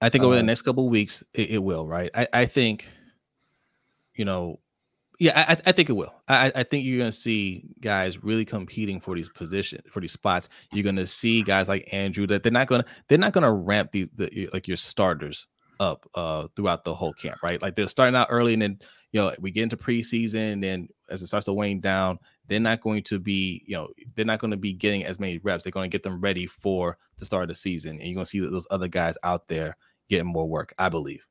I 0.00 0.08
think 0.08 0.24
over 0.24 0.34
the 0.34 0.40
um, 0.40 0.46
next 0.46 0.62
couple 0.62 0.88
weeks, 0.88 1.22
it, 1.32 1.50
it, 1.50 1.62
will. 1.62 1.86
Right. 1.86 2.10
I, 2.14 2.26
I 2.32 2.46
think, 2.46 2.88
you 4.14 4.24
know, 4.24 4.58
yeah, 5.20 5.44
I, 5.48 5.56
I 5.66 5.72
think 5.72 5.88
it 5.88 5.92
will. 5.92 6.12
I, 6.26 6.50
I 6.56 6.62
think 6.64 6.84
you're 6.84 6.98
going 6.98 7.12
to 7.12 7.16
see 7.16 7.66
guys 7.80 8.24
really 8.24 8.44
competing 8.44 8.98
for 8.98 9.14
these 9.14 9.28
positions, 9.28 9.82
for 9.88 10.00
these 10.00 10.10
spots. 10.10 10.48
You're 10.72 10.82
going 10.82 10.96
to 10.96 11.06
see 11.06 11.42
guys 11.42 11.68
like 11.68 11.88
Andrew 11.92 12.26
that 12.26 12.42
they're 12.42 12.50
not 12.50 12.66
going 12.66 12.82
to 12.82 12.88
they're 13.06 13.18
not 13.18 13.32
going 13.32 13.44
to 13.44 13.52
ramp 13.52 13.92
these 13.92 14.08
the, 14.16 14.50
like 14.52 14.66
your 14.66 14.76
starters 14.76 15.46
up 15.82 16.08
uh 16.14 16.46
throughout 16.54 16.84
the 16.84 16.94
whole 16.94 17.12
camp, 17.14 17.42
right? 17.42 17.60
Like 17.60 17.74
they're 17.74 17.88
starting 17.88 18.14
out 18.14 18.28
early, 18.30 18.52
and 18.52 18.62
then 18.62 18.78
you 19.10 19.20
know 19.20 19.34
we 19.40 19.50
get 19.50 19.64
into 19.64 19.76
preseason, 19.76 20.64
and 20.64 20.88
as 21.10 21.22
it 21.22 21.26
starts 21.26 21.46
to 21.46 21.52
wane 21.52 21.80
down, 21.80 22.18
they're 22.46 22.60
not 22.60 22.80
going 22.80 23.02
to 23.04 23.18
be 23.18 23.62
you 23.66 23.74
know 23.74 23.88
they're 24.14 24.24
not 24.24 24.38
going 24.38 24.52
to 24.52 24.56
be 24.56 24.72
getting 24.72 25.04
as 25.04 25.18
many 25.18 25.38
reps. 25.38 25.64
They're 25.64 25.72
going 25.72 25.90
to 25.90 25.94
get 25.94 26.02
them 26.02 26.20
ready 26.20 26.46
for 26.46 26.96
the 27.18 27.24
start 27.24 27.42
of 27.42 27.48
the 27.48 27.54
season, 27.54 27.92
and 27.98 28.02
you're 28.02 28.14
going 28.14 28.24
to 28.24 28.30
see 28.30 28.40
those 28.40 28.66
other 28.70 28.88
guys 28.88 29.16
out 29.24 29.48
there 29.48 29.76
getting 30.08 30.26
more 30.26 30.48
work, 30.48 30.72
I 30.78 30.88
believe. 30.88 31.26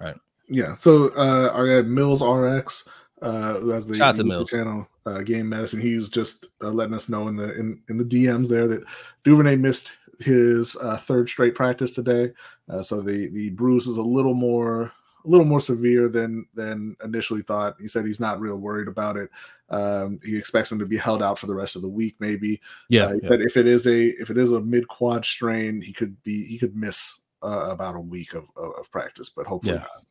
Right. 0.00 0.16
Yeah. 0.48 0.74
So 0.74 1.08
uh 1.14 1.52
I 1.54 1.82
got 1.82 1.86
Mills 1.86 2.22
RX, 2.22 2.88
uh 3.22 3.54
who 3.60 3.70
has 3.70 3.86
the, 3.86 3.96
Shout 3.96 4.16
channel 4.48 4.88
uh 5.04 5.22
game 5.22 5.48
medicine. 5.48 5.80
He's 5.80 6.08
just 6.08 6.46
uh, 6.62 6.70
letting 6.70 6.94
us 6.94 7.08
know 7.08 7.28
in 7.28 7.36
the 7.36 7.58
in, 7.58 7.82
in 7.88 7.98
the 7.98 8.04
DMs 8.04 8.48
there 8.48 8.68
that 8.68 8.84
Duvernay 9.24 9.56
missed 9.56 9.92
his 10.20 10.76
uh, 10.76 10.96
third 10.96 11.28
straight 11.28 11.54
practice 11.54 11.92
today. 11.92 12.32
Uh, 12.68 12.82
so 12.82 13.00
the 13.00 13.28
the 13.28 13.50
bruise 13.50 13.86
is 13.86 13.96
a 13.96 14.02
little 14.02 14.34
more 14.34 14.92
a 15.24 15.28
little 15.28 15.46
more 15.46 15.60
severe 15.60 16.08
than 16.08 16.46
than 16.54 16.96
initially 17.04 17.42
thought. 17.42 17.76
He 17.80 17.88
said 17.88 18.06
he's 18.06 18.20
not 18.20 18.40
real 18.40 18.58
worried 18.58 18.88
about 18.88 19.16
it. 19.16 19.30
Um, 19.68 20.20
he 20.24 20.36
expects 20.36 20.70
him 20.70 20.78
to 20.78 20.86
be 20.86 20.96
held 20.96 21.22
out 21.22 21.38
for 21.38 21.46
the 21.46 21.54
rest 21.54 21.76
of 21.76 21.82
the 21.82 21.88
week, 21.88 22.14
maybe. 22.20 22.60
Yeah, 22.88 23.06
uh, 23.06 23.14
yeah. 23.14 23.28
But 23.28 23.40
if 23.40 23.56
it 23.56 23.66
is 23.66 23.86
a 23.86 24.06
if 24.20 24.30
it 24.30 24.38
is 24.38 24.52
a 24.52 24.60
mid 24.60 24.88
quad 24.88 25.24
strain, 25.24 25.80
he 25.80 25.92
could 25.92 26.22
be 26.22 26.44
he 26.44 26.58
could 26.58 26.76
miss 26.76 27.18
uh, 27.42 27.68
about 27.70 27.96
a 27.96 28.00
week 28.00 28.34
of, 28.34 28.44
of, 28.56 28.72
of, 28.78 28.90
practice, 28.90 29.28
but 29.28 29.46
hopefully 29.46 29.74
yeah. 29.74 29.80
Not. 29.80 30.02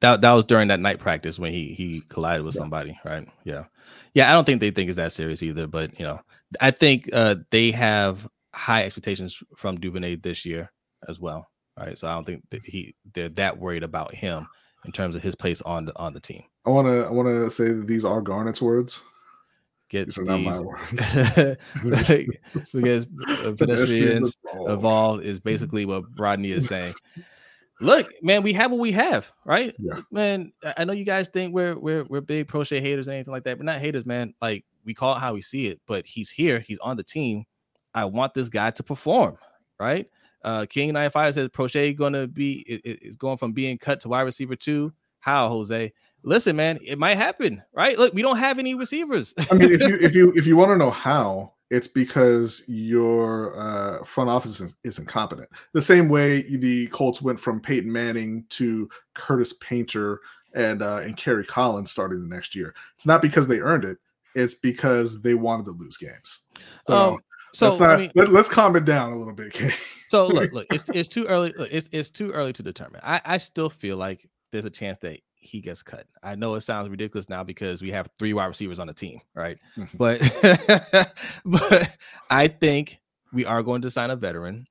That 0.00 0.20
that 0.22 0.32
was 0.32 0.44
during 0.44 0.68
that 0.68 0.80
night 0.80 0.98
practice 0.98 1.38
when 1.38 1.52
he 1.52 1.74
he 1.74 2.02
collided 2.08 2.44
with 2.44 2.54
yeah. 2.54 2.60
somebody, 2.60 2.98
right? 3.04 3.26
Yeah, 3.44 3.64
yeah. 4.14 4.30
I 4.30 4.32
don't 4.32 4.44
think 4.44 4.60
they 4.60 4.70
think 4.70 4.88
it's 4.88 4.96
that 4.96 5.12
serious 5.12 5.42
either, 5.42 5.66
but 5.66 5.98
you 5.98 6.04
know, 6.04 6.20
I 6.60 6.70
think 6.70 7.08
uh, 7.12 7.36
they 7.50 7.70
have 7.72 8.28
high 8.54 8.84
expectations 8.84 9.42
from 9.56 9.78
Duvernay 9.80 10.16
this 10.16 10.44
year 10.44 10.70
as 11.08 11.18
well, 11.18 11.48
right? 11.78 11.98
So 11.98 12.08
I 12.08 12.14
don't 12.14 12.24
think 12.24 12.42
that 12.50 12.62
he 12.64 12.94
they're 13.14 13.28
that 13.30 13.58
worried 13.58 13.82
about 13.82 14.14
him 14.14 14.46
in 14.84 14.92
terms 14.92 15.16
of 15.16 15.22
his 15.22 15.34
place 15.34 15.62
on 15.62 15.86
the 15.86 15.98
on 15.98 16.14
the 16.14 16.20
team. 16.20 16.42
I 16.66 16.70
want 16.70 16.86
to 16.88 17.04
I 17.04 17.10
want 17.10 17.28
to 17.28 17.50
say 17.50 17.72
that 17.72 17.86
these 17.86 18.04
are 18.04 18.20
Garnett's 18.20 18.62
words 18.62 19.02
get 19.92 20.06
these, 20.06 20.18
not 20.18 20.40
my 20.40 20.58
words. 20.58 21.56
because 22.74 23.06
pedestrians 23.56 24.36
evolved 24.54 25.24
is 25.24 25.38
basically 25.38 25.84
what 25.84 26.04
Rodney 26.18 26.50
is 26.50 26.66
saying. 26.66 26.92
Look, 27.80 28.10
man, 28.22 28.42
we 28.42 28.52
have 28.54 28.70
what 28.70 28.80
we 28.80 28.92
have, 28.92 29.30
right? 29.44 29.74
Yeah. 29.78 30.00
Man, 30.10 30.52
I 30.76 30.84
know 30.84 30.92
you 30.92 31.04
guys 31.04 31.28
think 31.28 31.54
we're 31.54 31.78
we're 31.78 32.04
we're 32.04 32.20
big 32.20 32.48
Proche 32.48 32.80
haters 32.80 33.06
and 33.06 33.14
anything 33.14 33.32
like 33.32 33.44
that, 33.44 33.58
but 33.58 33.66
not 33.66 33.80
haters, 33.80 34.06
man. 34.06 34.34
Like 34.40 34.64
we 34.84 34.94
call 34.94 35.16
it 35.16 35.20
how 35.20 35.34
we 35.34 35.42
see 35.42 35.66
it, 35.66 35.80
but 35.86 36.06
he's 36.06 36.30
here, 36.30 36.60
he's 36.60 36.78
on 36.78 36.96
the 36.96 37.02
team. 37.02 37.44
I 37.94 38.04
want 38.04 38.34
this 38.34 38.48
guy 38.48 38.70
to 38.72 38.82
perform, 38.82 39.36
right? 39.78 40.06
Uh 40.44 40.66
King 40.68 40.92
95 40.92 41.34
says 41.34 41.48
Proche 41.48 41.96
gonna 41.96 42.26
be 42.26 42.60
is 42.60 43.16
going 43.16 43.38
from 43.38 43.52
being 43.52 43.78
cut 43.78 44.00
to 44.00 44.08
wide 44.08 44.22
receiver 44.22 44.56
two. 44.56 44.92
How 45.20 45.48
Jose? 45.48 45.92
listen, 46.24 46.56
man, 46.56 46.78
it 46.84 46.98
might 46.98 47.16
happen, 47.16 47.62
right? 47.72 47.98
Look, 47.98 48.14
we 48.14 48.22
don't 48.22 48.38
have 48.38 48.58
any 48.58 48.74
receivers. 48.74 49.34
I 49.50 49.54
mean, 49.54 49.72
if 49.72 49.80
you 49.80 49.96
if 50.00 50.14
you 50.14 50.32
if 50.36 50.46
you 50.46 50.56
want 50.56 50.70
to 50.70 50.76
know 50.76 50.90
how, 50.90 51.52
it's 51.70 51.88
because 51.88 52.64
your 52.68 53.58
uh, 53.58 54.04
front 54.04 54.30
office 54.30 54.60
is, 54.60 54.74
is, 54.84 54.98
incompetent. 54.98 55.48
The 55.72 55.82
same 55.82 56.08
way 56.08 56.42
the 56.42 56.86
Colts 56.88 57.22
went 57.22 57.40
from 57.40 57.60
Peyton 57.60 57.90
Manning 57.90 58.44
to 58.50 58.88
Curtis 59.14 59.54
Painter 59.54 60.20
and 60.54 60.82
uh, 60.82 60.98
and 60.98 61.16
Kerry 61.16 61.44
Collins 61.44 61.90
starting 61.90 62.20
the 62.20 62.34
next 62.34 62.54
year. 62.54 62.74
It's 62.94 63.06
not 63.06 63.22
because 63.22 63.48
they 63.48 63.60
earned 63.60 63.84
it; 63.84 63.98
it's 64.34 64.54
because 64.54 65.22
they 65.22 65.34
wanted 65.34 65.66
to 65.66 65.72
lose 65.72 65.96
games. 65.96 66.40
So. 66.84 66.96
Um, 66.96 67.18
so 67.54 67.76
not, 67.76 67.90
I 67.90 67.96
mean, 67.96 68.12
let, 68.14 68.28
us 68.28 68.48
calm 68.48 68.76
it 68.76 68.84
down 68.84 69.12
a 69.12 69.16
little 69.16 69.34
bit. 69.34 69.56
so 70.08 70.26
look, 70.28 70.52
look, 70.52 70.66
it's 70.70 70.88
it's 70.90 71.08
too 71.08 71.26
early. 71.26 71.52
Look, 71.56 71.68
it's 71.70 71.88
it's 71.92 72.10
too 72.10 72.30
early 72.30 72.52
to 72.54 72.62
determine. 72.62 73.00
I 73.04 73.20
I 73.24 73.36
still 73.38 73.68
feel 73.68 73.96
like 73.96 74.28
there's 74.50 74.64
a 74.64 74.70
chance 74.70 74.98
that 74.98 75.20
he 75.34 75.60
gets 75.60 75.82
cut. 75.82 76.06
I 76.22 76.34
know 76.34 76.54
it 76.54 76.60
sounds 76.62 76.88
ridiculous 76.88 77.28
now 77.28 77.42
because 77.44 77.82
we 77.82 77.90
have 77.90 78.08
three 78.18 78.32
wide 78.32 78.46
receivers 78.46 78.78
on 78.78 78.86
the 78.86 78.94
team, 78.94 79.20
right? 79.34 79.58
Mm-hmm. 79.76 79.96
but 79.96 81.12
but 81.44 81.96
I 82.30 82.48
think 82.48 83.00
we 83.32 83.44
are 83.44 83.62
going 83.62 83.82
to 83.82 83.90
sign 83.90 84.10
a 84.10 84.16
veteran, 84.16 84.66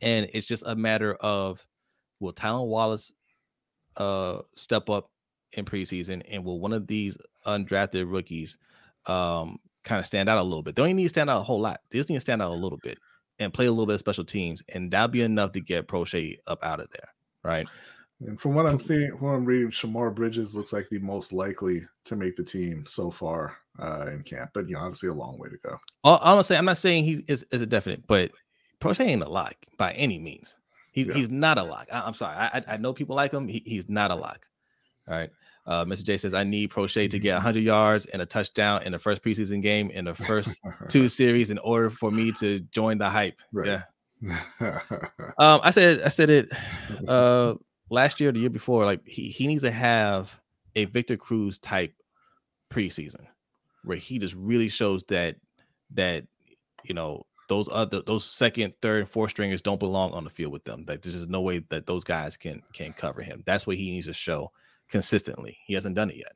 and 0.00 0.28
it's 0.32 0.46
just 0.46 0.62
a 0.66 0.76
matter 0.76 1.14
of 1.14 1.66
will 2.20 2.32
Tylan 2.32 2.66
Wallace 2.66 3.12
uh 3.96 4.38
step 4.54 4.88
up 4.88 5.10
in 5.52 5.64
preseason, 5.64 6.22
and 6.30 6.44
will 6.44 6.60
one 6.60 6.72
of 6.72 6.86
these 6.86 7.18
undrafted 7.46 8.10
rookies 8.10 8.56
um 9.06 9.58
kind 9.84 9.98
of 9.98 10.06
stand 10.06 10.28
out 10.28 10.38
a 10.38 10.42
little 10.42 10.62
bit? 10.62 10.76
They 10.76 10.82
don't 10.82 10.96
need 10.96 11.04
to 11.04 11.08
stand 11.08 11.30
out 11.30 11.40
a 11.40 11.44
whole 11.44 11.60
lot. 11.60 11.80
They 11.90 11.98
just 11.98 12.08
need 12.08 12.16
to 12.16 12.20
stand 12.20 12.42
out 12.42 12.50
a 12.50 12.54
little 12.54 12.78
bit 12.82 12.98
and 13.38 13.52
play 13.52 13.66
a 13.66 13.70
little 13.70 13.86
bit 13.86 13.94
of 13.94 14.00
special 14.00 14.24
teams, 14.24 14.62
and 14.68 14.90
that'll 14.90 15.08
be 15.08 15.22
enough 15.22 15.52
to 15.52 15.60
get 15.60 15.88
Proche 15.88 16.38
up 16.46 16.58
out 16.62 16.80
of 16.80 16.88
there, 16.92 17.08
right? 17.42 17.66
And 18.20 18.38
from 18.38 18.54
what 18.54 18.66
I'm 18.66 18.78
seeing, 18.78 19.10
what 19.12 19.30
I'm 19.30 19.46
reading, 19.46 19.70
Shemar 19.70 20.14
Bridges 20.14 20.54
looks 20.54 20.74
like 20.74 20.88
the 20.90 20.98
most 20.98 21.32
likely 21.32 21.86
to 22.04 22.16
make 22.16 22.36
the 22.36 22.44
team 22.44 22.84
so 22.86 23.10
far 23.10 23.56
uh, 23.78 24.06
in 24.12 24.22
camp. 24.22 24.50
But 24.52 24.68
you 24.68 24.74
know, 24.74 24.82
obviously 24.82 25.08
a 25.08 25.14
long 25.14 25.38
way 25.38 25.48
to 25.48 25.56
go. 25.56 25.78
All, 26.04 26.18
I'm 26.18 26.32
gonna 26.32 26.44
say, 26.44 26.56
I'm 26.56 26.66
not 26.66 26.76
saying 26.76 27.04
he 27.04 27.24
is, 27.28 27.46
is 27.50 27.62
a 27.62 27.66
definite, 27.66 28.06
but 28.06 28.30
Proche 28.80 29.00
ain't 29.00 29.22
a 29.22 29.28
lock 29.28 29.54
by 29.78 29.92
any 29.92 30.18
means. 30.18 30.56
He's 30.92 31.06
yeah. 31.06 31.14
he's 31.14 31.30
not 31.30 31.56
a 31.56 31.62
lock. 31.62 31.88
I, 31.90 32.06
am 32.06 32.14
sorry. 32.14 32.36
I, 32.36 32.62
I 32.68 32.76
know 32.76 32.92
people 32.92 33.16
like 33.16 33.32
him. 33.32 33.48
He, 33.48 33.62
he's 33.64 33.88
not 33.88 34.10
a 34.10 34.14
lock. 34.14 34.46
All 35.08 35.14
right. 35.14 35.30
Uh, 35.66 35.84
Mr. 35.84 36.04
J 36.04 36.16
says, 36.16 36.34
I 36.34 36.44
need 36.44 36.70
Proche 36.70 37.08
to 37.10 37.18
get 37.18 37.34
100 37.34 37.62
yards 37.62 38.06
and 38.06 38.22
a 38.22 38.26
touchdown 38.26 38.82
in 38.82 38.92
the 38.92 38.98
first 38.98 39.22
preseason 39.22 39.62
game 39.62 39.90
in 39.90 40.06
the 40.06 40.14
first 40.14 40.60
two 40.88 41.08
series 41.20 41.50
in 41.50 41.58
order 41.58 41.90
for 41.90 42.10
me 42.10 42.32
to 42.32 42.60
join 42.72 42.98
the 42.98 43.08
hype. 43.08 43.40
Right. 43.52 43.66
Yeah. 43.66 43.82
um, 45.38 45.60
I 45.62 45.70
said, 45.70 46.02
I 46.02 46.08
said 46.08 46.30
it 46.30 46.52
uh, 47.08 47.54
last 47.90 48.20
year, 48.20 48.32
the 48.32 48.40
year 48.40 48.50
before, 48.50 48.84
like 48.84 49.06
he, 49.06 49.28
he 49.28 49.46
needs 49.46 49.62
to 49.62 49.70
have 49.70 50.38
a 50.76 50.86
Victor 50.86 51.16
Cruz 51.16 51.58
type 51.58 51.92
preseason, 52.72 53.26
where 53.84 53.96
he 53.96 54.18
just 54.18 54.34
really 54.34 54.68
shows 54.68 55.04
that 55.04 55.36
that 55.94 56.24
you 56.84 56.94
know 56.94 57.26
those 57.48 57.68
other 57.70 58.02
those 58.02 58.24
second, 58.24 58.74
third, 58.82 59.00
and 59.00 59.08
fourth 59.08 59.30
stringers 59.30 59.62
don't 59.62 59.80
belong 59.80 60.12
on 60.12 60.24
the 60.24 60.30
field 60.30 60.52
with 60.52 60.64
them. 60.64 60.84
Like 60.86 61.02
there's 61.02 61.14
just 61.14 61.28
no 61.28 61.40
way 61.40 61.64
that 61.70 61.86
those 61.86 62.04
guys 62.04 62.36
can 62.36 62.62
can 62.72 62.92
cover 62.92 63.22
him. 63.22 63.42
That's 63.46 63.66
what 63.66 63.76
he 63.76 63.90
needs 63.90 64.06
to 64.06 64.12
show 64.12 64.52
consistently. 64.90 65.56
He 65.66 65.74
hasn't 65.74 65.96
done 65.96 66.10
it 66.10 66.16
yet. 66.16 66.32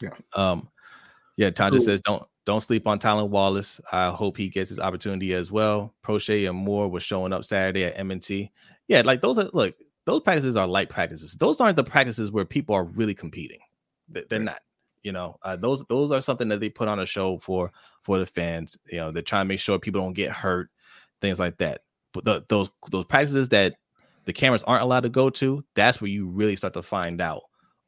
Yeah. 0.00 0.10
Um. 0.34 0.68
Yeah. 1.36 1.50
Tom 1.50 1.72
just 1.72 1.84
says 1.84 2.00
don't 2.04 2.22
don't 2.44 2.62
sleep 2.62 2.86
on 2.86 2.98
Tylan 2.98 3.28
Wallace. 3.28 3.80
I 3.92 4.08
hope 4.10 4.36
he 4.36 4.48
gets 4.48 4.70
his 4.70 4.78
opportunity 4.78 5.34
as 5.34 5.52
well. 5.52 5.94
Proche 6.02 6.48
and 6.48 6.58
Moore 6.58 6.88
was 6.88 7.02
showing 7.02 7.32
up 7.32 7.44
Saturday 7.44 7.84
at 7.84 7.98
M&T. 7.98 8.50
Yeah, 8.88 9.02
like 9.04 9.20
those 9.20 9.38
are 9.38 9.50
look. 9.52 9.74
Those 10.06 10.22
practices 10.22 10.56
are 10.56 10.66
light 10.66 10.88
practices. 10.88 11.34
Those 11.34 11.60
aren't 11.60 11.76
the 11.76 11.84
practices 11.84 12.32
where 12.32 12.46
people 12.46 12.74
are 12.74 12.84
really 12.84 13.14
competing. 13.14 13.58
They're 14.08 14.24
right. 14.30 14.40
not 14.40 14.60
you 15.02 15.12
know 15.12 15.38
uh, 15.42 15.56
those 15.56 15.84
those 15.88 16.10
are 16.10 16.20
something 16.20 16.48
that 16.48 16.60
they 16.60 16.68
put 16.68 16.88
on 16.88 17.00
a 17.00 17.06
show 17.06 17.38
for 17.38 17.70
for 18.02 18.18
the 18.18 18.26
fans 18.26 18.76
you 18.90 18.98
know 18.98 19.10
they're 19.10 19.22
trying 19.22 19.44
to 19.44 19.48
make 19.48 19.60
sure 19.60 19.78
people 19.78 20.00
don't 20.00 20.12
get 20.12 20.30
hurt 20.30 20.70
things 21.20 21.38
like 21.38 21.56
that 21.58 21.82
but 22.12 22.24
the, 22.24 22.44
those 22.48 22.70
those 22.90 23.04
practices 23.04 23.48
that 23.48 23.76
the 24.24 24.32
cameras 24.32 24.62
aren't 24.64 24.82
allowed 24.82 25.00
to 25.00 25.08
go 25.08 25.30
to 25.30 25.64
that's 25.74 26.00
where 26.00 26.10
you 26.10 26.26
really 26.26 26.56
start 26.56 26.74
to 26.74 26.82
find 26.82 27.20
out 27.20 27.42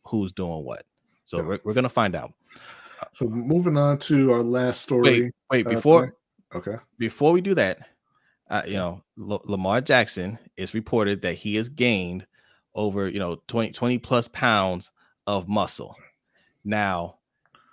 who's 0.07 0.33
doing 0.33 0.65
what 0.65 0.85
so 1.25 1.39
yeah. 1.39 1.45
we're, 1.45 1.61
we're 1.65 1.75
gonna 1.75 1.89
find 1.89 2.15
out 2.15 2.33
so 3.13 3.27
moving 3.27 3.77
on 3.77 3.99
to 3.99 4.33
our 4.33 4.43
last 4.43 4.83
story 4.83 5.23
wait, 5.23 5.35
wait 5.51 5.67
uh, 5.67 5.71
before 5.71 6.15
okay 6.55 6.77
before 6.99 7.33
we 7.33 7.41
do 7.41 7.55
that 7.55 7.79
uh, 8.51 8.63
you 8.67 8.75
know 8.75 9.03
L- 9.21 9.43
lamar 9.45 9.81
jackson 9.81 10.39
is 10.57 10.75
reported 10.75 11.23
that 11.23 11.35
he 11.35 11.55
has 11.57 11.69
gained 11.69 12.27
over 12.75 13.09
you 13.09 13.19
know 13.19 13.37
20 13.47 13.73
20 13.73 13.99
plus 13.99 14.29
pounds 14.29 14.91
of 15.27 15.49
muscle 15.49 15.97
now, 16.65 17.17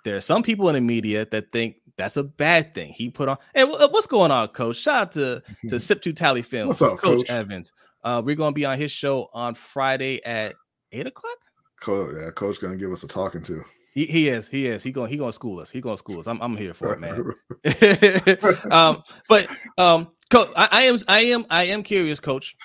there 0.04 0.16
are 0.16 0.20
some 0.20 0.42
people 0.42 0.68
in 0.68 0.74
the 0.74 0.80
media 0.80 1.26
that 1.30 1.52
think 1.52 1.76
that's 1.96 2.16
a 2.16 2.22
bad 2.22 2.74
thing. 2.74 2.92
He 2.92 3.10
put 3.10 3.28
on. 3.28 3.38
Hey, 3.54 3.64
what's 3.64 4.06
going 4.06 4.30
on, 4.30 4.48
Coach? 4.48 4.76
Shout 4.76 4.96
out 4.96 5.12
to 5.12 5.42
to 5.68 5.80
Sip 5.80 6.00
to 6.02 6.12
Tally 6.12 6.42
Film. 6.42 6.68
What's 6.68 6.82
up, 6.82 6.98
Coach, 6.98 7.20
Coach? 7.20 7.30
Evans? 7.30 7.72
Uh, 8.02 8.22
we're 8.24 8.36
going 8.36 8.52
to 8.52 8.54
be 8.54 8.64
on 8.64 8.78
his 8.78 8.92
show 8.92 9.28
on 9.32 9.54
Friday 9.54 10.24
at 10.24 10.54
eight 10.92 11.06
o'clock. 11.06 11.36
Coach, 11.80 12.14
yeah, 12.18 12.30
Coach 12.30 12.60
to 12.60 12.76
give 12.76 12.92
us 12.92 13.02
a 13.02 13.08
talking 13.08 13.42
to. 13.42 13.64
He, 13.94 14.06
he 14.06 14.28
is. 14.28 14.46
He 14.46 14.66
is. 14.66 14.82
He 14.82 14.92
going. 14.92 15.10
He 15.10 15.16
to 15.16 15.32
school 15.32 15.60
us. 15.60 15.70
He 15.70 15.80
to 15.80 15.96
school 15.96 16.20
us. 16.20 16.26
I'm. 16.26 16.40
I'm 16.40 16.56
here 16.56 16.74
for 16.74 16.92
it, 16.92 17.00
man. 17.00 17.32
um, 18.72 18.96
but 19.28 19.48
um, 19.76 20.08
coach, 20.30 20.50
I, 20.56 20.68
I 20.70 20.82
am. 20.82 20.98
I 21.08 21.20
am. 21.20 21.46
I 21.50 21.64
am 21.64 21.82
curious, 21.82 22.20
Coach. 22.20 22.56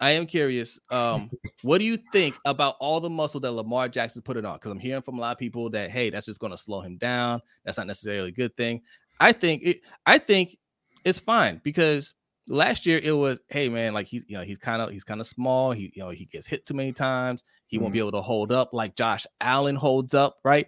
I 0.00 0.12
am 0.12 0.26
curious. 0.26 0.80
Um, 0.90 1.30
what 1.62 1.78
do 1.78 1.84
you 1.84 1.98
think 2.12 2.34
about 2.44 2.76
all 2.80 3.00
the 3.00 3.10
muscle 3.10 3.38
that 3.40 3.52
Lamar 3.52 3.88
Jackson 3.88 4.22
put 4.22 4.36
it 4.36 4.44
on? 4.44 4.54
Because 4.54 4.72
I'm 4.72 4.78
hearing 4.78 5.02
from 5.02 5.18
a 5.18 5.20
lot 5.20 5.32
of 5.32 5.38
people 5.38 5.70
that 5.70 5.90
hey, 5.90 6.10
that's 6.10 6.26
just 6.26 6.40
going 6.40 6.52
to 6.52 6.56
slow 6.56 6.80
him 6.80 6.96
down. 6.96 7.40
That's 7.64 7.78
not 7.78 7.86
necessarily 7.86 8.30
a 8.30 8.32
good 8.32 8.56
thing. 8.56 8.82
I 9.20 9.32
think 9.32 9.62
it. 9.62 9.80
I 10.06 10.18
think 10.18 10.56
it's 11.04 11.18
fine 11.18 11.60
because 11.62 12.14
last 12.48 12.86
year 12.86 13.00
it 13.02 13.12
was 13.12 13.40
hey 13.48 13.68
man, 13.68 13.94
like 13.94 14.06
he's 14.06 14.24
you 14.28 14.36
know 14.36 14.44
he's 14.44 14.58
kind 14.58 14.82
of 14.82 14.90
he's 14.90 15.04
kind 15.04 15.20
of 15.20 15.26
small. 15.26 15.72
He 15.72 15.92
you 15.94 16.02
know 16.02 16.10
he 16.10 16.24
gets 16.26 16.46
hit 16.46 16.66
too 16.66 16.74
many 16.74 16.92
times. 16.92 17.44
He 17.66 17.76
mm-hmm. 17.76 17.84
won't 17.84 17.92
be 17.92 17.98
able 17.98 18.12
to 18.12 18.22
hold 18.22 18.52
up 18.52 18.70
like 18.72 18.96
Josh 18.96 19.26
Allen 19.40 19.76
holds 19.76 20.14
up, 20.14 20.36
right? 20.44 20.66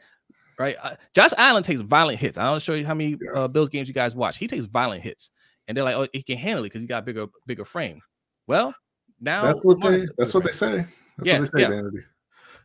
Right. 0.59 0.77
Uh, 0.81 0.95
Josh 1.15 1.33
Allen 1.37 1.65
takes 1.65 1.81
violent 1.81 2.19
hits. 2.19 2.39
I 2.39 2.45
don't 2.45 2.63
show 2.63 2.75
you 2.75 2.87
how 2.87 2.95
many 2.95 3.17
yeah. 3.21 3.41
uh, 3.41 3.49
Bills 3.49 3.69
games 3.69 3.89
you 3.89 3.95
guys 3.95 4.15
watch. 4.15 4.39
He 4.39 4.47
takes 4.47 4.67
violent 4.67 5.03
hits, 5.03 5.31
and 5.67 5.77
they're 5.77 5.85
like, 5.85 5.97
oh, 5.97 6.07
he 6.13 6.23
can 6.23 6.39
handle 6.39 6.65
it 6.65 6.69
because 6.69 6.81
he 6.81 6.87
got 6.87 7.05
bigger 7.05 7.27
bigger 7.47 7.65
frame. 7.65 8.01
Well, 8.47 8.75
now 9.21 9.43
that's 9.43 9.65
what 9.65 9.81
they 9.81 10.07
that's 10.17 10.33
what 10.33 10.45
they 10.45 10.53
say. 10.53 10.87
That's 11.17 11.29
yeah, 11.29 11.41
what 11.41 11.53
they 11.53 11.59
say, 11.59 11.63
yeah. 11.63 11.71
Vanity. 11.71 11.99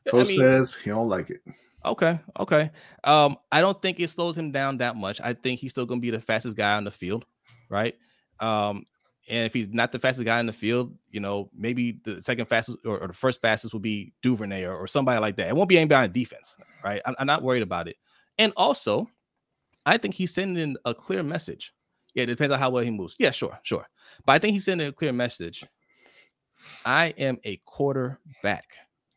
Coach 0.07 0.27
I 0.27 0.30
mean, 0.30 0.40
says 0.40 0.76
he 0.76 0.90
don't 0.90 1.10
like 1.10 1.30
it. 1.30 1.41
Okay, 1.86 2.19
okay. 2.40 2.72
Um, 3.03 3.38
I 3.52 3.61
don't 3.61 3.81
think 3.81 3.99
it 3.99 4.10
slows 4.10 4.38
him 4.38 4.52
down 4.52 4.77
that 4.77 4.95
much. 4.95 5.22
I 5.22 5.34
think 5.34 5.60
he's 5.60 5.72
still 5.72 5.86
gonna 5.86 6.02
be 6.02 6.11
the 6.11 6.22
fastest 6.22 6.57
guy 6.57 6.76
on 6.76 6.84
the 6.84 6.91
field, 6.91 7.26
right? 7.69 7.95
Um, 8.40 8.86
and 9.30 9.45
if 9.45 9.53
he's 9.53 9.68
not 9.69 9.91
the 9.91 9.99
fastest 9.99 10.26
guy 10.26 10.39
in 10.39 10.47
the 10.47 10.53
field, 10.53 10.93
you 11.11 11.19
know, 11.19 11.49
maybe 11.56 11.99
the 12.03 12.22
second 12.22 12.45
fastest 12.45 12.80
or, 12.84 12.97
or 12.97 13.07
the 13.07 13.14
first 13.14 13.41
fastest 13.41 13.73
will 13.73 13.80
be 13.80 14.11
Duvernay 14.23 14.64
or, 14.64 14.76
or, 14.76 14.88
somebody 14.88 15.19
like 15.19 15.35
that. 15.38 15.49
It 15.49 15.56
won't 15.56 15.69
be 15.69 15.77
anybody 15.77 16.03
on 16.07 16.11
defense, 16.11 16.57
right? 16.84 17.01
I'm, 17.06 17.15
I'm 17.19 17.27
not 17.27 17.43
worried 17.43 17.61
about 17.61 17.88
it. 17.88 17.97
And 18.39 18.51
also, 18.57 19.07
I 19.85 19.97
think 19.97 20.15
he's 20.15 20.34
sending 20.34 20.76
a 20.84 20.93
clear 20.93 21.22
message. 21.22 21.73
Yeah, 22.15 22.23
it 22.23 22.27
depends 22.27 22.51
on 22.51 22.60
how 22.60 22.72
well 22.72 22.84
he 22.84 22.89
moves. 22.89 23.15
Yeah, 23.19 23.31
sure, 23.31 23.60
sure. 23.64 23.88
But 24.26 24.34
I 24.34 24.39
think 24.39 24.53
he's 24.53 24.65
sending 24.65 24.88
a 24.88 24.91
clear 24.91 25.14
message 25.14 25.64
I 26.85 27.14
am 27.18 27.38
a 27.43 27.57
quarterback. 27.65 28.65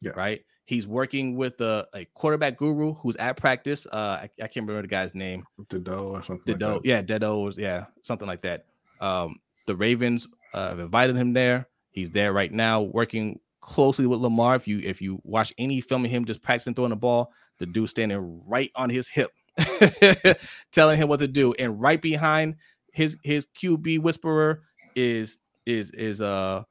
Yeah. 0.01 0.13
Right. 0.17 0.45
He's 0.65 0.87
working 0.87 1.37
with 1.37 1.61
a, 1.61 1.87
a 1.95 2.05
quarterback 2.15 2.57
guru 2.57 2.95
who's 2.95 3.17
at 3.17 3.37
practice. 3.37 3.87
Uh, 3.87 3.97
I, 3.97 4.31
I 4.41 4.47
can't 4.47 4.67
remember 4.67 4.83
the 4.83 4.89
guy's 4.89 5.15
name. 5.15 5.45
Dedeaux 5.69 6.11
or 6.11 6.23
something. 6.23 6.55
Dedeaux, 6.55 6.75
like 6.75 6.83
yeah, 6.85 7.03
Dedeaux, 7.03 7.57
yeah, 7.59 7.87
something 8.03 8.29
like 8.29 8.43
that. 8.43 8.67
Um, 9.01 9.37
the 9.67 9.77
Ravens 9.77 10.27
uh, 10.55 10.71
have 10.71 10.79
invited 10.79 11.17
him 11.17 11.33
there. 11.33 11.69
He's 11.91 12.11
there 12.11 12.33
right 12.33 12.53
now, 12.53 12.83
working 12.83 13.41
closely 13.61 14.07
with 14.07 14.21
Lamar. 14.21 14.57
If 14.57 14.67
you 14.67 14.81
if 14.81 15.01
you 15.01 15.21
watch 15.25 15.53
any 15.59 15.81
film 15.81 16.05
of 16.05 16.11
him 16.11 16.25
just 16.25 16.43
practicing 16.43 16.75
throwing 16.75 16.91
the 16.91 16.97
ball, 16.97 17.33
the 17.59 17.67
dude 17.67 17.89
standing 17.89 18.43
right 18.47 18.71
on 18.75 18.91
his 18.91 19.09
hip, 19.09 19.31
telling 20.73 20.99
him 20.99 21.09
what 21.09 21.21
to 21.21 21.29
do, 21.29 21.53
and 21.55 21.81
right 21.81 22.01
behind 22.01 22.57
his 22.93 23.17
his 23.23 23.47
QB 23.59 24.01
whisperer 24.01 24.63
is 24.95 25.39
is 25.67 25.91
is 25.93 26.21
uh 26.21 26.65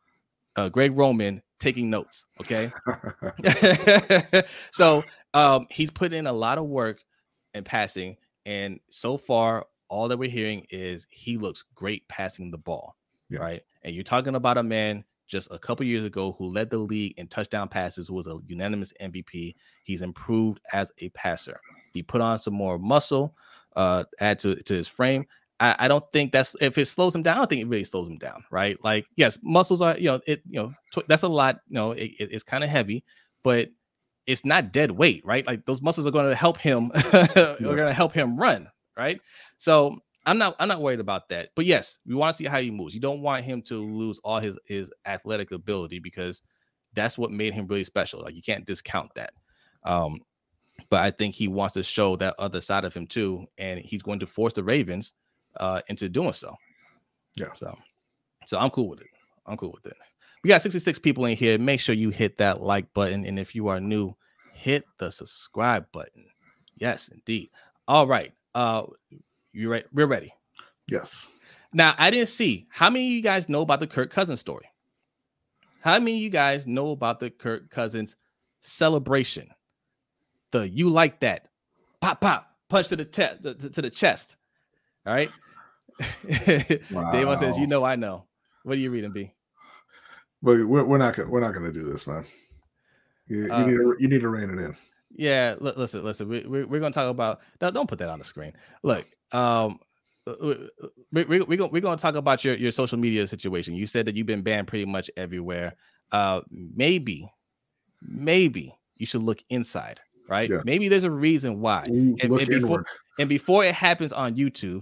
uh, 0.56 0.70
Greg 0.70 0.96
Roman 0.96 1.42
taking 1.60 1.90
notes. 1.90 2.26
Okay. 2.42 2.72
so 4.72 5.04
um, 5.34 5.68
he's 5.70 5.92
put 5.92 6.14
in 6.14 6.28
a 6.28 6.34
lot 6.34 6.58
of 6.58 6.66
work 6.66 7.02
in 7.54 7.64
passing. 7.64 8.18
And 8.46 8.80
so 8.90 9.18
far, 9.18 9.66
all 9.92 10.08
that 10.08 10.18
we're 10.18 10.30
hearing 10.30 10.66
is 10.72 11.06
he 11.12 11.38
looks 11.38 11.66
great 11.76 12.08
passing 12.08 12.50
the 12.50 12.58
ball. 12.58 12.96
Yeah. 13.30 13.40
Right. 13.40 13.62
And 13.84 13.94
you're 13.94 14.04
talking 14.04 14.36
about 14.36 14.58
a 14.58 14.64
man 14.64 15.04
just 15.28 15.50
a 15.52 15.60
couple 15.60 15.86
years 15.86 16.06
ago 16.06 16.36
who 16.40 16.46
led 16.46 16.70
the 16.70 16.78
league 16.78 17.14
in 17.18 17.28
touchdown 17.28 17.68
passes, 17.68 18.08
who 18.08 18.16
was 18.16 18.28
a 18.28 18.40
unanimous 18.48 18.94
MVP. 19.02 19.56
He's 19.84 20.02
improved 20.02 20.62
as 20.74 20.92
a 21.00 21.10
passer. 21.10 21.60
He 21.94 22.02
put 22.02 22.22
on 22.22 22.38
some 22.38 22.54
more 22.54 22.80
muscle, 22.80 23.36
uh, 23.76 24.06
add 24.20 24.40
to, 24.40 24.56
to 24.56 24.74
his 24.74 24.88
frame. 24.88 25.26
I, 25.60 25.76
I, 25.80 25.88
don't 25.88 26.04
think 26.12 26.32
that's 26.32 26.56
if 26.60 26.78
it 26.78 26.86
slows 26.88 27.14
him 27.14 27.22
down. 27.22 27.36
I 27.36 27.40
don't 27.40 27.50
think 27.50 27.62
it 27.62 27.68
really 27.68 27.84
slows 27.84 28.08
him 28.08 28.18
down, 28.18 28.44
right? 28.50 28.78
Like, 28.84 29.06
yes, 29.16 29.38
muscles 29.44 29.82
are 29.82 29.98
you 29.98 30.06
know 30.06 30.20
it 30.26 30.42
you 30.50 30.60
know 30.60 30.74
tw- 30.92 31.08
that's 31.08 31.24
a 31.24 31.28
lot. 31.28 31.60
You 31.68 31.76
know, 31.76 31.92
it, 31.92 32.12
it, 32.20 32.30
it's 32.32 32.44
kind 32.44 32.64
of 32.64 32.70
heavy, 32.70 33.04
but 33.44 33.70
it's 34.26 34.44
not 34.44 34.72
dead 34.72 34.92
weight, 34.92 35.24
right? 35.24 35.46
Like 35.46 35.66
those 35.66 35.82
muscles 35.82 36.08
are 36.08 36.12
going 36.12 36.30
to 36.30 36.36
help 36.36 36.58
him. 36.58 36.92
are 37.14 37.58
going 37.60 37.78
to 37.78 37.94
help 37.94 38.14
him 38.14 38.38
run, 38.38 38.70
right? 39.02 39.20
So 39.58 39.98
I'm 40.26 40.38
not 40.38 40.56
I'm 40.60 40.68
not 40.68 40.82
worried 40.82 41.00
about 41.00 41.30
that. 41.30 41.50
But 41.56 41.66
yes, 41.66 41.98
we 42.06 42.16
want 42.16 42.34
to 42.34 42.38
see 42.38 42.46
how 42.46 42.60
he 42.60 42.72
moves. 42.72 42.94
You 42.94 43.02
don't 43.02 43.22
want 43.22 43.44
him 43.44 43.62
to 43.64 43.76
lose 43.76 44.20
all 44.20 44.40
his 44.40 44.58
his 44.66 44.92
athletic 45.06 45.52
ability 45.52 46.00
because 46.00 46.42
that's 46.94 47.18
what 47.18 47.32
made 47.32 47.54
him 47.54 47.68
really 47.68 47.84
special. 47.84 48.22
Like 48.22 48.36
you 48.36 48.42
can't 48.42 48.66
discount 48.66 49.14
that. 49.16 49.34
Um, 49.84 50.20
but 50.90 51.02
I 51.02 51.12
think 51.12 51.34
he 51.34 51.48
wants 51.48 51.74
to 51.76 51.84
show 51.84 52.16
that 52.18 52.36
other 52.38 52.62
side 52.62 52.86
of 52.86 52.94
him 52.94 53.08
too, 53.08 53.46
and 53.58 53.80
he's 53.80 54.02
going 54.02 54.20
to 54.20 54.28
force 54.28 54.54
the 54.54 54.64
Ravens 54.64 55.14
uh, 55.58 55.82
into 55.88 56.10
doing 56.10 56.34
so. 56.34 56.56
Yeah. 57.38 57.54
So, 57.56 57.78
so 58.46 58.58
I'm 58.60 58.70
cool 58.72 58.90
with 58.90 59.02
it. 59.02 59.08
I'm 59.46 59.58
cool 59.58 59.72
with 59.72 59.86
it. 59.86 59.98
We 60.44 60.50
got 60.50 60.62
66 60.62 61.00
people 61.00 61.26
in 61.26 61.38
here. 61.38 61.58
Make 61.58 61.80
sure 61.80 61.96
you 61.96 62.10
hit 62.10 62.38
that 62.40 62.62
like 62.62 62.92
button, 62.94 63.26
and 63.26 63.40
if 63.40 63.56
you 63.56 63.68
are 63.68 63.80
new, 63.80 64.16
hit 64.54 64.86
the 64.98 65.12
subscribe 65.12 65.86
button. 65.92 66.26
Yes, 66.76 67.10
indeed. 67.10 67.52
All 67.88 68.08
right. 68.08 68.34
Uh, 68.54 68.84
you 69.54 69.70
ready? 69.70 69.86
We're 69.94 70.08
ready. 70.08 70.34
Yes. 70.88 71.32
Now, 71.74 71.96
I 71.98 72.10
didn't 72.10 72.30
see 72.30 72.68
how 72.70 72.90
many 72.90 73.08
of 73.08 73.12
you 73.14 73.22
guys 73.22 73.48
know 73.48 73.62
about 73.62 73.80
the 73.80 73.88
Kirk 73.88 74.12
Cousins 74.12 74.40
story. 74.40 74.66
How 75.82 75.98
many 75.98 76.18
of 76.18 76.22
you 76.22 76.30
guys 76.30 76.68
know 76.68 76.92
about 76.92 77.20
the 77.20 77.30
Kirk 77.30 77.70
Cousins 77.70 78.16
celebration? 78.60 79.50
The 80.52 80.68
you 80.68 80.90
like 80.90 81.22
that 81.22 81.48
pop 82.02 82.20
pop 82.20 82.48
punch 82.70 82.90
to 82.90 82.96
the, 82.98 83.06
te- 83.06 83.38
to, 83.42 83.54
to 83.54 83.82
the 83.82 83.90
chest. 83.90 84.36
All 85.06 85.14
right. 85.14 85.32
Wow. 86.92 87.12
Dave 87.12 87.40
says, 87.40 87.58
"You 87.58 87.68
know, 87.68 87.84
I 87.84 87.96
know." 87.96 88.26
What 88.64 88.78
are 88.78 88.80
you 88.80 88.92
reading, 88.92 89.12
B? 89.12 89.34
But 90.42 90.68
we're, 90.68 90.84
we're 90.84 90.98
not 90.98 91.18
we're 91.30 91.40
not 91.40 91.54
to 91.54 91.72
do 91.72 91.84
this, 91.84 92.08
man. 92.08 92.26
You, 93.28 93.46
you 93.46 93.54
uh, 93.54 93.66
need 93.66 93.74
to 93.74 93.96
you 94.00 94.08
need 94.08 94.22
to 94.22 94.30
rein 94.30 94.50
it 94.50 94.60
in. 94.60 94.76
Yeah, 95.16 95.56
l- 95.62 95.74
listen, 95.76 96.04
listen. 96.04 96.28
We, 96.28 96.42
we, 96.42 96.64
we're 96.64 96.80
going 96.80 96.92
to 96.92 97.00
talk 97.00 97.10
about. 97.10 97.42
No, 97.62 97.72
don't 97.72 97.88
put 97.88 98.00
that 98.00 98.10
on 98.10 98.20
the 98.20 98.26
screen. 98.26 98.54
Look, 98.84 99.06
um, 99.32 99.80
we, 100.26 100.70
we, 101.12 101.24
we, 101.24 101.42
we're 101.42 101.58
going 101.58 101.72
we're 101.72 101.82
to 101.82 101.96
talk 101.96 102.16
about 102.16 102.44
your 102.44 102.56
your 102.56 102.72
social 102.72 102.98
media 102.98 103.28
situation. 103.28 103.76
You 103.76 103.86
said 103.86 104.06
that 104.06 104.16
you've 104.16 104.28
been 104.28 104.42
banned 104.42 104.68
pretty 104.68 104.86
much 104.86 105.10
everywhere. 105.18 105.76
Uh, 106.12 106.42
maybe, 106.50 107.32
maybe 108.02 108.76
you 108.96 109.06
should 109.06 109.24
look 109.24 109.40
inside 109.50 110.02
right? 110.32 110.50
Yeah. 110.50 110.62
Maybe 110.64 110.88
there's 110.88 111.04
a 111.04 111.12
reason 111.12 111.60
why. 111.60 111.84
and, 111.86 112.20
and, 112.22 112.48
before, 112.48 112.86
and, 113.20 113.30
before, 113.30 113.66
it 113.66 113.76
happens 113.76 114.14
on 114.14 114.36
YouTube, 114.36 114.82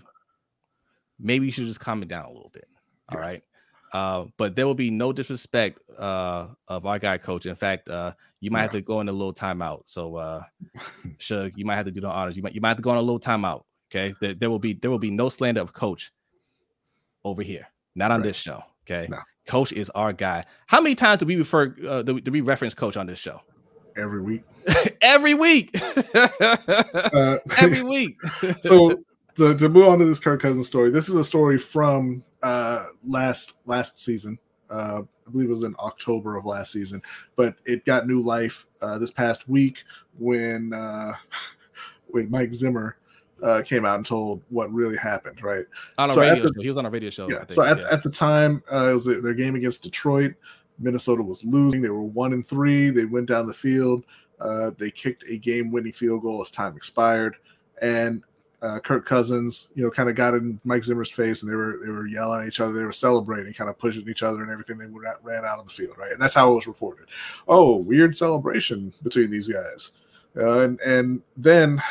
maybe 1.20 1.48
you 1.48 1.52
should 1.52 1.66
just 1.66 1.80
calm 1.80 2.04
it 2.04 2.08
down 2.08 2.26
a 2.26 2.32
little 2.32 2.52
bit. 2.54 2.68
All 3.10 3.18
yeah. 3.18 3.26
right. 3.26 3.44
Uh, 3.92 4.26
but 4.38 4.56
there 4.56 4.68
will 4.68 4.76
be 4.76 4.90
no 4.90 5.12
disrespect 5.12 5.80
uh, 5.98 6.48
of 6.68 6.86
our 6.86 7.00
guy 7.00 7.18
coach. 7.18 7.46
In 7.46 7.56
fact, 7.56 7.90
uh, 7.90 8.14
you 8.40 8.52
might 8.52 8.60
yeah. 8.60 8.64
have 8.64 8.72
to 8.74 8.82
go 8.82 9.02
in 9.02 9.10
a 9.10 9.12
little 9.12 9.34
timeout. 9.34 9.82
So, 9.86 10.16
uh, 10.16 10.44
Shug, 11.18 11.52
you 11.56 11.66
might 11.66 11.76
have 11.76 11.86
to 11.86 11.92
do 11.92 12.02
the 12.02 12.08
honors. 12.08 12.38
You 12.38 12.44
might 12.44 12.54
you 12.54 12.62
might 12.62 12.70
have 12.70 12.78
to 12.78 12.84
go 12.84 12.92
on 12.92 12.98
a 12.98 13.02
little 13.02 13.20
timeout. 13.20 13.64
Okay, 13.92 14.14
there, 14.22 14.34
there 14.34 14.50
will 14.50 14.60
be 14.60 14.74
there 14.74 14.92
will 14.92 15.00
be 15.00 15.12
no 15.12 15.30
slander 15.30 15.62
of 15.62 15.74
coach 15.74 16.12
over 17.26 17.42
here, 17.42 17.68
not 17.96 18.12
on 18.12 18.22
right. 18.22 18.28
this 18.28 18.38
show. 18.38 18.64
Okay, 18.84 19.08
no. 19.10 19.18
coach 19.48 19.72
is 19.72 19.90
our 19.92 20.14
guy. 20.14 20.46
How 20.68 20.82
many 20.82 20.96
times 20.96 21.20
do 21.20 21.26
we 21.26 21.36
refer 21.36 21.76
uh, 21.88 22.02
do, 22.04 22.20
do 22.22 22.32
we 22.32 22.42
reference 22.42 22.74
coach 22.74 22.96
on 22.96 23.08
this 23.08 23.20
show? 23.20 23.42
Every 23.98 24.22
week. 24.22 24.44
Every 25.02 25.34
week. 25.34 25.82
uh, 26.14 27.38
Every 27.58 27.84
week. 27.84 28.18
so 28.62 29.04
to, 29.40 29.56
to 29.56 29.70
move 29.70 29.88
on 29.88 30.00
to 30.00 30.06
this 30.06 30.20
Kirk 30.20 30.42
Cousins 30.42 30.68
story, 30.68 30.90
this 30.90 31.10
is 31.10 31.16
a 31.16 31.24
story 31.24 31.58
from 31.58 32.24
uh, 32.44 32.86
last 33.04 33.58
last 33.66 34.00
season. 34.00 34.38
Uh, 34.70 35.02
I 35.28 35.32
believe 35.32 35.48
it 35.48 35.52
was 35.52 35.64
in 35.64 35.76
October 35.80 36.38
of 36.38 36.46
last 36.46 36.72
season, 36.72 37.02
but 37.36 37.56
it 37.66 37.86
got 37.86 38.08
new 38.08 38.22
life 38.22 38.66
uh, 38.82 39.00
this 39.00 39.12
past 39.12 39.50
week 39.50 39.84
when 40.18 40.74
uh, 40.74 41.14
when 42.08 42.30
Mike 42.30 42.54
Zimmer 42.54 42.98
uh, 43.42 43.62
came 43.66 43.86
out 43.86 43.96
and 43.96 44.06
told 44.06 44.44
what 44.50 44.72
really 44.72 44.98
happened. 44.98 45.42
Right 45.42 45.64
on 45.98 46.10
a 46.10 46.14
so 46.14 46.22
radio 46.22 46.44
the, 46.44 46.54
show. 46.56 46.62
He 46.62 46.68
was 46.68 46.78
on 46.78 46.86
a 46.86 46.90
radio 46.90 47.10
show. 47.10 47.28
Yeah. 47.30 47.46
So 47.50 47.64
at, 47.64 47.80
yeah. 47.80 47.88
at 47.92 48.04
the 48.04 48.10
time, 48.10 48.62
uh, 48.72 48.90
it 48.90 48.94
was 48.94 49.06
their 49.06 49.34
game 49.34 49.56
against 49.56 49.84
Detroit. 49.84 50.34
Minnesota 50.78 51.24
was 51.24 51.44
losing. 51.44 51.82
They 51.82 51.90
were 51.90 52.04
one 52.04 52.34
and 52.34 52.48
three. 52.48 52.90
They 52.90 53.06
went 53.06 53.28
down 53.28 53.48
the 53.48 53.54
field. 53.54 54.06
Uh, 54.40 54.72
they 54.78 54.90
kicked 54.90 55.26
a 55.30 55.38
game-winning 55.38 55.92
field 55.92 56.22
goal 56.22 56.42
as 56.42 56.50
time 56.50 56.76
expired, 56.78 57.36
and 57.82 58.24
uh, 58.62 58.80
Kirk 58.80 59.06
Cousins, 59.06 59.70
you 59.74 59.84
know, 59.84 59.90
kind 59.90 60.10
of 60.10 60.16
got 60.16 60.34
in 60.34 60.60
Mike 60.64 60.84
Zimmer's 60.84 61.12
face, 61.12 61.42
and 61.42 61.52
they 61.52 61.56
were 61.56 61.78
they 61.84 61.92
were 61.92 62.08
yelling 62.08 62.42
at 62.42 62.48
each 62.48 62.60
other, 62.60 62.74
they 62.74 62.84
were 62.84 62.92
celebrating, 62.92 63.54
kind 63.54 63.70
of 63.70 63.78
pushing 63.78 64.08
each 64.10 64.24
other, 64.24 64.42
and 64.42 64.52
everything. 64.52 64.78
They 64.78 64.88
ran 64.88 65.46
out 65.46 65.60
on 65.60 65.66
the 65.66 65.72
field, 65.72 65.98
right? 65.98 66.12
And 66.12 66.22
that's 66.22 66.34
how 66.34 66.52
it 66.52 66.56
was 66.56 66.68
reported. 66.68 67.08
Oh, 67.48 67.78
weird 67.78 68.16
celebration 68.16 68.94
between 69.04 69.32
these 69.32 69.48
guys, 69.48 69.92
uh, 70.36 70.60
and 70.60 70.80
and 70.82 71.22
then 71.38 71.82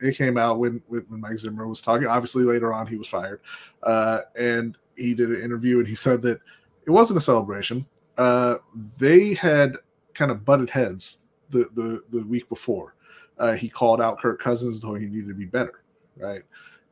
it 0.00 0.16
came 0.16 0.36
out 0.36 0.58
when 0.58 0.82
when 0.88 1.06
Mike 1.08 1.38
Zimmer 1.38 1.66
was 1.66 1.80
talking. 1.80 2.06
Obviously, 2.06 2.44
later 2.44 2.72
on, 2.72 2.86
he 2.86 2.96
was 2.96 3.08
fired, 3.08 3.40
uh, 3.82 4.20
and 4.38 4.76
he 4.96 5.14
did 5.14 5.30
an 5.30 5.40
interview, 5.40 5.78
and 5.78 5.88
he 5.88 5.94
said 5.94 6.20
that 6.22 6.40
it 6.86 6.90
wasn't 6.90 7.16
a 7.16 7.22
celebration. 7.22 7.86
Uh, 8.18 8.56
they 8.98 9.32
had 9.32 9.76
kind 10.12 10.30
of 10.30 10.44
butted 10.44 10.68
heads 10.68 11.18
the 11.48 11.66
the, 11.74 12.02
the 12.10 12.26
week 12.26 12.46
before. 12.50 12.94
Uh, 13.38 13.52
he 13.52 13.70
called 13.70 14.02
out 14.02 14.18
Kirk 14.18 14.38
Cousins, 14.38 14.80
told 14.80 15.00
he 15.00 15.06
needed 15.06 15.28
to 15.28 15.34
be 15.34 15.46
better 15.46 15.80
right? 16.20 16.42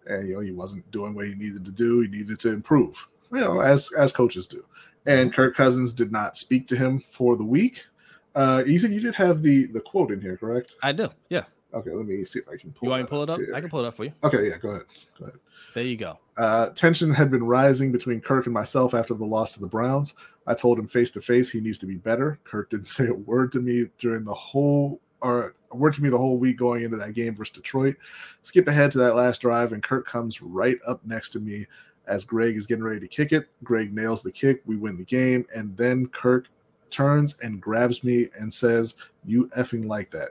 And 0.07 0.29
you 0.29 0.35
know, 0.35 0.41
he 0.41 0.53
wasn't 0.53 0.91
doing 0.91 1.15
what 1.15 1.27
he 1.27 1.35
needed 1.35 1.65
to 1.65 1.73
do. 1.73 2.01
He 2.01 2.09
needed 2.09 2.39
to 2.41 2.53
improve, 2.53 3.07
you 3.33 3.41
know, 3.41 3.61
as 3.61 3.91
as 3.99 4.13
coaches 4.13 4.47
do. 4.47 4.63
And 5.07 5.33
Kirk 5.33 5.55
Cousins 5.55 5.93
did 5.93 6.13
not 6.13 6.37
speak 6.37 6.69
to 6.69 6.77
him 6.77 6.99
for 6.99 7.37
the 7.37 7.45
week. 7.45 7.87
Uh, 8.35 8.63
you 8.67 8.79
said 8.79 8.91
you 8.91 9.01
did 9.01 9.15
have 9.15 9.43
the 9.43 9.67
the 9.67 9.81
quote 9.81 10.13
in 10.13 10.21
here, 10.21 10.37
correct? 10.37 10.75
I 10.83 10.93
do. 10.93 11.09
Yeah. 11.29 11.45
Okay, 11.75 11.91
let 11.91 12.07
me 12.07 12.25
see 12.25 12.39
if 12.39 12.49
I 12.49 12.57
can 12.57 12.73
pull. 12.73 12.87
You 12.87 12.91
want 12.91 13.03
to 13.03 13.09
pull 13.09 13.23
it 13.23 13.31
up? 13.31 13.39
Here. 13.39 13.55
I 13.55 13.61
can 13.61 13.69
pull 13.69 13.85
it 13.85 13.87
up 13.87 13.95
for 13.95 14.05
you. 14.05 14.13
Okay, 14.25 14.49
yeah, 14.49 14.57
go 14.59 14.71
ahead. 14.71 14.87
Go 15.19 15.27
ahead. 15.27 15.39
There 15.75 15.85
you 15.85 15.97
go. 15.97 16.19
Uh, 16.39 16.71
tension 16.71 17.13
had 17.13 17.31
been 17.31 17.45
rising 17.45 17.93
between 17.93 18.21
Kirk 18.21 18.47
and 18.47 18.55
myself 18.55 18.95
after 18.95 19.13
the 19.13 19.25
loss 19.25 19.53
to 19.55 19.61
the 19.61 19.67
Browns. 19.67 20.15
I 20.47 20.55
told 20.55 20.79
him 20.79 20.89
face 20.89 21.11
to 21.13 21.21
face 21.21 21.51
he 21.51 21.61
needs 21.61 21.77
to 21.79 21.87
be 21.87 21.97
better. 21.97 22.39
Kirk 22.45 22.71
didn't 22.71 22.89
say 22.89 23.09
a 23.09 23.15
word 23.15 23.53
to 23.53 23.61
me 23.61 23.87
during 23.99 24.25
the 24.25 24.35
whole 24.35 25.01
or 25.21 25.55
worked 25.73 26.01
me 26.01 26.09
the 26.09 26.19
whole 26.19 26.39
week 26.39 26.57
going 26.57 26.83
into 26.83 26.97
that 26.97 27.15
game 27.15 27.35
versus 27.35 27.55
Detroit. 27.55 27.97
Skip 28.43 28.69
ahead 28.69 28.91
to 28.93 28.99
that 28.99 29.15
last 29.15 29.41
drive, 29.41 29.73
and 29.73 29.83
Kirk 29.83 30.07
comes 30.07 30.41
right 30.41 30.79
up 30.87 31.05
next 31.05 31.31
to 31.31 31.41
me 31.41 31.67
as 32.07 32.25
Greg 32.25 32.57
is 32.57 32.67
getting 32.67 32.85
ready 32.85 33.01
to 33.01 33.09
kick 33.09 33.33
it. 33.33 33.49
Greg 33.63 33.95
nails 33.95 34.23
the 34.23 34.33
kick. 34.33 34.63
We 34.65 34.77
win 34.77 34.97
the 34.97 35.05
game. 35.05 35.47
And 35.55 35.77
then 35.77 36.07
Kirk 36.07 36.49
turns 36.91 37.37
and 37.43 37.61
grabs 37.61 38.03
me 38.03 38.29
and 38.39 38.53
says, 38.53 38.95
You 39.25 39.49
effing 39.57 39.87
like 39.87 40.11
that. 40.11 40.31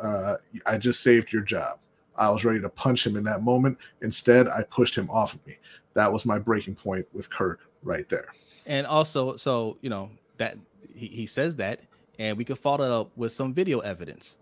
Uh, 0.00 0.36
I 0.66 0.76
just 0.76 1.02
saved 1.02 1.32
your 1.32 1.42
job. 1.42 1.78
I 2.16 2.28
was 2.30 2.44
ready 2.44 2.60
to 2.60 2.68
punch 2.68 3.06
him 3.06 3.16
in 3.16 3.24
that 3.24 3.42
moment. 3.42 3.78
Instead, 4.02 4.48
I 4.48 4.64
pushed 4.64 4.96
him 4.96 5.08
off 5.08 5.34
of 5.34 5.46
me. 5.46 5.56
That 5.94 6.12
was 6.12 6.26
my 6.26 6.38
breaking 6.38 6.74
point 6.74 7.06
with 7.12 7.30
Kirk 7.30 7.60
right 7.82 8.08
there. 8.08 8.32
And 8.66 8.86
also, 8.86 9.36
so, 9.36 9.78
you 9.80 9.88
know, 9.88 10.10
that 10.36 10.58
he, 10.94 11.06
he 11.06 11.26
says 11.26 11.56
that 11.56 11.80
and 12.18 12.36
we 12.36 12.44
could 12.44 12.58
follow 12.58 13.00
up 13.00 13.10
with 13.16 13.32
some 13.32 13.54
video 13.54 13.78
evidence. 13.80 14.38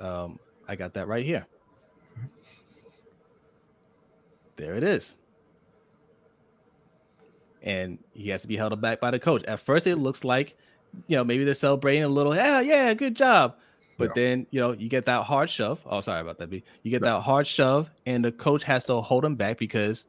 Um, 0.00 0.38
I 0.68 0.76
got 0.76 0.94
that 0.94 1.08
right 1.08 1.24
here. 1.24 1.46
There 4.56 4.74
it 4.74 4.82
is. 4.82 5.14
And 7.62 7.98
he 8.14 8.30
has 8.30 8.42
to 8.42 8.48
be 8.48 8.56
held 8.56 8.78
back 8.80 9.00
by 9.00 9.10
the 9.10 9.18
coach. 9.18 9.44
At 9.44 9.60
first, 9.60 9.86
it 9.86 9.96
looks 9.96 10.24
like, 10.24 10.56
you 11.08 11.16
know, 11.16 11.24
maybe 11.24 11.44
they're 11.44 11.54
celebrating 11.54 12.04
a 12.04 12.08
little. 12.08 12.34
Yeah, 12.34 12.60
yeah, 12.60 12.94
good 12.94 13.14
job. 13.14 13.56
But 13.98 14.08
yeah. 14.08 14.12
then, 14.14 14.46
you 14.50 14.60
know, 14.60 14.72
you 14.72 14.88
get 14.88 15.06
that 15.06 15.24
hard 15.24 15.50
shove. 15.50 15.80
Oh, 15.86 16.00
sorry 16.00 16.20
about 16.20 16.38
that. 16.38 16.50
B. 16.50 16.62
You 16.82 16.90
get 16.90 17.02
that 17.02 17.20
hard 17.20 17.46
shove, 17.46 17.90
and 18.04 18.24
the 18.24 18.32
coach 18.32 18.62
has 18.64 18.84
to 18.86 19.00
hold 19.00 19.24
him 19.24 19.36
back 19.36 19.58
because 19.58 20.06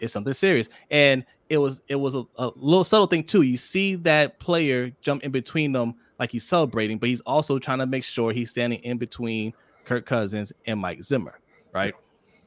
it's 0.00 0.12
something 0.12 0.32
serious. 0.32 0.68
And 0.90 1.24
it 1.48 1.58
was 1.58 1.80
it 1.88 1.96
was 1.96 2.14
a, 2.14 2.24
a 2.36 2.46
little 2.56 2.84
subtle 2.84 3.06
thing 3.06 3.24
too. 3.24 3.42
You 3.42 3.56
see 3.56 3.94
that 3.96 4.38
player 4.38 4.92
jump 5.00 5.22
in 5.22 5.30
between 5.30 5.72
them 5.72 5.94
like 6.18 6.30
he's 6.30 6.44
celebrating, 6.44 6.98
but 6.98 7.08
he's 7.08 7.20
also 7.22 7.58
trying 7.58 7.78
to 7.78 7.86
make 7.86 8.04
sure 8.04 8.32
he's 8.32 8.50
standing 8.50 8.80
in 8.80 8.98
between 8.98 9.52
Kirk 9.84 10.06
Cousins 10.06 10.52
and 10.66 10.80
Mike 10.80 11.02
Zimmer, 11.02 11.38
right? 11.72 11.94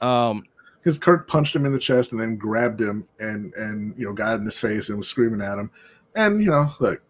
Um, 0.01 0.43
because 0.79 0.97
Kirk 0.97 1.27
punched 1.27 1.55
him 1.55 1.65
in 1.65 1.71
the 1.71 1.79
chest 1.79 2.11
and 2.11 2.19
then 2.19 2.37
grabbed 2.37 2.81
him 2.81 3.07
and 3.19 3.53
and 3.53 3.97
you 3.97 4.05
know 4.05 4.13
got 4.13 4.39
in 4.39 4.45
his 4.45 4.57
face 4.57 4.89
and 4.89 4.97
was 4.97 5.07
screaming 5.07 5.41
at 5.41 5.57
him. 5.57 5.69
And 6.15 6.43
you 6.43 6.49
know, 6.49 6.71
look, 6.79 7.01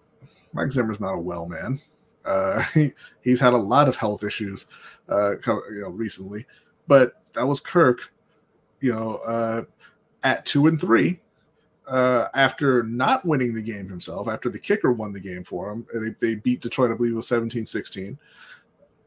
Mike 0.54 0.72
Zimmer's 0.72 1.00
not 1.00 1.16
a 1.16 1.20
well 1.20 1.48
man. 1.48 1.80
Uh, 2.26 2.62
he 2.74 2.92
he's 3.22 3.40
had 3.40 3.54
a 3.54 3.58
lot 3.58 3.88
of 3.88 3.96
health 3.96 4.24
issues, 4.24 4.68
uh, 5.10 5.32
you 5.46 5.82
know, 5.82 5.90
recently. 5.90 6.46
But 6.88 7.14
that 7.34 7.48
was 7.48 7.60
Kirk, 7.60 8.12
you 8.82 8.92
know, 8.92 9.20
uh, 9.26 9.64
at 10.24 10.46
two 10.46 10.68
and 10.68 10.80
three, 10.80 11.20
uh, 11.88 12.28
after 12.34 12.84
not 12.84 13.26
winning 13.26 13.54
the 13.54 13.62
game 13.62 13.90
himself, 13.90 14.28
after 14.28 14.50
the 14.50 14.60
kicker 14.60 14.92
won 14.92 15.12
the 15.14 15.20
game 15.20 15.44
for 15.44 15.72
him, 15.72 15.86
they, 15.94 16.28
they 16.28 16.36
beat 16.36 16.62
Detroit, 16.62 16.92
I 16.92 16.96
believe 16.96 17.14
it 17.14 17.18
was 17.18 17.28
17 17.28 17.66
16. 17.66 18.18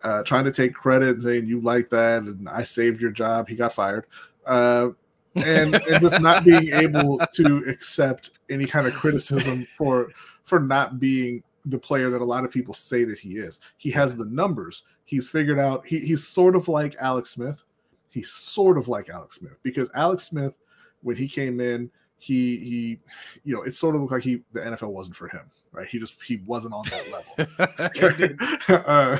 Uh, 0.02 0.22
trying 0.22 0.44
to 0.44 0.52
take 0.52 0.74
credit 0.74 1.08
and 1.10 1.22
saying, 1.22 1.46
You 1.46 1.60
like 1.60 1.88
that, 1.90 2.22
and 2.22 2.48
I 2.48 2.62
saved 2.62 3.00
your 3.00 3.10
job. 3.10 3.48
He 3.48 3.56
got 3.56 3.72
fired. 3.72 4.06
Uh, 4.44 4.90
and, 5.34 5.74
and 5.88 6.00
just 6.00 6.20
not 6.20 6.44
being 6.44 6.70
able 6.72 7.18
to 7.32 7.64
accept 7.68 8.30
any 8.50 8.66
kind 8.66 8.86
of 8.86 8.94
criticism 8.94 9.66
for 9.76 10.10
for 10.44 10.60
not 10.60 11.00
being 11.00 11.42
the 11.64 11.78
player 11.78 12.10
that 12.10 12.20
a 12.20 12.24
lot 12.24 12.44
of 12.44 12.50
people 12.50 12.74
say 12.74 13.04
that 13.04 13.18
he 13.18 13.38
is. 13.38 13.60
He 13.78 13.90
has 13.92 14.14
the 14.14 14.26
numbers. 14.26 14.84
He's 15.06 15.28
figured 15.28 15.58
out 15.58 15.86
he, 15.86 15.98
he's 16.00 16.26
sort 16.26 16.54
of 16.54 16.68
like 16.68 16.94
Alex 17.00 17.30
Smith. 17.30 17.62
He's 18.10 18.30
sort 18.30 18.78
of 18.78 18.88
like 18.88 19.08
Alex 19.08 19.36
Smith 19.36 19.58
because 19.62 19.90
Alex 19.94 20.24
Smith, 20.24 20.54
when 21.02 21.16
he 21.16 21.26
came 21.26 21.60
in, 21.60 21.90
he 22.24 22.56
he 22.58 22.98
you 23.44 23.54
know 23.54 23.62
it 23.62 23.74
sort 23.74 23.94
of 23.94 24.00
looked 24.00 24.12
like 24.12 24.22
he 24.22 24.42
the 24.52 24.60
NFL 24.60 24.92
wasn't 24.92 25.14
for 25.14 25.28
him 25.28 25.50
right? 25.74 25.88
He 25.88 25.98
just 25.98 26.16
he 26.22 26.36
wasn't 26.46 26.72
on 26.72 26.84
that 26.90 27.10
level. 27.10 28.54
Uh, 28.86 29.18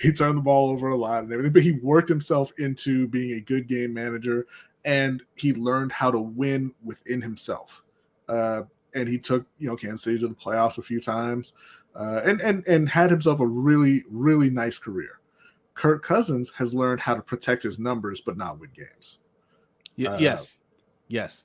he 0.00 0.12
turned 0.12 0.38
the 0.38 0.42
ball 0.42 0.70
over 0.70 0.88
a 0.88 0.96
lot 0.96 1.22
and 1.22 1.32
everything 1.32 1.52
but 1.52 1.62
he 1.62 1.72
worked 1.72 2.08
himself 2.08 2.52
into 2.58 3.06
being 3.08 3.36
a 3.36 3.40
good 3.40 3.66
game 3.66 3.92
manager 3.92 4.46
and 4.84 5.22
he 5.34 5.52
learned 5.52 5.92
how 5.92 6.10
to 6.10 6.18
win 6.18 6.72
within 6.84 7.20
himself. 7.20 7.82
Uh, 8.28 8.62
and 8.94 9.08
he 9.08 9.18
took 9.18 9.44
you 9.58 9.68
know 9.68 9.76
Kansas 9.76 10.02
City 10.02 10.18
to 10.20 10.28
the 10.28 10.34
playoffs 10.34 10.78
a 10.78 10.82
few 10.82 11.00
times 11.00 11.52
uh, 11.94 12.22
and 12.24 12.40
and 12.40 12.66
and 12.66 12.88
had 12.88 13.10
himself 13.10 13.40
a 13.40 13.46
really 13.46 14.02
really 14.10 14.48
nice 14.48 14.78
career. 14.78 15.20
Kirk 15.74 16.02
Cousins 16.02 16.50
has 16.52 16.72
learned 16.72 17.00
how 17.00 17.14
to 17.14 17.22
protect 17.22 17.62
his 17.62 17.78
numbers 17.78 18.20
but 18.20 18.36
not 18.36 18.58
win 18.58 18.70
games. 18.74 19.18
Y- 19.98 20.16
yes. 20.18 20.58
Yes 21.08 21.44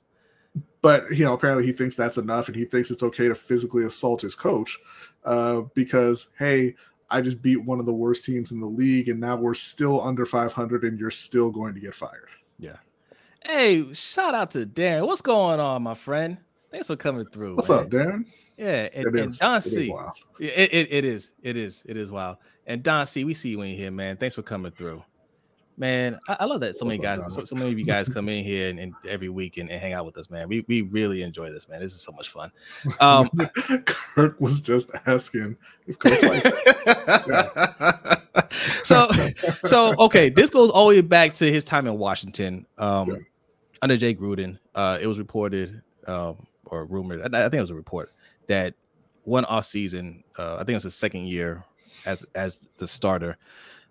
but 0.82 1.10
you 1.10 1.24
know 1.24 1.32
apparently 1.32 1.64
he 1.64 1.72
thinks 1.72 1.96
that's 1.96 2.18
enough 2.18 2.48
and 2.48 2.56
he 2.56 2.64
thinks 2.64 2.90
it's 2.90 3.02
okay 3.02 3.28
to 3.28 3.34
physically 3.34 3.84
assault 3.84 4.20
his 4.20 4.34
coach 4.34 4.78
uh, 5.24 5.62
because 5.74 6.28
hey 6.38 6.74
i 7.10 7.20
just 7.20 7.40
beat 7.40 7.64
one 7.64 7.80
of 7.80 7.86
the 7.86 7.92
worst 7.92 8.24
teams 8.24 8.52
in 8.52 8.60
the 8.60 8.66
league 8.66 9.08
and 9.08 9.18
now 9.18 9.36
we're 9.36 9.54
still 9.54 10.02
under 10.02 10.26
500 10.26 10.84
and 10.84 10.98
you're 10.98 11.10
still 11.10 11.50
going 11.50 11.74
to 11.74 11.80
get 11.80 11.94
fired. 11.94 12.28
Yeah. 12.58 12.76
Hey 13.44 13.92
shout 13.94 14.34
out 14.34 14.50
to 14.52 14.66
darren. 14.66 15.06
What's 15.06 15.20
going 15.20 15.60
on 15.60 15.82
my 15.82 15.94
friend? 15.94 16.36
Thanks 16.70 16.86
for 16.86 16.96
coming 16.96 17.26
through 17.26 17.56
what's 17.56 17.68
man. 17.68 17.78
up 17.80 17.88
darren? 17.88 18.26
Yeah 18.56 18.88
and, 18.94 19.06
it 19.06 19.16
and 19.18 19.38
don 19.38 19.60
c. 19.60 19.92
it, 20.38 20.72
it, 20.72 20.92
it 20.92 21.04
is. 21.04 21.32
It 21.42 21.56
is. 21.56 21.82
It 21.86 21.96
is 21.96 22.10
wild. 22.10 22.36
And 22.66 22.82
don 22.82 23.06
c 23.06 23.24
we 23.24 23.34
see 23.34 23.50
you 23.50 23.62
in 23.62 23.76
here 23.76 23.90
man. 23.90 24.16
Thanks 24.16 24.34
for 24.34 24.42
coming 24.42 24.72
through 24.72 25.02
Man, 25.78 26.18
I, 26.28 26.36
I, 26.40 26.44
love 26.44 26.60
that 26.60 26.76
so 26.76 26.84
many 26.84 26.98
guys, 26.98 27.18
so, 27.28 27.44
so, 27.44 27.56
many 27.56 27.72
of 27.72 27.78
you 27.78 27.84
guys 27.84 28.06
come 28.06 28.28
in 28.28 28.44
here 28.44 28.68
and, 28.68 28.78
and 28.78 28.94
every 29.08 29.30
week 29.30 29.56
and, 29.56 29.70
and, 29.70 29.80
hang 29.80 29.94
out 29.94 30.04
with 30.04 30.18
us, 30.18 30.28
man. 30.28 30.46
We 30.46 30.64
we 30.68 30.82
really 30.82 31.22
enjoy 31.22 31.50
this, 31.50 31.66
man. 31.66 31.80
This 31.80 31.94
is 31.94 32.02
so 32.02 32.12
much 32.12 32.28
fun. 32.28 32.52
Um, 33.00 33.30
Kirk 33.86 34.38
was 34.40 34.60
just 34.60 34.90
asking 35.06 35.56
if 35.86 35.98
Coach 35.98 36.22
like 36.22 36.44
so 38.84 39.08
so 39.64 39.94
okay, 39.98 40.28
this 40.28 40.50
goes 40.50 40.70
all 40.70 40.88
the 40.88 40.96
way 40.96 41.00
back 41.00 41.32
to 41.34 41.50
his 41.50 41.64
time 41.64 41.86
in 41.86 41.98
Washington 41.98 42.66
um, 42.76 43.10
yeah. 43.10 43.16
under 43.80 43.96
Jay 43.96 44.14
Gruden. 44.14 44.58
Uh, 44.74 44.98
it 45.00 45.06
was 45.06 45.18
reported 45.18 45.80
um, 46.06 46.46
or 46.66 46.84
rumored. 46.84 47.22
I, 47.22 47.46
I 47.46 47.48
think 47.48 47.54
it 47.54 47.60
was 47.60 47.70
a 47.70 47.74
report 47.74 48.10
that 48.46 48.74
one 49.24 49.46
off 49.46 49.64
season. 49.64 50.22
Uh, 50.38 50.54
I 50.54 50.58
think 50.58 50.70
it 50.70 50.74
was 50.74 50.84
his 50.84 50.94
second 50.94 51.28
year 51.28 51.64
as 52.06 52.26
as 52.34 52.68
the 52.76 52.86
starter. 52.86 53.36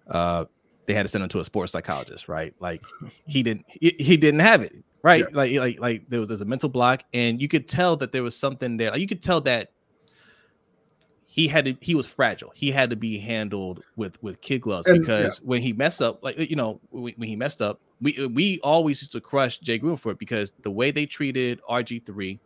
Uh, 0.07 0.45
they 0.91 0.95
had 0.95 1.03
to 1.03 1.07
send 1.07 1.23
him 1.23 1.29
to 1.29 1.39
a 1.39 1.45
sports 1.45 1.71
psychologist, 1.71 2.27
right? 2.27 2.53
Like 2.59 2.83
he 3.25 3.43
didn't 3.43 3.65
he, 3.67 3.95
he 3.97 4.17
didn't 4.17 4.41
have 4.41 4.61
it, 4.61 4.75
right? 5.03 5.21
Yeah. 5.21 5.37
Like 5.37 5.53
like 5.53 5.79
like 5.79 6.09
there 6.09 6.19
was 6.19 6.27
there's 6.27 6.41
a 6.41 6.45
mental 6.45 6.67
block, 6.67 7.03
and 7.13 7.41
you 7.41 7.47
could 7.47 7.65
tell 7.67 7.95
that 7.97 8.11
there 8.11 8.23
was 8.23 8.35
something 8.35 8.75
there. 8.75 8.91
Like 8.91 8.99
you 8.99 9.07
could 9.07 9.23
tell 9.23 9.39
that 9.41 9.71
he 11.25 11.47
had 11.47 11.63
to 11.63 11.77
he 11.79 11.95
was 11.95 12.07
fragile. 12.07 12.51
He 12.53 12.71
had 12.71 12.89
to 12.89 12.97
be 12.97 13.17
handled 13.17 13.83
with 13.95 14.21
with 14.21 14.41
kid 14.41 14.59
gloves 14.59 14.85
and, 14.85 14.99
because 14.99 15.39
yeah. 15.39 15.47
when 15.47 15.61
he 15.61 15.71
messed 15.71 16.01
up, 16.01 16.21
like 16.21 16.37
you 16.37 16.57
know, 16.57 16.81
when, 16.89 17.13
when, 17.15 17.29
he 17.29 17.37
messed 17.37 17.61
up, 17.61 17.79
we 18.01 18.27
we 18.27 18.59
always 18.59 19.01
used 19.01 19.13
to 19.13 19.21
crush 19.21 19.59
Jay 19.59 19.79
Gruden 19.79 19.97
for 19.97 20.11
it 20.11 20.19
because 20.19 20.51
the 20.63 20.71
way 20.71 20.91
they 20.91 21.05
treated 21.05 21.61
RG 21.69 22.05
three, 22.05 22.37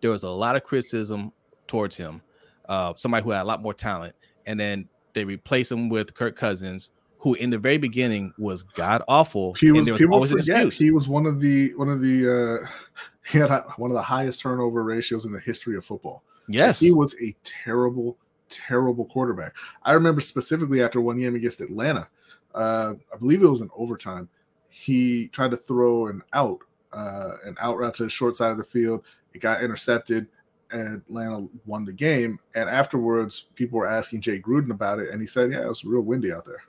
there 0.00 0.10
was 0.10 0.24
a 0.24 0.28
lot 0.28 0.56
of 0.56 0.64
criticism 0.64 1.32
towards 1.68 1.96
him. 1.96 2.20
Uh, 2.68 2.92
somebody 2.96 3.22
who 3.22 3.30
had 3.30 3.42
a 3.42 3.44
lot 3.44 3.62
more 3.62 3.72
talent, 3.72 4.16
and 4.46 4.58
then 4.58 4.88
they 5.14 5.24
replaced 5.24 5.70
him 5.70 5.88
with 5.88 6.12
Kirk 6.14 6.36
Cousins, 6.36 6.90
who 7.18 7.34
in 7.34 7.50
the 7.50 7.58
very 7.58 7.78
beginning 7.78 8.32
was 8.38 8.62
god 8.62 9.02
awful. 9.08 9.54
He 9.54 9.72
was, 9.72 9.90
was 9.90 9.98
people 9.98 10.24
forget 10.24 10.72
he 10.72 10.90
was 10.90 11.08
one 11.08 11.26
of 11.26 11.40
the 11.40 11.74
one 11.74 11.88
of 11.88 12.00
the 12.00 12.62
uh, 12.64 12.66
he 13.30 13.38
had 13.38 13.50
one 13.76 13.90
of 13.90 13.94
the 13.96 14.02
highest 14.02 14.40
turnover 14.40 14.82
ratios 14.84 15.24
in 15.24 15.32
the 15.32 15.40
history 15.40 15.76
of 15.76 15.84
football. 15.84 16.22
Yes, 16.48 16.80
he 16.80 16.92
was 16.92 17.14
a 17.20 17.34
terrible, 17.44 18.16
terrible 18.48 19.04
quarterback. 19.04 19.54
I 19.82 19.92
remember 19.92 20.20
specifically 20.20 20.82
after 20.82 21.00
one 21.00 21.18
game 21.18 21.34
against 21.34 21.60
Atlanta, 21.60 22.08
uh, 22.54 22.94
I 23.12 23.16
believe 23.16 23.42
it 23.42 23.48
was 23.48 23.60
in 23.60 23.70
overtime. 23.76 24.28
He 24.70 25.28
tried 25.28 25.50
to 25.50 25.56
throw 25.56 26.06
an 26.06 26.22
out, 26.32 26.60
uh, 26.92 27.32
an 27.44 27.56
out 27.60 27.76
route 27.78 27.94
to 27.94 28.04
the 28.04 28.10
short 28.10 28.36
side 28.36 28.52
of 28.52 28.58
the 28.58 28.64
field. 28.64 29.04
It 29.34 29.40
got 29.40 29.62
intercepted. 29.62 30.28
And 30.70 31.00
Atlanta 31.08 31.48
won 31.64 31.86
the 31.86 31.94
game. 31.94 32.38
And 32.54 32.68
afterwards, 32.68 33.40
people 33.54 33.78
were 33.78 33.86
asking 33.86 34.20
Jay 34.20 34.38
Gruden 34.38 34.70
about 34.70 34.98
it, 34.98 35.08
and 35.08 35.18
he 35.18 35.26
said, 35.26 35.50
"Yeah, 35.50 35.62
it 35.62 35.68
was 35.68 35.82
real 35.82 36.02
windy 36.02 36.30
out 36.30 36.44
there." 36.44 36.62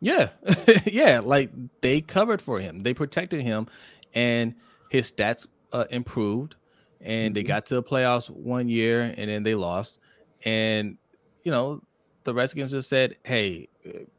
Yeah, 0.00 0.30
yeah, 0.86 1.20
like 1.22 1.50
they 1.82 2.00
covered 2.00 2.40
for 2.40 2.58
him, 2.58 2.80
they 2.80 2.94
protected 2.94 3.42
him, 3.42 3.66
and 4.14 4.54
his 4.90 5.12
stats 5.12 5.46
uh, 5.72 5.84
improved 5.90 6.56
and 7.00 7.30
mm-hmm. 7.30 7.34
they 7.34 7.42
got 7.42 7.66
to 7.66 7.74
the 7.76 7.82
playoffs 7.82 8.28
one 8.28 8.68
year 8.68 9.14
and 9.16 9.30
then 9.30 9.42
they 9.42 9.54
lost. 9.54 9.98
And 10.44 10.96
you 11.44 11.50
know, 11.50 11.82
the 12.24 12.34
Redskins 12.34 12.72
just 12.72 12.88
said, 12.88 13.16
"Hey, 13.24 13.68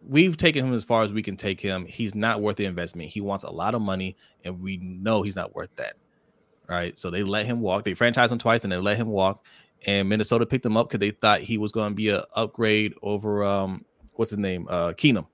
we've 0.08 0.38
taken 0.38 0.66
him 0.66 0.74
as 0.74 0.84
far 0.84 1.04
as 1.04 1.14
we 1.14 1.22
can 1.22 1.38
take 1.38 1.62
him. 1.62 1.86
He's 1.86 2.16
not 2.16 2.42
worth 2.42 2.58
the 2.58 2.66
investment. 2.66 3.10
He 3.10 3.22
wants 3.22 3.44
a 3.44 3.50
lot 3.50 3.76
of 3.76 3.82
money, 3.82 4.18
and 4.44 4.62
we 4.62 4.78
know 4.78 5.22
he's 5.22 5.36
not 5.36 5.56
worth 5.56 5.76
that." 5.76 5.96
Right? 6.68 6.98
So 6.98 7.12
they 7.12 7.24
let 7.24 7.46
him 7.46 7.62
walk. 7.62 7.84
They 7.84 7.94
franchised 7.94 8.32
him 8.32 8.40
twice, 8.40 8.64
and 8.64 8.72
they 8.72 8.78
let 8.78 8.98
him 8.98 9.08
walk. 9.08 9.46
And 9.86 10.08
Minnesota 10.10 10.46
picked 10.46 10.66
him 10.66 10.78
up 10.78 10.90
because 10.90 11.00
they 11.00 11.12
thought 11.12 11.42
he 11.42 11.58
was 11.58 11.72
going 11.72 11.92
to 11.92 11.96
be 11.96 12.10
an 12.10 12.22
upgrade 12.36 12.94
over 13.02 13.44
um, 13.44 13.84
what's 14.14 14.30
his 14.30 14.38
name, 14.40 14.68
uh, 14.70 14.94
Keenum, 14.94 15.26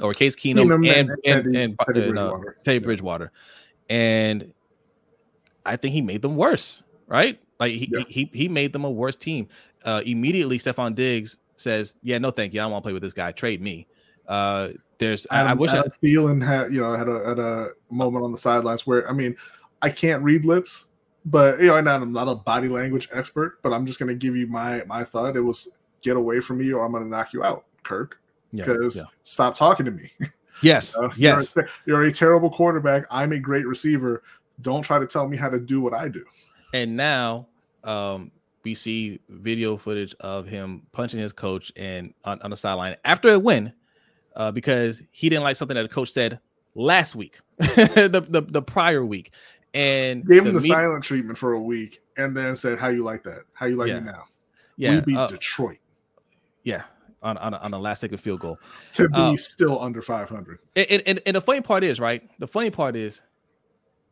or 0.00 0.14
Case 0.14 0.36
Keenum, 0.36 0.74
and, 0.74 1.10
and, 1.10 1.18
and, 1.24 1.56
and, 1.56 1.78
Teddy, 1.86 2.00
uh, 2.02 2.12
Bridgewater. 2.12 2.56
Teddy 2.64 2.78
Bridgewater. 2.78 3.32
And 3.88 4.52
I 5.64 5.76
think 5.76 5.92
he 5.92 6.02
made 6.02 6.22
them 6.22 6.36
worse, 6.36 6.82
right? 7.06 7.40
Like 7.58 7.72
he 7.72 7.88
yeah. 7.92 8.04
he, 8.08 8.30
he 8.32 8.48
made 8.48 8.72
them 8.72 8.84
a 8.84 8.90
worse 8.90 9.16
team. 9.16 9.48
Uh, 9.84 10.02
immediately, 10.04 10.58
Stefon 10.58 10.94
Diggs 10.94 11.38
says, 11.56 11.94
"Yeah, 12.02 12.18
no, 12.18 12.30
thank 12.30 12.54
you. 12.54 12.60
I 12.60 12.64
don't 12.64 12.72
want 12.72 12.82
to 12.82 12.86
play 12.86 12.92
with 12.92 13.02
this 13.02 13.12
guy. 13.12 13.32
Trade 13.32 13.62
me." 13.62 13.86
Uh, 14.28 14.70
there's 14.98 15.26
Adam, 15.30 15.52
I, 15.52 15.54
wish 15.54 15.70
Adam 15.70 15.84
I 15.86 16.06
Thielen 16.06 16.44
had 16.44 16.72
you 16.72 16.80
know 16.80 16.94
had 16.94 17.08
a 17.08 17.28
had 17.28 17.38
a 17.38 17.68
moment 17.90 18.24
on 18.24 18.32
the 18.32 18.38
sidelines 18.38 18.86
where 18.86 19.08
I 19.08 19.12
mean 19.12 19.36
I 19.82 19.90
can't 19.90 20.22
read 20.22 20.44
lips, 20.44 20.86
but 21.24 21.60
you 21.60 21.66
know 21.66 21.76
and 21.76 21.88
I'm 21.88 22.12
not 22.12 22.28
a 22.28 22.34
body 22.34 22.68
language 22.68 23.08
expert, 23.14 23.62
but 23.62 23.72
I'm 23.72 23.86
just 23.86 23.98
gonna 23.98 24.14
give 24.14 24.36
you 24.36 24.46
my 24.46 24.82
my 24.86 25.04
thought. 25.04 25.36
It 25.36 25.40
was 25.40 25.68
get 26.02 26.16
away 26.16 26.40
from 26.40 26.58
me 26.58 26.72
or 26.72 26.84
I'm 26.84 26.92
gonna 26.92 27.06
knock 27.06 27.32
you 27.32 27.44
out, 27.44 27.64
Kirk. 27.82 28.20
Because 28.56 28.96
yeah, 28.96 29.02
yeah. 29.02 29.08
stop 29.22 29.54
talking 29.54 29.86
to 29.86 29.92
me. 29.92 30.10
Yes, 30.62 30.94
you 31.00 31.02
know, 31.02 31.12
yes. 31.16 31.54
You're 31.54 31.64
a, 31.64 31.68
you're 31.86 32.02
a 32.04 32.12
terrible 32.12 32.50
quarterback. 32.50 33.04
I'm 33.10 33.32
a 33.32 33.38
great 33.38 33.66
receiver. 33.66 34.22
Don't 34.62 34.82
try 34.82 34.98
to 34.98 35.06
tell 35.06 35.28
me 35.28 35.36
how 35.36 35.50
to 35.50 35.58
do 35.58 35.80
what 35.80 35.94
I 35.94 36.08
do. 36.08 36.24
And 36.72 36.96
now 36.96 37.46
um, 37.84 38.30
we 38.64 38.74
see 38.74 39.20
video 39.28 39.76
footage 39.76 40.14
of 40.20 40.46
him 40.46 40.82
punching 40.92 41.20
his 41.20 41.32
coach 41.32 41.72
and 41.76 42.12
on, 42.24 42.40
on 42.42 42.50
the 42.50 42.56
sideline 42.56 42.96
after 43.04 43.30
a 43.30 43.38
win 43.38 43.72
uh, 44.34 44.50
because 44.50 45.02
he 45.12 45.28
didn't 45.28 45.44
like 45.44 45.56
something 45.56 45.74
that 45.74 45.82
the 45.82 45.88
coach 45.88 46.10
said 46.10 46.38
last 46.74 47.14
week, 47.14 47.38
the, 47.58 48.26
the, 48.28 48.40
the 48.40 48.62
prior 48.62 49.04
week, 49.04 49.32
and 49.74 50.26
gave 50.26 50.46
him 50.46 50.54
the, 50.54 50.60
silent 50.60 51.04
treatment 51.04 51.38
for 51.38 51.52
a 51.54 51.60
week, 51.60 52.00
and 52.16 52.36
then 52.36 52.56
said, 52.56 52.78
"How 52.78 52.88
you 52.88 53.04
like 53.04 53.22
that? 53.24 53.40
How 53.52 53.66
you 53.66 53.76
like 53.76 53.88
yeah. 53.88 54.00
me 54.00 54.06
now? 54.06 54.24
Yeah, 54.76 54.94
we 54.96 55.00
beat 55.02 55.16
uh, 55.16 55.26
Detroit. 55.26 55.78
Yeah, 56.62 56.82
on 57.26 57.36
on 57.38 57.54
on 57.54 57.74
a 57.74 57.78
last 57.78 58.00
second 58.00 58.18
field 58.18 58.40
goal 58.40 58.58
to 58.92 59.08
be 59.08 59.18
uh, 59.18 59.36
still 59.36 59.80
under 59.80 60.00
500. 60.00 60.58
And, 60.76 61.02
and, 61.06 61.20
and 61.26 61.36
the 61.36 61.40
funny 61.40 61.60
part 61.60 61.84
is, 61.84 62.00
right? 62.00 62.22
The 62.38 62.46
funny 62.46 62.70
part 62.70 62.96
is 62.96 63.22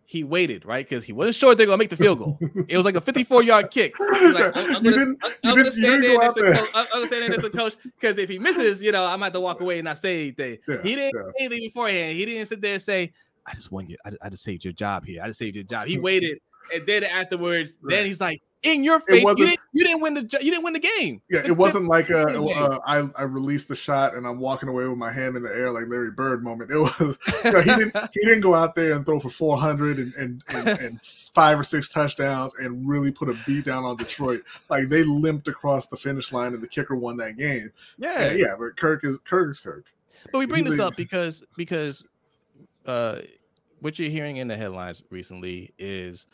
he 0.07 0.23
waited, 0.23 0.65
right? 0.65 0.87
Because 0.87 1.05
he 1.05 1.13
wasn't 1.13 1.37
sure 1.37 1.55
they're 1.55 1.67
gonna 1.67 1.79
make 1.79 1.91
the 1.91 1.97
field 1.97 2.19
goal. 2.19 2.39
it 2.69 2.77
was 2.77 2.85
like 2.85 2.97
a 2.97 3.01
54 3.01 3.43
yard 3.43 3.71
kick. 3.71 3.95
Like, 3.99 4.53
I'm, 4.57 4.83
gonna, 4.83 5.73
stand 5.73 6.03
there 6.03 6.23
as 6.23 6.35
the 6.35 7.51
coach. 7.55 7.75
Because 7.83 8.19
if 8.19 8.29
he 8.29 8.39
misses, 8.39 8.83
you 8.83 8.93
know, 8.93 9.05
I 9.05 9.17
might 9.17 9.27
have 9.27 9.33
to 9.35 9.41
walk 9.41 9.61
away 9.61 9.79
and 9.79 9.85
not 9.85 9.99
say 9.99 10.23
anything. 10.23 10.59
Yeah, 10.69 10.83
he 10.83 10.95
didn't 10.95 11.15
yeah. 11.15 11.31
say 11.31 11.45
anything 11.45 11.69
beforehand. 11.69 12.17
He 12.17 12.25
didn't 12.27 12.47
sit 12.47 12.61
there 12.61 12.75
and 12.75 12.83
say, 12.83 13.13
I 13.47 13.55
just 13.55 13.71
won 13.71 13.89
you. 13.89 13.97
I, 14.05 14.13
I 14.23 14.29
just 14.29 14.43
saved 14.43 14.65
your 14.65 14.73
job 14.73 15.05
here. 15.07 15.23
I 15.23 15.27
just 15.27 15.39
saved 15.39 15.57
your 15.57 15.65
job. 15.65 15.87
He 15.87 15.99
waited. 15.99 16.39
and 16.75 16.87
then 16.87 17.05
afterwards, 17.05 17.79
right. 17.83 17.97
then 17.97 18.07
he's 18.07 18.21
like, 18.21 18.41
in 18.65 18.83
your 18.83 18.99
face. 19.01 19.23
You 19.23 19.35
didn't, 19.37 19.61
you 19.73 19.85
didn't 19.85 20.01
win 20.01 20.15
the 20.15 20.23
you 20.41 20.51
didn't 20.51 20.65
win 20.65 20.73
the 20.73 20.81
game. 20.81 21.21
Yeah, 21.31 21.43
it 21.47 21.57
wasn't 21.57 21.87
like 21.87 22.11
a, 22.11 22.27
uh, 22.27 22.79
I, 22.87 23.09
I 23.17 23.23
released 23.25 23.69
the 23.69 23.77
shot 23.77 24.15
and 24.15 24.27
I'm 24.27 24.41
walking 24.41 24.69
away 24.69 24.87
with 24.89 24.99
my 24.99 25.13
hand 25.13 25.37
in 25.37 25.43
the 25.43 25.51
air 25.51 25.71
like 25.71 25.85
Larry 25.87 26.11
Bird 26.11 26.43
moment. 26.43 26.71
It 26.71 26.79
was 26.79 27.19
you 27.45 27.53
know, 27.53 27.61
he 27.61 27.71
didn't 27.71 27.97
he 28.13 28.21
didn't 28.25 28.41
go 28.41 28.55
out 28.55 28.75
there 28.75 28.95
and 28.95 29.05
throw 29.05 29.21
for 29.21 29.29
400 29.29 29.99
and 29.99 30.15
and, 30.15 30.43
and, 30.49 30.69
and 30.81 31.05
five 31.35 31.61
or 31.61 31.65
six 31.65 31.89
touchdowns 31.89 32.55
and 32.57 32.89
really 32.89 33.13
put 33.13 33.29
a 33.29 33.37
beat 33.47 33.67
down 33.67 33.85
on 33.85 33.97
Detroit. 33.97 34.43
Like 34.69 34.89
they 34.89 35.05
limped 35.05 35.47
across 35.49 35.87
the 35.87 35.97
finish 35.97 36.33
line 36.33 36.55
and 36.55 36.63
the 36.63 36.69
kicker 36.69 36.97
won 36.97 37.17
that 37.19 37.37
game. 37.37 37.71
Yeah, 37.99 38.23
and 38.23 38.39
yeah, 38.39 38.55
but 38.59 38.77
Kirk 38.77 39.05
is 39.05 39.19
Kirk 39.25 39.51
is 39.51 39.61
Kirk. 39.61 39.85
But 40.33 40.39
we 40.39 40.47
bring 40.47 40.65
He's 40.65 40.75
this 40.75 40.81
a, 40.81 40.87
up 40.87 40.97
because 40.97 41.45
because 41.57 42.03
uh 42.87 43.19
what 43.81 43.99
you're 43.99 44.11
hearing 44.11 44.39
in 44.39 44.49
the 44.49 44.57
headlines 44.57 45.03
recently 45.11 45.75
is 45.79 46.27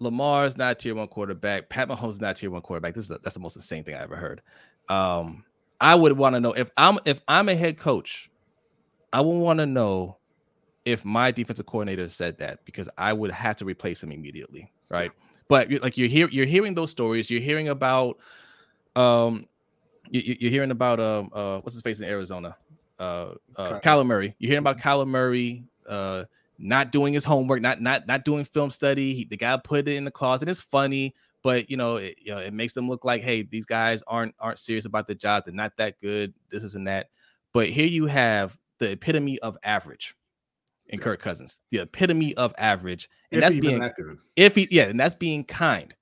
Lamar's 0.00 0.56
not 0.56 0.78
tier 0.78 0.94
one 0.94 1.08
quarterback. 1.08 1.68
Pat 1.68 1.88
Mahomes 1.88 2.10
is 2.10 2.20
not 2.20 2.36
tier 2.36 2.50
one 2.50 2.62
quarterback. 2.62 2.94
This 2.94 3.04
is 3.04 3.10
a, 3.10 3.18
that's 3.22 3.34
the 3.34 3.40
most 3.40 3.56
insane 3.56 3.84
thing 3.84 3.94
I 3.94 4.02
ever 4.02 4.16
heard. 4.16 4.42
Um, 4.88 5.44
I 5.80 5.94
would 5.94 6.12
want 6.12 6.34
to 6.34 6.40
know 6.40 6.52
if 6.52 6.70
I'm 6.76 6.98
if 7.04 7.20
I'm 7.28 7.48
a 7.48 7.54
head 7.54 7.78
coach, 7.78 8.30
I 9.12 9.20
would 9.20 9.38
want 9.38 9.58
to 9.60 9.66
know 9.66 10.16
if 10.84 11.04
my 11.04 11.30
defensive 11.30 11.66
coordinator 11.66 12.08
said 12.08 12.38
that 12.38 12.64
because 12.64 12.88
I 12.96 13.12
would 13.12 13.30
have 13.30 13.56
to 13.56 13.64
replace 13.64 14.02
him 14.02 14.10
immediately, 14.10 14.72
right? 14.88 15.12
But 15.48 15.70
like 15.82 15.98
you're 15.98 16.08
here, 16.08 16.28
you're 16.30 16.46
hearing 16.46 16.74
those 16.74 16.90
stories. 16.90 17.30
You're 17.30 17.40
hearing 17.40 17.68
about, 17.68 18.18
um, 18.96 19.46
you, 20.08 20.46
are 20.46 20.50
hearing 20.50 20.70
about 20.70 21.00
um, 21.00 21.30
uh, 21.32 21.58
what's 21.60 21.74
his 21.74 21.82
face 21.82 22.00
in 22.00 22.06
Arizona, 22.06 22.56
uh, 22.98 23.32
uh, 23.56 23.80
Kyler 23.80 24.06
Murray. 24.06 24.34
You're 24.38 24.48
hearing 24.48 24.62
about 24.62 24.78
Kyler 24.78 25.06
Murray, 25.06 25.64
uh, 25.88 26.24
not 26.60 26.92
doing 26.92 27.14
his 27.14 27.24
homework, 27.24 27.62
not 27.62 27.80
not 27.80 28.06
not 28.06 28.24
doing 28.24 28.44
film 28.44 28.70
study. 28.70 29.14
He, 29.14 29.24
the 29.24 29.36
guy 29.36 29.56
put 29.56 29.88
it 29.88 29.94
in 29.94 30.04
the 30.04 30.10
closet. 30.10 30.48
It's 30.48 30.60
funny, 30.60 31.14
but 31.42 31.70
you 31.70 31.76
know, 31.76 31.96
it, 31.96 32.16
you 32.20 32.32
know, 32.32 32.38
it 32.38 32.52
makes 32.52 32.74
them 32.74 32.88
look 32.88 33.04
like, 33.04 33.22
hey, 33.22 33.42
these 33.42 33.66
guys 33.66 34.02
aren't 34.06 34.34
aren't 34.38 34.58
serious 34.58 34.84
about 34.84 35.06
the 35.06 35.14
jobs. 35.14 35.46
They're 35.46 35.54
not 35.54 35.76
that 35.78 36.00
good. 36.00 36.34
This 36.50 36.62
isn't 36.64 36.84
that. 36.84 37.08
But 37.52 37.70
here 37.70 37.86
you 37.86 38.06
have 38.06 38.58
the 38.78 38.92
epitome 38.92 39.38
of 39.40 39.56
average 39.64 40.14
in 40.86 40.98
yeah. 40.98 41.04
Kirk 41.04 41.20
Cousins, 41.20 41.60
the 41.70 41.78
epitome 41.78 42.34
of 42.34 42.54
average, 42.58 43.08
and 43.32 43.42
if 43.42 43.48
that's 43.48 43.60
being 43.60 43.78
that 43.80 43.94
if 44.36 44.54
he 44.54 44.68
yeah, 44.70 44.84
and 44.84 45.00
that's 45.00 45.14
being 45.14 45.44
kind, 45.44 45.94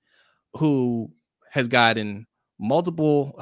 who 0.57 1.11
has 1.49 1.67
gotten 1.67 2.27
multiple 2.59 3.41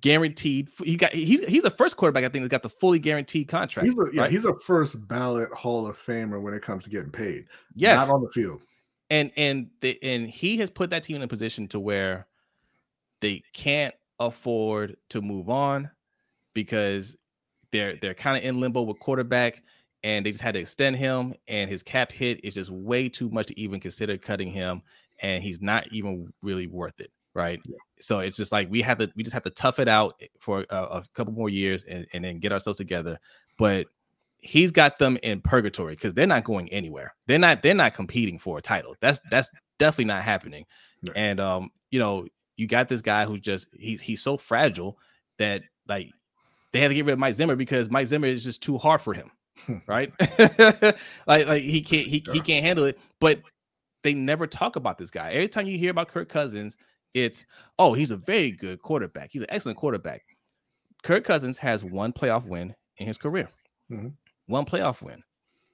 guaranteed. 0.00 0.68
He 0.82 0.96
got 0.96 1.12
he's 1.12 1.44
he's 1.44 1.64
a 1.64 1.70
first 1.70 1.96
quarterback 1.96 2.24
I 2.24 2.28
think 2.28 2.44
that 2.44 2.48
got 2.48 2.62
the 2.62 2.70
fully 2.70 2.98
guaranteed 2.98 3.48
contract. 3.48 3.86
He's 3.86 3.98
a, 3.98 4.04
yeah, 4.12 4.22
right? 4.22 4.30
he's 4.30 4.44
a 4.44 4.58
first 4.58 5.06
ballot 5.08 5.52
Hall 5.52 5.86
of 5.86 5.98
Famer 5.98 6.40
when 6.40 6.54
it 6.54 6.62
comes 6.62 6.84
to 6.84 6.90
getting 6.90 7.10
paid. 7.10 7.46
Yes, 7.74 8.06
not 8.06 8.14
on 8.14 8.22
the 8.22 8.30
field. 8.30 8.62
And 9.10 9.30
and 9.36 9.68
the 9.80 10.02
and 10.02 10.28
he 10.28 10.56
has 10.58 10.70
put 10.70 10.90
that 10.90 11.02
team 11.02 11.16
in 11.16 11.22
a 11.22 11.28
position 11.28 11.68
to 11.68 11.80
where 11.80 12.26
they 13.20 13.42
can't 13.52 13.94
afford 14.18 14.96
to 15.10 15.20
move 15.20 15.50
on 15.50 15.90
because 16.54 17.16
they're 17.70 17.96
they're 18.00 18.14
kind 18.14 18.36
of 18.36 18.44
in 18.44 18.60
limbo 18.60 18.82
with 18.82 18.98
quarterback 19.00 19.62
and 20.04 20.26
they 20.26 20.30
just 20.30 20.42
had 20.42 20.54
to 20.54 20.60
extend 20.60 20.96
him 20.96 21.34
and 21.48 21.70
his 21.70 21.82
cap 21.82 22.12
hit 22.12 22.44
is 22.44 22.54
just 22.54 22.70
way 22.70 23.08
too 23.08 23.30
much 23.30 23.46
to 23.46 23.58
even 23.58 23.80
consider 23.80 24.16
cutting 24.16 24.50
him 24.50 24.82
and 25.20 25.42
he's 25.42 25.60
not 25.60 25.86
even 25.92 26.32
really 26.42 26.66
worth 26.66 27.00
it 27.00 27.10
right? 27.34 27.60
Yeah. 27.64 27.76
So 28.00 28.18
it's 28.18 28.36
just 28.36 28.52
like 28.52 28.70
we 28.70 28.82
have 28.82 28.98
to 28.98 29.10
we 29.14 29.22
just 29.22 29.34
have 29.34 29.44
to 29.44 29.50
tough 29.50 29.78
it 29.78 29.88
out 29.88 30.20
for 30.40 30.66
a, 30.70 30.76
a 30.76 31.04
couple 31.14 31.32
more 31.32 31.48
years 31.48 31.84
and, 31.84 32.06
and 32.12 32.24
then 32.24 32.38
get 32.38 32.52
ourselves 32.52 32.78
together. 32.78 33.18
But 33.58 33.86
he's 34.38 34.72
got 34.72 34.98
them 34.98 35.16
in 35.22 35.40
purgatory 35.40 35.94
because 35.94 36.14
they're 36.14 36.26
not 36.26 36.44
going 36.44 36.68
anywhere. 36.70 37.14
They're 37.26 37.38
not 37.38 37.62
they're 37.62 37.74
not 37.74 37.94
competing 37.94 38.38
for 38.38 38.58
a 38.58 38.62
title. 38.62 38.94
That's 39.00 39.20
that's 39.30 39.50
definitely 39.78 40.06
not 40.06 40.22
happening. 40.22 40.66
And 41.14 41.40
um, 41.40 41.70
you 41.90 41.98
know, 41.98 42.26
you 42.56 42.66
got 42.66 42.88
this 42.88 43.02
guy 43.02 43.24
who's 43.24 43.40
just 43.40 43.68
he's 43.72 44.00
he's 44.00 44.22
so 44.22 44.36
fragile 44.36 44.98
that 45.38 45.62
like 45.88 46.10
they 46.72 46.80
had 46.80 46.88
to 46.88 46.94
get 46.94 47.06
rid 47.06 47.14
of 47.14 47.18
Mike 47.18 47.34
Zimmer 47.34 47.56
because 47.56 47.90
Mike 47.90 48.06
Zimmer 48.06 48.26
is 48.26 48.44
just 48.44 48.62
too 48.62 48.78
hard 48.78 49.00
for 49.00 49.14
him, 49.14 49.30
right? 49.86 50.12
like 51.26 51.46
like 51.46 51.62
he 51.62 51.82
can't 51.82 52.06
he, 52.06 52.24
he 52.32 52.40
can't 52.40 52.64
handle 52.64 52.84
it. 52.84 52.98
But 53.20 53.40
they 54.02 54.14
never 54.14 54.46
talk 54.46 54.76
about 54.76 54.98
this 54.98 55.10
guy. 55.10 55.32
Every 55.32 55.48
time 55.48 55.66
you 55.66 55.78
hear 55.78 55.90
about 55.90 56.08
Kirk 56.08 56.28
Cousins, 56.28 56.76
it's 57.14 57.46
oh 57.78 57.92
he's 57.92 58.10
a 58.10 58.16
very 58.16 58.50
good 58.50 58.80
quarterback. 58.82 59.30
He's 59.30 59.42
an 59.42 59.50
excellent 59.50 59.78
quarterback. 59.78 60.22
Kirk 61.02 61.24
Cousins 61.24 61.58
has 61.58 61.82
one 61.82 62.12
playoff 62.12 62.46
win 62.46 62.74
in 62.98 63.06
his 63.06 63.18
career, 63.18 63.48
mm-hmm. 63.90 64.08
one 64.46 64.64
playoff 64.64 65.02
win, 65.02 65.22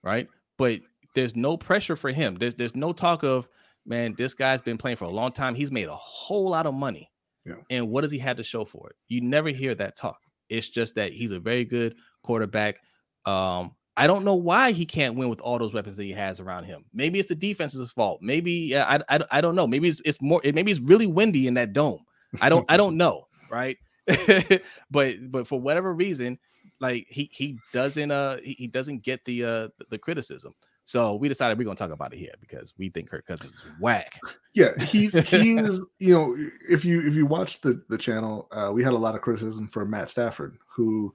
right? 0.03 0.29
But 0.57 0.81
there's 1.15 1.37
no 1.37 1.57
pressure 1.57 1.97
for 1.97 2.11
him. 2.11 2.37
There's 2.37 2.55
there's 2.55 2.75
no 2.75 2.93
talk 2.93 3.23
of 3.23 3.49
man, 3.89 4.15
this 4.17 4.35
guy's 4.35 4.61
been 4.61 4.79
playing 4.79 4.99
for 4.99 5.07
a 5.07 5.11
long 5.11 5.33
time. 5.33 5.55
He's 5.55 5.73
made 5.73 5.89
a 5.89 5.97
whole 5.97 6.51
lot 6.51 6.67
of 6.67 6.75
money. 6.75 7.11
Yeah. 7.45 7.55
And 7.71 7.89
what 7.89 8.03
does 8.03 8.13
he 8.13 8.19
have 8.19 8.37
to 8.37 8.43
show 8.43 8.65
for 8.65 8.91
it? 8.91 8.97
You 9.09 9.23
never 9.23 9.49
hear 9.49 9.75
that 9.75 9.97
talk. 9.97 10.19
It's 10.51 10.69
just 10.69 10.95
that 10.97 11.13
he's 11.13 11.33
a 11.33 11.41
very 11.41 11.65
good 11.65 11.97
quarterback. 12.23 12.77
Um, 13.25 13.73
I 13.99 14.07
don't 14.07 14.25
know 14.25 14.35
why 14.35 14.71
he 14.71 14.87
can't 14.87 15.17
win 15.17 15.29
with 15.29 15.41
all 15.41 15.59
those 15.59 15.73
weapons 15.73 15.97
that 15.97 16.05
he 16.05 16.13
has 16.13 16.39
around 16.39 16.65
him. 16.65 16.85
Maybe 16.95 17.19
it's 17.19 17.29
the 17.29 17.35
defense's 17.35 17.91
fault. 17.91 18.21
Maybe 18.23 18.53
yeah, 18.53 19.01
I, 19.09 19.17
I, 19.17 19.25
I 19.33 19.41
don't 19.41 19.57
know. 19.57 19.67
Maybe 19.67 19.89
it's, 19.89 20.01
it's 20.05 20.21
more. 20.23 20.41
Maybe 20.45 20.71
it's 20.71 20.81
really 20.81 21.07
windy 21.07 21.49
in 21.49 21.55
that 21.55 21.73
dome. 21.73 22.07
I 22.41 22.49
don't 22.49 22.65
I 22.69 22.77
don't 22.77 22.97
know. 23.03 23.27
Right. 23.51 23.77
but 24.91 25.17
but 25.31 25.47
for 25.47 25.61
whatever 25.61 25.93
reason, 25.93 26.39
like 26.81 27.07
he 27.09 27.29
he 27.33 27.59
doesn't 27.73 28.11
uh 28.11 28.39
he, 28.43 28.53
he 28.55 28.67
doesn't 28.69 29.03
get 29.03 29.25
the 29.25 29.45
uh 29.45 29.69
the 29.91 29.99
criticism. 29.99 30.55
So 30.85 31.17
we 31.17 31.29
decided 31.29 31.59
we're 31.59 31.65
gonna 31.65 31.77
talk 31.77 31.91
about 31.91 32.15
it 32.15 32.19
here 32.19 32.33
because 32.41 32.73
we 32.79 32.89
think 32.89 33.11
Kirk 33.11 33.27
Cousins 33.27 33.53
is 33.53 33.61
whack. 33.79 34.19
Yeah, 34.55 34.73
he's 34.85 35.13
he's 35.29 35.81
you 35.99 36.15
know 36.15 36.35
if 36.71 36.83
you 36.83 37.07
if 37.07 37.15
you 37.15 37.27
watch 37.27 37.61
the 37.61 37.83
the 37.91 37.99
channel, 37.99 38.49
uh, 38.53 38.71
we 38.73 38.83
had 38.83 38.95
a 38.95 38.99
lot 38.99 39.15
of 39.15 39.21
criticism 39.21 39.69
for 39.69 39.85
Matt 39.85 40.09
Stafford, 40.09 40.57
who, 40.67 41.13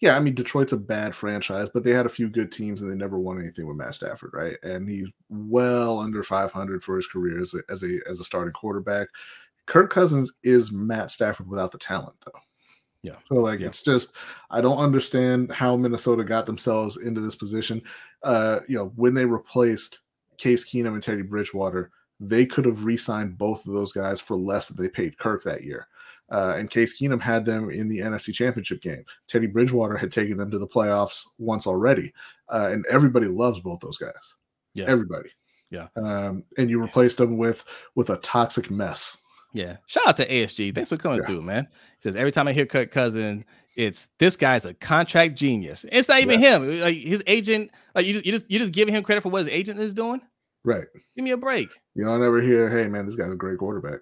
yeah, 0.00 0.16
I 0.16 0.20
mean 0.20 0.34
Detroit's 0.34 0.72
a 0.72 0.76
bad 0.76 1.14
franchise, 1.14 1.68
but 1.72 1.82
they 1.82 1.90
had 1.90 2.06
a 2.06 2.10
few 2.10 2.28
good 2.28 2.52
teams 2.52 2.82
and 2.82 2.90
they 2.90 2.96
never 2.96 3.18
won 3.18 3.40
anything 3.40 3.66
with 3.66 3.76
Matt 3.76 3.94
Stafford, 3.94 4.30
right? 4.34 4.56
And 4.62 4.88
he's 4.88 5.10
well 5.28 5.98
under 5.98 6.22
500 6.22 6.84
for 6.84 6.96
his 6.96 7.06
career 7.06 7.40
as 7.40 7.54
a 7.54 7.60
as 7.70 7.82
a, 7.82 7.98
as 8.08 8.20
a 8.20 8.24
starting 8.24 8.52
quarterback. 8.52 9.08
Kirk 9.66 9.90
Cousins 9.90 10.32
is 10.42 10.70
Matt 10.70 11.10
Stafford 11.10 11.48
without 11.48 11.72
the 11.72 11.78
talent, 11.78 12.16
though. 12.24 12.40
Yeah. 13.02 13.16
So 13.26 13.36
like 13.36 13.60
yeah. 13.60 13.68
it's 13.68 13.82
just 13.82 14.12
I 14.50 14.60
don't 14.60 14.78
understand 14.78 15.52
how 15.52 15.76
Minnesota 15.76 16.24
got 16.24 16.44
themselves 16.44 16.96
into 16.98 17.20
this 17.20 17.36
position. 17.36 17.80
Uh, 18.22 18.60
you 18.68 18.76
know, 18.76 18.92
when 18.96 19.14
they 19.14 19.24
replaced 19.24 20.00
Case 20.38 20.64
Keenum 20.64 20.94
and 20.94 21.02
Teddy 21.02 21.22
Bridgewater, 21.22 21.90
they 22.18 22.46
could 22.46 22.64
have 22.64 22.84
re-signed 22.84 23.38
both 23.38 23.66
of 23.66 23.72
those 23.72 23.92
guys 23.92 24.20
for 24.20 24.36
less 24.36 24.68
than 24.68 24.82
they 24.82 24.90
paid 24.90 25.18
Kirk 25.18 25.42
that 25.44 25.64
year. 25.64 25.86
Uh, 26.30 26.54
and 26.56 26.70
Case 26.70 27.00
Keenum 27.00 27.20
had 27.20 27.44
them 27.44 27.70
in 27.70 27.88
the 27.88 27.98
NFC 27.98 28.34
Championship 28.34 28.82
game. 28.82 29.04
Teddy 29.28 29.46
Bridgewater 29.46 29.96
had 29.96 30.10
taken 30.10 30.36
them 30.36 30.50
to 30.50 30.58
the 30.58 30.66
playoffs 30.66 31.22
once 31.38 31.66
already, 31.66 32.12
uh, 32.48 32.70
and 32.72 32.84
everybody 32.90 33.26
loves 33.26 33.60
both 33.60 33.80
those 33.80 33.98
guys. 33.98 34.34
Yeah, 34.74 34.86
everybody. 34.88 35.30
Yeah, 35.70 35.88
um, 35.96 36.44
and 36.58 36.68
you 36.68 36.80
replaced 36.80 37.18
them 37.18 37.38
with 37.38 37.64
with 37.94 38.10
a 38.10 38.16
toxic 38.18 38.70
mess 38.70 39.18
yeah. 39.56 39.76
Shout 39.86 40.06
out 40.06 40.16
to 40.18 40.28
ASG. 40.28 40.74
Thanks 40.74 40.90
for 40.90 40.96
coming 40.98 41.20
yeah. 41.20 41.26
through, 41.26 41.42
man. 41.42 41.66
He 41.70 42.02
says 42.02 42.14
every 42.14 42.30
time 42.30 42.46
I 42.46 42.52
hear 42.52 42.66
Kirk 42.66 42.90
Cousins, 42.90 43.44
it's 43.74 44.08
this 44.18 44.36
guy's 44.36 44.66
a 44.66 44.74
contract 44.74 45.34
genius. 45.34 45.86
It's 45.90 46.08
not 46.08 46.20
even 46.20 46.40
yeah. 46.40 46.56
him. 46.56 46.80
Like 46.80 46.96
his 46.98 47.22
agent, 47.26 47.70
like 47.94 48.06
you 48.06 48.12
just 48.12 48.26
you 48.26 48.32
just 48.32 48.50
you 48.50 48.58
just 48.58 48.72
giving 48.72 48.94
him 48.94 49.02
credit 49.02 49.22
for 49.22 49.30
what 49.30 49.38
his 49.38 49.48
agent 49.48 49.80
is 49.80 49.94
doing. 49.94 50.20
Right. 50.64 50.86
Give 51.14 51.24
me 51.24 51.30
a 51.30 51.36
break. 51.36 51.68
You 51.94 52.04
don't 52.04 52.22
ever 52.22 52.42
hear, 52.42 52.68
hey 52.68 52.88
man, 52.88 53.06
this 53.06 53.16
guy's 53.16 53.32
a 53.32 53.36
great 53.36 53.58
quarterback. 53.58 54.00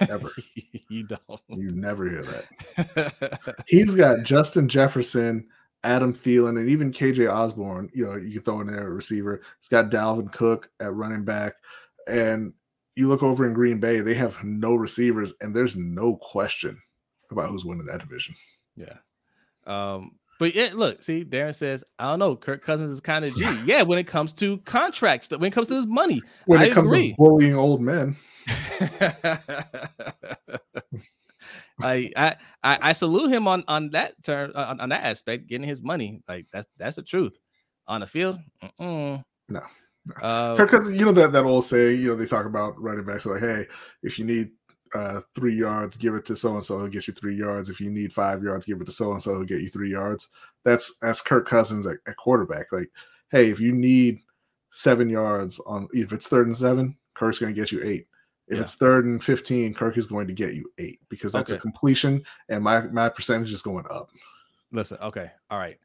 Ever. 0.00 0.30
you 0.88 1.04
don't. 1.04 1.40
You 1.48 1.70
never 1.70 2.08
hear 2.08 2.22
that. 2.22 3.54
He's 3.66 3.94
got 3.94 4.22
Justin 4.22 4.68
Jefferson, 4.68 5.46
Adam 5.84 6.12
Thielen, 6.12 6.60
and 6.60 6.68
even 6.68 6.92
KJ 6.92 7.32
Osborne. 7.32 7.90
You 7.92 8.06
know, 8.06 8.16
you 8.16 8.32
can 8.32 8.42
throw 8.42 8.60
in 8.60 8.68
there 8.68 8.86
a 8.86 8.90
receiver. 8.90 9.42
He's 9.60 9.68
got 9.68 9.90
Dalvin 9.90 10.32
Cook 10.32 10.70
at 10.80 10.94
running 10.94 11.24
back. 11.24 11.54
And 12.06 12.52
you 12.94 13.08
look 13.08 13.22
over 13.22 13.46
in 13.46 13.54
Green 13.54 13.80
Bay, 13.80 14.00
they 14.00 14.14
have 14.14 14.42
no 14.44 14.74
receivers, 14.74 15.34
and 15.40 15.54
there's 15.54 15.76
no 15.76 16.16
question 16.16 16.80
about 17.30 17.48
who's 17.48 17.64
winning 17.64 17.86
that 17.86 18.00
division. 18.00 18.34
Yeah. 18.76 18.96
Um, 19.66 20.12
but 20.42 20.56
yeah, 20.56 20.70
look, 20.74 21.04
see, 21.04 21.24
Darren 21.24 21.54
says, 21.54 21.84
I 22.00 22.10
don't 22.10 22.18
know, 22.18 22.34
Kirk 22.34 22.64
Cousins 22.64 22.90
is 22.90 23.00
kind 23.00 23.24
of 23.24 23.32
G. 23.36 23.44
yeah, 23.64 23.82
when 23.82 24.00
it 24.00 24.08
comes 24.08 24.32
to 24.32 24.58
contracts, 24.58 25.30
when 25.30 25.44
it 25.44 25.52
comes 25.52 25.68
to 25.68 25.76
his 25.76 25.86
money, 25.86 26.20
when 26.46 26.60
I 26.60 26.64
it 26.64 26.72
comes 26.72 26.88
agree. 26.88 27.10
to 27.10 27.16
bullying 27.16 27.54
old 27.54 27.80
men. 27.80 28.16
I, 31.80 32.10
I 32.16 32.36
I 32.64 32.92
salute 32.92 33.30
him 33.30 33.46
on 33.46 33.62
on 33.68 33.90
that 33.90 34.20
term 34.24 34.50
on, 34.56 34.80
on, 34.80 34.88
that 34.88 35.04
aspect, 35.04 35.46
getting 35.46 35.68
his 35.68 35.80
money. 35.80 36.24
Like 36.26 36.46
that's 36.52 36.66
that's 36.76 36.96
the 36.96 37.02
truth. 37.02 37.38
On 37.86 38.00
the 38.00 38.06
field, 38.08 38.40
no, 38.80 39.62
uh, 40.20 40.56
because 40.56 40.90
you 40.90 41.04
know 41.04 41.12
that 41.12 41.30
that 41.30 41.44
old 41.44 41.64
saying, 41.64 42.00
you 42.00 42.08
know, 42.08 42.16
they 42.16 42.26
talk 42.26 42.46
about 42.46 42.80
running 42.82 43.04
backs 43.04 43.26
like, 43.26 43.40
hey, 43.40 43.66
if 44.02 44.18
you 44.18 44.24
need 44.24 44.50
uh, 44.94 45.20
three 45.34 45.54
yards, 45.54 45.96
give 45.96 46.14
it 46.14 46.24
to 46.26 46.36
so 46.36 46.54
and 46.54 46.64
so, 46.64 46.78
he'll 46.78 46.88
get 46.88 47.06
you 47.06 47.14
three 47.14 47.34
yards. 47.34 47.70
If 47.70 47.80
you 47.80 47.90
need 47.90 48.12
five 48.12 48.42
yards, 48.42 48.66
give 48.66 48.80
it 48.80 48.84
to 48.84 48.92
so 48.92 49.12
and 49.12 49.22
so, 49.22 49.32
he'll 49.32 49.44
get 49.44 49.60
you 49.60 49.68
three 49.68 49.90
yards. 49.90 50.28
That's 50.64 50.98
that's 50.98 51.20
Kirk 51.20 51.46
Cousins 51.46 51.86
at, 51.86 51.98
at, 52.06 52.16
quarterback. 52.16 52.72
Like, 52.72 52.90
hey, 53.30 53.50
if 53.50 53.60
you 53.60 53.72
need 53.72 54.20
seven 54.72 55.08
yards 55.08 55.60
on, 55.66 55.88
if 55.92 56.12
it's 56.12 56.28
third 56.28 56.46
and 56.46 56.56
seven, 56.56 56.96
Kirk's 57.14 57.38
going 57.38 57.54
to 57.54 57.60
get 57.60 57.72
you 57.72 57.80
eight. 57.82 58.06
If 58.48 58.56
yeah. 58.56 58.62
it's 58.62 58.74
third 58.74 59.06
and 59.06 59.22
fifteen, 59.22 59.74
Kirk 59.74 59.96
is 59.96 60.06
going 60.06 60.26
to 60.26 60.34
get 60.34 60.54
you 60.54 60.70
eight 60.78 61.00
because 61.08 61.32
that's 61.32 61.50
okay. 61.50 61.58
a 61.58 61.60
completion, 61.60 62.22
and 62.48 62.62
my 62.62 62.82
my 62.82 63.08
percentage 63.08 63.52
is 63.52 63.62
going 63.62 63.86
up. 63.90 64.10
Listen, 64.72 64.98
okay, 65.02 65.30
all 65.50 65.58
right 65.58 65.78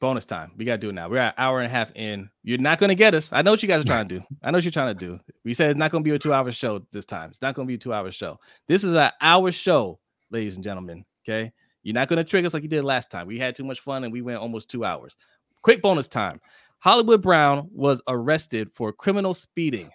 bonus 0.00 0.24
time. 0.24 0.52
We 0.56 0.64
gotta 0.64 0.78
do 0.78 0.90
it 0.90 0.94
now. 0.94 1.08
We're 1.08 1.18
at 1.18 1.34
hour 1.38 1.60
and 1.60 1.66
a 1.66 1.70
half 1.70 1.90
in. 1.94 2.30
You're 2.42 2.58
not 2.58 2.78
gonna 2.78 2.94
get 2.94 3.14
us. 3.14 3.32
I 3.32 3.42
know 3.42 3.50
what 3.50 3.62
you 3.62 3.68
guys 3.68 3.82
are 3.82 3.86
trying 3.86 4.08
to 4.08 4.18
do. 4.18 4.24
I 4.42 4.50
know 4.50 4.58
what 4.58 4.64
you're 4.64 4.70
trying 4.70 4.96
to 4.96 5.06
do. 5.06 5.18
We 5.44 5.54
said 5.54 5.70
it's 5.70 5.78
not 5.78 5.90
gonna 5.90 6.04
be 6.04 6.10
a 6.10 6.18
two-hour 6.18 6.52
show 6.52 6.80
this 6.92 7.04
time. 7.04 7.30
It's 7.30 7.42
not 7.42 7.54
gonna 7.54 7.66
be 7.66 7.74
a 7.74 7.78
two-hour 7.78 8.10
show. 8.12 8.38
This 8.66 8.84
is 8.84 8.94
an 8.94 9.10
hour 9.20 9.50
show, 9.50 9.98
ladies 10.30 10.56
and 10.56 10.64
gentlemen. 10.64 11.04
Okay. 11.26 11.52
You're 11.82 11.94
not 11.94 12.08
gonna 12.08 12.24
trick 12.24 12.44
us 12.44 12.54
like 12.54 12.62
you 12.62 12.68
did 12.68 12.84
last 12.84 13.10
time. 13.10 13.26
We 13.26 13.38
had 13.38 13.56
too 13.56 13.64
much 13.64 13.80
fun 13.80 14.04
and 14.04 14.12
we 14.12 14.22
went 14.22 14.38
almost 14.38 14.70
two 14.70 14.84
hours. 14.84 15.16
Quick 15.62 15.82
bonus 15.82 16.08
time. 16.08 16.40
Hollywood 16.80 17.22
Brown 17.22 17.68
was 17.72 18.00
arrested 18.06 18.70
for 18.74 18.92
criminal 18.92 19.34
speeding. 19.34 19.90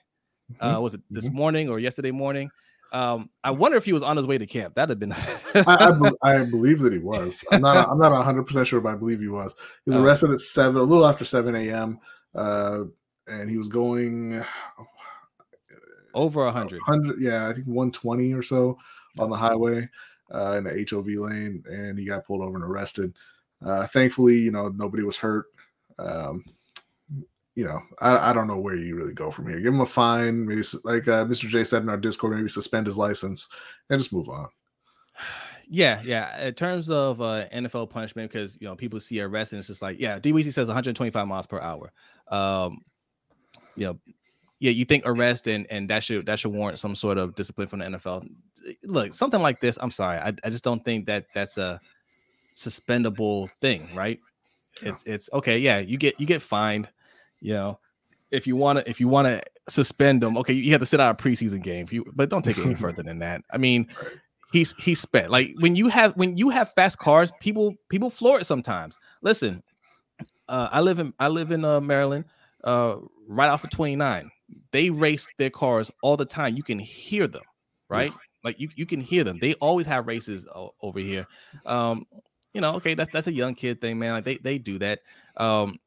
Uh, 0.60 0.74
mm-hmm. 0.74 0.84
was 0.84 0.94
it 0.94 1.02
this 1.10 1.28
mm-hmm. 1.28 1.38
morning 1.38 1.70
or 1.70 1.80
yesterday 1.80 2.12
morning? 2.12 2.50
Um, 2.94 3.30
I 3.44 3.50
wonder 3.50 3.76
if 3.76 3.86
he 3.86 3.94
was 3.94 4.04
on 4.04 4.18
his 4.18 4.28
way 4.28 4.38
to 4.38 4.46
camp. 4.46 4.76
That'd 4.76 4.92
have 4.92 5.00
been. 5.00 5.14
I, 5.14 5.66
I, 5.68 6.12
I, 6.42 6.44
believe 6.44 6.80
that 6.82 6.94
he 6.94 7.00
was. 7.00 7.44
I'm 7.52 7.62
not. 7.62 7.90
I'm 7.90 7.98
not 7.98 8.12
100 8.12 8.44
percent 8.44 8.68
sure, 8.68 8.82
but 8.82 8.94
I 8.94 8.96
believe 8.96 9.20
he 9.20 9.28
was. 9.28 9.56
He 9.84 9.90
was 9.90 9.96
oh. 9.96 10.04
arrested 10.04 10.30
at 10.30 10.42
seven, 10.42 10.78
a 10.78 10.84
little 10.84 11.08
after 11.08 11.26
7 11.26 11.56
a.m. 11.56 12.00
Uh, 12.36 12.84
and 13.28 13.50
he 13.50 13.58
was 13.58 13.68
going 13.68 14.44
over 16.14 16.46
100. 16.46 16.82
100, 16.86 17.20
yeah, 17.20 17.48
I 17.48 17.54
think 17.54 17.68
120 17.68 18.34
or 18.34 18.44
so 18.44 18.78
on 19.18 19.30
the 19.30 19.36
highway 19.36 19.90
uh, 20.32 20.56
in 20.58 20.66
the 20.66 20.88
HOV 20.90 21.08
lane, 21.08 21.64
and 21.70 21.98
he 21.98 22.06
got 22.06 22.26
pulled 22.26 22.42
over 22.42 22.56
and 22.56 22.64
arrested. 22.64 23.16
Uh, 23.64 23.88
thankfully, 23.88 24.38
you 24.38 24.52
know, 24.52 24.68
nobody 24.68 25.04
was 25.04 25.18
hurt. 25.18 25.46
Um, 25.98 26.44
you 27.56 27.66
know, 27.66 27.82
I, 28.00 28.30
I 28.30 28.34
don't 28.34 28.48
know 28.48 28.60
where 28.60 28.76
you 28.76 28.96
really 28.96 29.14
go 29.14 29.30
from 29.30 29.48
here. 29.48 29.60
Give 29.60 29.74
him 29.74 29.82
a 29.82 29.86
fine, 29.86 30.46
maybe 30.46 30.64
like 30.84 31.08
uh, 31.08 31.26
Mr. 31.26 31.48
J 31.48 31.64
said 31.64 31.84
in 31.84 31.90
our 31.90 31.98
Discord, 31.98 32.36
maybe 32.36 32.50
suspend 32.50 32.88
his 32.88 32.98
license 32.98 33.50
and 33.90 34.00
just 34.00 34.14
move 34.14 34.30
on. 34.30 34.48
Yeah, 35.70 36.02
yeah. 36.04 36.48
In 36.48 36.54
terms 36.54 36.90
of 36.92 37.22
uh, 37.22 37.46
NFL 37.48 37.90
punishment, 37.90 38.30
because 38.30 38.58
you 38.60 38.68
know 38.68 38.76
people 38.76 39.00
see 39.00 39.22
arrest 39.22 39.54
and 39.54 39.60
it's 39.60 39.70
just 39.70 39.82
like, 39.82 39.98
yeah, 39.98 40.20
D 40.20 40.34
Weezy 40.34 40.54
says 40.54 40.68
125 40.68 41.26
miles 41.26 41.48
per 41.48 41.60
hour. 41.60 41.92
Um, 42.28 42.82
you 43.76 43.88
know, 43.88 43.98
yeah, 44.60 44.72
you 44.72 44.84
think 44.84 45.04
arrest 45.06 45.48
and 45.48 45.66
and 45.72 45.90
that 45.90 46.04
should 46.04 46.26
that 46.26 46.38
should 46.38 46.52
warrant 46.52 46.80
some 46.80 46.96
sort 46.96 47.18
of 47.18 47.34
discipline 47.34 47.70
from 47.70 47.80
the 47.80 47.86
NFL. 47.86 48.28
Look, 48.84 49.14
something 49.14 49.42
like 49.42 49.62
this. 49.62 49.80
I'm 49.82 49.90
sorry, 49.90 50.20
I, 50.20 50.34
I 50.44 50.50
just 50.50 50.66
don't 50.66 50.84
think 50.84 51.06
that 51.08 51.26
that's 51.34 51.58
a 51.58 51.80
suspendable 52.56 53.50
thing, 53.62 53.90
right? 53.96 54.20
Yeah. 54.84 54.90
It's 54.90 55.04
it's 55.06 55.30
okay. 55.34 55.58
Yeah, 55.58 55.80
you 55.80 55.98
get 55.98 56.20
you 56.20 56.28
get 56.28 56.42
fined 56.42 56.90
you 57.44 57.54
know, 57.54 57.80
if 58.32 58.48
you 58.48 58.56
want 58.56 58.80
to, 58.80 58.90
if 58.90 59.00
you 59.00 59.08
want 59.08 59.28
to 59.28 59.44
suspend 59.70 60.22
them, 60.22 60.38
okay, 60.38 60.54
you 60.54 60.72
have 60.72 60.82
to 60.82 60.86
sit 60.86 61.00
out 61.00 61.20
a 61.20 61.24
preseason 61.24 61.62
game. 61.62 61.88
You, 61.92 62.06
but 62.16 62.30
don't 62.30 62.44
take 62.44 62.58
it 62.58 62.66
any 62.66 62.76
further 62.86 63.04
than 63.04 63.20
that. 63.20 63.44
I 63.52 63.58
mean, 63.58 63.88
he's 64.52 64.74
he's 64.80 65.00
spent 65.00 65.30
like 65.30 65.54
when 65.60 65.76
you 65.76 65.90
have 65.90 66.16
when 66.16 66.38
you 66.38 66.50
have 66.50 66.74
fast 66.74 66.98
cars, 66.98 67.32
people 67.40 67.76
people 67.90 68.10
floor 68.10 68.40
it 68.40 68.46
sometimes. 68.46 68.98
Listen, 69.22 69.62
uh, 70.48 70.70
I 70.72 70.80
live 70.82 71.00
in 71.00 71.14
I 71.20 71.28
live 71.28 71.52
in 71.52 71.64
uh, 71.66 71.82
Maryland, 71.82 72.26
uh, 72.64 72.96
right 73.28 73.50
off 73.50 73.64
of 73.64 73.70
29. 73.70 74.32
They 74.72 74.90
race 74.90 75.28
their 75.38 75.50
cars 75.50 75.92
all 76.02 76.18
the 76.18 76.26
time. 76.26 76.56
You 76.56 76.64
can 76.64 76.80
hear 76.80 77.28
them, 77.28 77.44
right? 77.90 78.12
Yeah. 78.12 78.18
Like 78.44 78.60
you, 78.60 78.70
you 78.76 78.86
can 78.86 79.00
hear 79.00 79.24
them. 79.24 79.40
They 79.40 79.54
always 79.56 79.86
have 79.88 80.06
races 80.06 80.46
over 80.82 81.00
here. 81.00 81.26
Um, 81.66 82.06
you 82.54 82.62
know, 82.62 82.76
okay, 82.76 82.94
that's 82.94 83.10
that's 83.12 83.28
a 83.28 83.34
young 83.34 83.56
kid 83.56 83.82
thing, 83.82 83.98
man. 83.98 84.14
Like 84.14 84.26
they 84.26 84.38
they 84.38 84.58
do 84.58 84.80
that. 84.80 85.00
Um, 85.38 85.80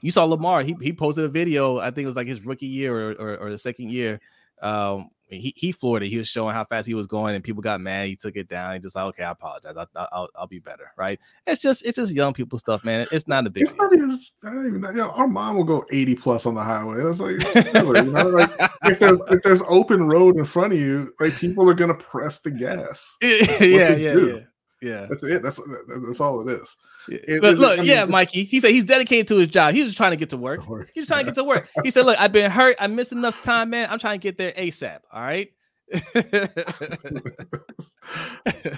you 0.00 0.10
saw 0.10 0.24
Lamar. 0.24 0.62
He 0.62 0.76
he 0.80 0.92
posted 0.92 1.24
a 1.24 1.28
video. 1.28 1.78
I 1.78 1.90
think 1.90 2.04
it 2.04 2.06
was 2.06 2.16
like 2.16 2.28
his 2.28 2.44
rookie 2.44 2.66
year 2.66 2.94
or, 2.94 3.12
or, 3.12 3.36
or 3.36 3.50
the 3.50 3.58
second 3.58 3.90
year. 3.90 4.20
Um, 4.62 5.10
he 5.30 5.52
he 5.56 5.72
floored 5.72 6.02
it. 6.02 6.08
He 6.08 6.16
was 6.16 6.26
showing 6.26 6.54
how 6.54 6.64
fast 6.64 6.86
he 6.86 6.94
was 6.94 7.06
going, 7.06 7.34
and 7.34 7.44
people 7.44 7.62
got 7.62 7.80
mad. 7.80 8.08
He 8.08 8.16
took 8.16 8.36
it 8.36 8.48
down. 8.48 8.72
He 8.72 8.78
just 8.78 8.96
like, 8.96 9.04
okay, 9.06 9.24
I 9.24 9.32
apologize. 9.32 9.76
I, 9.76 9.86
will 10.12 10.28
I'll 10.34 10.46
be 10.46 10.58
better. 10.58 10.90
Right? 10.96 11.20
It's 11.46 11.60
just 11.60 11.84
it's 11.84 11.96
just 11.96 12.12
young 12.12 12.32
people 12.32 12.58
stuff, 12.58 12.82
man. 12.82 13.06
It's 13.12 13.28
not 13.28 13.46
a 13.46 13.50
big. 13.50 13.64
It's 13.64 13.72
deal. 13.72 13.82
not 13.84 13.94
even. 13.94 14.18
Don't 14.42 14.66
even. 14.66 14.96
Know, 14.96 15.10
our 15.10 15.28
mom 15.28 15.56
will 15.56 15.64
go 15.64 15.84
eighty 15.92 16.14
plus 16.14 16.46
on 16.46 16.54
the 16.54 16.62
highway. 16.62 17.02
That's 17.02 17.20
like, 17.20 17.42
you 17.74 18.10
know, 18.10 18.22
like 18.28 18.50
if 18.84 18.98
there's 18.98 19.18
if 19.30 19.42
there's 19.42 19.62
open 19.68 20.08
road 20.08 20.36
in 20.36 20.44
front 20.44 20.72
of 20.72 20.78
you, 20.78 21.12
like 21.20 21.34
people 21.34 21.68
are 21.68 21.74
gonna 21.74 21.94
press 21.94 22.38
the 22.38 22.50
gas. 22.50 23.16
yeah, 23.22 23.62
yeah, 23.62 23.96
yeah, 23.96 24.38
yeah. 24.80 25.06
That's 25.10 25.22
it. 25.24 25.42
That's 25.42 25.60
that's 26.06 26.20
all 26.20 26.48
it 26.48 26.52
is. 26.52 26.76
It, 27.08 27.40
but 27.40 27.56
look, 27.56 27.78
I 27.78 27.82
mean, 27.82 27.90
yeah, 27.90 28.04
Mikey. 28.04 28.44
He 28.44 28.60
said 28.60 28.70
he's 28.70 28.84
dedicated 28.84 29.28
to 29.28 29.36
his 29.36 29.48
job. 29.48 29.74
He's 29.74 29.86
just 29.86 29.96
trying 29.96 30.10
to 30.10 30.16
get 30.16 30.30
to 30.30 30.36
work. 30.36 30.60
He's 30.94 31.06
trying 31.06 31.20
yeah. 31.20 31.22
to 31.22 31.30
get 31.30 31.34
to 31.36 31.44
work. 31.44 31.68
He 31.82 31.90
said, 31.90 32.06
"Look, 32.06 32.18
I've 32.18 32.32
been 32.32 32.50
hurt. 32.50 32.76
I 32.78 32.86
missed 32.86 33.12
enough 33.12 33.40
time, 33.42 33.70
man. 33.70 33.88
I'm 33.90 33.98
trying 33.98 34.20
to 34.20 34.22
get 34.22 34.38
there 34.38 34.52
ASAP. 34.52 35.00
All 35.12 35.22
right." 35.22 35.50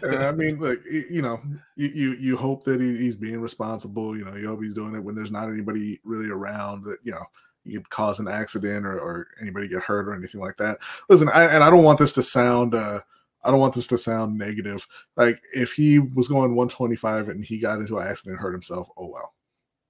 I 0.05 0.33
mean, 0.33 0.61
look, 0.61 0.81
you 1.11 1.23
know, 1.23 1.41
you 1.77 1.89
you, 1.89 2.13
you 2.21 2.37
hope 2.37 2.65
that 2.65 2.81
he, 2.81 2.97
he's 2.99 3.17
being 3.17 3.41
responsible. 3.41 4.17
You 4.17 4.25
know, 4.25 4.37
you 4.37 4.47
hope 4.47 4.63
he's 4.63 4.75
doing 4.75 4.95
it 4.95 5.03
when 5.03 5.17
there's 5.17 5.33
not 5.33 5.49
anybody 5.49 5.99
really 6.05 6.31
around 6.31 6.85
that 6.85 6.99
you 7.03 7.13
know 7.13 7.25
you 7.65 7.81
could 7.81 7.91
cause 7.91 8.21
an 8.21 8.29
accident 8.29 8.87
or, 8.87 8.99
or 8.99 9.29
anybody 9.41 9.69
get 9.69 9.83
hurt 9.83 10.09
or 10.09 10.15
anything 10.15 10.41
like 10.41 10.57
that. 10.59 10.79
Listen, 11.09 11.29
I, 11.29 11.47
and 11.47 11.65
I 11.65 11.71
don't 11.71 11.85
want 11.85 11.99
this 11.99 12.13
to 12.15 12.23
sound. 12.23 12.75
uh 12.75 13.01
I 13.43 13.51
don't 13.51 13.61
want 13.61 13.75
this 13.75 13.87
to 13.89 13.99
sound 13.99 14.37
negative. 14.37 14.87
Like 15.17 15.41
if 15.55 15.73
he 15.73 15.99
was 15.99 16.29
going 16.29 16.55
125 16.55 17.29
and 17.29 17.45
he 17.45 17.59
got 17.59 17.79
into 17.79 17.99
an 17.99 18.07
accident 18.07 18.35
and 18.35 18.41
hurt 18.41 18.53
himself, 18.53 18.89
oh 18.97 19.07
well. 19.07 19.35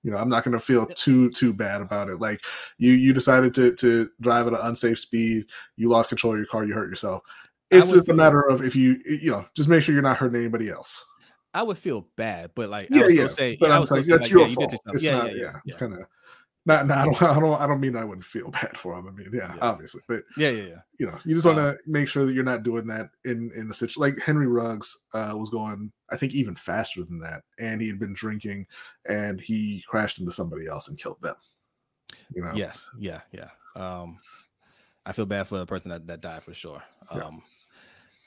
You 0.03 0.11
know, 0.11 0.17
I'm 0.17 0.31
not 0.31 0.45
going 0.45 0.53
to 0.53 0.65
feel 0.65 0.87
too 0.87 1.31
too 1.31 1.53
bad 1.53 1.83
about 1.83 2.09
it. 2.09 2.21
Like 2.21 2.41
you 2.79 2.93
you 2.93 3.13
decided 3.13 3.53
to 3.55 3.75
to 3.77 4.09
drive 4.21 4.47
at 4.47 4.55
an 4.55 4.61
unsafe 4.63 4.99
speed, 4.99 5.45
you 5.77 5.91
lost 5.91 6.09
control 6.09 6.33
of 6.33 6.39
your 6.39 6.47
car, 6.47 6.65
you 6.65 6.73
hurt 6.73 6.89
yourself. 6.89 7.23
It's 7.71 7.91
just 7.91 8.09
a 8.09 8.15
matter 8.15 8.41
of 8.41 8.63
if 8.63 8.75
you 8.75 9.01
you 9.05 9.31
know 9.31 9.45
just 9.55 9.69
make 9.69 9.83
sure 9.83 9.93
you're 9.93 10.03
not 10.03 10.17
hurting 10.17 10.41
anybody 10.41 10.71
else. 10.71 11.05
I 11.53 11.63
would 11.63 11.79
feel 11.79 12.07
bad, 12.17 12.53
but 12.55 12.71
like 12.71 12.89
yeah, 12.91 13.03
I 13.03 13.07
would 13.07 13.15
yeah. 13.15 13.27
say, 13.27 13.57
but 13.61 13.69
yeah, 13.69 13.79
I'm 13.79 13.87
saying 13.87 14.05
that's 14.09 14.23
like, 14.23 14.31
your 14.31 14.47
yeah, 14.47 14.55
fault. 14.55 14.75
It's 14.87 15.05
yeah, 15.05 15.19
not, 15.19 15.27
yeah, 15.27 15.37
yeah, 15.37 15.43
yeah, 15.43 15.61
It's 15.67 15.77
kind 15.77 15.93
of 15.93 16.01
not, 16.67 16.87
no, 16.87 16.95
I 16.95 17.05
don't, 17.05 17.23
I 17.23 17.41
don't, 17.41 17.61
I 17.61 17.67
don't 17.67 17.81
mean 17.81 17.97
I 17.97 18.05
wouldn't 18.05 18.25
feel 18.25 18.51
bad 18.53 18.77
for 18.77 18.99
him. 18.99 19.09
I 19.09 19.11
mean, 19.13 19.31
yeah, 19.33 19.55
yeah. 19.55 19.61
obviously, 19.61 20.03
but 20.09 20.23
yeah, 20.37 20.51
yeah, 20.51 20.63
yeah. 20.63 20.81
You 20.99 21.07
know, 21.07 21.19
you 21.25 21.35
just 21.35 21.47
want 21.47 21.59
to 21.59 21.71
um, 21.71 21.79
make 21.87 22.09
sure 22.09 22.25
that 22.25 22.33
you're 22.33 22.45
not 22.45 22.63
doing 22.63 22.87
that 22.89 23.11
in 23.25 23.51
in 23.55 23.71
a 23.71 23.75
situation 23.75 24.01
like 24.01 24.19
Henry 24.19 24.47
Ruggs 24.47 24.97
uh, 25.15 25.33
was 25.35 25.51
going. 25.51 25.93
I 26.11 26.17
think 26.17 26.35
even 26.35 26.57
faster 26.57 27.03
than 27.05 27.19
that, 27.21 27.43
and 27.59 27.81
he 27.81 27.89
had 27.89 27.99
been 27.99 28.15
drinking, 28.15 28.67
and 29.09 29.41
he 29.41 29.83
crashed 29.89 30.21
into 30.21 30.33
somebody 30.33 30.67
else 30.67 30.89
and 30.89 30.99
killed 30.99 31.23
them. 31.23 31.37
You 32.35 32.43
know. 32.43 32.53
Yes. 32.55 32.91
Yeah. 32.99 33.21
Yeah. 33.33 33.49
Um, 33.77 34.19
I 35.07 35.13
feel 35.13 35.27
bad 35.27 35.47
for 35.47 35.59
the 35.59 35.67
person 35.67 35.91
that 35.91 36.07
that 36.09 36.21
died 36.21 36.43
for 36.43 36.55
sure. 36.55 36.83
Um. 37.11 37.21
Yeah 37.21 37.31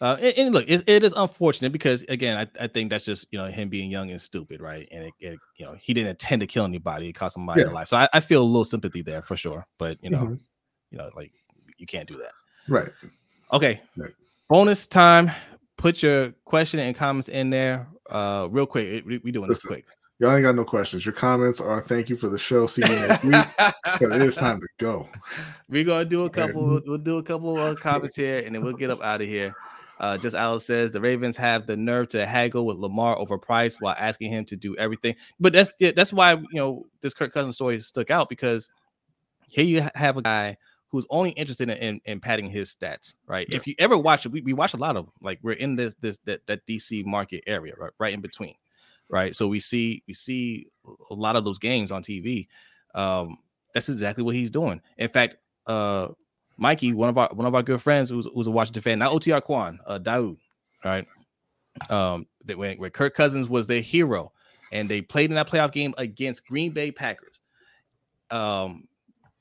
uh, 0.03 0.17
and, 0.19 0.38
and, 0.38 0.53
look, 0.53 0.65
it, 0.67 0.84
it 0.85 1.01
is 1.01 1.13
unfortunate 1.15 1.71
because 1.71 2.03
again, 2.09 2.35
I, 2.35 2.63
I 2.65 2.67
think 2.67 2.89
that's 2.89 3.05
just 3.05 3.25
you 3.31 3.39
know 3.39 3.45
him 3.45 3.69
being 3.69 3.89
young 3.89 4.11
and 4.11 4.19
stupid, 4.19 4.59
right? 4.59 4.85
And 4.91 5.05
it, 5.05 5.13
it 5.21 5.39
you 5.55 5.65
know 5.65 5.77
he 5.80 5.93
didn't 5.93 6.09
intend 6.09 6.41
to 6.41 6.45
kill 6.45 6.65
anybody; 6.65 7.07
it 7.07 7.13
cost 7.13 7.35
somebody 7.35 7.61
yeah. 7.61 7.69
life. 7.69 7.88
So 7.88 7.95
I, 7.95 8.09
I, 8.11 8.19
feel 8.19 8.41
a 8.41 8.43
little 8.43 8.65
sympathy 8.65 9.01
there 9.01 9.21
for 9.21 9.38
sure. 9.38 9.65
But 9.80 10.03
you 10.03 10.09
know, 10.09 10.17
mm-hmm. 10.17 10.34
you 10.91 10.97
know, 10.97 11.09
like 11.15 11.31
you 11.77 11.85
can't 11.85 12.05
do 12.05 12.17
that, 12.17 12.34
right? 12.67 12.89
Okay. 13.53 13.81
Right. 13.95 14.11
Bonus 14.49 14.88
time. 14.88 15.31
Put 15.77 16.03
your 16.03 16.34
question 16.43 16.81
and 16.81 16.93
comments 16.93 17.30
in 17.30 17.49
there, 17.49 17.88
uh, 18.09 18.47
real 18.51 18.65
quick. 18.65 19.05
We, 19.05 19.19
we 19.19 19.31
doing 19.31 19.47
Listen, 19.47 19.69
this 19.69 19.84
quick. 19.84 19.85
Y'all 20.19 20.34
ain't 20.34 20.43
got 20.43 20.55
no 20.55 20.65
questions. 20.65 21.05
Your 21.05 21.13
comments 21.13 21.61
are 21.61 21.80
thank 21.80 22.09
you 22.09 22.17
for 22.17 22.27
the 22.27 22.38
show. 22.38 22.67
See 22.67 22.81
you 22.81 22.89
next 22.89 23.23
week. 23.23 23.45
it 24.01 24.21
is 24.21 24.35
time 24.35 24.59
to 24.59 24.67
go. 24.80 25.07
We're 25.69 25.85
gonna 25.85 26.03
do 26.03 26.25
a 26.25 26.30
couple. 26.30 26.61
Okay. 26.61 26.71
We'll, 26.71 26.81
we'll, 26.85 26.97
do 26.97 27.19
a 27.19 27.23
couple 27.23 27.57
of 27.57 27.80
comments 27.81 28.17
here, 28.17 28.39
and 28.39 28.53
then 28.53 28.65
we'll 28.65 28.73
get 28.73 28.91
up 28.91 29.01
out 29.01 29.21
of 29.21 29.27
here. 29.27 29.55
Uh, 29.99 30.18
just 30.18 30.36
Alice 30.36 30.65
says 30.65 30.91
the 30.91 30.99
Ravens 30.99 31.38
have 31.38 31.68
the 31.68 31.78
nerve 31.78 32.10
to 32.10 32.26
haggle 32.26 32.65
with 32.65 32.78
Lamar 32.78 33.18
over 33.18 33.38
price 33.38 33.78
while 33.80 33.95
asking 33.98 34.32
him 34.32 34.45
to 34.45 34.56
do 34.56 34.76
everything. 34.78 35.15
But 35.40 35.53
that's 35.53 35.72
that's 35.95 36.11
why 36.11 36.34
you 36.34 36.48
know 36.53 36.88
this 37.02 37.14
Kirk 37.14 37.34
Cousins 37.34 37.56
story 37.56 37.80
stuck 37.80 38.10
out 38.11 38.30
because 38.30 38.70
here 39.49 39.64
you 39.64 39.88
have 39.95 40.18
a 40.18 40.22
guy 40.22 40.57
who's 40.94 41.07
only 41.10 41.32
interested 41.32 41.70
in, 41.70 41.78
in, 41.78 42.02
in 42.06 42.20
padding 42.20 42.48
his 42.48 42.76
stats, 42.76 43.15
right? 43.26 43.48
Yeah. 43.49 43.57
If 43.57 43.65
you 43.65 43.74
ever 43.80 43.98
watch 43.98 44.28
it, 44.28 44.32
we, 44.32 44.41
we 44.41 44.53
watch 44.53 44.76
a 44.76 44.78
lot 44.78 44.95
of 44.95 45.06
them. 45.06 45.14
like 45.22 45.40
we're 45.41 45.53
in 45.53 45.76
this 45.76 45.95
this 45.99 46.20
that, 46.26 46.45
that 46.48 46.65
DC 46.68 47.06
market 47.06 47.44
area, 47.48 47.74
right? 47.78 47.91
Right 47.98 48.14
in 48.14 48.22
between, 48.22 48.56
right? 49.10 49.36
So 49.36 49.48
we 49.48 49.60
see 49.60 50.03
we 50.07 50.14
see 50.14 50.68
a 51.10 51.14
lot 51.14 51.36
of 51.36 51.45
those 51.45 51.60
games 51.60 51.91
on 51.91 52.03
TV. 52.03 52.48
Um, 52.94 53.38
that's 53.74 53.90
exactly 53.90 54.24
what 54.24 54.36
he's 54.36 54.52
doing. 54.52 54.82
In 54.98 55.10
fact, 55.10 55.38
uh, 55.65 56.10
Mikey, 56.57 56.93
one 56.93 57.09
of 57.09 57.17
our 57.17 57.30
one 57.34 57.47
of 57.47 57.55
our 57.55 57.63
good 57.63 57.81
friends 57.81 58.09
who's, 58.09 58.27
who's 58.34 58.47
a 58.47 58.51
Washington 58.51 58.81
fan, 58.81 58.99
not 58.99 59.11
OTR 59.11 59.41
Quan, 59.41 59.80
uh, 59.85 59.99
Daoud, 59.99 60.38
right? 60.84 61.07
Um, 61.89 62.27
that 62.45 62.57
when, 62.57 62.77
where 62.77 62.89
Kirk 62.89 63.15
Cousins 63.15 63.49
was 63.49 63.67
their 63.67 63.81
hero, 63.81 64.31
and 64.71 64.89
they 64.89 65.01
played 65.01 65.31
in 65.31 65.35
that 65.35 65.49
playoff 65.49 65.71
game 65.71 65.93
against 65.97 66.45
Green 66.45 66.71
Bay 66.71 66.91
Packers. 66.91 67.41
Um, 68.30 68.88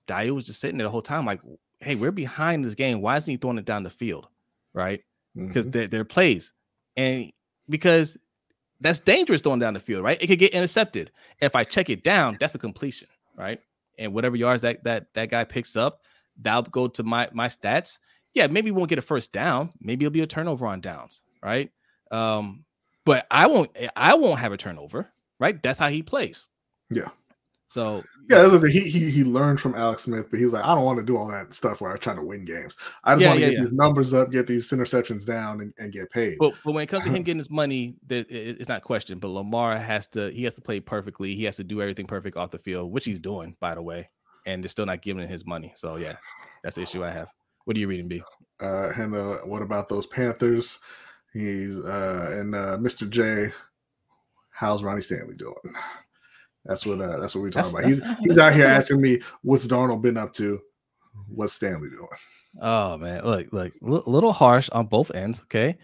Daoud 0.07 0.35
was 0.35 0.45
just 0.45 0.61
sitting 0.61 0.79
there 0.79 0.87
the 0.87 0.91
whole 0.91 1.03
time, 1.03 1.27
like, 1.27 1.41
"Hey, 1.81 1.95
we're 1.95 2.13
behind 2.13 2.65
this 2.65 2.75
game. 2.75 3.01
Why 3.01 3.17
isn't 3.17 3.31
he 3.31 3.37
throwing 3.37 3.59
it 3.59 3.65
down 3.65 3.83
the 3.83 3.91
field?" 3.91 4.29
Right? 4.73 5.03
Because 5.37 5.67
mm-hmm. 5.67 5.71
they're, 5.73 5.89
they're 5.89 6.05
plays, 6.05 6.53
and 6.97 7.31
because 7.69 8.17
that's 8.81 9.01
dangerous 9.01 9.41
throwing 9.41 9.61
down 9.61 9.75
the 9.75 9.81
field, 9.81 10.03
right? 10.03 10.19
It 10.21 10.27
could 10.27 10.39
get 10.39 10.53
intercepted. 10.53 11.11
If 11.41 11.55
I 11.55 11.65
check 11.65 11.89
it 11.89 12.03
down, 12.03 12.37
that's 12.41 12.55
a 12.55 12.59
completion, 12.59 13.09
right? 13.37 13.61
And 13.99 14.13
whatever 14.13 14.37
yards 14.37 14.63
that 14.63 14.83
that 14.85 15.07
that 15.15 15.31
guy 15.31 15.45
picks 15.45 15.77
up, 15.77 16.03
that'll 16.43 16.63
go 16.65 16.89
to 16.89 17.03
my 17.03 17.29
my 17.33 17.49
stats. 17.49 17.99
Yeah, 18.35 18.47
maybe 18.47 18.71
won't 18.71 18.89
get 18.89 18.99
a 18.99 19.03
first 19.03 19.33
down. 19.33 19.73
Maybe 19.81 20.05
it'll 20.05 20.13
be 20.13 20.23
a 20.23 20.27
turnover 20.27 20.67
on 20.67 20.81
downs, 20.81 21.23
right? 21.43 21.71
Um, 22.11 22.65
but 23.05 23.27
I 23.31 23.47
won't 23.47 23.71
I 23.97 24.15
won't 24.15 24.41
have 24.41 24.53
a 24.53 24.57
turnover, 24.57 25.13
right? 25.39 25.63
That's 25.63 25.79
how 25.79 25.89
he 25.89 26.03
plays. 26.03 26.47
Yeah. 26.91 27.09
So 27.73 28.05
yeah, 28.29 28.47
what 28.49 28.71
he 28.71 28.81
he 28.81 29.11
he 29.11 29.25
learned 29.25 29.59
from 29.59 29.75
Alex 29.75 30.03
Smith, 30.03 30.27
but 30.31 30.39
he's 30.39 30.53
like, 30.53 30.63
I 30.63 30.75
don't 30.75 30.85
want 30.85 30.99
to 30.99 31.05
do 31.07 31.17
all 31.17 31.27
that 31.29 31.55
stuff 31.55 31.81
where 31.81 31.91
I 31.91 31.97
try 31.97 32.15
to 32.15 32.21
win 32.21 32.45
games. 32.45 32.77
I 33.03 33.15
just 33.15 33.23
yeah, 33.23 33.29
want 33.29 33.39
to 33.39 33.47
yeah, 33.47 33.51
get 33.51 33.57
yeah. 33.57 33.65
these 33.65 33.73
numbers 33.73 34.13
up, 34.13 34.31
get 34.31 34.47
these 34.47 34.69
interceptions 34.69 35.25
down, 35.25 35.63
and, 35.63 35.73
and 35.79 35.91
get 35.91 36.11
paid. 36.11 36.37
But 36.39 36.53
but 36.67 36.73
when 36.73 36.85
it 36.85 36.89
comes 36.89 37.05
to 37.05 37.11
him 37.15 37.23
getting 37.23 37.39
his 37.39 37.49
money, 37.49 37.95
that 38.09 38.31
it's 38.31 38.69
not 38.69 38.83
questioned. 38.83 39.23
But 39.23 39.29
Lamar 39.29 39.79
has 39.79 40.07
to 40.09 40.31
he 40.31 40.45
has 40.45 40.55
to 40.57 40.61
play 40.61 40.81
perfectly. 40.81 41.35
He 41.35 41.45
has 41.45 41.57
to 41.57 41.65
do 41.65 41.81
everything 41.81 42.05
perfect 42.05 42.37
off 42.37 42.51
the 42.51 42.59
field, 42.59 42.93
which 42.93 43.07
he's 43.07 43.21
doing, 43.21 43.57
by 43.59 43.75
the 43.75 43.83
way. 43.83 44.11
And 44.47 44.63
they're 44.63 44.69
still 44.69 44.87
not 44.87 45.03
giving 45.03 45.23
him 45.23 45.29
his 45.29 45.47
money. 45.47 45.73
So 45.77 45.97
yeah, 45.97 46.17
that's 46.63 46.77
the 46.77 46.83
issue 46.83 47.05
I 47.05 47.11
have. 47.11 47.29
What 47.65 47.77
are 47.77 47.81
you 47.81 47.89
reading, 47.89 48.09
B? 48.09 48.23
Uh, 48.61 48.93
and 48.97 49.15
uh, 49.15 49.39
what 49.39 49.63
about 49.63 49.89
those 49.89 50.07
Panthers? 50.07 50.81
He's 51.33 51.83
uh, 51.85 52.29
and 52.33 52.55
uh, 52.55 52.79
Mr. 52.79 53.09
J. 53.09 53.53
How's 54.51 54.83
Ronnie 54.83 55.01
Stanley 55.01 55.35
doing? 55.35 55.55
That's 56.65 56.87
what 56.87 57.01
uh, 57.01 57.19
that's 57.19 57.35
what 57.35 57.43
we're 57.43 57.51
talking 57.51 57.73
that's, 57.73 57.99
about. 58.01 58.17
He's 58.19 58.29
he's 58.29 58.39
out 58.39 58.55
here 58.55 58.67
asking 58.67 59.01
me 59.01 59.21
what's 59.43 59.67
Darnold 59.67 60.03
been 60.03 60.17
up 60.17 60.33
to. 60.35 60.61
What's 61.29 61.55
Stanley 61.55 61.89
doing? 61.91 62.09
Oh 62.61 62.99
man, 62.99 63.25
look, 63.25 63.49
look, 63.53 63.73
a 63.83 64.11
little 64.11 64.33
harsh 64.33 64.69
on 64.71 64.87
both 64.87 65.11
ends. 65.13 65.41
Okay, 65.43 65.79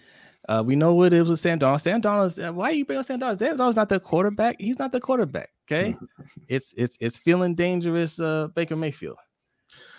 uh, 0.48 0.62
we 0.64 0.76
know 0.76 0.94
what 0.94 1.12
it 1.12 1.20
was 1.20 1.30
with 1.30 1.40
Sam 1.40 1.58
Darnold. 1.58 1.80
Sam 1.80 2.02
Darnold 2.02 2.26
is 2.26 2.38
uh, 2.38 2.52
why 2.52 2.70
are 2.70 2.74
you 2.74 2.84
bringing 2.84 3.02
Sam 3.02 3.20
Darnold? 3.20 3.38
Sam 3.38 3.56
Darnold's 3.56 3.76
not 3.76 3.88
the 3.88 4.00
quarterback. 4.00 4.56
He's 4.60 4.78
not 4.78 4.92
the 4.92 5.00
quarterback. 5.00 5.50
Okay, 5.70 5.94
it's 6.48 6.74
it's 6.76 6.96
it's 7.00 7.16
feeling 7.16 7.54
dangerous. 7.54 8.18
Uh, 8.18 8.48
Baker 8.54 8.76
Mayfield. 8.76 9.18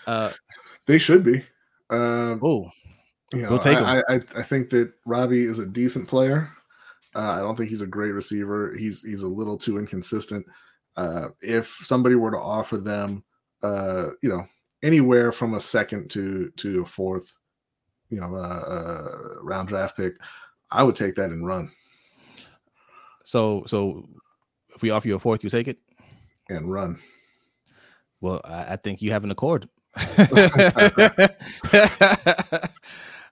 Uh, 0.08 0.32
they 0.88 0.98
should 0.98 1.24
be. 1.24 1.44
Um, 1.92 2.40
oh, 2.44 2.70
you 3.34 3.44
know, 3.44 3.58
take 3.60 3.78
I, 3.78 4.02
I, 4.10 4.16
I 4.36 4.44
think 4.44 4.70
that 4.72 4.92
Robbie 5.06 5.44
is 5.44 5.60
a 5.60 5.66
decent 5.68 6.08
player. 6.08 6.50
Uh, 7.16 7.36
I 7.38 7.40
don't 7.40 7.56
think 7.56 7.70
he's 7.70 7.82
a 7.82 7.88
great 7.88 8.12
receiver. 8.12 8.74
He's 8.78 9.04
he's 9.04 9.22
a 9.22 9.28
little 9.28 9.58
too 9.58 9.78
inconsistent. 9.78 10.46
Uh, 10.96 11.30
if 11.42 11.68
somebody 11.84 12.16
were 12.16 12.32
to 12.32 12.38
offer 12.38 12.78
them, 12.78 13.24
uh, 13.64 14.10
you 14.22 14.30
know, 14.30 14.44
anywhere 14.84 15.32
from 15.32 15.54
a 15.54 15.60
second 15.60 16.10
to 16.12 16.50
to 16.58 16.82
a 16.82 16.86
fourth, 16.86 17.36
you 18.10 18.20
know, 18.20 18.36
uh, 18.36 18.64
uh, 18.68 19.42
round 19.42 19.68
draft 19.68 19.98
pick, 19.98 20.16
I 20.72 20.84
would 20.84 20.96
take 20.96 21.16
that 21.16 21.32
and 21.32 21.46
run. 21.46 21.72
So 23.26 23.64
so 23.68 24.08
if 24.80 24.84
we 24.84 24.92
offer 24.92 25.10
you 25.10 25.16
a 25.16 25.20
fourth, 25.20 25.44
you 25.44 25.50
take 25.50 25.68
it 25.68 25.78
and 26.48 26.72
run. 26.72 26.98
Well, 28.22 28.40
I, 28.46 28.74
I 28.74 28.76
think 28.78 29.02
you 29.02 29.12
have 29.12 29.26
an 29.26 29.32
accord. 29.32 29.68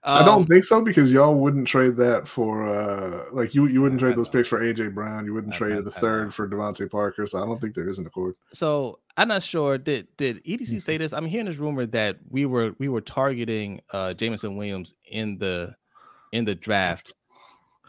I 0.03 0.25
don't 0.25 0.41
um, 0.41 0.45
think 0.45 0.65
so 0.65 0.83
because 0.83 1.09
y'all 1.09 1.35
wouldn't 1.35 1.65
trade 1.65 1.95
that 1.97 2.27
for 2.27 2.67
uh 2.67 3.25
like 3.31 3.55
you 3.55 3.67
you 3.67 3.81
wouldn't 3.81 4.01
trade 4.01 4.17
those 4.17 4.27
picks 4.27 4.49
for 4.49 4.59
AJ 4.59 4.93
Brown. 4.93 5.23
You 5.25 5.33
wouldn't 5.33 5.53
trade 5.53 5.85
the 5.85 5.91
third 5.91 6.33
for 6.33 6.49
DeVante 6.49 6.91
Parker. 6.91 7.25
So 7.27 7.41
I 7.41 7.45
don't 7.45 7.61
think 7.61 7.75
there 7.75 7.87
is 7.87 7.97
an 7.99 8.05
accord. 8.07 8.35
So 8.53 8.99
I'm 9.15 9.29
not 9.29 9.43
sure. 9.43 9.77
Did 9.77 10.07
did 10.17 10.43
EDC 10.43 10.81
say 10.81 10.95
mm-hmm. 10.95 11.03
this? 11.03 11.13
I'm 11.13 11.25
hearing 11.25 11.45
this 11.45 11.55
rumor 11.55 11.85
that 11.87 12.17
we 12.29 12.45
were 12.45 12.73
we 12.77 12.89
were 12.89 13.01
targeting 13.01 13.79
uh 13.93 14.13
Jameson 14.13 14.57
Williams 14.57 14.93
in 15.09 15.37
the 15.37 15.75
in 16.33 16.43
the 16.43 16.55
draft. 16.55 17.13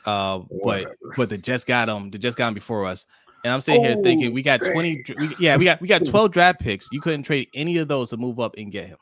Uh, 0.06 0.43
but 0.64 0.97
but 1.16 1.28
the 1.28 1.39
Jets 1.39 1.64
got 1.64 1.89
him. 1.89 2.10
The 2.10 2.18
Jets 2.18 2.36
got 2.36 2.48
him 2.48 2.55
before 2.55 2.86
us. 2.86 3.06
And 3.44 3.52
I'm 3.52 3.60
sitting 3.60 3.81
oh, 3.82 3.89
here 3.89 4.02
thinking 4.02 4.32
we 4.32 4.43
got 4.43 4.60
20 4.60 5.05
we, 5.19 5.36
yeah, 5.39 5.56
we 5.56 5.65
got 5.65 5.81
we 5.81 5.89
got 5.89 6.05
12 6.06 6.32
draft 6.32 6.60
picks. 6.60 6.89
You 6.90 7.01
couldn't 7.01 7.23
trade 7.23 7.48
any 7.55 7.78
of 7.78 7.89
those 7.89 8.10
to 8.10 8.16
move 8.16 8.40
up 8.40 8.55
and 8.56 8.73
get 8.73 8.89
him. 8.89 8.98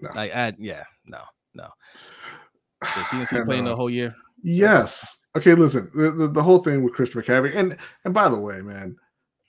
No. 0.00 0.10
Like, 0.14 0.34
I, 0.34 0.54
yeah, 0.58 0.84
no, 1.06 1.20
no. 1.54 1.68
Is 2.82 2.88
CMC 3.06 3.44
playing 3.44 3.64
the 3.64 3.76
whole 3.76 3.90
year? 3.90 4.14
Yes. 4.42 5.26
Okay, 5.36 5.54
listen. 5.54 5.90
The, 5.94 6.10
the, 6.10 6.28
the 6.28 6.42
whole 6.42 6.58
thing 6.58 6.82
with 6.82 6.94
Christian 6.94 7.22
McCaffrey, 7.22 7.54
and 7.54 7.76
and 8.04 8.14
by 8.14 8.28
the 8.28 8.38
way, 8.38 8.60
man, 8.60 8.96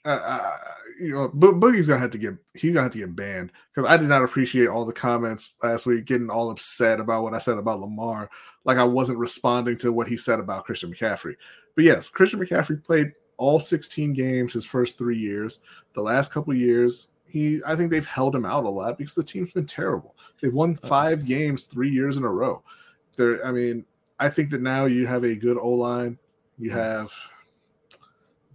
uh, 0.06 0.20
uh, 0.24 0.57
you 0.99 1.14
know, 1.14 1.32
Bo- 1.34 1.53
Boogie's 1.53 1.88
gonna 1.88 1.99
have 1.99 2.11
to 2.11 2.18
get 2.18 2.36
he's 2.53 2.74
gonna 2.74 2.84
have 2.84 2.91
to 2.94 2.99
get 2.99 3.16
banned 3.16 3.52
because 3.74 3.90
I 3.90 3.98
did 3.98 4.10
not 4.10 4.24
appreciate 4.24 4.68
all 4.68 4.86
the 4.86 4.94
comments 4.94 5.56
last 5.64 5.86
week, 5.86 6.06
getting 6.06 6.30
all 6.30 6.49
upset 6.49 6.99
about 6.99 7.24
what 7.24 7.34
I 7.34 7.40
said 7.40 7.57
about 7.57 7.80
Lamar, 7.80 8.30
like 8.66 8.78
I 8.78 8.84
wasn't 8.84 9.20
responding 9.20 9.78
to 9.80 9.91
what 9.91 10.07
he 10.07 10.18
said 10.18 10.40
about 10.40 10.66
Christian 10.66 10.94
McCaffrey. 10.94 11.36
But 11.76 11.86
yes, 11.86 12.10
Christian 12.10 12.40
McCaffrey 12.40 12.84
played 12.84 13.14
all 13.40 13.60
16 13.60 14.14
games 14.14 14.53
his 14.53 14.66
first 14.66 14.98
three 14.98 15.18
years. 15.18 15.60
The 15.94 16.02
last 16.02 16.32
couple 16.32 16.53
years, 16.53 17.10
he 17.26 17.61
I 17.66 17.76
think 17.76 17.90
they've 17.90 18.06
held 18.06 18.36
him 18.36 18.45
out 18.45 18.66
a 18.66 18.70
lot 18.70 18.98
because 18.98 19.16
the 19.16 19.24
team's 19.24 19.52
been 19.52 19.66
terrible. 19.66 20.16
They've 20.41 20.53
won 20.53 20.76
five 20.76 21.26
games 21.26 21.66
three 21.66 21.90
years 21.90 22.18
in 22.18 22.24
a 22.24 22.30
row. 22.30 22.61
There, 23.16 23.45
I 23.45 23.52
mean, 23.52 23.86
I 24.20 24.30
think 24.30 24.49
that 24.52 24.61
now 24.61 24.86
you 24.86 25.07
have 25.07 25.24
a 25.24 25.36
good 25.36 25.57
O 25.57 25.70
line. 25.70 26.18
You 26.57 26.72
have 26.72 27.11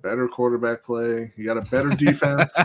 better 0.02 0.28
quarterback 0.28 0.84
play. 0.84 1.32
You 1.36 1.44
got 1.44 1.56
a 1.56 1.62
better 1.62 1.90
defense. 1.96 2.54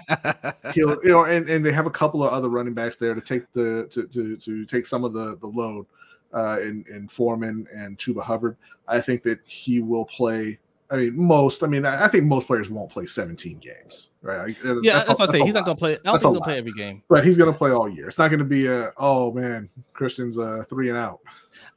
You 0.75 0.99
know, 1.03 1.25
and, 1.25 1.49
and 1.49 1.65
they 1.65 1.71
have 1.71 1.87
a 1.87 1.91
couple 1.91 2.23
of 2.23 2.31
other 2.31 2.47
running 2.47 2.75
backs 2.75 2.95
there 2.95 3.15
to 3.15 3.21
take 3.21 3.51
the 3.53 3.87
to 3.89 4.05
to, 4.07 4.37
to 4.37 4.65
take 4.65 4.85
some 4.85 5.03
of 5.03 5.13
the 5.13 5.35
the 5.37 5.47
load 5.47 5.87
uh, 6.31 6.59
in 6.61 6.85
in 6.93 7.07
Foreman 7.07 7.65
and 7.73 7.97
Chuba 7.97 8.21
Hubbard. 8.21 8.55
I 8.87 9.01
think 9.01 9.23
that 9.23 9.39
he 9.45 9.81
will 9.81 10.05
play. 10.05 10.59
I 10.91 10.97
mean, 10.97 11.17
most. 11.17 11.63
I 11.63 11.67
mean, 11.67 11.85
I 11.85 12.07
think 12.07 12.23
most 12.23 12.47
players 12.47 12.69
won't 12.69 12.89
play 12.89 13.05
17 13.05 13.59
games, 13.59 14.09
right? 14.21 14.55
Yeah, 14.63 15.03
that's, 15.03 15.09
a- 15.09 15.11
what 15.13 15.29
I 15.29 15.31
say. 15.31 15.43
He's 15.43 15.53
not 15.53 15.65
gonna 15.65 15.75
play. 15.75 15.91
I 15.91 15.95
don't 15.95 16.13
That's 16.13 16.23
think 16.23 16.33
gonna 16.33 16.43
play 16.43 16.57
every 16.57 16.73
game. 16.73 17.03
But 17.07 17.23
he's 17.25 17.37
going 17.37 17.51
to 17.51 17.57
play 17.57 17.71
all 17.71 17.87
year. 17.87 18.07
It's 18.07 18.17
not 18.17 18.29
going 18.29 18.39
to 18.39 18.45
be 18.45 18.67
a 18.67 18.91
oh 18.97 19.31
man, 19.31 19.69
Christian's 19.93 20.39
uh 20.39 20.63
three 20.67 20.89
and 20.89 20.97
out. 20.97 21.19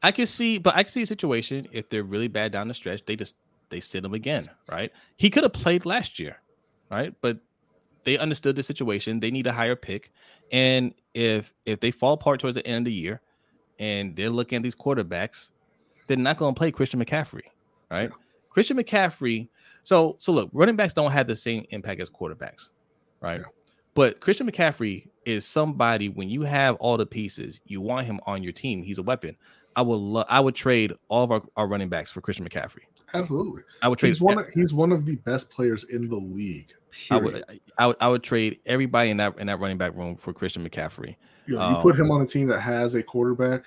I 0.03 0.13
can 0.13 0.27
see, 0.27 0.59
but 0.59 0.75
I 0.75 0.83
can 0.83 0.93
see 0.93 1.03
a 1.03 1.07
situation 1.07 1.69
if 1.73 1.91
they're 1.91 2.05
really 2.05 2.29
bad 2.29 2.53
down 2.53 2.69
the 2.69 2.75
stretch, 2.75 3.05
they 3.05 3.17
just 3.17 3.37
they 3.69 3.81
sit 3.81 4.05
him 4.05 4.15
again, 4.15 4.49
right? 4.71 4.91
He 5.17 5.29
could 5.31 5.43
have 5.43 5.53
played 5.53 5.85
last 5.85 6.19
year, 6.19 6.39
right? 6.91 7.15
But 7.21 7.39
they 8.05 8.19
understood 8.19 8.57
the 8.57 8.63
situation. 8.63 9.21
They 9.21 9.31
need 9.31 9.47
a 9.47 9.53
higher 9.53 9.77
pick, 9.77 10.11
and 10.51 10.95
if 11.13 11.53
if 11.67 11.81
they 11.81 11.91
fall 11.91 12.15
apart 12.15 12.41
towards 12.41 12.57
the 12.57 12.67
end 12.67 12.79
of 12.79 12.85
the 12.87 12.93
year, 12.93 13.21
and 13.79 14.17
they're 14.17 14.31
looking 14.31 14.57
at 14.57 14.63
these 14.63 14.77
quarterbacks, 14.77 15.51
they're 16.07 16.17
not 16.17 16.39
going 16.39 16.55
to 16.55 16.59
play 16.59 16.71
Christian 16.71 17.05
McCaffrey, 17.05 17.43
right? 17.91 18.11
Christian 18.53 18.77
McCaffrey. 18.77 19.49
So 19.83 20.17
so 20.19 20.33
look, 20.33 20.51
running 20.53 20.77
backs 20.77 20.93
don't 20.93 21.11
have 21.11 21.27
the 21.27 21.37
same 21.37 21.65
impact 21.71 22.01
as 22.01 22.11
quarterbacks, 22.11 22.69
right? 23.21 23.41
Yeah. 23.41 23.47
But 23.95 24.21
Christian 24.21 24.51
McCaffrey 24.51 25.09
is 25.25 25.45
somebody 25.45 26.09
when 26.09 26.29
you 26.29 26.43
have 26.43 26.77
all 26.77 26.97
the 26.97 27.07
pieces, 27.07 27.61
you 27.67 27.81
want 27.81 28.07
him 28.07 28.21
on 28.27 28.43
your 28.43 28.53
team. 28.53 28.83
He's 28.83 28.99
a 28.99 29.03
weapon. 29.03 29.37
I 29.75 29.83
would 29.83 29.97
lo- 29.97 30.25
I 30.29 30.41
would 30.41 30.55
trade 30.55 30.93
all 31.09 31.25
of 31.25 31.31
our, 31.31 31.43
our 31.57 31.67
running 31.67 31.89
backs 31.89 32.11
for 32.11 32.21
Christian 32.21 32.47
McCaffrey. 32.47 32.83
Absolutely. 33.15 33.63
I 33.83 33.89
would 33.89 33.99
trade 33.99 34.11
He's 34.11 34.21
one. 34.21 34.39
Of, 34.39 34.49
he's 34.55 34.73
one 34.73 34.93
of 34.93 35.07
the 35.07 35.17
best 35.17 35.51
players 35.51 35.85
in 35.85 36.09
the 36.09 36.17
league. 36.17 36.73
I 37.11 37.17
would 37.17 37.43
I 37.79 37.87
would 37.87 37.97
I 38.01 38.09
would 38.09 38.23
trade 38.23 38.59
everybody 38.67 39.11
in 39.11 39.17
that 39.17 39.39
in 39.39 39.47
that 39.47 39.61
running 39.61 39.79
back 39.79 39.95
room 39.97 40.17
for 40.17 40.33
Christian 40.35 40.69
McCaffrey. 40.69 41.17
You, 41.47 41.55
you 41.55 41.61
Um, 41.61 41.83
put 41.83 41.97
him 41.99 42.11
on 42.11 42.21
a 42.21 42.27
team 42.27 42.47
that 42.49 42.61
has 42.61 42.95
a 42.95 43.03
quarterback, 43.03 43.65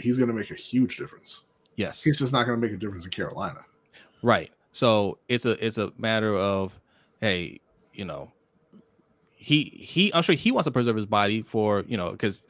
he's 0.00 0.16
going 0.16 0.28
to 0.28 0.34
make 0.34 0.50
a 0.50 0.54
huge 0.54 0.96
difference. 0.96 1.44
Yes. 1.78 2.02
He's 2.02 2.18
just 2.18 2.32
not 2.32 2.44
going 2.44 2.60
to 2.60 2.66
make 2.66 2.74
a 2.74 2.76
difference 2.76 3.04
in 3.04 3.12
Carolina. 3.12 3.60
Right. 4.22 4.50
So 4.72 5.18
it's 5.28 5.46
a 5.46 5.64
it's 5.64 5.78
a 5.78 5.92
matter 5.96 6.36
of 6.36 6.78
hey, 7.20 7.60
you 7.94 8.04
know, 8.04 8.32
he 9.36 9.64
he 9.64 10.12
I'm 10.12 10.22
sure 10.22 10.34
he 10.34 10.50
wants 10.50 10.66
to 10.66 10.72
preserve 10.72 10.96
his 10.96 11.06
body 11.06 11.42
for, 11.42 11.84
you 11.86 11.96
know, 11.96 12.10
because 12.10 12.40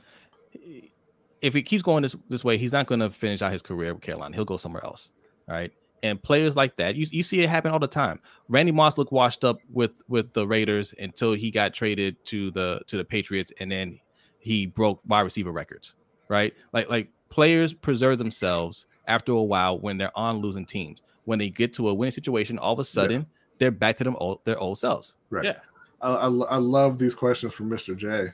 if 1.43 1.53
he 1.53 1.63
keeps 1.63 1.83
going 1.83 2.03
this 2.03 2.17
this 2.31 2.43
way, 2.43 2.57
he's 2.57 2.73
not 2.73 2.87
going 2.87 3.01
to 3.01 3.11
finish 3.11 3.43
out 3.43 3.53
his 3.53 3.61
career 3.61 3.93
with 3.93 4.03
Carolina. 4.03 4.35
He'll 4.35 4.47
go 4.47 4.57
somewhere 4.57 4.83
else. 4.83 5.11
Right. 5.47 5.73
And 6.03 6.23
players 6.23 6.57
like 6.57 6.77
that, 6.77 6.95
you, 6.97 7.05
you 7.11 7.23
see 7.23 7.43
it 7.43 7.51
happen 7.51 7.71
all 7.71 7.79
the 7.79 7.87
time. 7.87 8.21
Randy 8.49 8.73
Moss 8.73 8.97
looked 8.97 9.13
washed 9.13 9.45
up 9.45 9.59
with 9.71 9.91
with 10.09 10.33
the 10.33 10.47
Raiders 10.47 10.95
until 10.99 11.35
he 11.35 11.51
got 11.51 11.75
traded 11.75 12.17
to 12.27 12.51
the 12.53 12.81
to 12.87 12.97
the 12.97 13.05
Patriots, 13.05 13.53
and 13.61 13.71
then 13.71 14.01
he 14.39 14.65
broke 14.65 15.03
wide 15.07 15.21
receiver 15.21 15.53
records. 15.53 15.97
Right, 16.29 16.55
like 16.73 16.89
like 16.89 17.11
players 17.29 17.73
preserve 17.73 18.19
themselves 18.19 18.87
after 19.07 19.33
a 19.33 19.43
while 19.43 19.79
when 19.79 19.99
they're 19.99 20.17
on 20.19 20.39
losing 20.39 20.65
teams. 20.67 21.03
When 21.25 21.39
they 21.39 21.51
get 21.51 21.75
to 21.75 21.89
a 21.91 21.95
winning 21.95 22.11
situation, 22.13 22.59
all 22.59 22.73
of 22.73 22.79
a 22.79 22.85
sudden 22.85 23.27
they're 23.59 23.71
back 23.71 23.97
to 23.99 24.05
them 24.05 24.17
old, 24.19 24.41
their 24.45 24.59
old 24.59 24.79
selves. 24.79 25.15
Right. 25.31 25.45
Yeah. 25.45 25.57
I, 26.01 26.11
I, 26.13 26.27
I 26.27 26.57
love 26.57 26.99
these 26.99 27.15
questions 27.15 27.53
from 27.53 27.69
Mr. 27.71 27.97
J. 27.97 28.33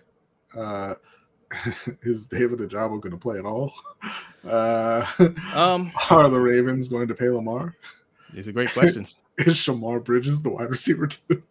Uh, 0.56 0.94
is 2.02 2.26
David 2.26 2.58
Ojabo 2.60 3.00
going 3.00 3.10
to 3.12 3.16
play 3.16 3.38
at 3.38 3.44
all? 3.44 3.72
Uh, 4.46 5.06
Um, 5.54 5.90
are 6.10 6.28
the 6.28 6.38
Ravens 6.38 6.88
going 6.88 7.08
to 7.08 7.14
pay 7.14 7.30
Lamar? 7.30 7.74
these 8.34 8.46
are 8.46 8.52
great 8.52 8.70
questions. 8.74 9.14
Is 9.38 9.54
Shemar 9.54 10.04
Bridges 10.04 10.42
the 10.42 10.50
wide 10.50 10.68
receiver 10.68 11.06
too? 11.06 11.42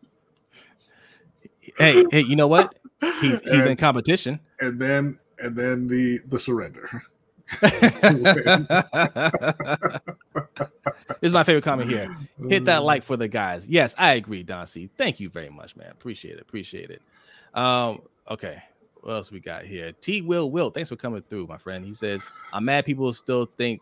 hey, 1.80 2.06
hey, 2.12 2.22
you 2.22 2.36
know 2.36 2.46
what? 2.48 2.76
He's 3.20 3.42
he's 3.42 3.66
in 3.66 3.78
competition. 3.78 4.40
and 4.60 4.80
then 4.80 5.18
and 5.40 5.56
then 5.56 5.88
the 5.88 6.20
the 6.28 6.38
surrender. 6.38 7.02
this 11.22 11.30
is 11.30 11.34
my 11.34 11.44
favorite 11.44 11.64
comment 11.64 11.90
here. 11.90 12.16
Hit 12.50 12.66
that 12.66 12.84
like 12.84 13.04
for 13.04 13.18
the 13.18 13.28
guys. 13.28 13.68
Yes, 13.68 13.96
I 13.98 14.14
agree, 14.14 14.44
Don 14.44 14.68
C. 14.68 14.90
Thank 14.98 15.20
you 15.20 15.30
very 15.30 15.50
much, 15.50 15.76
man. 15.76 15.92
Appreciate 15.92 16.36
it. 16.36 16.42
Appreciate 16.42 16.90
it. 16.90 17.02
Um, 17.54 18.02
okay. 18.30 18.62
What 19.02 19.14
else 19.14 19.32
we 19.32 19.42
got 19.42 19.66
here? 19.66 19.92
T 19.92 20.22
Will 20.22 20.50
Will, 20.50 20.70
thanks 20.70 20.90
for 20.90 20.96
coming 20.96 21.22
through, 21.30 21.48
my 21.48 21.58
friend. 21.58 21.84
He 21.84 21.94
says, 21.94 22.24
I'm 22.54 22.64
mad 22.66 22.86
people 22.86 23.12
still 23.12 23.50
think 23.58 23.82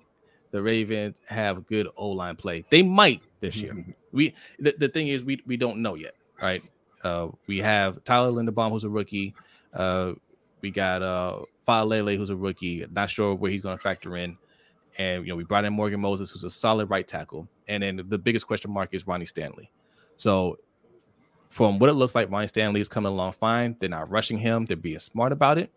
the 0.49 0.61
Ravens 0.61 1.17
have 1.25 1.65
good 1.67 1.87
O 1.95 2.09
line 2.09 2.35
play. 2.35 2.65
They 2.69 2.81
might 2.81 3.21
this 3.39 3.55
year. 3.55 3.73
We 4.13 4.35
the, 4.59 4.75
the 4.77 4.89
thing 4.89 5.07
is 5.07 5.23
we 5.23 5.41
we 5.45 5.55
don't 5.55 5.81
know 5.81 5.95
yet, 5.95 6.15
right? 6.41 6.61
Uh 7.01 7.29
we 7.47 7.59
have 7.59 8.03
Tyler 8.03 8.29
Linderbaum, 8.29 8.71
who's 8.71 8.83
a 8.83 8.89
rookie. 8.89 9.33
Uh 9.73 10.15
we 10.61 10.71
got 10.71 11.01
uh 11.01 11.39
Faalele, 11.67 12.17
who's 12.17 12.29
a 12.29 12.35
rookie, 12.35 12.85
not 12.91 13.09
sure 13.09 13.35
where 13.35 13.51
he's 13.51 13.61
gonna 13.61 13.77
factor 13.77 14.17
in. 14.17 14.37
And 14.97 15.25
you 15.25 15.31
know, 15.31 15.35
we 15.35 15.43
brought 15.43 15.65
in 15.65 15.73
Morgan 15.73 15.99
Moses, 15.99 16.29
who's 16.29 16.43
a 16.43 16.49
solid 16.49 16.89
right 16.89 17.07
tackle. 17.07 17.47
And 17.67 17.83
then 17.83 18.01
the 18.09 18.17
biggest 18.17 18.47
question 18.47 18.71
mark 18.71 18.93
is 18.93 19.07
Ronnie 19.07 19.25
Stanley. 19.25 19.71
So 20.17 20.59
from 21.49 21.79
what 21.79 21.89
it 21.89 21.93
looks 21.93 22.15
like, 22.15 22.29
Ronnie 22.29 22.47
Stanley 22.47 22.81
is 22.81 22.89
coming 22.89 23.11
along 23.11 23.33
fine. 23.33 23.75
They're 23.79 23.89
not 23.89 24.09
rushing 24.09 24.37
him, 24.37 24.65
they're 24.65 24.77
being 24.77 24.99
smart 24.99 25.31
about 25.31 25.57
it. 25.57 25.71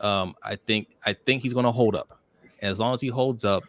Um, 0.00 0.34
I 0.42 0.56
think 0.56 0.88
I 1.04 1.12
think 1.12 1.42
he's 1.42 1.52
gonna 1.52 1.72
hold 1.72 1.94
up. 1.94 2.18
And 2.60 2.70
as 2.70 2.78
long 2.78 2.94
as 2.94 3.00
he 3.00 3.08
holds 3.08 3.44
up, 3.44 3.64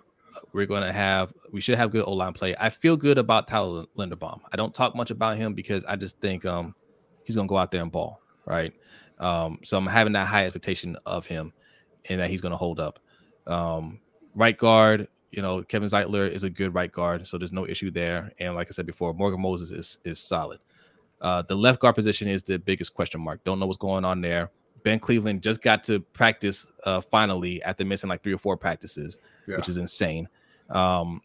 we're 0.54 0.66
gonna 0.66 0.92
have 0.92 1.34
we 1.52 1.62
should 1.62 1.78
have 1.78 1.92
good 1.92 2.04
O 2.06 2.14
line 2.14 2.34
play. 2.34 2.56
I 2.60 2.70
feel 2.70 2.96
good 2.96 3.18
about 3.18 3.48
Tyler 3.48 3.86
Linderbaum. 3.98 4.42
I 4.52 4.58
don't 4.58 4.74
talk 4.74 4.96
much 4.96 5.12
about 5.12 5.38
him 5.38 5.54
because 5.54 5.84
I 5.86 5.96
just 5.96 6.20
think 6.20 6.46
um 6.46 6.76
he's 7.24 7.36
gonna 7.36 7.48
go 7.48 7.58
out 7.58 7.72
there 7.72 7.82
and 7.82 7.92
ball, 7.92 8.22
right? 8.46 8.74
Um, 9.22 9.60
so 9.64 9.78
I'm 9.78 9.86
having 9.88 10.14
that 10.14 10.28
high 10.28 10.44
expectation 10.46 10.98
of 11.06 11.26
him 11.26 11.54
and 12.10 12.20
that 12.20 12.30
he's 12.30 12.42
gonna 12.42 12.58
hold 12.58 12.80
up. 12.80 13.00
Um, 13.48 14.00
right 14.36 14.58
guard, 14.58 15.08
you 15.32 15.42
know, 15.42 15.64
Kevin 15.64 15.88
Zeitler 15.88 16.30
is 16.30 16.44
a 16.44 16.50
good 16.50 16.74
right 16.74 16.92
guard, 16.92 17.26
so 17.26 17.38
there's 17.38 17.52
no 17.54 17.66
issue 17.66 17.92
there. 17.92 18.32
And 18.40 18.56
like 18.56 18.68
I 18.68 18.72
said 18.72 18.86
before, 18.86 19.14
Morgan 19.14 19.42
Moses 19.42 19.72
is 19.72 20.00
is 20.04 20.20
solid. 20.20 20.60
Uh, 21.22 21.44
the 21.44 21.56
left 21.56 21.80
guard 21.80 21.94
position 21.96 22.28
is 22.28 22.42
the 22.44 22.58
biggest 22.58 22.94
question 22.96 23.22
mark. 23.22 23.44
Don't 23.44 23.60
know 23.60 23.68
what's 23.68 23.78
going 23.78 24.04
on 24.04 24.22
there. 24.22 24.50
Ben 24.84 25.00
Cleveland 25.00 25.44
just 25.44 25.62
got 25.62 25.84
to 25.84 26.00
practice 26.00 26.72
uh, 26.86 27.00
finally 27.00 27.62
after 27.62 27.86
missing 27.86 28.10
like 28.10 28.24
three 28.24 28.34
or 28.34 28.40
four 28.40 28.58
practices, 28.58 29.20
Yeah. 29.48 29.58
which 29.58 29.70
is 29.70 29.78
insane. 29.78 30.28
Um, 30.72 31.22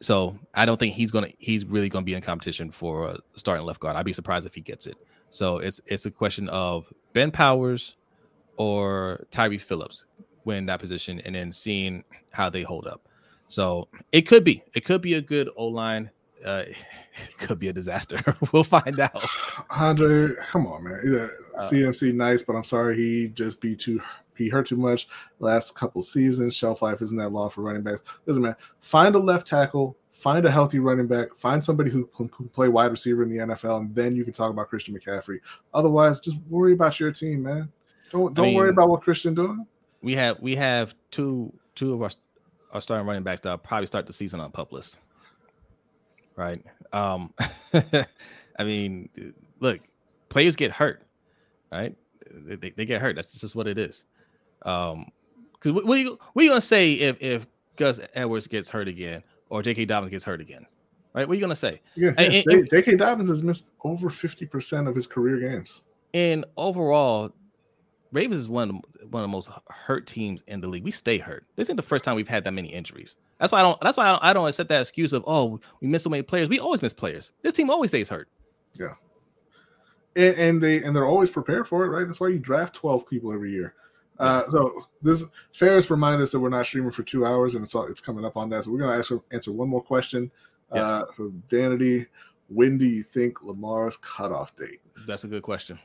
so 0.00 0.38
I 0.52 0.66
don't 0.66 0.78
think 0.78 0.92
he's 0.94 1.10
gonna 1.10 1.28
he's 1.38 1.64
really 1.64 1.88
gonna 1.88 2.04
be 2.04 2.12
in 2.14 2.20
competition 2.20 2.70
for 2.70 3.08
uh, 3.08 3.16
starting 3.34 3.64
left 3.64 3.80
guard. 3.80 3.96
I'd 3.96 4.04
be 4.04 4.12
surprised 4.12 4.46
if 4.46 4.54
he 4.54 4.60
gets 4.60 4.86
it. 4.86 4.96
So 5.32 5.58
it's 5.58 5.80
it's 5.86 6.04
a 6.04 6.10
question 6.10 6.46
of 6.50 6.92
Ben 7.14 7.30
Powers 7.30 7.96
or 8.58 9.26
Tyre 9.30 9.58
Phillips 9.58 10.04
win 10.44 10.66
that 10.66 10.78
position, 10.78 11.20
and 11.20 11.34
then 11.34 11.52
seeing 11.52 12.04
how 12.30 12.50
they 12.50 12.62
hold 12.62 12.86
up. 12.86 13.08
So 13.48 13.88
it 14.12 14.22
could 14.22 14.44
be 14.44 14.62
it 14.74 14.84
could 14.84 15.00
be 15.00 15.14
a 15.14 15.22
good 15.22 15.48
O 15.56 15.66
line. 15.68 16.10
Uh, 16.44 16.64
it 16.66 17.38
could 17.38 17.58
be 17.58 17.68
a 17.68 17.72
disaster. 17.72 18.22
we'll 18.52 18.62
find 18.62 19.00
out. 19.00 19.24
Andre, 19.70 20.34
come 20.42 20.66
on, 20.66 20.84
man. 20.84 21.00
Yeah, 21.02 21.28
Uh, 21.56 21.62
CMC 21.62 22.12
nice, 22.14 22.42
but 22.42 22.54
I'm 22.54 22.64
sorry 22.64 22.94
he 22.96 23.28
just 23.28 23.58
be 23.58 23.74
too 23.74 24.02
he 24.36 24.50
hurt 24.50 24.66
too 24.66 24.76
much 24.76 25.08
last 25.38 25.74
couple 25.74 26.02
seasons. 26.02 26.54
Shelf 26.54 26.82
life 26.82 27.00
isn't 27.00 27.16
that 27.16 27.30
long 27.30 27.48
for 27.48 27.62
running 27.62 27.82
backs. 27.82 28.02
Doesn't 28.26 28.42
matter. 28.42 28.58
find 28.80 29.14
a 29.14 29.18
left 29.18 29.46
tackle, 29.46 29.96
find 30.22 30.46
a 30.46 30.50
healthy 30.50 30.78
running 30.78 31.08
back, 31.08 31.34
find 31.36 31.64
somebody 31.64 31.90
who 31.90 32.06
can 32.06 32.28
play 32.28 32.68
wide 32.68 32.90
receiver 32.90 33.24
in 33.24 33.28
the 33.28 33.38
NFL, 33.38 33.80
and 33.80 33.94
then 33.94 34.14
you 34.14 34.24
can 34.24 34.32
talk 34.32 34.50
about 34.50 34.68
Christian 34.68 34.96
McCaffrey. 34.96 35.40
Otherwise, 35.74 36.20
just 36.20 36.38
worry 36.48 36.72
about 36.74 37.00
your 37.00 37.10
team, 37.10 37.42
man. 37.42 37.70
Don't 38.10 38.32
don't 38.32 38.54
worry 38.54 38.68
mean- 38.68 38.74
about 38.74 38.88
what 38.88 39.02
Christian 39.02 39.34
doing. 39.34 39.66
We 40.00 40.14
have 40.14 40.40
we 40.40 40.56
have 40.56 40.94
two 41.10 41.52
two 41.74 41.94
of 41.94 42.02
our 42.02 42.10
our 42.72 42.80
starting 42.80 43.06
running 43.06 43.22
backs 43.22 43.40
that'll 43.40 43.58
probably 43.58 43.86
start 43.86 44.06
the 44.06 44.12
season 44.12 44.40
on 44.40 44.50
pup 44.52 44.72
list. 44.72 44.98
Right. 46.36 46.64
Um 46.92 47.34
I 48.58 48.64
mean, 48.64 49.08
look, 49.60 49.80
players 50.28 50.56
get 50.56 50.70
hurt, 50.70 51.02
right? 51.70 51.96
they, 52.34 52.56
they, 52.56 52.70
they 52.70 52.84
get 52.84 53.00
hurt. 53.00 53.16
That's 53.16 53.32
just 53.32 53.54
what 53.54 53.66
it 53.66 53.78
is. 53.78 54.04
Um, 54.62 55.10
because 55.54 55.72
what, 55.72 55.86
what, 55.86 55.98
are 55.98 56.00
you 56.00 56.18
what 56.32 56.42
are 56.42 56.44
you 56.44 56.50
gonna 56.50 56.60
say 56.60 56.94
if 56.94 57.16
if 57.20 57.46
Gus 57.76 58.00
Edwards 58.14 58.46
gets 58.46 58.68
hurt 58.68 58.88
again 58.88 59.22
or 59.52 59.62
J.K. 59.62 59.84
Dobbins 59.84 60.10
gets 60.10 60.24
hurt 60.24 60.40
again? 60.40 60.66
Right? 61.14 61.28
What 61.28 61.32
are 61.32 61.36
you 61.36 61.42
gonna 61.42 61.54
say? 61.54 61.82
Yeah, 61.94 62.12
and, 62.16 62.42
and, 62.50 62.70
J.K. 62.70 62.96
Dobbins 62.96 63.28
has 63.28 63.42
missed 63.42 63.66
over 63.84 64.08
fifty 64.08 64.46
percent 64.46 64.88
of 64.88 64.94
his 64.94 65.06
career 65.06 65.38
games. 65.38 65.82
And 66.14 66.46
overall, 66.56 67.32
Ravens 68.12 68.40
is 68.40 68.48
one 68.48 68.70
of 68.70 68.76
the, 68.98 69.06
one 69.08 69.22
of 69.22 69.28
the 69.28 69.32
most 69.32 69.50
hurt 69.68 70.06
teams 70.06 70.42
in 70.46 70.62
the 70.62 70.68
league. 70.68 70.84
We 70.84 70.90
stay 70.90 71.18
hurt. 71.18 71.44
This 71.56 71.68
ain't 71.68 71.76
the 71.76 71.82
first 71.82 72.02
time 72.02 72.16
we've 72.16 72.28
had 72.28 72.44
that 72.44 72.52
many 72.52 72.68
injuries. 72.68 73.16
That's 73.38 73.52
why 73.52 73.60
I 73.60 73.62
don't. 73.62 73.78
That's 73.82 73.98
why 73.98 74.06
I 74.08 74.12
don't, 74.12 74.24
I 74.24 74.32
don't 74.32 74.48
accept 74.48 74.70
that 74.70 74.80
excuse 74.80 75.12
of 75.12 75.22
oh 75.26 75.60
we 75.82 75.88
miss 75.88 76.02
so 76.02 76.10
many 76.10 76.22
players. 76.22 76.48
We 76.48 76.58
always 76.58 76.80
miss 76.80 76.94
players. 76.94 77.32
This 77.42 77.52
team 77.52 77.68
always 77.68 77.90
stays 77.90 78.08
hurt. 78.08 78.28
Yeah, 78.80 78.94
and, 80.16 80.34
and 80.36 80.62
they 80.62 80.82
and 80.82 80.96
they're 80.96 81.06
always 81.06 81.30
prepared 81.30 81.68
for 81.68 81.84
it, 81.84 81.88
right? 81.88 82.06
That's 82.06 82.20
why 82.20 82.28
you 82.28 82.38
draft 82.38 82.74
twelve 82.74 83.06
people 83.06 83.34
every 83.34 83.52
year. 83.52 83.74
Uh, 84.22 84.48
so 84.48 84.86
this 85.02 85.24
Ferris 85.52 85.90
reminded 85.90 86.22
us 86.22 86.30
that 86.30 86.38
we're 86.38 86.48
not 86.48 86.64
streaming 86.64 86.92
for 86.92 87.02
two 87.02 87.26
hours, 87.26 87.56
and 87.56 87.64
it's 87.64 87.74
all, 87.74 87.86
it's 87.86 88.00
coming 88.00 88.24
up 88.24 88.36
on 88.36 88.48
that. 88.50 88.64
So 88.64 88.70
we're 88.70 88.78
gonna 88.78 88.96
ask 88.96 89.12
answer 89.32 89.52
one 89.52 89.68
more 89.68 89.82
question. 89.82 90.30
Yes. 90.72 90.84
Uh, 90.84 91.04
from 91.16 91.42
Danity, 91.48 92.06
when 92.48 92.78
do 92.78 92.86
you 92.86 93.02
think 93.02 93.42
Lamar's 93.42 93.96
cutoff 93.96 94.54
date? 94.56 94.80
That's 95.06 95.24
a 95.24 95.28
good 95.28 95.42
question. 95.42 95.78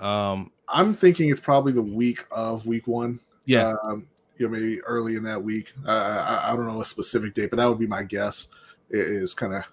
Um, 0.00 0.50
I'm 0.68 0.94
thinking 0.94 1.30
it's 1.30 1.40
probably 1.40 1.72
the 1.72 1.82
week 1.82 2.24
of 2.34 2.66
week 2.66 2.86
one. 2.86 3.20
Yeah, 3.44 3.74
um, 3.84 4.08
you 4.38 4.46
know, 4.46 4.52
maybe 4.52 4.80
early 4.82 5.16
in 5.16 5.22
that 5.24 5.42
week. 5.42 5.72
Uh, 5.86 6.40
I, 6.42 6.52
I 6.52 6.56
don't 6.56 6.66
know 6.66 6.80
a 6.80 6.84
specific 6.84 7.34
date, 7.34 7.50
but 7.50 7.56
that 7.58 7.68
would 7.68 7.78
be 7.78 7.86
my 7.86 8.04
guess. 8.04 8.48
It 8.88 9.00
is 9.00 9.34
kind 9.34 9.54
of, 9.54 9.64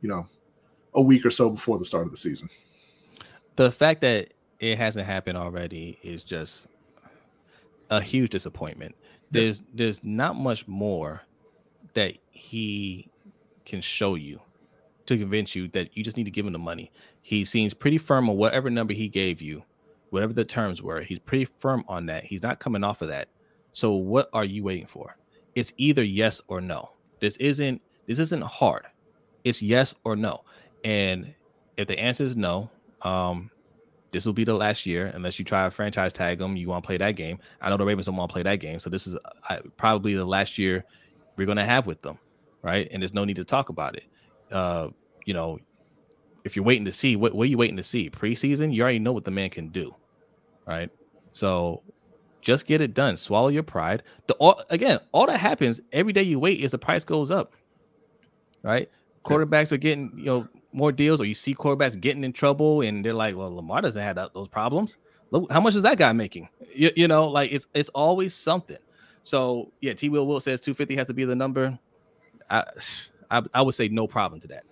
you 0.00 0.08
know, 0.08 0.26
a 0.94 1.00
week 1.00 1.24
or 1.24 1.30
so 1.30 1.50
before 1.50 1.78
the 1.78 1.84
start 1.84 2.06
of 2.06 2.10
the 2.10 2.16
season. 2.16 2.48
The 3.56 3.70
fact 3.70 4.00
that 4.00 4.32
it 4.58 4.78
hasn't 4.78 5.06
happened 5.06 5.38
already 5.38 5.98
is 6.02 6.24
just 6.24 6.66
a 7.92 8.00
huge 8.00 8.30
disappointment. 8.30 8.94
There's 9.30 9.62
there's 9.72 10.02
not 10.02 10.34
much 10.36 10.66
more 10.66 11.22
that 11.94 12.14
he 12.30 13.10
can 13.64 13.80
show 13.80 14.14
you 14.14 14.40
to 15.06 15.18
convince 15.18 15.54
you 15.54 15.68
that 15.68 15.96
you 15.96 16.02
just 16.02 16.16
need 16.16 16.24
to 16.24 16.30
give 16.30 16.46
him 16.46 16.52
the 16.52 16.58
money. 16.58 16.90
He 17.20 17.44
seems 17.44 17.74
pretty 17.74 17.98
firm 17.98 18.30
on 18.30 18.36
whatever 18.36 18.70
number 18.70 18.94
he 18.94 19.08
gave 19.08 19.42
you, 19.42 19.62
whatever 20.10 20.32
the 20.32 20.44
terms 20.44 20.80
were. 20.82 21.02
He's 21.02 21.18
pretty 21.18 21.44
firm 21.44 21.84
on 21.86 22.06
that. 22.06 22.24
He's 22.24 22.42
not 22.42 22.60
coming 22.60 22.82
off 22.82 23.02
of 23.02 23.08
that. 23.08 23.28
So 23.72 23.92
what 23.92 24.30
are 24.32 24.44
you 24.44 24.64
waiting 24.64 24.86
for? 24.86 25.16
It's 25.54 25.72
either 25.76 26.02
yes 26.02 26.40
or 26.48 26.60
no. 26.60 26.92
This 27.20 27.36
isn't 27.36 27.82
this 28.06 28.18
isn't 28.18 28.42
hard. 28.42 28.86
It's 29.44 29.62
yes 29.62 29.94
or 30.04 30.16
no. 30.16 30.44
And 30.82 31.34
if 31.76 31.88
the 31.88 31.98
answer 31.98 32.24
is 32.24 32.36
no, 32.36 32.70
um, 33.02 33.50
this 34.12 34.26
will 34.26 34.32
be 34.34 34.44
the 34.44 34.54
last 34.54 34.86
year 34.86 35.10
unless 35.14 35.38
you 35.38 35.44
try 35.44 35.66
a 35.66 35.70
franchise 35.70 36.12
tag 36.12 36.38
them. 36.38 36.56
You 36.56 36.68
want 36.68 36.84
to 36.84 36.86
play 36.86 36.98
that 36.98 37.12
game. 37.12 37.38
I 37.60 37.70
know 37.70 37.78
the 37.78 37.84
Ravens 37.84 38.06
don't 38.06 38.16
want 38.16 38.28
to 38.28 38.32
play 38.32 38.42
that 38.42 38.56
game, 38.56 38.78
so 38.78 38.90
this 38.90 39.06
is 39.06 39.16
uh, 39.48 39.56
probably 39.76 40.14
the 40.14 40.24
last 40.24 40.58
year 40.58 40.84
we're 41.36 41.46
going 41.46 41.56
to 41.56 41.64
have 41.64 41.86
with 41.86 42.00
them, 42.02 42.18
right? 42.62 42.88
And 42.92 43.02
there's 43.02 43.14
no 43.14 43.24
need 43.24 43.36
to 43.36 43.44
talk 43.44 43.70
about 43.70 43.96
it. 43.96 44.04
Uh, 44.50 44.88
you 45.24 45.32
know, 45.32 45.58
if 46.44 46.54
you're 46.56 46.64
waiting 46.64 46.84
to 46.84 46.92
see 46.92 47.16
what 47.16 47.34
what 47.34 47.44
are 47.44 47.50
you 47.50 47.58
waiting 47.58 47.76
to 47.76 47.82
see 47.82 48.10
preseason, 48.10 48.72
you 48.72 48.82
already 48.82 48.98
know 48.98 49.12
what 49.12 49.24
the 49.24 49.30
man 49.30 49.48
can 49.48 49.68
do, 49.68 49.94
right? 50.66 50.90
So 51.32 51.82
just 52.42 52.66
get 52.66 52.80
it 52.80 52.92
done. 52.92 53.16
Swallow 53.16 53.48
your 53.48 53.62
pride. 53.62 54.02
The 54.26 54.34
all, 54.34 54.62
again, 54.68 55.00
all 55.12 55.26
that 55.26 55.38
happens 55.38 55.80
every 55.92 56.12
day 56.12 56.22
you 56.22 56.38
wait 56.38 56.60
is 56.60 56.72
the 56.72 56.78
price 56.78 57.04
goes 57.04 57.30
up, 57.30 57.54
right? 58.62 58.90
Quarterbacks 59.24 59.72
are 59.72 59.78
getting 59.78 60.12
you 60.16 60.24
know 60.24 60.48
more 60.72 60.92
deals, 60.92 61.20
or 61.20 61.24
you 61.24 61.34
see 61.34 61.54
quarterbacks 61.54 61.98
getting 62.00 62.24
in 62.24 62.32
trouble, 62.32 62.80
and 62.82 63.04
they're 63.04 63.14
like, 63.14 63.36
"Well, 63.36 63.54
Lamar 63.54 63.82
doesn't 63.82 64.02
have 64.02 64.16
that, 64.16 64.34
those 64.34 64.48
problems. 64.48 64.96
Look, 65.30 65.50
how 65.50 65.60
much 65.60 65.74
is 65.74 65.82
that 65.82 65.98
guy 65.98 66.12
making? 66.12 66.48
You, 66.74 66.90
you 66.96 67.08
know, 67.08 67.28
like 67.28 67.52
it's 67.52 67.66
it's 67.74 67.88
always 67.90 68.34
something." 68.34 68.78
So 69.22 69.70
yeah, 69.80 69.92
T. 69.92 70.08
Will 70.08 70.26
Will 70.26 70.40
says 70.40 70.60
250 70.60 70.96
has 70.96 71.06
to 71.08 71.14
be 71.14 71.24
the 71.24 71.36
number. 71.36 71.78
I, 72.50 72.64
I 73.30 73.42
I 73.54 73.62
would 73.62 73.74
say 73.74 73.88
no 73.88 74.06
problem 74.06 74.40
to 74.40 74.48
that. 74.48 74.64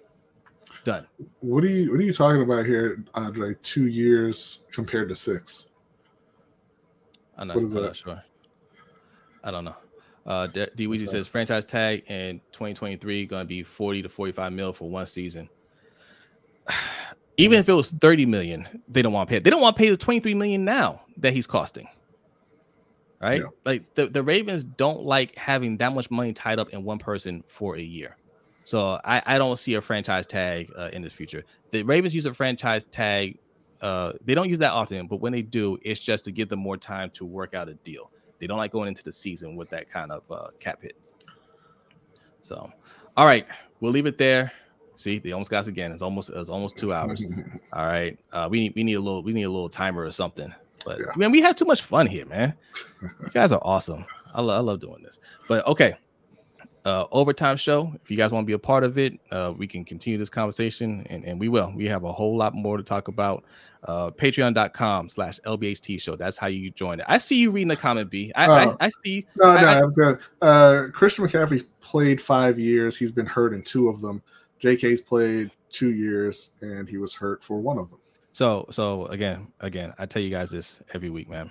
Done. 0.85 1.07
What 1.41 1.65
are 1.65 1.69
you 1.69 1.91
What 1.91 2.01
are 2.01 2.05
you 2.05 2.13
talking 2.13 2.43
about 2.43 2.67
here, 2.67 3.05
Andre? 3.15 3.55
Two 3.63 3.87
years 3.87 4.61
compared 4.73 5.09
to 5.11 5.17
six. 5.17 5.69
I'm 7.37 7.49
not, 7.49 7.57
what 7.57 7.65
is 7.65 7.75
I'm 7.75 7.83
that? 7.83 7.89
Not 7.89 7.97
sure. 7.97 8.23
I 9.43 9.51
don't 9.51 9.65
know. 9.65 9.77
Uh, 10.27 10.47
D 10.47 10.87
Weezy 10.87 11.09
says 11.09 11.27
franchise 11.27 11.65
tag 11.65 12.05
in 12.09 12.41
2023 12.53 13.27
going 13.27 13.41
to 13.41 13.47
be 13.47 13.63
40 13.63 14.03
to 14.03 14.09
45 14.09 14.53
mil 14.53 14.73
for 14.73 14.89
one 14.89 15.07
season. 15.07 15.49
Even 17.37 17.59
if 17.59 17.69
it 17.71 17.73
was 17.73 17.91
30 17.91 18.27
million, 18.27 18.69
they 18.87 19.01
don't 19.01 19.15
want 19.15 19.29
to 19.29 19.35
pay. 19.35 19.39
They 19.39 19.49
don't 19.49 19.63
want 19.63 19.75
to 19.75 19.81
pay 19.81 19.89
the 19.89 19.97
23 19.97 20.35
million 20.35 20.65
now 20.65 21.01
that 21.17 21.33
he's 21.33 21.47
costing. 21.47 21.89
Right? 23.21 23.41
Yeah. 23.41 23.47
Like 23.65 23.95
the, 23.95 24.09
the 24.09 24.23
Ravens 24.23 24.63
don't 24.63 25.05
like 25.05 25.35
having 25.37 25.79
that 25.79 25.95
much 25.95 26.11
money 26.11 26.35
tied 26.35 26.59
up 26.59 26.71
in 26.71 26.85
one 26.85 26.99
person 26.99 27.43
for 27.47 27.77
a 27.77 27.81
year. 27.81 28.17
So 28.65 29.01
I, 29.05 29.23
I 29.25 29.39
don't 29.39 29.59
see 29.59 29.75
a 29.75 29.81
franchise 29.81 30.27
tag 30.27 30.71
uh, 30.79 30.91
in 30.93 31.03
the 31.03 31.11
future. 31.11 31.45
The 31.71 31.83
Ravens 31.83 32.15
use 32.15 32.27
a 32.27 32.35
franchise 32.35 32.85
tag. 32.85 33.39
Uh, 33.81 34.13
they 34.25 34.35
don't 34.35 34.49
use 34.49 34.59
that 34.59 34.73
often, 34.73 35.07
but 35.07 35.17
when 35.17 35.33
they 35.33 35.43
do, 35.43 35.79
it's 35.83 36.01
just 36.01 36.25
to 36.27 36.33
give 36.33 36.49
them 36.49 36.61
more 36.61 36.77
time 36.77 37.11
to 37.13 37.25
work 37.25 37.55
out 37.55 37.69
a 37.69 37.75
deal. 37.75 38.11
They 38.39 38.47
don't 38.47 38.59
like 38.59 38.73
going 38.73 38.89
into 38.89 39.03
the 39.03 39.13
season 39.13 39.57
with 39.57 39.71
that 39.71 39.91
kind 39.91 40.13
of 40.13 40.23
uh, 40.31 40.49
cap 40.61 40.83
hit. 40.83 40.97
So, 42.43 42.71
all 43.17 43.27
right, 43.27 43.47
we'll 43.81 43.93
leave 43.93 44.07
it 44.07 44.19
there. 44.19 44.53
See, 45.01 45.19
they 45.19 45.33
almost 45.33 45.51
got 45.51 45.61
us 45.61 45.67
again. 45.67 45.93
It's 45.93 46.03
almost 46.03 46.29
it's 46.29 46.51
almost 46.51 46.77
two 46.77 46.93
hours. 46.93 47.25
all 47.73 47.87
right, 47.87 48.19
uh, 48.35 48.49
we 48.51 48.61
need 48.61 48.75
we 48.77 48.85
need 48.85 48.95
a 48.95 49.01
little 49.01 49.23
we 49.23 49.33
need 49.33 49.45
a 49.45 49.51
little 49.51 49.71
timer 49.71 50.05
or 50.05 50.11
something. 50.11 50.53
But 50.85 50.99
yeah. 50.99 51.07
man, 51.17 51.31
we 51.31 51.41
have 51.41 51.57
too 51.57 51.65
much 51.65 51.81
fun 51.81 52.07
here, 52.07 52.27
man. 52.27 52.53
You 53.01 53.31
guys 53.33 53.51
are 53.51 53.63
awesome. 53.63 54.05
I, 54.35 54.43
lo- 54.43 54.55
I 54.55 54.61
love 54.61 54.79
doing 54.81 55.03
this. 55.03 55.19
But 55.49 55.67
okay, 55.67 55.97
uh, 56.85 57.07
overtime 57.13 57.57
show. 57.57 57.95
If 58.03 58.11
you 58.11 58.19
guys 58.19 58.31
want 58.31 58.45
to 58.45 58.47
be 58.47 58.53
a 58.53 58.59
part 58.59 58.85
of 58.85 58.99
it, 58.99 59.19
uh, 59.31 59.55
we 59.57 59.67
can 59.67 59.87
continue 59.87 60.19
this 60.19 60.29
conversation, 60.29 61.07
and, 61.09 61.25
and 61.25 61.41
we 61.41 61.49
will. 61.49 61.73
We 61.75 61.87
have 61.87 62.05
a 62.05 62.13
whole 62.13 62.37
lot 62.37 62.55
more 62.55 62.77
to 62.77 62.83
talk 62.83 63.09
about. 63.09 63.45
Uh, 63.83 64.11
Patreon.com 64.11 65.09
slash 65.09 65.41
LBHT 65.47 65.99
show. 66.03 66.15
That's 66.15 66.37
how 66.37 66.49
you 66.49 66.71
join 66.73 67.01
it. 67.01 67.07
I 67.09 67.17
see 67.17 67.37
you 67.37 67.51
reading 67.51 67.69
the 67.69 67.77
comment, 67.77 68.11
B. 68.11 68.31
I, 68.35 68.45
I, 68.45 68.67
oh. 68.67 68.77
I 68.79 68.91
see. 69.03 69.27
No, 69.37 69.49
I, 69.49 69.61
no, 69.63 69.69
I'm 69.69 69.93
good. 69.93 70.19
Uh, 70.43 70.85
Christian 70.93 71.27
McCaffrey's 71.27 71.63
played 71.81 72.21
five 72.21 72.59
years. 72.59 72.99
He's 72.99 73.13
been 73.13 73.25
hurt 73.25 73.55
in 73.55 73.63
two 73.63 73.89
of 73.89 74.03
them. 74.03 74.23
JK's 74.61 75.01
played 75.01 75.51
two 75.70 75.91
years, 75.91 76.51
and 76.61 76.89
he 76.89 76.99
was 76.99 77.15
hurt 77.15 77.43
for 77.43 77.61
one 77.61 77.78
of 77.78 77.91
them. 77.91 78.01
So, 78.32 78.66
so 78.70 79.07
again, 79.07 79.49
again, 79.61 79.93
I 79.99 80.07
tell 80.07 80.23
you 80.23 80.31
guys 80.31 80.51
this 80.51 80.81
every 80.95 81.11
week, 81.11 81.28
man. 81.28 81.51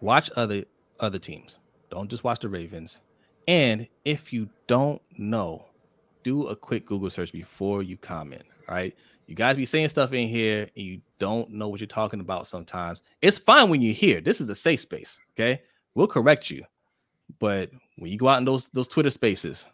Watch 0.00 0.30
other 0.36 0.64
other 0.98 1.18
teams 1.18 1.58
don't 1.90 2.08
just 2.08 2.24
watch 2.24 2.40
the 2.40 2.48
Ravens. 2.48 3.00
And 3.48 3.86
if 4.04 4.32
you 4.32 4.48
don't 4.66 5.02
know, 5.18 5.64
do 6.22 6.46
a 6.46 6.56
quick 6.56 6.86
Google 6.86 7.10
search 7.10 7.32
before 7.32 7.82
you 7.82 7.96
comment. 7.96 8.42
Right? 8.68 8.96
You 9.26 9.34
guys 9.34 9.56
be 9.56 9.66
saying 9.66 9.88
stuff 9.88 10.12
in 10.12 10.28
here 10.28 10.70
and 10.76 10.84
you 10.84 11.00
don't 11.18 11.50
know 11.50 11.68
what 11.68 11.80
you're 11.80 11.86
talking 11.86 12.20
about 12.20 12.46
sometimes. 12.46 13.02
It's 13.20 13.38
fine 13.38 13.68
when 13.68 13.82
you're 13.82 13.94
here. 13.94 14.20
This 14.20 14.40
is 14.40 14.48
a 14.48 14.54
safe 14.54 14.80
space. 14.80 15.18
Okay. 15.34 15.62
We'll 15.94 16.06
correct 16.06 16.50
you. 16.50 16.64
But 17.38 17.70
when 17.96 18.10
you 18.10 18.18
go 18.18 18.28
out 18.28 18.38
in 18.38 18.44
those 18.44 18.70
those 18.70 18.88
Twitter 18.88 19.10
spaces, 19.10 19.68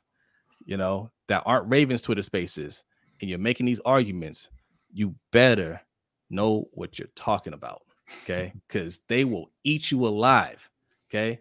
you 0.66 0.76
know, 0.76 1.10
that 1.28 1.42
aren't 1.46 1.70
Ravens 1.70 2.02
Twitter 2.02 2.22
spaces, 2.22 2.84
and 3.20 3.30
you're 3.30 3.38
making 3.38 3.66
these 3.66 3.80
arguments, 3.80 4.50
you 4.92 5.14
better 5.32 5.80
know 6.28 6.68
what 6.72 6.98
you're 6.98 7.08
talking 7.14 7.54
about. 7.54 7.82
Okay. 8.22 8.52
Because 8.68 9.00
they 9.08 9.24
will 9.24 9.50
eat 9.64 9.90
you 9.90 10.06
alive. 10.06 10.68
Okay. 11.08 11.40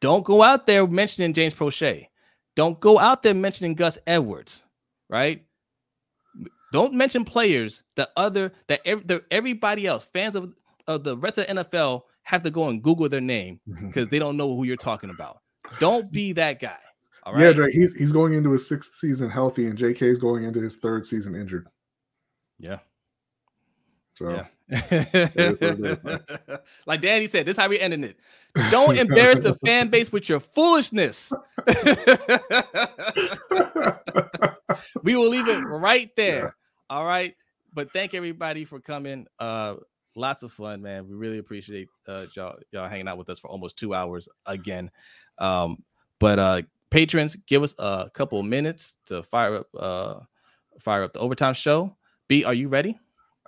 Don't 0.00 0.24
go 0.24 0.42
out 0.42 0.66
there 0.66 0.86
mentioning 0.86 1.32
James 1.32 1.54
Proche. 1.54 2.08
Don't 2.56 2.78
go 2.78 2.98
out 2.98 3.22
there 3.22 3.34
mentioning 3.34 3.74
Gus 3.74 3.98
Edwards, 4.06 4.64
right? 5.08 5.44
Don't 6.72 6.92
mention 6.92 7.24
players 7.24 7.82
that 7.96 8.10
other 8.16 8.52
that 8.66 8.80
every, 8.84 9.20
everybody 9.30 9.86
else, 9.86 10.04
fans 10.12 10.34
of, 10.34 10.52
of 10.86 11.04
the 11.04 11.16
rest 11.16 11.38
of 11.38 11.46
the 11.46 11.64
NFL, 11.64 12.02
have 12.22 12.42
to 12.42 12.50
go 12.50 12.68
and 12.68 12.82
Google 12.82 13.08
their 13.08 13.20
name 13.20 13.60
because 13.86 14.08
they 14.08 14.18
don't 14.18 14.36
know 14.36 14.54
who 14.54 14.64
you're 14.64 14.76
talking 14.76 15.10
about. 15.10 15.38
Don't 15.78 16.10
be 16.12 16.32
that 16.32 16.60
guy. 16.60 16.78
All 17.24 17.32
right. 17.32 17.42
Yeah, 17.42 17.52
Drake, 17.52 17.72
he's 17.72 17.94
he's 17.94 18.12
going 18.12 18.34
into 18.34 18.52
his 18.52 18.68
sixth 18.68 18.94
season 18.94 19.30
healthy, 19.30 19.66
and 19.66 19.78
JK 19.78 20.02
is 20.02 20.18
going 20.18 20.44
into 20.44 20.60
his 20.60 20.76
third 20.76 21.06
season 21.06 21.34
injured. 21.34 21.68
Yeah. 22.58 22.78
So 24.14 24.30
yeah. 24.30 24.46
like 26.86 27.00
Danny 27.00 27.26
said, 27.26 27.46
this 27.46 27.56
is 27.56 27.60
how 27.60 27.68
we 27.68 27.80
ending 27.80 28.04
it. 28.04 28.16
Don't 28.70 28.96
embarrass 28.98 29.40
the 29.40 29.54
fan 29.64 29.88
base 29.88 30.12
with 30.12 30.28
your 30.28 30.40
foolishness. 30.40 31.32
we 35.02 35.16
will 35.16 35.28
leave 35.28 35.48
it 35.48 35.64
right 35.64 36.10
there. 36.16 36.36
Yeah. 36.36 36.50
All 36.90 37.04
right. 37.04 37.34
But 37.72 37.92
thank 37.92 38.14
everybody 38.14 38.64
for 38.64 38.80
coming. 38.80 39.26
Uh 39.38 39.74
lots 40.16 40.44
of 40.44 40.52
fun, 40.52 40.80
man. 40.80 41.08
We 41.08 41.14
really 41.14 41.38
appreciate 41.38 41.88
uh 42.06 42.26
y'all 42.36 42.56
y'all 42.70 42.88
hanging 42.88 43.08
out 43.08 43.18
with 43.18 43.28
us 43.28 43.40
for 43.40 43.48
almost 43.48 43.76
two 43.76 43.94
hours 43.94 44.28
again. 44.46 44.92
Um, 45.38 45.82
but 46.20 46.38
uh 46.38 46.62
patrons, 46.94 47.34
give 47.46 47.64
us 47.64 47.74
a 47.78 48.08
couple 48.14 48.38
of 48.38 48.46
minutes 48.46 48.94
to 49.06 49.22
fire 49.24 49.56
up 49.56 49.66
uh 49.76 50.20
fire 50.78 51.02
up 51.02 51.12
the 51.12 51.18
overtime 51.18 51.54
show. 51.54 51.96
B, 52.28 52.44
are 52.44 52.54
you 52.54 52.68
ready? 52.68 52.98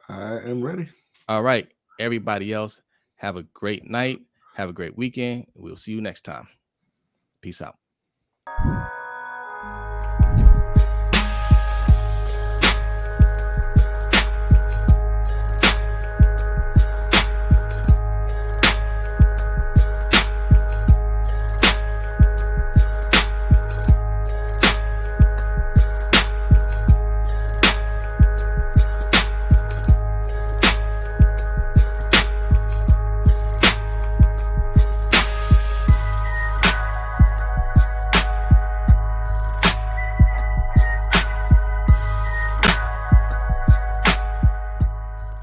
I 0.08 0.38
am 0.38 0.62
ready. 0.62 0.88
All 1.28 1.42
right, 1.42 1.68
everybody 2.00 2.52
else, 2.52 2.82
have 3.14 3.36
a 3.36 3.44
great 3.54 3.88
night. 3.88 4.20
Have 4.54 4.68
a 4.68 4.72
great 4.72 4.96
weekend. 4.98 5.46
We'll 5.54 5.76
see 5.76 5.92
you 5.92 6.00
next 6.00 6.24
time. 6.24 6.48
Peace 7.40 7.62
out. 7.62 7.76